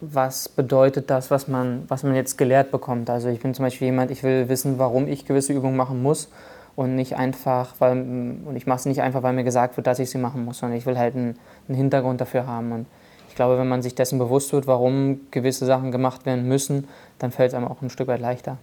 was 0.00 0.48
bedeutet 0.48 1.10
das, 1.10 1.30
was 1.30 1.48
man, 1.48 1.84
was 1.88 2.02
man 2.02 2.14
jetzt 2.14 2.38
gelehrt 2.38 2.70
bekommt. 2.70 3.10
Also 3.10 3.28
ich 3.28 3.40
bin 3.40 3.54
zum 3.54 3.64
Beispiel 3.64 3.86
jemand, 3.86 4.10
ich 4.10 4.22
will 4.22 4.48
wissen, 4.48 4.78
warum 4.78 5.08
ich 5.08 5.26
gewisse 5.26 5.52
Übungen 5.52 5.76
machen 5.76 6.02
muss 6.02 6.28
und 6.76 6.94
nicht 6.94 7.16
einfach, 7.16 7.74
weil, 7.78 7.92
und 7.92 8.54
ich 8.56 8.66
mache 8.66 8.80
es 8.80 8.86
nicht 8.86 9.02
einfach, 9.02 9.22
weil 9.22 9.32
mir 9.32 9.44
gesagt 9.44 9.76
wird, 9.76 9.86
dass 9.86 9.98
ich 9.98 10.10
sie 10.10 10.18
machen 10.18 10.44
muss, 10.44 10.58
sondern 10.58 10.78
ich 10.78 10.86
will 10.86 10.98
halt 10.98 11.14
einen, 11.14 11.38
einen 11.68 11.76
Hintergrund 11.76 12.20
dafür 12.20 12.46
haben. 12.46 12.72
Und 12.72 12.86
ich 13.34 13.36
glaube, 13.36 13.58
wenn 13.58 13.68
man 13.68 13.82
sich 13.82 13.96
dessen 13.96 14.20
bewusst 14.20 14.52
wird, 14.52 14.68
warum 14.68 15.22
gewisse 15.32 15.66
Sachen 15.66 15.90
gemacht 15.90 16.24
werden 16.24 16.46
müssen, 16.46 16.86
dann 17.18 17.32
fällt 17.32 17.48
es 17.48 17.54
einem 17.54 17.66
auch 17.66 17.82
ein 17.82 17.90
Stück 17.90 18.06
weit 18.06 18.20
leichter. 18.20 18.58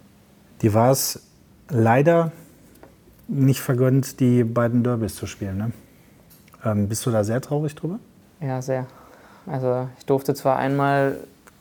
Die 0.62 0.72
war 0.72 0.90
es 0.90 1.20
leider 1.68 2.32
nicht 3.28 3.60
vergönnt, 3.60 4.18
die 4.18 4.44
beiden 4.44 4.82
Derbys 4.82 5.14
zu 5.14 5.26
spielen. 5.26 5.58
Ne? 5.58 5.72
Ähm, 6.64 6.88
bist 6.88 7.04
du 7.04 7.10
da 7.10 7.22
sehr 7.22 7.42
traurig 7.42 7.74
drüber? 7.74 7.98
Ja, 8.40 8.62
sehr. 8.62 8.86
Also 9.44 9.88
ich 9.98 10.06
durfte 10.06 10.32
zwar 10.32 10.56
einmal 10.56 11.18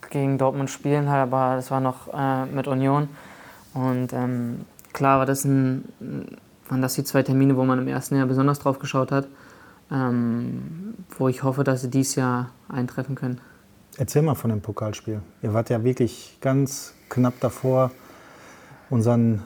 gegen 0.09 0.37
Dortmund 0.37 0.69
spielen, 0.69 1.09
aber 1.09 1.57
das 1.57 1.69
war 1.69 1.81
noch 1.81 2.13
äh, 2.13 2.45
mit 2.45 2.69
Union. 2.69 3.09
Und 3.73 4.13
ähm, 4.13 4.61
klar 4.93 5.19
war 5.19 5.25
das 5.25 5.43
ein, 5.43 5.83
waren 6.69 6.81
das 6.81 6.93
die 6.93 7.03
zwei 7.03 7.23
Termine, 7.23 7.57
wo 7.57 7.65
man 7.65 7.77
im 7.77 7.89
ersten 7.89 8.15
Jahr 8.15 8.27
besonders 8.27 8.59
drauf 8.59 8.79
geschaut 8.79 9.11
hat, 9.11 9.27
ähm, 9.91 10.95
wo 11.17 11.27
ich 11.27 11.43
hoffe, 11.43 11.63
dass 11.63 11.81
sie 11.81 11.89
dieses 11.89 12.15
Jahr 12.15 12.51
eintreffen 12.69 13.15
können. 13.15 13.41
Erzähl 13.97 14.21
mal 14.21 14.35
von 14.35 14.49
dem 14.49 14.61
Pokalspiel. 14.61 15.21
Ihr 15.41 15.53
wart 15.53 15.69
ja 15.69 15.83
wirklich 15.83 16.37
ganz 16.39 16.93
knapp 17.09 17.39
davor, 17.41 17.91
unseren 18.89 19.43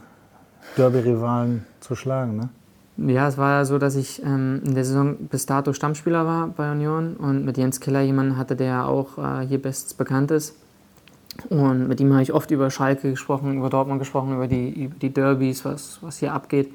Derby-Rivalen 0.77 1.65
zu 1.79 1.95
schlagen, 1.95 2.37
ne? 2.37 2.49
Ja, 2.97 3.27
es 3.27 3.37
war 3.37 3.51
ja 3.51 3.65
so, 3.65 3.77
dass 3.77 3.95
ich 3.97 4.23
ähm, 4.23 4.61
in 4.63 4.73
der 4.73 4.85
Saison 4.85 5.17
bis 5.17 5.45
dato 5.45 5.73
Stammspieler 5.73 6.25
war 6.25 6.47
bei 6.47 6.71
Union 6.71 7.17
und 7.17 7.43
mit 7.43 7.57
Jens 7.57 7.81
Keller 7.81 8.01
jemanden 8.01 8.37
hatte, 8.37 8.55
der 8.55 8.87
auch 8.87 9.17
äh, 9.17 9.45
hier 9.45 9.61
bestens 9.61 9.93
bekannt 9.95 10.31
ist. 10.31 10.55
Und 11.49 11.89
mit 11.89 11.99
ihm 11.99 12.13
habe 12.13 12.23
ich 12.23 12.31
oft 12.31 12.49
über 12.51 12.69
Schalke 12.71 13.11
gesprochen, 13.11 13.57
über 13.57 13.69
Dortmund 13.69 13.99
gesprochen, 13.99 14.33
über 14.35 14.47
die, 14.47 14.85
über 14.85 14.95
die 14.95 15.13
Derbys, 15.13 15.65
was, 15.65 15.97
was 16.01 16.19
hier 16.19 16.31
abgeht. 16.31 16.71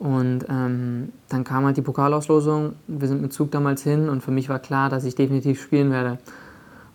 Und 0.00 0.46
ähm, 0.48 1.12
dann 1.28 1.44
kam 1.44 1.66
halt 1.66 1.76
die 1.76 1.82
Pokalauslosung. 1.82 2.72
Wir 2.88 3.06
sind 3.06 3.20
mit 3.20 3.34
Zug 3.34 3.50
damals 3.50 3.82
hin 3.82 4.08
und 4.08 4.22
für 4.22 4.30
mich 4.30 4.48
war 4.48 4.58
klar, 4.58 4.88
dass 4.88 5.04
ich 5.04 5.14
definitiv 5.14 5.62
spielen 5.62 5.90
werde. 5.90 6.16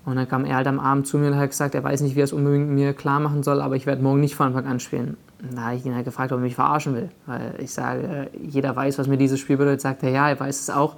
Und 0.06 0.16
dann 0.16 0.28
kam 0.28 0.44
er 0.44 0.56
halt 0.56 0.66
am 0.66 0.80
Abend 0.80 1.06
zu 1.06 1.20
mir 1.20 1.28
und 1.28 1.36
hat 1.36 1.52
gesagt, 1.52 1.76
er 1.76 1.84
weiß 1.84 2.02
nicht, 2.02 2.16
wie 2.16 2.22
er 2.22 2.26
es 2.26 2.34
unbedingt 2.34 2.70
mir 2.70 2.94
klar 2.94 3.20
machen 3.20 3.44
soll, 3.44 3.62
aber 3.62 3.76
ich 3.76 3.86
werde 3.86 4.02
morgen 4.02 4.22
nicht 4.22 4.36
von 4.36 4.48
Anfang 4.48 4.66
an 4.66 4.80
spielen. 4.80 5.18
Da 5.54 5.66
habe 5.66 5.76
ich 5.76 5.86
ihn 5.86 5.94
halt 5.94 6.06
gefragt, 6.06 6.32
ob 6.32 6.40
er 6.40 6.42
mich 6.42 6.56
verarschen 6.56 6.96
will. 6.96 7.10
Weil 7.28 7.54
ich 7.60 7.72
sage, 7.72 8.32
jeder 8.42 8.76
weiß, 8.76 8.98
was 8.98 9.08
mir 9.08 9.18
dieses 9.18 9.40
Spiel 9.40 9.58
bedeutet. 9.58 9.82
Sagt 9.82 10.02
er, 10.02 10.10
ja, 10.10 10.28
er 10.28 10.40
weiß 10.40 10.60
es 10.60 10.70
auch. 10.72 10.96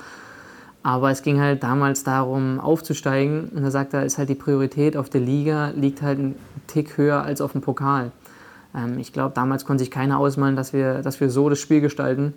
Aber 0.83 1.11
es 1.11 1.21
ging 1.21 1.41
halt 1.41 1.61
damals 1.61 2.05
darum, 2.05 2.61
aufzusteigen. 2.61 3.49
Und 3.53 3.63
da 3.63 3.71
sagt 3.71 3.93
er, 3.93 4.05
ist 4.05 4.17
halt 4.17 4.29
die 4.29 4.35
Priorität 4.35 4.95
auf 4.95 5.09
der 5.09 5.19
Liga, 5.19 5.73
liegt 5.75 6.01
halt 6.01 6.19
ein 6.19 6.35
Tick 6.67 6.97
höher 6.97 7.21
als 7.21 7.41
auf 7.41 7.51
dem 7.51 7.59
Pokal. 7.59 8.11
Ähm, 8.75 8.99
ich 8.99 9.13
glaube, 9.13 9.33
damals 9.35 9.65
konnte 9.65 9.83
sich 9.83 9.91
keiner 9.91 10.19
ausmalen, 10.19 10.55
dass 10.55 10.73
wir, 10.73 11.01
dass 11.01 11.19
wir 11.19 11.29
so 11.29 11.49
das 11.49 11.59
Spiel 11.59 11.81
gestalten. 11.81 12.33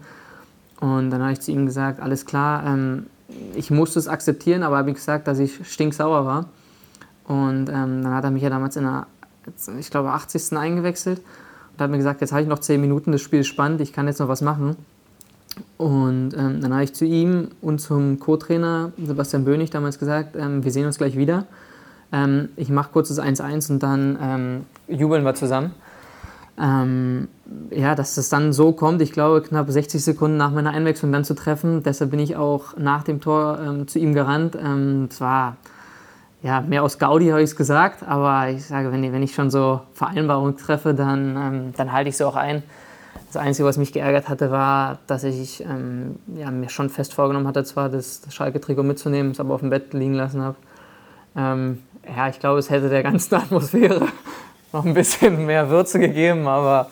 Und 0.80 1.10
dann 1.10 1.22
habe 1.22 1.32
ich 1.32 1.40
zu 1.40 1.52
ihm 1.52 1.66
gesagt, 1.66 2.00
alles 2.00 2.24
klar, 2.24 2.64
ähm, 2.66 3.06
ich 3.54 3.70
musste 3.70 3.98
es 3.98 4.08
akzeptieren, 4.08 4.62
aber 4.62 4.78
habe 4.78 4.90
ich 4.90 4.96
gesagt, 4.96 5.28
dass 5.28 5.38
ich 5.38 5.66
stinksauer 5.70 6.24
war. 6.24 6.46
Und 7.24 7.68
ähm, 7.68 8.02
dann 8.02 8.14
hat 8.14 8.24
er 8.24 8.30
mich 8.30 8.42
ja 8.42 8.50
damals 8.50 8.76
in 8.76 8.84
der, 8.84 9.06
ich 9.78 9.90
glaube, 9.90 10.10
80. 10.10 10.56
eingewechselt 10.56 11.20
und 11.72 11.80
hat 11.80 11.90
mir 11.90 11.98
gesagt, 11.98 12.20
jetzt 12.20 12.32
habe 12.32 12.42
ich 12.42 12.48
noch 12.48 12.58
10 12.58 12.80
Minuten, 12.80 13.12
das 13.12 13.20
Spiel 13.20 13.40
ist 13.40 13.46
spannend, 13.46 13.80
ich 13.80 13.92
kann 13.92 14.06
jetzt 14.06 14.18
noch 14.18 14.28
was 14.28 14.40
machen. 14.40 14.76
Und 15.76 16.32
ähm, 16.36 16.60
dann 16.60 16.72
habe 16.72 16.84
ich 16.84 16.94
zu 16.94 17.04
ihm 17.04 17.48
und 17.60 17.80
zum 17.80 18.18
Co-Trainer 18.18 18.92
Sebastian 19.04 19.44
Bönig 19.44 19.70
damals 19.70 19.98
gesagt, 19.98 20.36
ähm, 20.36 20.64
wir 20.64 20.72
sehen 20.72 20.86
uns 20.86 20.98
gleich 20.98 21.16
wieder. 21.16 21.46
Ähm, 22.12 22.48
ich 22.56 22.70
mache 22.70 22.90
kurz 22.92 23.08
das 23.08 23.20
1-1 23.20 23.70
und 23.70 23.82
dann 23.82 24.18
ähm, 24.20 24.64
jubeln 24.88 25.24
wir 25.24 25.34
zusammen. 25.34 25.72
Ähm, 26.60 27.28
ja, 27.70 27.94
dass 27.94 28.16
das 28.16 28.28
dann 28.28 28.52
so 28.52 28.72
kommt, 28.72 29.00
ich 29.00 29.12
glaube, 29.12 29.40
knapp 29.40 29.70
60 29.70 30.04
Sekunden 30.04 30.36
nach 30.36 30.50
meiner 30.50 30.70
Einwechslung 30.70 31.10
dann 31.10 31.24
zu 31.24 31.34
treffen. 31.34 31.82
Deshalb 31.82 32.10
bin 32.10 32.20
ich 32.20 32.36
auch 32.36 32.76
nach 32.76 33.02
dem 33.02 33.20
Tor 33.20 33.58
ähm, 33.64 33.88
zu 33.88 33.98
ihm 33.98 34.12
gerannt. 34.12 34.56
Es 34.56 35.20
war 35.20 35.56
ja, 36.42 36.60
mehr 36.60 36.82
aus 36.82 36.98
Gaudi 36.98 37.28
habe 37.28 37.42
ich 37.42 37.50
es 37.50 37.56
gesagt, 37.56 38.02
aber 38.06 38.48
ich 38.48 38.64
sage, 38.64 38.90
wenn, 38.92 39.12
wenn 39.12 39.22
ich 39.22 39.34
schon 39.34 39.50
so 39.50 39.80
Vereinbarungen 39.92 40.56
treffe, 40.56 40.94
dann, 40.94 41.36
ähm, 41.36 41.74
dann 41.76 41.92
halte 41.92 42.08
ich 42.08 42.16
sie 42.16 42.26
auch 42.26 42.36
ein. 42.36 42.62
Das 43.26 43.36
Einzige, 43.36 43.68
was 43.68 43.76
mich 43.76 43.92
geärgert 43.92 44.28
hatte, 44.28 44.50
war, 44.50 44.98
dass 45.06 45.22
ich 45.22 45.62
ähm, 45.62 46.16
ja, 46.34 46.50
mir 46.50 46.68
schon 46.68 46.88
fest 46.88 47.14
vorgenommen 47.14 47.46
hatte, 47.46 47.62
zwar 47.64 47.88
das, 47.88 48.22
das 48.22 48.34
Schalke-Trikot 48.34 48.82
mitzunehmen, 48.82 49.32
es 49.32 49.40
aber 49.40 49.54
auf 49.54 49.60
dem 49.60 49.70
Bett 49.70 49.92
liegen 49.92 50.14
lassen 50.14 50.42
habe. 50.42 50.56
Ähm, 51.36 51.82
ja, 52.16 52.28
ich 52.28 52.40
glaube, 52.40 52.58
es 52.58 52.70
hätte 52.70 52.88
der 52.88 53.02
ganzen 53.02 53.34
Atmosphäre 53.36 54.06
noch 54.72 54.84
ein 54.84 54.94
bisschen 54.94 55.46
mehr 55.46 55.68
Würze 55.68 55.98
gegeben, 55.98 56.46
aber 56.46 56.88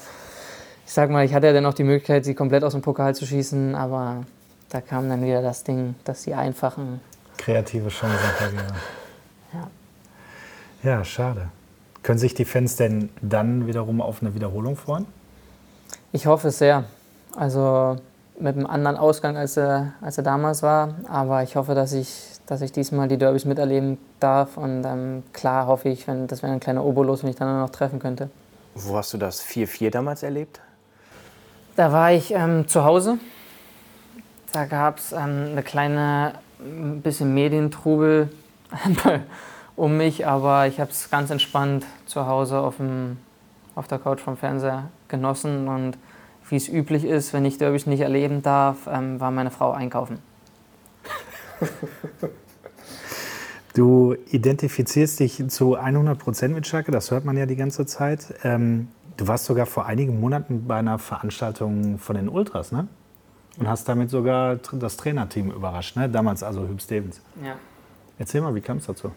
ich 0.87 0.93
sag 0.93 1.11
mal, 1.11 1.25
ich 1.25 1.35
hatte 1.35 1.47
ja 1.47 1.53
dann 1.53 1.65
noch 1.65 1.75
die 1.75 1.85
Möglichkeit, 1.85 2.25
sie 2.25 2.35
komplett 2.35 2.65
aus 2.65 2.73
dem 2.73 2.83
Pokal 2.83 3.15
zu 3.15 3.27
schießen, 3.27 3.75
aber 3.75 4.25
da 4.71 4.81
kam 4.81 5.09
dann 5.09 5.23
wieder 5.23 5.43
das 5.43 5.65
Ding, 5.65 5.95
dass 6.05 6.23
die 6.23 6.35
einfachen. 6.35 7.01
Kreative 7.37 7.89
Chancen. 7.89 8.19
Ja. 10.83 10.91
ja, 10.91 11.05
schade. 11.05 11.49
Können 12.03 12.19
sich 12.19 12.35
die 12.35 12.45
Fans 12.45 12.77
denn 12.77 13.09
dann 13.23 13.67
wiederum 13.67 14.03
auf 14.03 14.21
eine 14.21 14.35
Wiederholung 14.35 14.77
freuen? 14.77 15.07
Ich 16.13 16.27
hoffe 16.27 16.49
es 16.49 16.59
sehr. 16.59 16.85
Also 17.35 17.97
mit 18.39 18.57
einem 18.57 18.67
anderen 18.67 18.97
Ausgang, 18.97 19.39
als 19.39 19.57
er, 19.57 19.93
als 20.01 20.19
er 20.19 20.25
damals 20.25 20.63
war. 20.63 20.95
Aber 21.09 21.43
ich 21.43 21.57
hoffe, 21.57 21.75
dass 21.75 21.93
ich, 21.93 22.38
dass 22.49 22.63
ich 22.63 22.73
diesmal 22.73 23.09
die 23.09 23.19
Derbys 23.19 23.45
miterleben 23.45 23.99
darf. 24.21 24.57
Und 24.57 24.85
ähm, 24.85 25.23
klar 25.33 25.67
hoffe 25.67 25.91
ich, 25.91 26.09
wenn, 26.09 26.27
das 26.27 26.43
wäre 26.43 26.53
ein 26.53 26.61
kleiner 26.61 26.85
Obolus, 26.85 27.23
wenn 27.23 27.31
ich 27.31 27.37
dann 27.37 27.61
noch 27.61 27.71
treffen 27.71 27.99
könnte. 27.99 28.31
Wo 28.75 28.97
hast 28.97 29.13
du 29.13 29.19
das 29.19 29.45
4-4 29.45 29.91
damals 29.91 30.23
erlebt? 30.23 30.61
Da 31.77 31.93
war 31.93 32.11
ich 32.11 32.33
ähm, 32.33 32.67
zu 32.67 32.85
Hause. 32.85 33.19
Da 34.53 34.65
gab 34.65 34.99
es 34.99 35.13
ähm, 35.13 35.49
eine 35.53 35.63
kleine, 35.63 36.33
ein 36.59 37.03
bisschen 37.03 37.35
Medientrubel 37.35 38.31
um 39.77 39.99
mich, 39.99 40.27
aber 40.27 40.67
ich 40.67 40.81
habe 40.81 40.91
es 40.91 41.11
ganz 41.11 41.31
entspannt 41.31 41.85
zu 42.07 42.27
Hause 42.27 42.59
auf, 42.61 42.79
dem, 42.79 43.19
auf 43.75 43.89
der 43.89 43.99
Couch 43.99 44.21
vom 44.21 44.39
Fernseher 44.39 44.85
genossen 45.09 45.69
und 45.69 45.99
wie 46.49 46.57
es 46.57 46.67
üblich 46.67 47.05
ist, 47.05 47.35
wenn 47.35 47.45
ich 47.45 47.59
Derbys 47.59 47.85
nicht 47.87 48.01
erleben 48.01 48.43
darf, 48.43 48.89
ähm, 48.91 49.21
war 49.21 49.31
meine 49.31 49.51
Frau 49.51 49.73
einkaufen. 49.73 50.19
Du 53.79 54.17
identifizierst 54.33 55.21
dich 55.21 55.47
zu 55.51 55.77
100 55.77 56.19
Prozent 56.19 56.53
mit 56.53 56.67
Schalke, 56.67 56.91
das 56.91 57.13
hört 57.13 57.25
man 57.25 57.37
ja 57.37 57.47
die 57.47 57.55
ganze 57.55 57.87
Zeit. 57.87 58.35
Ähm, 58.43 58.89
du 59.17 59.29
warst 59.29 59.45
sogar 59.45 59.67
vor 59.67 59.87
einigen 59.87 60.19
Monaten 60.19 60.67
bei 60.67 60.79
einer 60.79 60.99
Veranstaltung 60.99 61.99
von 61.99 62.17
den 62.17 62.29
Ultras, 62.29 62.73
ne? 62.73 62.89
Und 63.57 63.69
hast 63.69 63.89
damit 63.89 64.11
sogar 64.11 64.57
das 64.57 64.97
Trainerteam 64.97 65.53
überrascht, 65.53 65.97
ne? 65.97 66.09
Damals 66.09 66.43
also 66.43 66.67
Hüb 66.67 66.83
Stevens. 66.83 67.21
Ja. 67.41 67.55
Erzähl 68.19 68.41
mal, 68.41 68.53
wie 68.57 68.61
kam 68.61 68.79
es 68.79 68.87
dazu? 68.87 69.13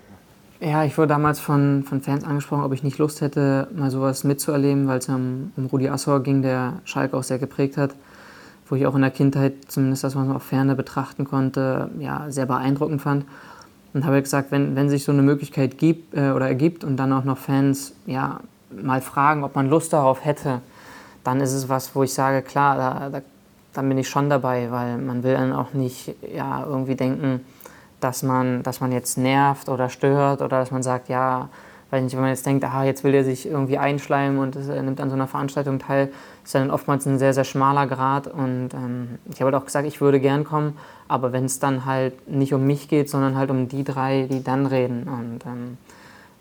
Ja, 0.59 0.83
ich 0.83 0.95
wurde 0.95 1.07
damals 1.07 1.39
von, 1.39 1.83
von 1.83 2.01
Fans 2.01 2.23
angesprochen, 2.23 2.63
ob 2.63 2.71
ich 2.71 2.83
nicht 2.83 2.99
Lust 2.99 3.21
hätte, 3.21 3.67
mal 3.75 3.89
sowas 3.89 4.23
mitzuerleben, 4.23 4.87
weil 4.87 4.99
es 4.99 5.09
um, 5.09 5.53
um 5.57 5.65
Rudi 5.65 5.89
Assauer 5.89 6.21
ging, 6.21 6.43
der 6.43 6.81
Schalke 6.85 7.17
auch 7.17 7.23
sehr 7.23 7.39
geprägt 7.39 7.77
hat, 7.77 7.95
wo 8.71 8.75
ich 8.75 8.87
auch 8.87 8.95
in 8.95 9.01
der 9.01 9.11
Kindheit, 9.11 9.53
zumindest 9.67 10.05
das, 10.05 10.15
was 10.15 10.25
man 10.25 10.35
auf 10.35 10.43
Ferne 10.43 10.75
betrachten 10.75 11.25
konnte, 11.25 11.89
ja, 11.99 12.25
sehr 12.29 12.45
beeindruckend 12.45 13.01
fand. 13.01 13.25
Und 13.93 14.05
habe 14.05 14.21
gesagt, 14.21 14.51
wenn, 14.51 14.77
wenn 14.77 14.89
sich 14.89 15.03
so 15.03 15.11
eine 15.11 15.21
Möglichkeit 15.21 15.77
gibt 15.77 16.15
äh, 16.15 16.31
oder 16.31 16.47
ergibt 16.47 16.85
und 16.85 16.95
dann 16.95 17.11
auch 17.11 17.25
noch 17.25 17.37
Fans 17.37 17.93
ja, 18.05 18.39
mal 18.71 19.01
fragen, 19.01 19.43
ob 19.43 19.55
man 19.55 19.69
Lust 19.69 19.91
darauf 19.91 20.23
hätte, 20.23 20.61
dann 21.25 21.41
ist 21.41 21.51
es 21.51 21.67
was, 21.67 21.93
wo 21.93 22.03
ich 22.03 22.13
sage, 22.13 22.41
klar, 22.41 22.77
da, 22.77 23.09
da, 23.09 23.21
dann 23.73 23.89
bin 23.89 23.97
ich 23.97 24.07
schon 24.07 24.29
dabei, 24.29 24.71
weil 24.71 24.97
man 24.97 25.21
will 25.23 25.33
dann 25.33 25.51
auch 25.51 25.73
nicht 25.73 26.15
ja, 26.33 26.65
irgendwie 26.65 26.95
denken, 26.95 27.41
dass 27.99 28.23
man, 28.23 28.63
dass 28.63 28.79
man 28.79 28.93
jetzt 28.93 29.17
nervt 29.17 29.67
oder 29.67 29.89
stört 29.89 30.41
oder 30.41 30.59
dass 30.59 30.71
man 30.71 30.81
sagt, 30.81 31.09
ja, 31.09 31.49
weil 31.91 32.01
nicht, 32.01 32.13
wenn 32.13 32.21
man 32.21 32.29
jetzt 32.29 32.45
denkt, 32.45 32.63
aha, 32.63 32.85
jetzt 32.85 33.03
will 33.03 33.13
er 33.13 33.25
sich 33.25 33.45
irgendwie 33.45 33.77
einschleimen 33.77 34.39
und 34.39 34.55
er 34.55 34.81
nimmt 34.81 34.99
an 35.01 35.09
so 35.09 35.15
einer 35.15 35.27
Veranstaltung 35.27 35.77
teil, 35.77 36.09
ist 36.43 36.55
dann 36.55 36.71
oftmals 36.71 37.05
ein 37.05 37.19
sehr, 37.19 37.33
sehr 37.33 37.43
schmaler 37.43 37.85
Grad. 37.85 38.27
Und 38.27 38.69
ähm, 38.73 39.19
ich 39.31 39.41
habe 39.41 39.51
halt 39.51 39.61
auch 39.61 39.65
gesagt, 39.65 39.85
ich 39.85 39.99
würde 39.99 40.21
gern 40.21 40.45
kommen, 40.45 40.77
aber 41.09 41.33
wenn 41.33 41.45
es 41.45 41.59
dann 41.59 41.85
halt 41.85 42.29
nicht 42.29 42.53
um 42.53 42.65
mich 42.65 42.87
geht, 42.87 43.09
sondern 43.09 43.35
halt 43.35 43.51
um 43.51 43.67
die 43.67 43.83
drei, 43.83 44.27
die 44.31 44.41
dann 44.41 44.65
reden. 44.65 45.03
Und 45.03 45.45
ähm, 45.45 45.77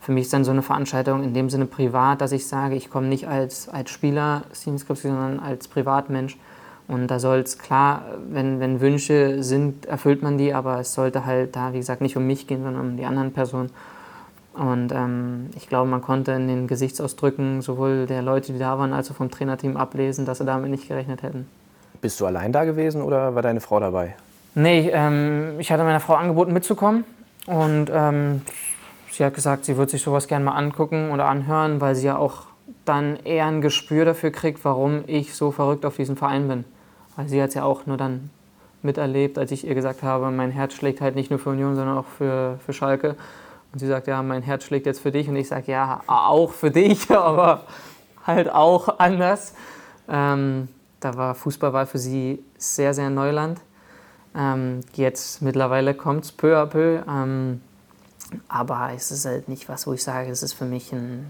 für 0.00 0.12
mich 0.12 0.24
ist 0.24 0.32
dann 0.32 0.44
so 0.44 0.52
eine 0.52 0.62
Veranstaltung 0.62 1.24
in 1.24 1.34
dem 1.34 1.50
Sinne 1.50 1.66
privat, 1.66 2.20
dass 2.20 2.30
ich 2.30 2.46
sage, 2.46 2.76
ich 2.76 2.88
komme 2.88 3.08
nicht 3.08 3.26
als, 3.26 3.68
als 3.68 3.90
Spieler, 3.90 4.44
sondern 4.52 5.40
als 5.40 5.66
Privatmensch 5.66 6.38
Und 6.86 7.08
da 7.08 7.18
soll 7.18 7.40
es 7.40 7.58
klar, 7.58 8.04
wenn, 8.30 8.60
wenn 8.60 8.80
Wünsche 8.80 9.42
sind, 9.42 9.86
erfüllt 9.86 10.22
man 10.22 10.38
die, 10.38 10.54
aber 10.54 10.78
es 10.78 10.94
sollte 10.94 11.26
halt 11.26 11.56
da, 11.56 11.72
wie 11.72 11.78
gesagt, 11.78 12.02
nicht 12.02 12.16
um 12.16 12.24
mich 12.24 12.46
gehen, 12.46 12.62
sondern 12.62 12.90
um 12.90 12.96
die 12.96 13.04
anderen 13.04 13.32
Personen. 13.32 13.70
Und 14.52 14.92
ähm, 14.92 15.50
ich 15.56 15.68
glaube, 15.68 15.88
man 15.88 16.02
konnte 16.02 16.32
in 16.32 16.48
den 16.48 16.66
Gesichtsausdrücken 16.66 17.62
sowohl 17.62 18.06
der 18.06 18.22
Leute, 18.22 18.52
die 18.52 18.58
da 18.58 18.78
waren, 18.78 18.92
als 18.92 19.10
auch 19.10 19.14
vom 19.14 19.30
Trainerteam 19.30 19.76
ablesen, 19.76 20.26
dass 20.26 20.38
sie 20.38 20.44
damit 20.44 20.70
nicht 20.70 20.88
gerechnet 20.88 21.22
hätten. 21.22 21.48
Bist 22.00 22.20
du 22.20 22.26
allein 22.26 22.52
da 22.52 22.64
gewesen 22.64 23.02
oder 23.02 23.34
war 23.34 23.42
deine 23.42 23.60
Frau 23.60 23.78
dabei? 23.78 24.16
Nee, 24.54 24.90
ähm, 24.92 25.54
ich 25.58 25.70
hatte 25.70 25.84
meiner 25.84 26.00
Frau 26.00 26.14
angeboten 26.14 26.52
mitzukommen 26.52 27.04
und 27.46 27.90
ähm, 27.92 28.42
sie 29.10 29.24
hat 29.24 29.34
gesagt, 29.34 29.64
sie 29.64 29.76
würde 29.76 29.92
sich 29.92 30.02
sowas 30.02 30.26
gerne 30.26 30.44
mal 30.44 30.52
angucken 30.52 31.10
oder 31.12 31.26
anhören, 31.26 31.80
weil 31.80 31.94
sie 31.94 32.06
ja 32.06 32.16
auch 32.16 32.46
dann 32.84 33.16
eher 33.24 33.46
ein 33.46 33.60
Gespür 33.60 34.04
dafür 34.04 34.30
kriegt, 34.30 34.64
warum 34.64 35.04
ich 35.06 35.34
so 35.34 35.52
verrückt 35.52 35.84
auf 35.86 35.96
diesen 35.96 36.16
Verein 36.16 36.48
bin. 36.48 36.64
Weil 37.16 37.28
sie 37.28 37.40
hat 37.40 37.50
es 37.50 37.54
ja 37.54 37.64
auch 37.64 37.86
nur 37.86 37.96
dann 37.96 38.30
miterlebt, 38.82 39.38
als 39.38 39.52
ich 39.52 39.66
ihr 39.66 39.74
gesagt 39.74 40.02
habe, 40.02 40.30
mein 40.30 40.50
Herz 40.50 40.74
schlägt 40.74 41.00
halt 41.00 41.14
nicht 41.14 41.30
nur 41.30 41.38
für 41.38 41.50
Union, 41.50 41.76
sondern 41.76 41.98
auch 41.98 42.06
für, 42.06 42.58
für 42.64 42.72
Schalke. 42.72 43.16
Und 43.72 43.78
sie 43.78 43.86
sagt, 43.86 44.06
ja, 44.06 44.22
mein 44.22 44.42
Herz 44.42 44.64
schlägt 44.64 44.86
jetzt 44.86 45.00
für 45.00 45.12
dich. 45.12 45.28
Und 45.28 45.36
ich 45.36 45.48
sage, 45.48 45.70
ja, 45.72 46.02
auch 46.06 46.52
für 46.52 46.70
dich, 46.70 47.10
aber 47.16 47.64
halt 48.26 48.50
auch 48.50 48.98
anders. 48.98 49.54
Ähm, 50.08 50.68
da 51.00 51.16
war 51.16 51.34
Fußball 51.34 51.86
für 51.86 51.98
sie 51.98 52.44
sehr, 52.58 52.94
sehr 52.94 53.10
Neuland. 53.10 53.60
Ähm, 54.34 54.80
jetzt 54.94 55.42
mittlerweile 55.42 55.94
kommt 55.94 56.24
es 56.24 56.32
peu 56.32 56.56
à 56.56 56.66
peu. 56.66 57.02
Ähm, 57.08 57.60
aber 58.48 58.90
es 58.94 59.10
ist 59.10 59.24
halt 59.24 59.48
nicht 59.48 59.68
was, 59.68 59.86
wo 59.86 59.92
ich 59.92 60.02
sage, 60.02 60.30
es 60.30 60.42
ist 60.42 60.52
für 60.52 60.64
mich 60.64 60.92
ein, 60.92 61.26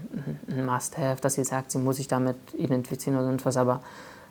ein 0.47 0.65
Must-Have, 0.65 1.21
dass 1.21 1.33
sie 1.35 1.43
sagt, 1.43 1.71
sie 1.71 1.79
muss 1.79 1.97
sich 1.97 2.07
damit 2.07 2.35
identifizieren 2.55 3.17
oder 3.17 3.27
sonst 3.27 3.45
was. 3.45 3.57
Aber 3.57 3.81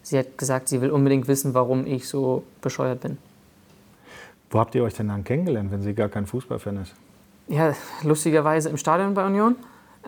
sie 0.02 0.18
hat 0.18 0.38
gesagt, 0.38 0.68
sie 0.68 0.80
will 0.80 0.90
unbedingt 0.90 1.26
wissen, 1.26 1.54
warum 1.54 1.86
ich 1.86 2.08
so 2.08 2.44
bescheuert 2.60 3.00
bin. 3.00 3.18
Wo 4.50 4.58
habt 4.58 4.74
ihr 4.74 4.82
euch 4.82 4.94
denn 4.94 5.08
dann 5.08 5.24
kennengelernt, 5.24 5.70
wenn 5.70 5.82
sie 5.82 5.94
gar 5.94 6.08
kein 6.08 6.26
Fußballfan 6.26 6.78
ist? 6.78 6.94
Ja, 7.50 7.74
lustigerweise 8.04 8.68
im 8.68 8.76
Stadion 8.76 9.12
bei 9.12 9.26
Union. 9.26 9.56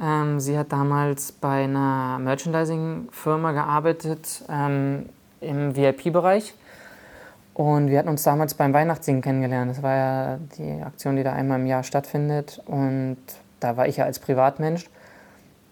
Ähm, 0.01 0.39
sie 0.39 0.57
hat 0.57 0.71
damals 0.71 1.33
bei 1.33 1.65
einer 1.65 2.21
Merchandising-Firma 2.21 3.51
gearbeitet 3.51 4.45
ähm, 4.49 5.07
im 5.41 5.75
VIP-Bereich. 5.75 6.55
Und 7.55 7.91
wir 7.91 7.99
hatten 7.99 8.11
uns 8.11 8.23
damals 8.23 8.55
beim 8.55 8.73
Weihnachtssingen 8.73 9.23
kennengelernt. 9.23 9.73
Das 9.73 9.83
war 9.83 9.97
ja 9.97 10.39
die 10.57 10.83
Aktion, 10.83 11.17
die 11.17 11.25
da 11.25 11.33
einmal 11.33 11.59
im 11.59 11.67
Jahr 11.67 11.83
stattfindet. 11.83 12.63
Und 12.67 13.19
da 13.59 13.77
war 13.77 13.89
ich 13.89 13.97
ja 13.97 14.05
als 14.05 14.21
Privatmensch. 14.21 14.89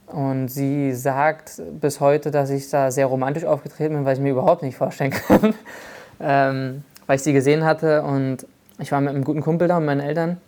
Und 0.09 0.49
sie 0.49 0.93
sagt 0.93 1.63
bis 1.81 2.01
heute, 2.01 2.33
dass 2.33 2.51
ich 2.51 2.69
da 2.69 2.91
sehr 2.91 3.07
romantisch 3.07 3.45
aufgetreten 3.45 3.95
bin, 3.95 4.05
weil 4.05 4.17
ich 4.17 4.21
mir 4.21 4.33
überhaupt 4.33 4.65
nicht 4.65 4.77
vorstellen 4.77 5.13
kann. 5.13 5.55
ähm, 6.21 6.83
weil 7.07 7.15
ich 7.15 7.23
sie 7.23 7.33
gesehen 7.33 7.65
hatte 7.65 8.03
und 8.03 8.45
ich 8.81 8.91
war 8.91 9.01
mit 9.01 9.11
einem 9.11 9.23
guten 9.23 9.41
Kumpel 9.41 9.69
da 9.69 9.77
und 9.77 9.85
meinen 9.85 10.01
Eltern. 10.01 10.39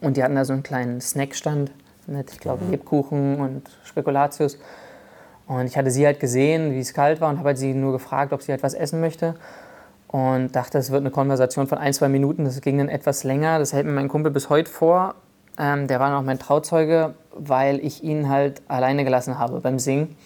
Und 0.00 0.16
die 0.16 0.24
hatten 0.24 0.34
da 0.34 0.44
so 0.44 0.52
einen 0.52 0.62
kleinen 0.62 1.00
Snackstand 1.00 1.70
mit, 2.06 2.32
ich 2.32 2.40
glaube, 2.40 2.64
Lebkuchen 2.70 3.40
und 3.40 3.62
Spekulatius. 3.84 4.58
Und 5.46 5.66
ich 5.66 5.76
hatte 5.76 5.90
sie 5.90 6.06
halt 6.06 6.20
gesehen, 6.20 6.72
wie 6.72 6.80
es 6.80 6.94
kalt 6.94 7.20
war 7.20 7.28
und 7.28 7.38
habe 7.38 7.48
halt 7.48 7.58
sie 7.58 7.74
nur 7.74 7.92
gefragt, 7.92 8.32
ob 8.32 8.42
sie 8.42 8.52
etwas 8.52 8.74
halt 8.74 8.82
essen 8.82 9.00
möchte. 9.00 9.34
Und 10.08 10.54
dachte, 10.56 10.78
es 10.78 10.90
wird 10.90 11.02
eine 11.02 11.10
Konversation 11.10 11.66
von 11.66 11.78
ein, 11.78 11.92
zwei 11.92 12.08
Minuten. 12.08 12.44
Das 12.44 12.60
ging 12.60 12.78
dann 12.78 12.88
etwas 12.88 13.24
länger. 13.24 13.58
Das 13.58 13.72
hält 13.72 13.86
mir 13.86 13.92
mein 13.92 14.08
Kumpel 14.08 14.32
bis 14.32 14.48
heute 14.48 14.70
vor. 14.70 15.14
Ähm, 15.58 15.86
der 15.86 16.00
war 16.00 16.10
noch 16.10 16.22
mein 16.22 16.38
Trauzeuge, 16.38 17.14
weil 17.32 17.78
ich 17.84 18.02
ihn 18.02 18.28
halt 18.28 18.62
alleine 18.68 19.04
gelassen 19.04 19.38
habe 19.38 19.60
beim 19.60 19.78
Singen. 19.78 20.16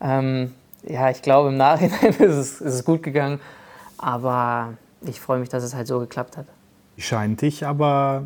Ähm, 0.00 0.52
ja, 0.82 1.10
ich 1.10 1.22
glaube, 1.22 1.48
im 1.50 1.56
Nachhinein 1.56 2.10
ist 2.18 2.20
es, 2.20 2.60
ist 2.60 2.74
es 2.74 2.84
gut 2.84 3.02
gegangen. 3.02 3.40
Aber 3.98 4.74
ich 5.02 5.20
freue 5.20 5.38
mich, 5.38 5.48
dass 5.48 5.62
es 5.62 5.74
halt 5.74 5.86
so 5.86 5.98
geklappt 5.98 6.36
hat. 6.36 6.46
Scheint 6.98 7.42
dich 7.42 7.66
aber 7.66 8.24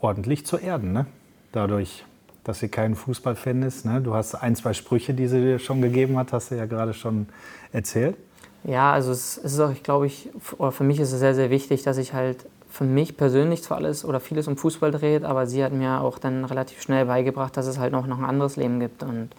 ordentlich 0.00 0.46
zu 0.46 0.56
erden, 0.56 0.92
ne? 0.92 1.06
Dadurch, 1.52 2.04
dass 2.44 2.60
sie 2.60 2.68
kein 2.68 2.94
Fußballfan 2.94 3.62
ist. 3.62 3.84
Ne? 3.84 4.00
Du 4.00 4.14
hast 4.14 4.34
ein, 4.34 4.56
zwei 4.56 4.72
Sprüche, 4.72 5.14
die 5.14 5.26
sie 5.26 5.40
dir 5.40 5.58
schon 5.58 5.82
gegeben 5.82 6.16
hat, 6.16 6.32
hast 6.32 6.50
du 6.50 6.54
ja 6.54 6.66
gerade 6.66 6.94
schon 6.94 7.26
erzählt. 7.72 8.16
Ja, 8.64 8.92
also 8.92 9.10
es 9.10 9.38
ist 9.38 9.58
auch, 9.60 9.72
ich 9.72 9.82
glaube, 9.82 10.06
ich, 10.06 10.28
oder 10.58 10.72
für 10.72 10.84
mich 10.84 11.00
ist 11.00 11.12
es 11.12 11.18
sehr, 11.18 11.34
sehr 11.34 11.50
wichtig, 11.50 11.82
dass 11.82 11.96
ich 11.96 12.12
halt 12.12 12.46
für 12.68 12.84
mich 12.84 13.16
persönlich 13.16 13.62
zwar 13.62 13.78
alles 13.78 14.04
oder 14.04 14.20
vieles 14.20 14.46
um 14.46 14.56
Fußball 14.56 14.90
dreht, 14.90 15.24
aber 15.24 15.46
sie 15.46 15.64
hat 15.64 15.72
mir 15.72 16.00
auch 16.00 16.18
dann 16.18 16.44
relativ 16.44 16.80
schnell 16.80 17.06
beigebracht, 17.06 17.56
dass 17.56 17.66
es 17.66 17.78
halt 17.78 17.92
noch, 17.92 18.06
noch 18.06 18.18
ein 18.18 18.24
anderes 18.24 18.56
Leben 18.56 18.78
gibt. 18.80 19.02
Und 19.02 19.30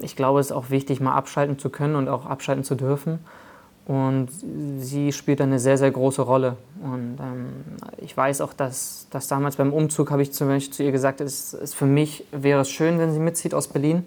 ich 0.00 0.16
glaube, 0.16 0.40
es 0.40 0.46
ist 0.46 0.52
auch 0.52 0.70
wichtig, 0.70 1.00
mal 1.00 1.14
abschalten 1.14 1.58
zu 1.58 1.70
können 1.70 1.94
und 1.94 2.08
auch 2.08 2.26
abschalten 2.26 2.64
zu 2.64 2.74
dürfen. 2.74 3.20
Und 3.88 4.28
sie 4.78 5.12
spielt 5.12 5.40
eine 5.40 5.58
sehr, 5.58 5.78
sehr 5.78 5.90
große 5.90 6.20
Rolle. 6.20 6.58
Und 6.82 7.16
ähm, 7.20 7.46
ich 7.96 8.14
weiß 8.14 8.42
auch, 8.42 8.52
dass, 8.52 9.06
dass 9.10 9.28
damals 9.28 9.56
beim 9.56 9.72
Umzug 9.72 10.10
habe 10.10 10.20
ich 10.20 10.32
zum 10.32 10.48
Beispiel 10.48 10.74
zu 10.74 10.84
ihr 10.84 10.92
gesagt, 10.92 11.22
es, 11.22 11.54
es 11.54 11.72
für 11.72 11.86
mich 11.86 12.24
wäre 12.30 12.60
es 12.60 12.70
schön, 12.70 12.98
wenn 12.98 13.14
sie 13.14 13.18
mitzieht 13.18 13.54
aus 13.54 13.66
Berlin 13.66 14.06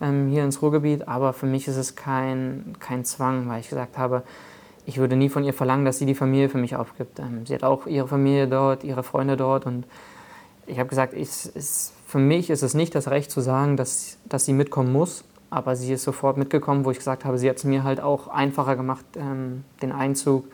ähm, 0.00 0.28
hier 0.28 0.44
ins 0.44 0.62
Ruhrgebiet, 0.62 1.08
aber 1.08 1.32
für 1.32 1.46
mich 1.46 1.66
ist 1.66 1.76
es 1.76 1.96
kein, 1.96 2.76
kein 2.78 3.04
Zwang, 3.04 3.48
weil 3.48 3.58
ich 3.58 3.68
gesagt 3.68 3.98
habe, 3.98 4.22
ich 4.86 4.98
würde 4.98 5.16
nie 5.16 5.28
von 5.28 5.42
ihr 5.42 5.52
verlangen, 5.52 5.84
dass 5.84 5.98
sie 5.98 6.06
die 6.06 6.14
Familie 6.14 6.48
für 6.48 6.58
mich 6.58 6.76
aufgibt. 6.76 7.18
Ähm, 7.18 7.46
sie 7.46 7.54
hat 7.54 7.64
auch 7.64 7.88
ihre 7.88 8.06
Familie 8.06 8.46
dort, 8.46 8.84
ihre 8.84 9.02
Freunde 9.02 9.36
dort 9.36 9.66
und 9.66 9.86
ich 10.68 10.78
habe 10.78 10.88
gesagt, 10.88 11.14
ich, 11.14 11.28
es, 11.28 11.92
für 12.06 12.18
mich 12.18 12.48
ist 12.48 12.62
es 12.62 12.74
nicht 12.74 12.94
das 12.94 13.08
Recht 13.08 13.32
zu 13.32 13.40
sagen, 13.40 13.76
dass, 13.76 14.18
dass 14.24 14.44
sie 14.44 14.52
mitkommen 14.52 14.92
muss, 14.92 15.24
aber 15.50 15.76
sie 15.76 15.92
ist 15.92 16.02
sofort 16.02 16.36
mitgekommen, 16.36 16.84
wo 16.84 16.90
ich 16.90 16.98
gesagt 16.98 17.24
habe, 17.24 17.38
sie 17.38 17.48
hat 17.48 17.56
es 17.56 17.64
mir 17.64 17.84
halt 17.84 18.00
auch 18.00 18.28
einfacher 18.28 18.76
gemacht, 18.76 19.04
ähm, 19.16 19.64
den 19.82 19.92
Einzug. 19.92 20.44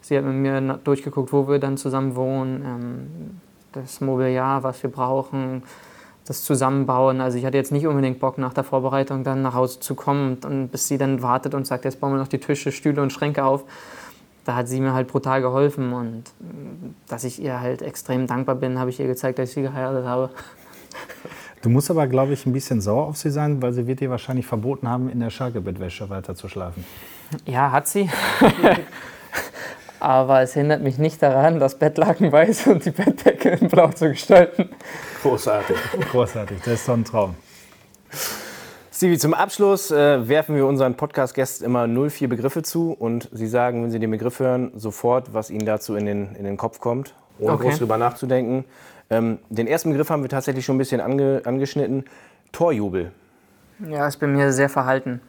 Sie 0.00 0.16
hat 0.16 0.24
mit 0.24 0.34
mir 0.34 0.78
durchgeguckt, 0.82 1.32
wo 1.32 1.48
wir 1.48 1.58
dann 1.58 1.76
zusammen 1.76 2.16
wohnen, 2.16 2.64
ähm, 2.64 3.40
das 3.72 4.00
Mobiliar, 4.00 4.62
was 4.62 4.82
wir 4.82 4.90
brauchen, 4.90 5.62
das 6.24 6.44
Zusammenbauen. 6.44 7.20
Also 7.20 7.38
ich 7.38 7.44
hatte 7.44 7.56
jetzt 7.56 7.72
nicht 7.72 7.86
unbedingt 7.86 8.20
Bock, 8.20 8.38
nach 8.38 8.54
der 8.54 8.64
Vorbereitung 8.64 9.24
dann 9.24 9.42
nach 9.42 9.54
Hause 9.54 9.80
zu 9.80 9.94
kommen 9.94 10.32
und, 10.32 10.44
und 10.44 10.68
bis 10.68 10.88
sie 10.88 10.98
dann 10.98 11.22
wartet 11.22 11.54
und 11.54 11.66
sagt, 11.66 11.84
jetzt 11.84 12.00
bauen 12.00 12.12
wir 12.12 12.18
noch 12.18 12.28
die 12.28 12.38
Tische, 12.38 12.72
Stühle 12.72 13.02
und 13.02 13.12
Schränke 13.12 13.44
auf. 13.44 13.64
Da 14.44 14.56
hat 14.56 14.68
sie 14.68 14.80
mir 14.80 14.94
halt 14.94 15.08
brutal 15.08 15.42
geholfen 15.42 15.92
und 15.92 16.24
dass 17.08 17.24
ich 17.24 17.42
ihr 17.42 17.60
halt 17.60 17.82
extrem 17.82 18.26
dankbar 18.26 18.54
bin, 18.54 18.78
habe 18.78 18.90
ich 18.90 18.98
ihr 18.98 19.06
gezeigt, 19.06 19.38
dass 19.38 19.50
ich 19.50 19.54
sie 19.54 19.62
geheiratet 19.62 20.06
habe. 20.06 20.30
Du 21.62 21.68
musst 21.68 21.90
aber, 21.90 22.06
glaube 22.06 22.32
ich, 22.32 22.46
ein 22.46 22.52
bisschen 22.54 22.80
sauer 22.80 23.06
auf 23.06 23.18
sie 23.18 23.30
sein, 23.30 23.60
weil 23.60 23.72
sie 23.74 23.86
wird 23.86 24.00
dir 24.00 24.08
wahrscheinlich 24.08 24.46
verboten 24.46 24.88
haben, 24.88 25.10
in 25.10 25.20
der 25.20 25.28
Schalke-Bettwäsche 25.28 26.08
weiter 26.08 26.34
zu 26.34 26.48
schlafen. 26.48 26.84
Ja, 27.44 27.70
hat 27.70 27.86
sie. 27.86 28.08
aber 30.00 30.40
es 30.40 30.54
hindert 30.54 30.82
mich 30.82 30.96
nicht 30.96 31.22
daran, 31.22 31.60
das 31.60 31.78
Bettlaken 31.78 32.32
weiß 32.32 32.68
und 32.68 32.86
die 32.86 32.90
Bettdecke 32.90 33.50
in 33.50 33.68
blau 33.68 33.88
zu 33.88 34.08
gestalten. 34.08 34.70
Großartig. 35.22 35.76
Großartig, 36.10 36.58
das 36.60 36.74
ist 36.74 36.86
so 36.86 36.92
ein 36.92 37.04
Traum. 37.04 37.34
Stevie, 38.90 39.18
zum 39.18 39.34
Abschluss 39.34 39.90
äh, 39.90 40.28
werfen 40.28 40.56
wir 40.56 40.66
unseren 40.66 40.94
Podcast-Gästen 40.94 41.64
immer 41.64 41.86
04 41.86 42.28
Begriffe 42.28 42.62
zu 42.62 42.92
und 42.92 43.28
sie 43.32 43.46
sagen, 43.46 43.82
wenn 43.82 43.90
sie 43.90 43.98
den 43.98 44.10
Begriff 44.10 44.40
hören, 44.40 44.72
sofort, 44.74 45.34
was 45.34 45.50
ihnen 45.50 45.66
dazu 45.66 45.94
in 45.94 46.06
den, 46.06 46.34
in 46.36 46.44
den 46.44 46.56
Kopf 46.56 46.80
kommt, 46.80 47.14
ohne 47.38 47.52
okay. 47.52 47.68
groß 47.68 47.78
drüber 47.78 47.98
nachzudenken. 47.98 48.64
Ähm, 49.10 49.38
den 49.48 49.66
ersten 49.66 49.90
Begriff 49.90 50.08
haben 50.10 50.22
wir 50.22 50.28
tatsächlich 50.28 50.64
schon 50.64 50.76
ein 50.76 50.78
bisschen 50.78 51.00
ange, 51.00 51.42
angeschnitten. 51.44 52.04
Torjubel. 52.52 53.10
Ja, 53.88 54.06
ist 54.06 54.18
bei 54.18 54.26
mir 54.26 54.52
sehr 54.52 54.68
verhalten. 54.68 55.20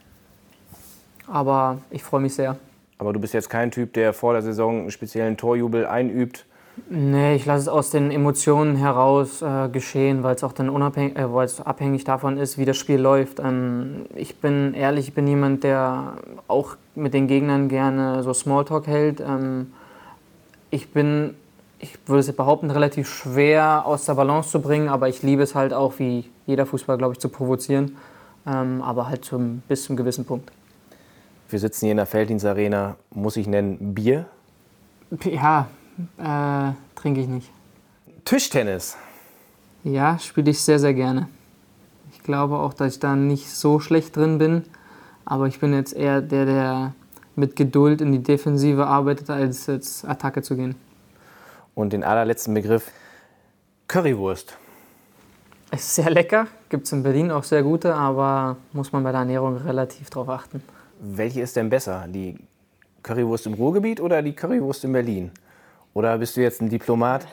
Aber 1.28 1.80
ich 1.90 2.04
freue 2.04 2.22
mich 2.22 2.36
sehr. 2.36 2.58
Aber 2.98 3.14
du 3.14 3.20
bist 3.20 3.34
jetzt 3.34 3.50
kein 3.50 3.72
Typ, 3.72 3.94
der 3.94 4.14
vor 4.14 4.34
der 4.34 4.42
Saison 4.44 4.82
einen 4.82 4.92
speziellen 4.92 5.38
Torjubel 5.38 5.88
einübt? 5.88 6.46
Nee, 6.90 7.36
ich 7.36 7.46
lasse 7.46 7.64
es 7.64 7.68
aus 7.68 7.90
den 7.90 8.12
Emotionen 8.12 8.76
heraus 8.76 9.42
äh, 9.42 9.70
geschehen, 9.70 10.24
weil 10.24 10.36
es 10.36 10.44
auch 10.44 10.54
dann 10.54 10.70
unabhängig, 10.70 11.18
äh, 11.18 11.34
weil 11.34 11.46
es 11.46 11.60
abhängig 11.60 12.04
davon 12.04 12.38
ist, 12.38 12.58
wie 12.58 12.66
das 12.66 12.78
Spiel 12.78 13.00
läuft. 13.00 13.40
Ähm, 13.40 14.06
ich 14.16 14.38
bin 14.38 14.74
ehrlich, 14.74 15.10
ich 15.10 15.14
bin 15.14 15.28
jemand, 15.28 15.64
der 15.64 16.14
auch 16.48 16.78
mit 16.96 17.14
den 17.14 17.28
Gegnern 17.28 17.70
gerne 17.70 18.24
so 18.24 18.34
Smalltalk 18.34 18.88
hält. 18.88 19.20
Ähm, 19.20 19.74
ich 20.70 20.92
bin, 20.92 21.36
ich 21.82 21.98
würde 22.06 22.20
es 22.20 22.32
behaupten, 22.34 22.70
relativ 22.70 23.10
schwer 23.10 23.86
aus 23.86 24.06
der 24.06 24.14
Balance 24.14 24.52
zu 24.52 24.62
bringen, 24.62 24.88
aber 24.88 25.10
ich 25.10 25.24
liebe 25.24 25.42
es 25.42 25.56
halt 25.56 25.74
auch, 25.74 25.98
wie 25.98 26.30
jeder 26.46 26.66
Fußball, 26.66 26.98
glaube 26.98 27.14
ich, 27.14 27.20
zu 27.20 27.30
provozieren. 27.30 27.98
Ähm, 28.46 28.82
aber 28.82 29.08
halt 29.08 29.26
zum, 29.26 29.62
bis 29.68 29.84
zum 29.84 29.96
gewissen 29.96 30.26
Punkt. 30.26 30.52
Wir 31.50 31.60
sitzen 31.60 31.86
hier 31.86 31.92
in 31.92 31.98
der 31.98 32.06
Felddienstarena, 32.06 32.96
muss 33.12 33.36
ich 33.36 33.48
nennen, 33.48 33.94
Bier? 33.94 34.26
Ja, 35.26 35.68
äh, 36.18 36.72
trinke 36.96 37.22
ich 37.22 37.28
nicht. 37.28 37.52
Tischtennis. 38.26 38.98
Ja, 39.84 40.18
spiele 40.20 40.52
ich 40.52 40.62
sehr, 40.62 40.80
sehr 40.80 40.94
gerne. 40.94 41.28
Ich 42.14 42.24
glaube 42.24 42.58
auch, 42.58 42.74
dass 42.74 42.94
ich 42.94 43.00
da 43.00 43.16
nicht 43.16 43.50
so 43.50 43.80
schlecht 43.80 44.16
drin 44.16 44.38
bin. 44.38 44.64
Aber 45.26 45.48
ich 45.48 45.60
bin 45.60 45.74
jetzt 45.74 45.94
eher 45.94 46.22
der, 46.22 46.46
der 46.46 46.94
mit 47.36 47.56
Geduld 47.56 48.02
in 48.02 48.12
die 48.12 48.24
Defensive 48.24 48.86
arbeitet, 48.88 49.30
als 49.30 49.68
jetzt 49.68 50.06
Attacke 50.06 50.42
zu 50.42 50.56
gehen. 50.56 50.76
Und 51.82 51.94
den 51.94 52.04
allerletzten 52.04 52.54
Begriff: 52.54 52.92
Currywurst. 53.88 54.56
Ist 55.72 55.96
sehr 55.96 56.12
lecker, 56.12 56.46
gibt 56.70 56.86
es 56.86 56.92
in 56.92 57.02
Berlin 57.02 57.32
auch 57.32 57.44
sehr 57.44 57.64
gute, 57.64 57.96
aber 57.96 58.58
muss 58.72 58.92
man 58.92 59.04
bei 59.04 59.12
der 59.12 59.22
Ernährung 59.22 59.58
relativ 59.58 60.12
drauf 60.12 60.30
achten. 60.30 60.62
Welche 61.00 61.42
ist 61.42 61.56
denn 61.56 61.72
besser? 61.72 62.06
Die 62.08 62.38
Currywurst 63.02 63.48
im 63.48 63.56
Ruhrgebiet 63.56 64.00
oder 64.00 64.22
die 64.22 64.34
Currywurst 64.34 64.84
in 64.84 64.94
Berlin? 64.94 65.32
Oder 65.96 66.20
bist 66.20 66.38
du 66.38 66.42
jetzt 66.42 66.62
ein 66.62 66.70
Diplomat? 66.70 67.26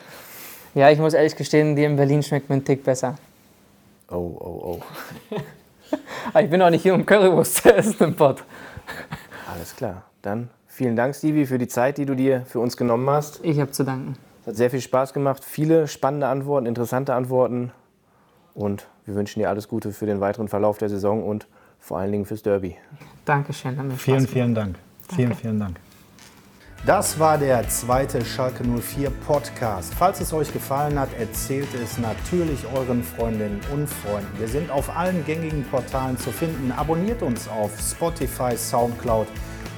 Ja, 0.73 0.89
ich 0.89 0.97
muss 0.97 1.13
ehrlich 1.13 1.35
gestehen, 1.35 1.75
die 1.75 1.83
in 1.83 1.95
Berlin 1.95 2.23
schmeckt 2.23 2.49
mir 2.49 2.55
einen 2.55 2.65
Tick 2.65 2.83
besser. 2.83 3.17
Oh, 4.09 4.15
oh, 4.15 4.79
oh. 4.79 4.79
Aber 6.33 6.41
ich 6.43 6.49
bin 6.49 6.59
auch 6.63 6.71
nicht 6.71 6.81
hier, 6.81 6.95
um 6.95 7.05
Currywurst 7.05 7.57
zu 7.57 7.75
essen 7.75 8.03
im 8.03 8.15
Pott. 8.15 8.43
Alles 9.53 9.75
klar. 9.75 10.05
Dann 10.23 10.49
vielen 10.65 10.95
Dank, 10.95 11.13
Stevie, 11.13 11.45
für 11.45 11.59
die 11.59 11.67
Zeit, 11.67 11.99
die 11.99 12.05
du 12.07 12.15
dir 12.15 12.45
für 12.47 12.59
uns 12.59 12.75
genommen 12.77 13.07
hast. 13.11 13.41
Ich 13.43 13.59
habe 13.59 13.69
zu 13.69 13.83
danken. 13.83 14.17
Es 14.49 14.53
hat 14.53 14.57
sehr 14.57 14.71
viel 14.71 14.81
Spaß 14.81 15.13
gemacht. 15.13 15.45
Viele 15.45 15.87
spannende 15.87 16.25
Antworten, 16.25 16.65
interessante 16.65 17.13
Antworten. 17.13 17.71
Und 18.55 18.87
wir 19.05 19.13
wünschen 19.13 19.41
dir 19.41 19.47
alles 19.47 19.67
Gute 19.67 19.91
für 19.91 20.07
den 20.07 20.21
weiteren 20.21 20.47
Verlauf 20.47 20.79
der 20.79 20.89
Saison 20.89 21.23
und 21.23 21.47
vor 21.77 21.99
allen 21.99 22.11
Dingen 22.11 22.25
fürs 22.25 22.41
Derby. 22.41 22.75
Dankeschön. 23.25 23.91
Vielen, 23.91 24.27
vielen 24.27 24.55
Dank. 24.55 24.79
Vielen, 25.15 25.35
vielen 25.35 25.59
Dank. 25.59 25.79
Das 26.83 27.19
war 27.19 27.37
der 27.37 27.69
zweite 27.69 28.25
Schalke 28.25 28.63
04 28.63 29.11
Podcast. 29.27 29.93
Falls 29.93 30.19
es 30.19 30.33
euch 30.33 30.51
gefallen 30.51 30.97
hat, 30.99 31.09
erzählt 31.19 31.69
es 31.75 31.99
natürlich 31.99 32.65
euren 32.73 33.03
Freundinnen 33.03 33.61
und 33.71 33.87
Freunden. 33.87 34.39
Wir 34.39 34.47
sind 34.47 34.71
auf 34.71 34.97
allen 34.97 35.23
gängigen 35.25 35.63
Portalen 35.65 36.17
zu 36.17 36.31
finden. 36.31 36.71
Abonniert 36.75 37.21
uns 37.21 37.47
auf 37.47 37.79
Spotify, 37.79 38.57
Soundcloud 38.57 39.27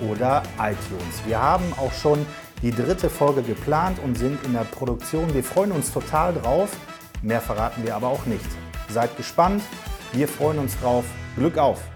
oder 0.09 0.43
iTunes. 0.59 1.25
Wir 1.25 1.41
haben 1.41 1.65
auch 1.77 1.91
schon 1.91 2.25
die 2.61 2.71
dritte 2.71 3.09
Folge 3.09 3.41
geplant 3.41 3.99
und 4.03 4.17
sind 4.17 4.43
in 4.45 4.53
der 4.53 4.65
Produktion. 4.65 5.33
Wir 5.33 5.43
freuen 5.43 5.71
uns 5.71 5.91
total 5.91 6.33
drauf. 6.33 6.75
Mehr 7.21 7.41
verraten 7.41 7.83
wir 7.83 7.95
aber 7.95 8.07
auch 8.07 8.25
nicht. 8.25 8.45
Seid 8.89 9.15
gespannt. 9.17 9.63
Wir 10.13 10.27
freuen 10.27 10.59
uns 10.59 10.79
drauf. 10.79 11.05
Glück 11.35 11.57
auf! 11.57 11.90